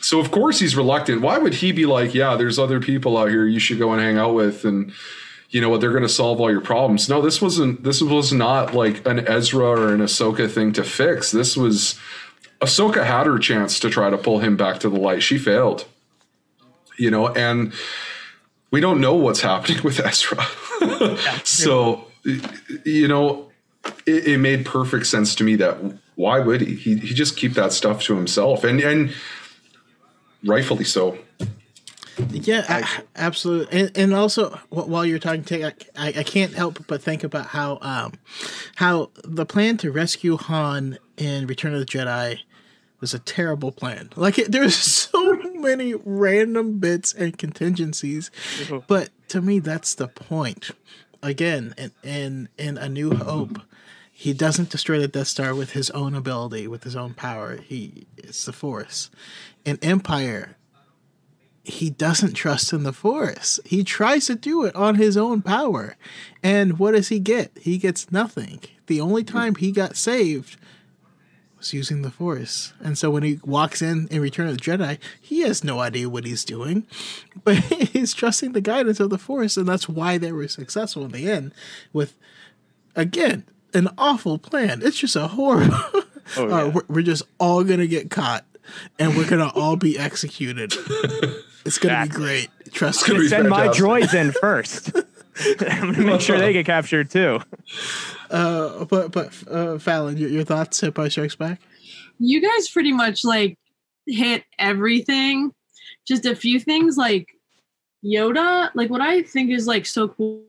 [0.00, 1.22] So of course he's reluctant.
[1.22, 4.02] Why would he be like, yeah, there's other people out here you should go and
[4.02, 4.92] hang out with and
[5.54, 7.08] you know what they're going to solve all your problems.
[7.08, 11.30] No, this wasn't this was not like an Ezra or an Ahsoka thing to fix.
[11.30, 11.98] This was
[12.60, 15.22] Ahsoka had her chance to try to pull him back to the light.
[15.22, 15.86] She failed
[16.96, 17.72] you know, and
[18.70, 20.44] we don't know what's happening with Ezra.
[21.44, 22.06] so,
[22.84, 23.50] you know,
[24.06, 25.78] it, it, made perfect sense to me that
[26.14, 26.74] why would he?
[26.74, 26.96] he?
[26.96, 29.14] He just keep that stuff to himself, and and
[30.44, 31.18] rightfully so.
[32.30, 33.80] Yeah, I, absolutely.
[33.80, 37.46] And, and also, while you're talking, Tig, I, I, I can't help but think about
[37.46, 38.12] how um,
[38.76, 42.40] how the plan to rescue Han in Return of the Jedi
[43.00, 44.10] was a terrible plan.
[44.16, 44.76] Like, it, there's
[45.10, 48.30] so many random bits and contingencies,
[48.86, 50.70] but to me, that's the point.
[51.22, 53.60] Again, in in, in A New Hope,
[54.12, 57.56] he doesn't destroy the Death Star with his own ability, with his own power.
[57.56, 59.10] He it's the Force.
[59.64, 60.56] In Empire,
[61.64, 63.58] he doesn't trust in the force.
[63.64, 65.96] He tries to do it on his own power.
[66.42, 67.52] And what does he get?
[67.60, 68.60] He gets nothing.
[68.86, 70.58] The only time he got saved
[71.56, 72.74] was using the force.
[72.80, 76.10] And so when he walks in in Return of the Jedi, he has no idea
[76.10, 76.86] what he's doing,
[77.44, 79.56] but he's trusting the guidance of the force.
[79.56, 81.52] And that's why they were successful in the end
[81.94, 82.14] with,
[82.94, 84.82] again, an awful plan.
[84.84, 85.76] It's just a horrible.
[86.38, 88.46] Oh, Uh, we're, we're just all gonna get caught,
[88.98, 90.72] and we're gonna all be executed.
[91.64, 92.20] It's gonna Exactly.
[92.20, 92.50] be great.
[92.72, 93.24] Trust gonna me.
[93.24, 94.92] be Send my droids in first.
[95.60, 97.40] I'm gonna make sure they get captured too.
[98.30, 100.80] Uh, but but uh, Fallon, your, your thoughts?
[100.90, 101.60] by Strikes Back.
[102.18, 103.58] you guys pretty much like
[104.06, 105.52] hit everything.
[106.06, 107.28] Just a few things like
[108.04, 110.44] Yoda, like what I think is like so cool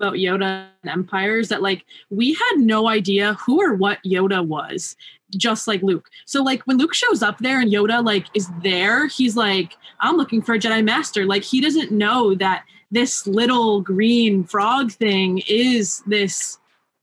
[0.00, 4.44] about Yoda and Empire is that like we had no idea who or what Yoda
[4.44, 4.96] was,
[5.36, 6.08] just like Luke.
[6.24, 10.16] So like when Luke shows up there and Yoda like is there, he's like, I'm
[10.16, 11.26] looking for a Jedi Master.
[11.26, 16.58] Like he doesn't know that this little green frog thing is this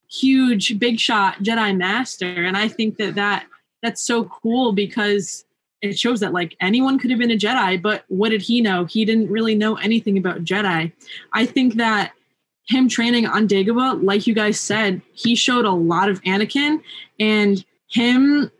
[0.09, 2.45] huge big shot Jedi Master.
[2.45, 3.45] And I think that that
[3.83, 5.45] that's so cool because
[5.81, 8.85] it shows that like anyone could have been a Jedi, but what did he know?
[8.85, 10.91] He didn't really know anything about Jedi.
[11.33, 12.13] I think that
[12.67, 16.81] him training on Dagobah, like you guys said, he showed a lot of Anakin
[17.19, 18.51] and him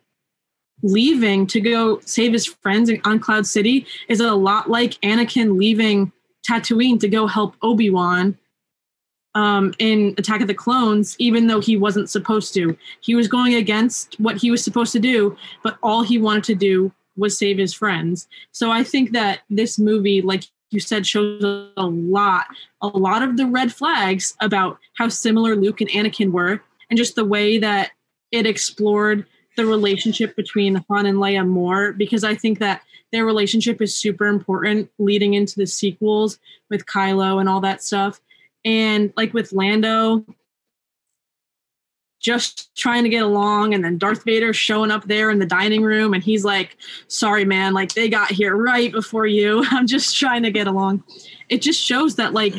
[0.84, 6.12] leaving to go save his friends on Cloud City is a lot like Anakin leaving
[6.48, 8.38] Tatooine to go help Obi-Wan
[9.36, 12.78] um, in Attack of the Clones, even though he wasn't supposed to.
[13.02, 16.56] He was going against what he was supposed to do, but all he wanted to
[16.56, 18.28] do was save his friends.
[18.52, 21.42] So I think that this movie, like you said, shows
[21.78, 22.48] a lot,
[22.82, 27.16] a lot of the red flags about how similar Luke and Anakin were, and just
[27.16, 27.92] the way that
[28.32, 33.82] it explored the relationship between Han and Leia more, because I think that their relationship
[33.82, 36.38] is super important leading into the sequels
[36.70, 38.20] with Kylo and all that stuff.
[38.66, 40.26] And like with Lando,
[42.28, 45.82] just trying to get along, and then Darth Vader showing up there in the dining
[45.82, 46.76] room, and he's like,
[47.08, 49.64] Sorry, man, like they got here right before you.
[49.72, 51.04] I'm just trying to get along.
[51.48, 52.54] It just shows that like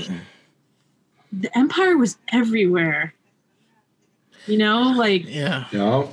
[1.31, 3.13] the Empire was everywhere.
[4.47, 5.67] You know, like Yeah.
[5.71, 6.07] Yeah.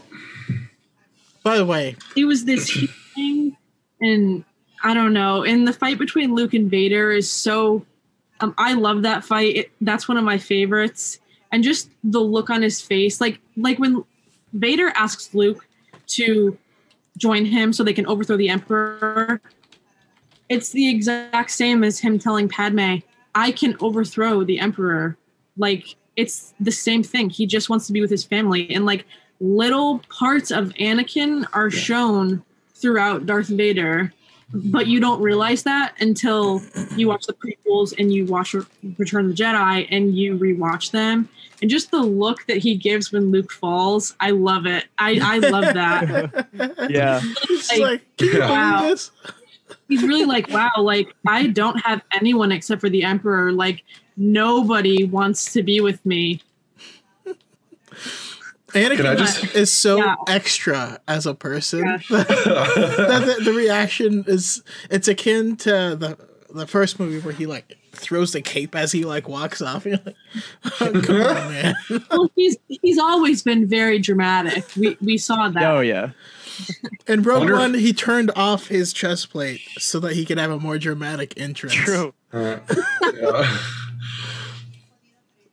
[1.44, 2.70] By the way, it was this
[3.16, 3.56] thing
[4.02, 4.44] and
[4.84, 7.86] i don't know and the fight between luke and vader is so
[8.42, 11.20] um, i love that fight it, that's one of my favorites
[11.56, 14.04] and just the look on his face like like when
[14.54, 15.66] vader asks luke
[16.06, 16.58] to
[17.18, 19.42] join him so they can overthrow the emperor
[20.50, 22.98] it's the exact same as him telling padme
[23.36, 25.18] i can overthrow the emperor.
[25.58, 27.30] Like it's the same thing.
[27.30, 29.06] He just wants to be with his family and like
[29.42, 32.44] little parts of Anakin are shown
[32.74, 34.14] throughout Darth Vader,
[34.54, 36.62] but you don't realize that until
[36.96, 38.56] you watch the prequels and you watch
[38.98, 41.30] Return of the Jedi and you rewatch them.
[41.62, 44.86] And just the look that he gives when Luke falls, I love it.
[44.98, 46.48] I, I love that.
[46.90, 47.22] Yeah.
[47.70, 48.82] Like, like, can wow.
[48.82, 49.12] this?
[49.90, 53.52] He's really like, wow, like I don't have anyone except for the Emperor.
[53.52, 53.84] Like
[54.18, 56.42] nobody wants to be with me.
[58.76, 60.16] Anakin just- is so Yeah.
[60.28, 61.80] extra as a person.
[61.86, 61.98] Yeah.
[62.10, 66.18] that the, the reaction is it's akin to the
[66.54, 69.86] the first movie where he like throws the cape as he like walks off.
[69.86, 70.16] You're like,
[70.82, 71.76] oh, come on, man.
[72.12, 74.66] Well, he's he's always been very dramatic.
[74.76, 75.64] We we saw that.
[75.64, 76.12] Oh yeah.
[77.08, 80.52] In Rogue Wonder One, he turned off his chest plate so that he could have
[80.52, 81.74] a more dramatic entrance.
[81.74, 82.14] True.
[82.32, 82.58] Uh,
[83.14, 83.58] yeah.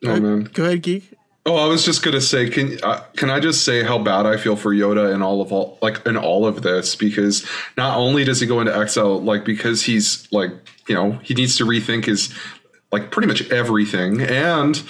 [0.05, 0.45] Oh man.
[0.53, 1.13] Go ahead, geek.
[1.45, 4.37] Oh, I was just gonna say, can uh, can I just say how bad I
[4.37, 7.45] feel for Yoda in all of all like in all of this because
[7.77, 10.53] not only does he go into exile, like because he's like
[10.89, 12.33] you know he needs to rethink his
[12.93, 14.81] like pretty much everything, and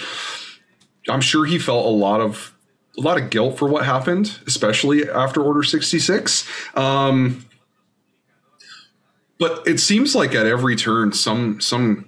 [1.09, 2.53] I'm sure he felt a lot of
[2.99, 6.47] a lot of guilt for what happened, especially after Order sixty six.
[6.75, 7.45] Um,
[9.39, 12.05] but it seems like at every turn, some some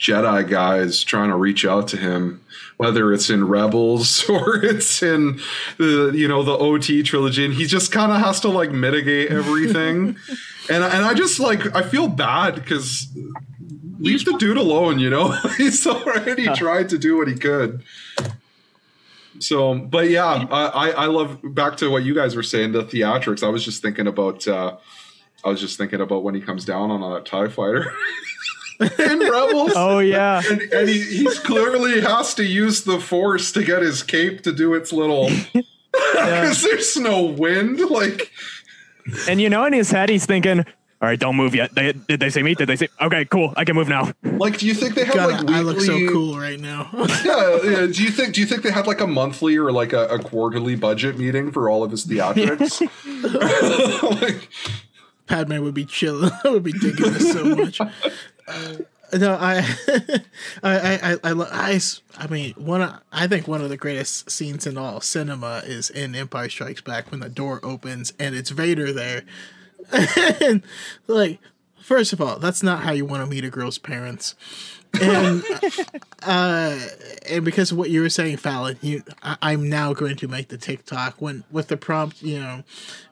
[0.00, 2.40] Jedi guys trying to reach out to him,
[2.78, 5.40] whether it's in Rebels or it's in
[5.76, 9.30] the you know the OT trilogy, and he just kind of has to like mitigate
[9.30, 10.16] everything.
[10.70, 13.08] and and I just like I feel bad because
[13.98, 15.32] leave the dude alone, you know.
[15.58, 17.84] He's already tried to do what he could.
[19.38, 22.84] So, but yeah, I, I I love back to what you guys were saying the
[22.84, 23.42] theatrics.
[23.42, 24.48] I was just thinking about.
[24.48, 24.78] uh
[25.42, 27.90] I was just thinking about when he comes down on that Tie Fighter
[28.80, 29.72] in Rebels.
[29.76, 30.42] Oh yeah.
[30.50, 34.52] And, and he, he clearly has to use the force to get his cape to
[34.52, 35.30] do its little.
[36.12, 37.80] Because there's no wind.
[37.80, 38.30] Like,
[39.28, 40.64] And you know, in his head, he's thinking, "All
[41.00, 41.74] right, don't move yet.
[41.74, 42.54] They, did they say me?
[42.54, 42.88] Did they say?
[43.00, 43.52] Okay, cool.
[43.56, 45.98] I can move now." like, do you think they have God, like I look so
[46.10, 46.88] cool right now.
[47.24, 47.86] Yeah, yeah.
[47.86, 48.34] Do you think?
[48.34, 51.50] Do you think they had like a monthly or like a, a quarterly budget meeting
[51.50, 52.80] for all of his theatrics?
[54.20, 54.48] like,
[55.26, 56.30] Padme would be chilling.
[56.44, 57.80] I would be digging this so much.
[59.12, 59.66] No, I,
[60.62, 60.72] I,
[61.02, 61.80] I, I, I,
[62.16, 62.98] I, mean, one.
[63.12, 67.10] I think one of the greatest scenes in all cinema is in Empire Strikes Back
[67.10, 69.22] when the door opens and it's Vader there,
[69.92, 70.62] and
[71.06, 71.40] like,
[71.80, 74.36] first of all, that's not how you want to meet a girl's parents,
[75.00, 75.42] and
[76.22, 76.78] uh,
[77.28, 80.48] and because of what you were saying, Fallon, you, I, am now going to make
[80.48, 82.22] the TikTok when with the prompt.
[82.22, 82.64] You know,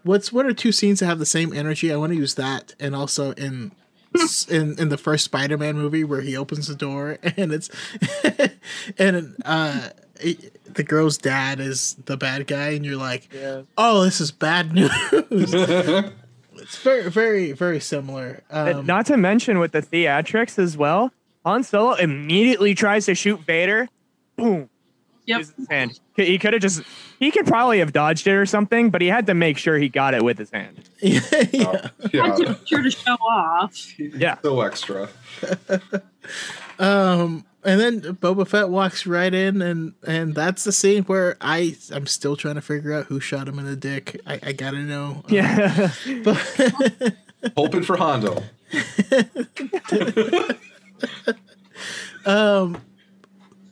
[0.04, 1.92] what's what are two scenes that have the same energy?
[1.92, 3.72] I want to use that, and also in
[4.50, 7.70] in in the first Spider-Man movie where he opens the door and it's
[8.98, 9.90] and uh
[10.20, 13.62] it, the girl's dad is the bad guy and you're like yeah.
[13.76, 14.90] oh this is bad news.
[15.14, 18.42] It's very very very similar.
[18.50, 21.12] Um, not to mention with the theatrics as well
[21.44, 23.88] Han Solo immediately tries to shoot Vader.
[24.36, 24.68] Boom
[25.28, 25.40] Yep.
[25.40, 26.00] His hand.
[26.16, 26.82] He could have just.
[27.18, 29.90] He could probably have dodged it or something, but he had to make sure he
[29.90, 30.88] got it with his hand.
[31.02, 31.20] yeah.
[31.52, 31.88] yeah.
[32.12, 32.34] yeah.
[32.34, 33.98] To, sure to show off.
[33.98, 34.38] Yeah.
[34.42, 35.10] So extra.
[36.78, 37.44] um.
[37.64, 42.06] And then Boba Fett walks right in, and and that's the scene where I I'm
[42.06, 44.18] still trying to figure out who shot him in the dick.
[44.26, 45.22] I, I gotta know.
[45.24, 45.90] Um, yeah.
[46.24, 47.14] But
[47.56, 48.42] Hoping for Hondo.
[52.24, 52.80] um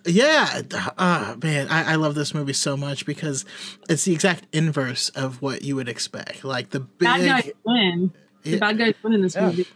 [0.06, 0.62] yeah,
[0.98, 3.44] uh, man, I, I love this movie so much because
[3.88, 6.44] it's the exact inverse of what you would expect.
[6.44, 8.12] Like the big bad guys win.
[8.42, 9.46] The bad guys win in this yeah.
[9.46, 9.66] movie.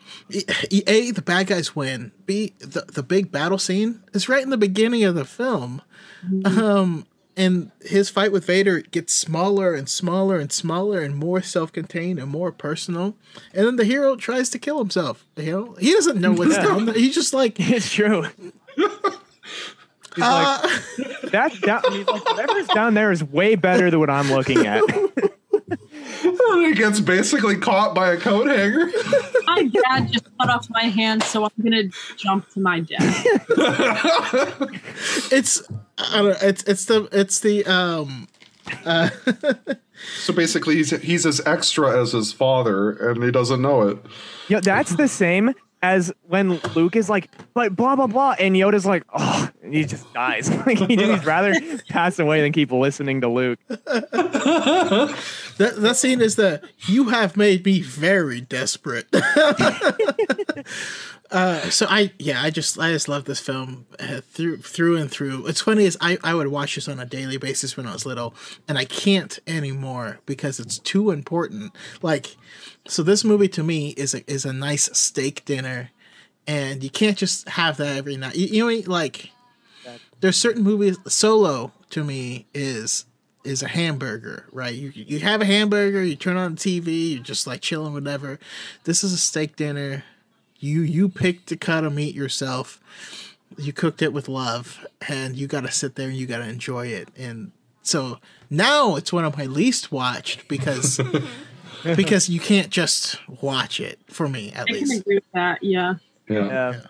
[0.87, 2.13] A, the bad guys win.
[2.27, 5.83] B, the the big battle scene is right in the beginning of the film.
[6.25, 6.59] Mm-hmm.
[6.59, 12.19] Um, and his fight with Vader gets smaller and smaller and smaller and more self-contained
[12.19, 13.17] and more personal.
[13.55, 15.25] And then the hero tries to kill himself.
[15.37, 16.95] You know, he doesn't know what's down there.
[16.95, 18.27] He's just like, it's true.
[20.15, 20.59] He's uh,
[20.99, 21.83] like, that down.
[21.93, 24.83] He's like, whatever's down there is way better than what I'm looking at.
[26.23, 28.91] he gets basically caught by a coat hanger.
[29.45, 31.85] My dad just cut off my hand, so I'm gonna
[32.17, 33.27] jump to my death.
[35.33, 35.63] it's
[35.99, 38.27] I don't know, it's it's the it's the um
[38.85, 39.11] uh,
[40.19, 43.99] so basically he's he's as extra as his father and he doesn't know it.
[44.49, 48.87] Yeah, that's the same as when Luke is like, like blah blah blah, and Yoda's
[48.87, 50.51] like, oh, he just dies.
[50.67, 51.55] like he'd rather
[51.89, 53.59] pass away than keep listening to Luke.
[53.69, 55.15] that
[55.57, 59.07] that scene is that you have made me very desperate.
[61.31, 65.11] uh, so I yeah I just I just love this film uh, through through and
[65.11, 65.47] through.
[65.47, 68.05] It's funny is I I would watch this on a daily basis when I was
[68.05, 68.35] little,
[68.67, 71.73] and I can't anymore because it's too important.
[72.03, 72.37] Like
[72.87, 75.91] so this movie to me is a is a nice steak dinner,
[76.47, 78.35] and you can't just have that every night.
[78.37, 79.31] You, you know, like
[80.21, 80.99] there's certain movies.
[81.07, 83.05] Solo to me is
[83.45, 84.75] is a hamburger, right?
[84.75, 88.39] You you have a hamburger, you turn on the TV, you're just like chilling, whatever.
[88.85, 90.05] This is a steak dinner.
[90.61, 92.81] You you picked to cut of meat yourself.
[93.57, 96.49] You cooked it with love, and you got to sit there and you got to
[96.49, 97.09] enjoy it.
[97.17, 101.01] And so now it's one of my least watched because
[101.83, 105.01] because you can't just watch it for me at I least.
[105.01, 105.63] Agree with that.
[105.63, 105.95] Yeah.
[106.29, 106.47] Yeah.
[106.47, 106.81] yeah.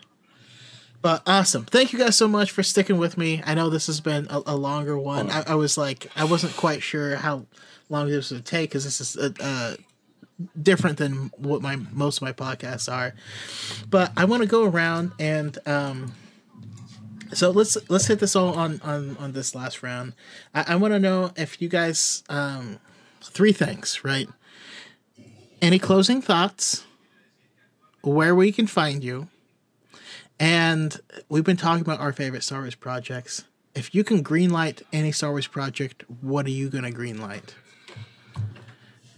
[1.02, 1.64] But awesome.
[1.64, 3.42] Thank you guys so much for sticking with me.
[3.46, 5.30] I know this has been a, a longer one.
[5.30, 7.46] I, I, was like, I wasn't quite sure how
[7.88, 9.76] long this would take because this is uh, uh,
[10.60, 13.14] different than what my most of my podcasts are.
[13.88, 16.14] But I want to go around and um,
[17.32, 20.14] so let's let's hit this all on on on this last round.
[20.54, 22.78] I, I want to know if you guys um,
[23.22, 24.28] three things, right?
[25.62, 26.84] any closing thoughts,
[28.02, 29.28] where we can find you,
[30.38, 33.44] and we've been talking about our favorite Star Wars projects.
[33.74, 37.54] If you can greenlight any Star Wars project, what are you gonna greenlight?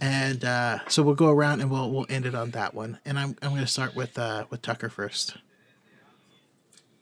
[0.03, 2.99] And uh, so we'll go around and we'll we'll end it on that one.
[3.05, 5.37] And I'm I'm gonna start with uh, with Tucker first.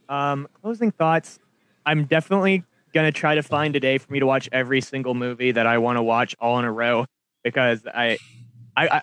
[0.08, 1.40] Um, closing thoughts.
[1.84, 2.64] I'm definitely
[2.94, 5.80] gonna try to find a day for me to watch every single movie that I
[5.80, 7.08] want to watch all in a row
[7.44, 8.20] because I,
[8.78, 9.02] I, I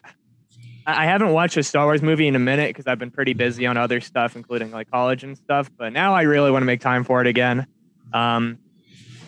[0.86, 3.66] I haven't watched a Star Wars movie in a minute because I've been pretty busy
[3.66, 5.72] on other stuff, including like college and stuff.
[5.76, 7.66] But now I really want to make time for it again.
[8.12, 8.60] Um,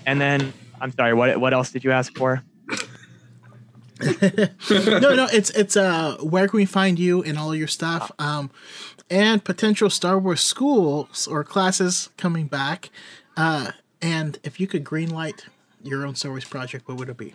[0.07, 2.45] and then I'm sorry, what what else did you ask for?
[4.01, 8.11] No, no, it's it's uh where can we find you and all your stuff?
[8.19, 8.51] Um,
[9.11, 12.91] and potential Star Wars schools or classes coming back.
[13.37, 15.45] Uh, and if you could greenlight
[15.83, 17.35] your own Star Wars project, what would it be?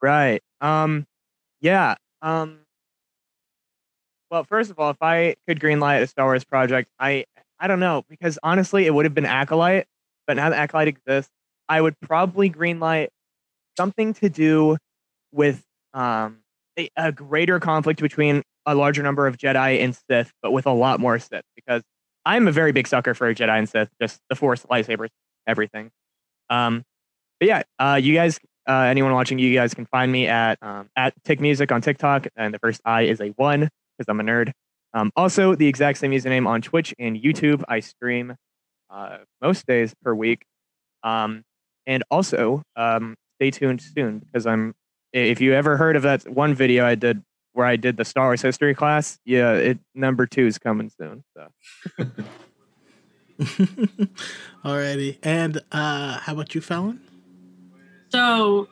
[0.00, 0.42] Right.
[0.60, 1.06] Um,
[1.60, 1.94] yeah.
[2.20, 2.60] Um,
[4.30, 7.24] well, first of all, if I could greenlight a Star Wars project, I
[7.58, 9.86] I don't know because honestly, it would have been Acolyte.
[10.26, 11.30] But now that Acolyte exists,
[11.68, 13.08] I would probably greenlight
[13.76, 14.76] something to do
[15.32, 15.64] with
[15.94, 16.38] um,
[16.78, 20.72] a, a, greater conflict between a larger number of Jedi and Sith, but with a
[20.72, 21.44] lot more Sith.
[21.54, 21.82] Because
[22.24, 25.08] I'm a very big sucker for Jedi and Sith, just the Force, lightsabers,
[25.46, 25.90] everything.
[26.50, 26.84] Um,
[27.40, 28.38] but yeah, uh, you guys,
[28.68, 32.28] uh, anyone watching, you guys can find me at um, at Tick Music on TikTok,
[32.36, 34.52] and the first I is a one because I'm a nerd.
[34.94, 37.62] Um, also, the exact same username on Twitch and YouTube.
[37.68, 38.36] I stream
[38.90, 40.44] uh, most days per week.
[41.02, 41.42] Um,
[41.86, 44.74] and also, um, stay tuned soon because I'm.
[45.12, 48.28] If you ever heard of that one video I did where I did the Star
[48.28, 51.22] Wars history class, yeah, it number two is coming soon.
[51.34, 51.48] So.
[54.64, 57.00] Alrighty, and uh, how about you, Fallon?
[58.10, 58.68] So,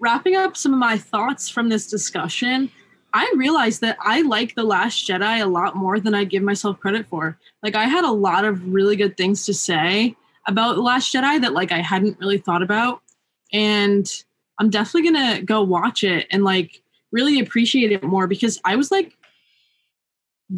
[0.00, 2.70] wrapping up some of my thoughts from this discussion,
[3.12, 6.78] I realized that I like The Last Jedi a lot more than I give myself
[6.80, 7.38] credit for.
[7.62, 10.16] Like, I had a lot of really good things to say
[10.46, 13.02] about The Last Jedi that, like, I hadn't really thought about.
[13.52, 14.06] And
[14.58, 18.76] I'm definitely going to go watch it and, like, really appreciate it more because I
[18.76, 19.16] was, like,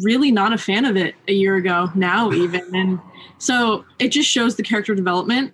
[0.01, 2.61] really not a fan of it a year ago now even.
[2.75, 2.99] And
[3.39, 5.53] so it just shows the character development.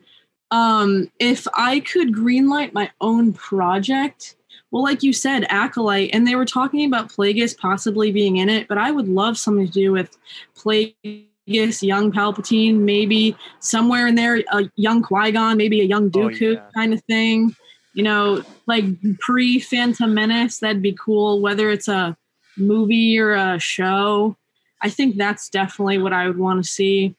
[0.52, 4.36] Um if i could greenlight my own project
[4.70, 8.68] well like you said acolyte and they were talking about plagueis possibly being in it
[8.68, 10.16] but i would love something to do with
[10.56, 16.52] plagueis young palpatine maybe somewhere in there a young qui-gon maybe a young dooku Oh,
[16.52, 16.70] yeah.
[16.76, 17.56] kind of thing
[17.96, 18.86] you know like
[19.20, 22.16] pre phantom menace that'd be cool whether it's a
[22.58, 24.36] movie or a show.
[24.82, 27.16] I think that's definitely what I would want to see.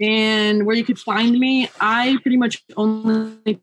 [0.00, 3.60] And where you could find me, I pretty much only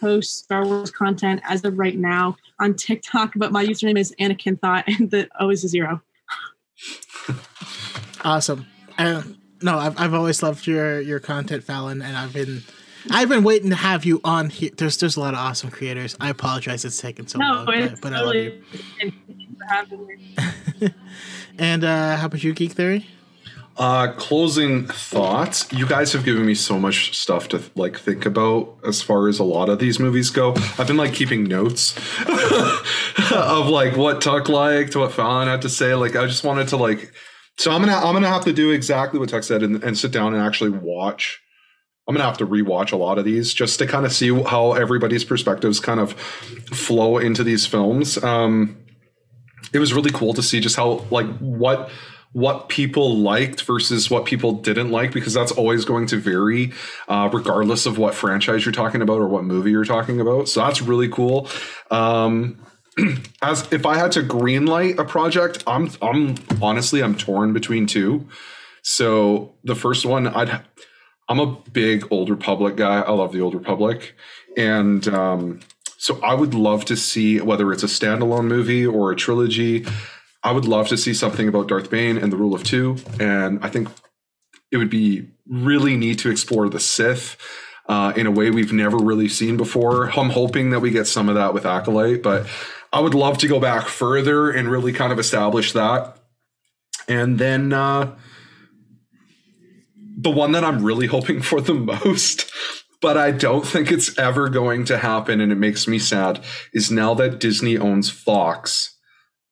[0.00, 4.84] post Star Wars content as of right now on TikTok, but my username is AnakinThot
[4.98, 6.00] and the O is a zero.
[8.24, 8.66] Awesome.
[8.96, 9.22] Uh,
[9.62, 12.62] no, I've I've always loved your your content, Fallon, and I've been
[13.10, 14.70] I've been waiting to have you on here.
[14.76, 16.16] There's there's a lot of awesome creators.
[16.20, 18.62] I apologize it's taken so No, long, it's but, but I love you.
[19.00, 20.34] and thank you for having me.
[21.58, 23.06] And uh, how about you, Geek Theory?
[23.76, 25.72] Uh, closing thoughts.
[25.72, 29.38] You guys have given me so much stuff to like think about as far as
[29.40, 30.54] a lot of these movies go.
[30.78, 31.96] I've been like keeping notes
[33.32, 35.94] of like what Tuck liked, what Fallon had to say.
[35.94, 37.12] Like I just wanted to like.
[37.58, 40.10] So I'm gonna I'm gonna have to do exactly what Tuck said and, and sit
[40.12, 41.40] down and actually watch.
[42.06, 44.72] I'm gonna have to rewatch a lot of these just to kind of see how
[44.72, 48.22] everybody's perspectives kind of flow into these films.
[48.22, 48.76] Um,
[49.72, 51.90] it was really cool to see just how like what
[52.32, 56.72] what people liked versus what people didn't like because that's always going to vary
[57.06, 60.48] uh, regardless of what franchise you're talking about or what movie you're talking about.
[60.48, 61.48] So that's really cool.
[61.92, 62.58] Um,
[63.42, 68.28] as if i had to greenlight a project i'm i'm honestly i'm torn between two.
[68.82, 70.60] So the first one i'd
[71.28, 74.14] i'm a big old republic guy i love the old republic
[74.56, 75.60] and um,
[76.04, 79.86] so I would love to see whether it's a standalone movie or a trilogy.
[80.42, 83.58] I would love to see something about Darth Bane and the Rule of Two, and
[83.64, 83.88] I think
[84.70, 87.38] it would be really neat to explore the Sith
[87.88, 90.10] uh, in a way we've never really seen before.
[90.10, 92.46] I'm hoping that we get some of that with Acolyte, but
[92.92, 96.18] I would love to go back further and really kind of establish that.
[97.08, 98.14] And then uh,
[100.24, 102.50] the one that I'm really hoping for the most,
[103.00, 106.90] but I don't think it's ever going to happen, and it makes me sad, is
[106.90, 108.96] now that Disney owns Fox,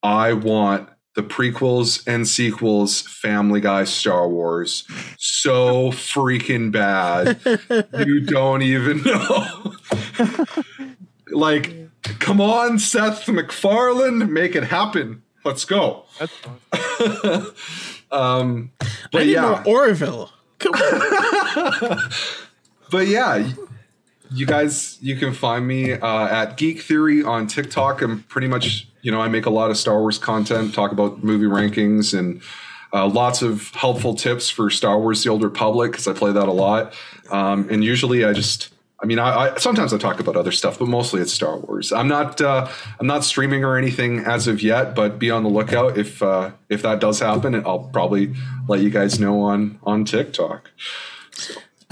[0.01, 4.83] I want the prequels and sequels Family Guy Star Wars
[5.19, 7.39] so freaking bad.
[8.07, 9.75] you don't even know.
[11.29, 11.71] like,
[12.01, 15.21] come on, Seth MacFarlane, make it happen.
[15.45, 16.05] Let's go.
[16.19, 17.45] That's fun.
[18.11, 19.61] um, I but need yeah.
[19.63, 20.31] more Orville.
[22.93, 23.51] But yeah,
[24.31, 28.03] you guys, you can find me uh, at Geek Theory on TikTok.
[28.03, 31.23] I'm pretty much, you know, I make a lot of Star Wars content, talk about
[31.23, 32.41] movie rankings and
[32.93, 36.47] uh, lots of helpful tips for Star Wars: The Old Republic because I play that
[36.47, 36.93] a lot.
[37.31, 38.72] Um, and usually, I just,
[39.03, 41.91] I mean, I, I sometimes I talk about other stuff, but mostly it's Star Wars.
[41.91, 42.69] I'm not, uh,
[43.01, 46.51] I'm not streaming or anything as of yet, but be on the lookout if uh,
[46.69, 47.53] if that does happen.
[47.53, 48.33] and I'll probably
[48.69, 50.71] let you guys know on on TikTok.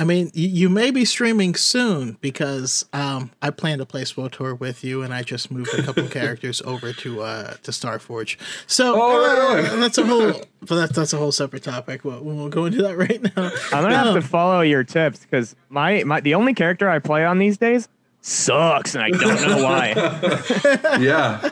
[0.01, 4.59] I mean, you, you may be streaming soon because um, I plan to play SWTOR
[4.59, 8.35] with you, and I just moved a couple characters over to uh, to Starforge.
[8.65, 9.79] So Oh, right, right.
[9.79, 12.03] that's a whole, but that's that's a whole separate topic.
[12.03, 13.51] We'll, we'll go into that right now.
[13.71, 17.23] I'm gonna have to follow your tips because my, my the only character I play
[17.23, 17.87] on these days
[18.21, 20.97] sucks, and I don't know why.
[20.99, 21.51] yeah.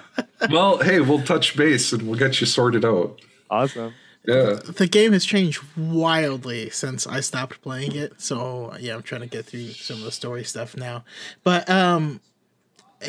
[0.49, 3.21] Well, hey, we'll touch base and we'll get you sorted out.
[3.51, 3.93] awesome.
[4.29, 4.53] Yeah.
[4.53, 8.21] the game has changed wildly since I stopped playing it.
[8.21, 11.03] So yeah, I'm trying to get through some of the story stuff now.
[11.43, 12.21] But um,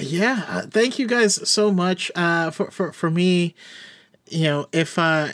[0.01, 2.11] yeah, uh, thank you guys so much.
[2.15, 3.55] Uh, for for for me,
[4.29, 5.29] you know, if uh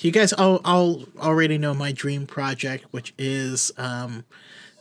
[0.00, 4.24] you guys all, all already know my dream project, which is um,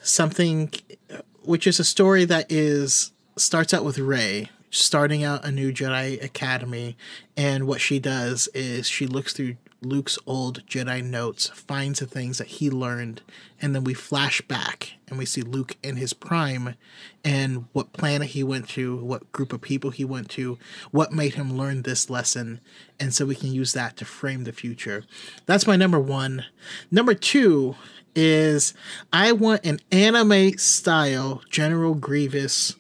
[0.02, 0.72] something,
[1.44, 6.24] which is a story that is starts out with Rey starting out a new Jedi
[6.24, 6.96] Academy,
[7.36, 12.38] and what she does is she looks through Luke's old Jedi notes, finds the things
[12.38, 13.22] that he learned,
[13.62, 16.76] and then we flash back and we see Luke in his prime
[17.24, 20.58] and what planet he went to, what group of people he went to,
[20.92, 22.60] what made him learn this lesson,
[23.00, 25.06] and so we can use that to frame the future.
[25.46, 26.46] That's my number one.
[26.92, 27.76] Number two
[28.16, 28.74] is
[29.14, 32.76] I want an anime style General Grievous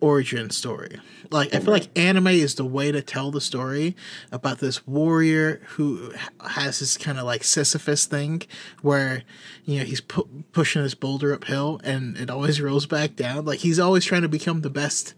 [0.00, 1.00] origin story.
[1.34, 3.96] Like I feel like anime is the way to tell the story
[4.30, 8.42] about this warrior who has this kind of like Sisyphus thing
[8.82, 9.24] where
[9.64, 13.44] you know he's pu- pushing this boulder uphill and it always rolls back down.
[13.46, 15.14] Like he's always trying to become the best.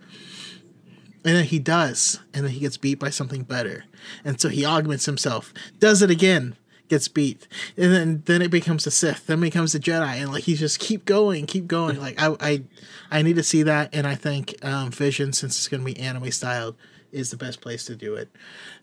[1.22, 3.84] And then he does, and then he gets beat by something better.
[4.24, 6.56] And so he augments himself, does it again,
[6.89, 10.44] gets beat, and then then it becomes a Sith, then becomes a Jedi, and like
[10.44, 12.00] he's just keep going, keep going.
[12.00, 12.62] Like I I,
[13.10, 15.98] I need to see that, and I think um, Vision, since it's going to be
[15.98, 16.76] anime styled,
[17.12, 18.31] is the best place to do it.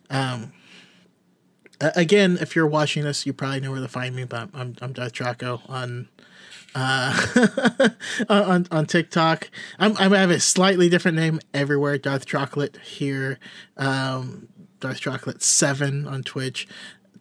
[0.10, 0.54] Um,
[1.80, 4.94] again, if you're watching this, you probably know where to find me, but I'm I'm
[4.94, 6.10] Darth Draco on
[6.76, 7.90] uh,
[8.30, 9.50] on on TikTok.
[9.80, 11.98] I'm I have a slightly different name everywhere.
[11.98, 13.40] Darth Chocolate here.
[13.78, 14.48] Um,
[14.80, 16.68] Darth Chocolate Seven on Twitch.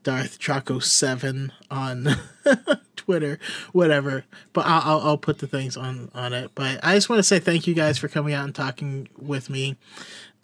[0.03, 2.17] Darth Choco Seven on
[2.97, 3.39] Twitter,
[3.73, 4.25] whatever.
[4.53, 6.51] But I'll, I'll, I'll put the things on on it.
[6.55, 9.51] But I just want to say thank you guys for coming out and talking with
[9.51, 9.77] me.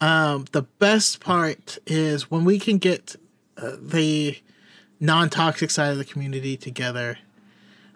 [0.01, 3.15] Um, the best part is when we can get
[3.57, 4.37] uh, the
[4.99, 7.19] non toxic side of the community together.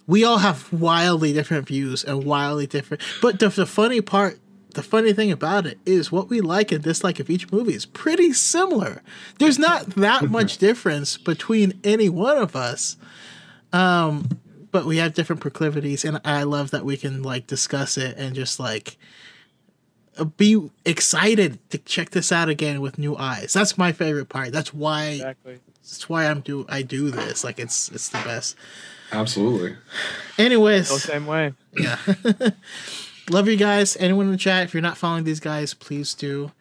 [0.05, 3.01] We all have wildly different views and wildly different.
[3.21, 4.37] But the, the funny part
[4.73, 7.85] the funny thing about it is what we like and dislike of each movie is
[7.85, 9.01] pretty similar.
[9.39, 12.97] There's not that much difference between any one of us.
[13.71, 14.39] Um,
[14.71, 18.35] but we have different proclivities and I love that we can like discuss it and
[18.35, 18.97] just like
[20.37, 23.53] be excited to check this out again with new eyes.
[23.53, 24.51] That's my favorite part.
[24.51, 25.59] That's why exactly.
[25.83, 27.43] That's why I'm do I do this.
[27.43, 28.55] Like it's it's the best.
[29.11, 29.75] Absolutely.
[30.37, 31.53] Anyways, the same way.
[31.75, 31.97] Yeah.
[33.29, 33.97] love you guys.
[33.97, 36.51] Anyone in the chat, if you're not following these guys, please do.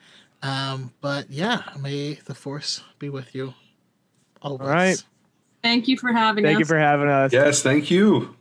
[0.42, 3.54] Um, but yeah, may the force be with you.
[4.40, 4.60] Always.
[4.60, 5.04] All right.
[5.62, 6.58] Thank you for having thank us.
[6.58, 7.32] Thank you for having us.
[7.32, 8.34] Yes, thank you.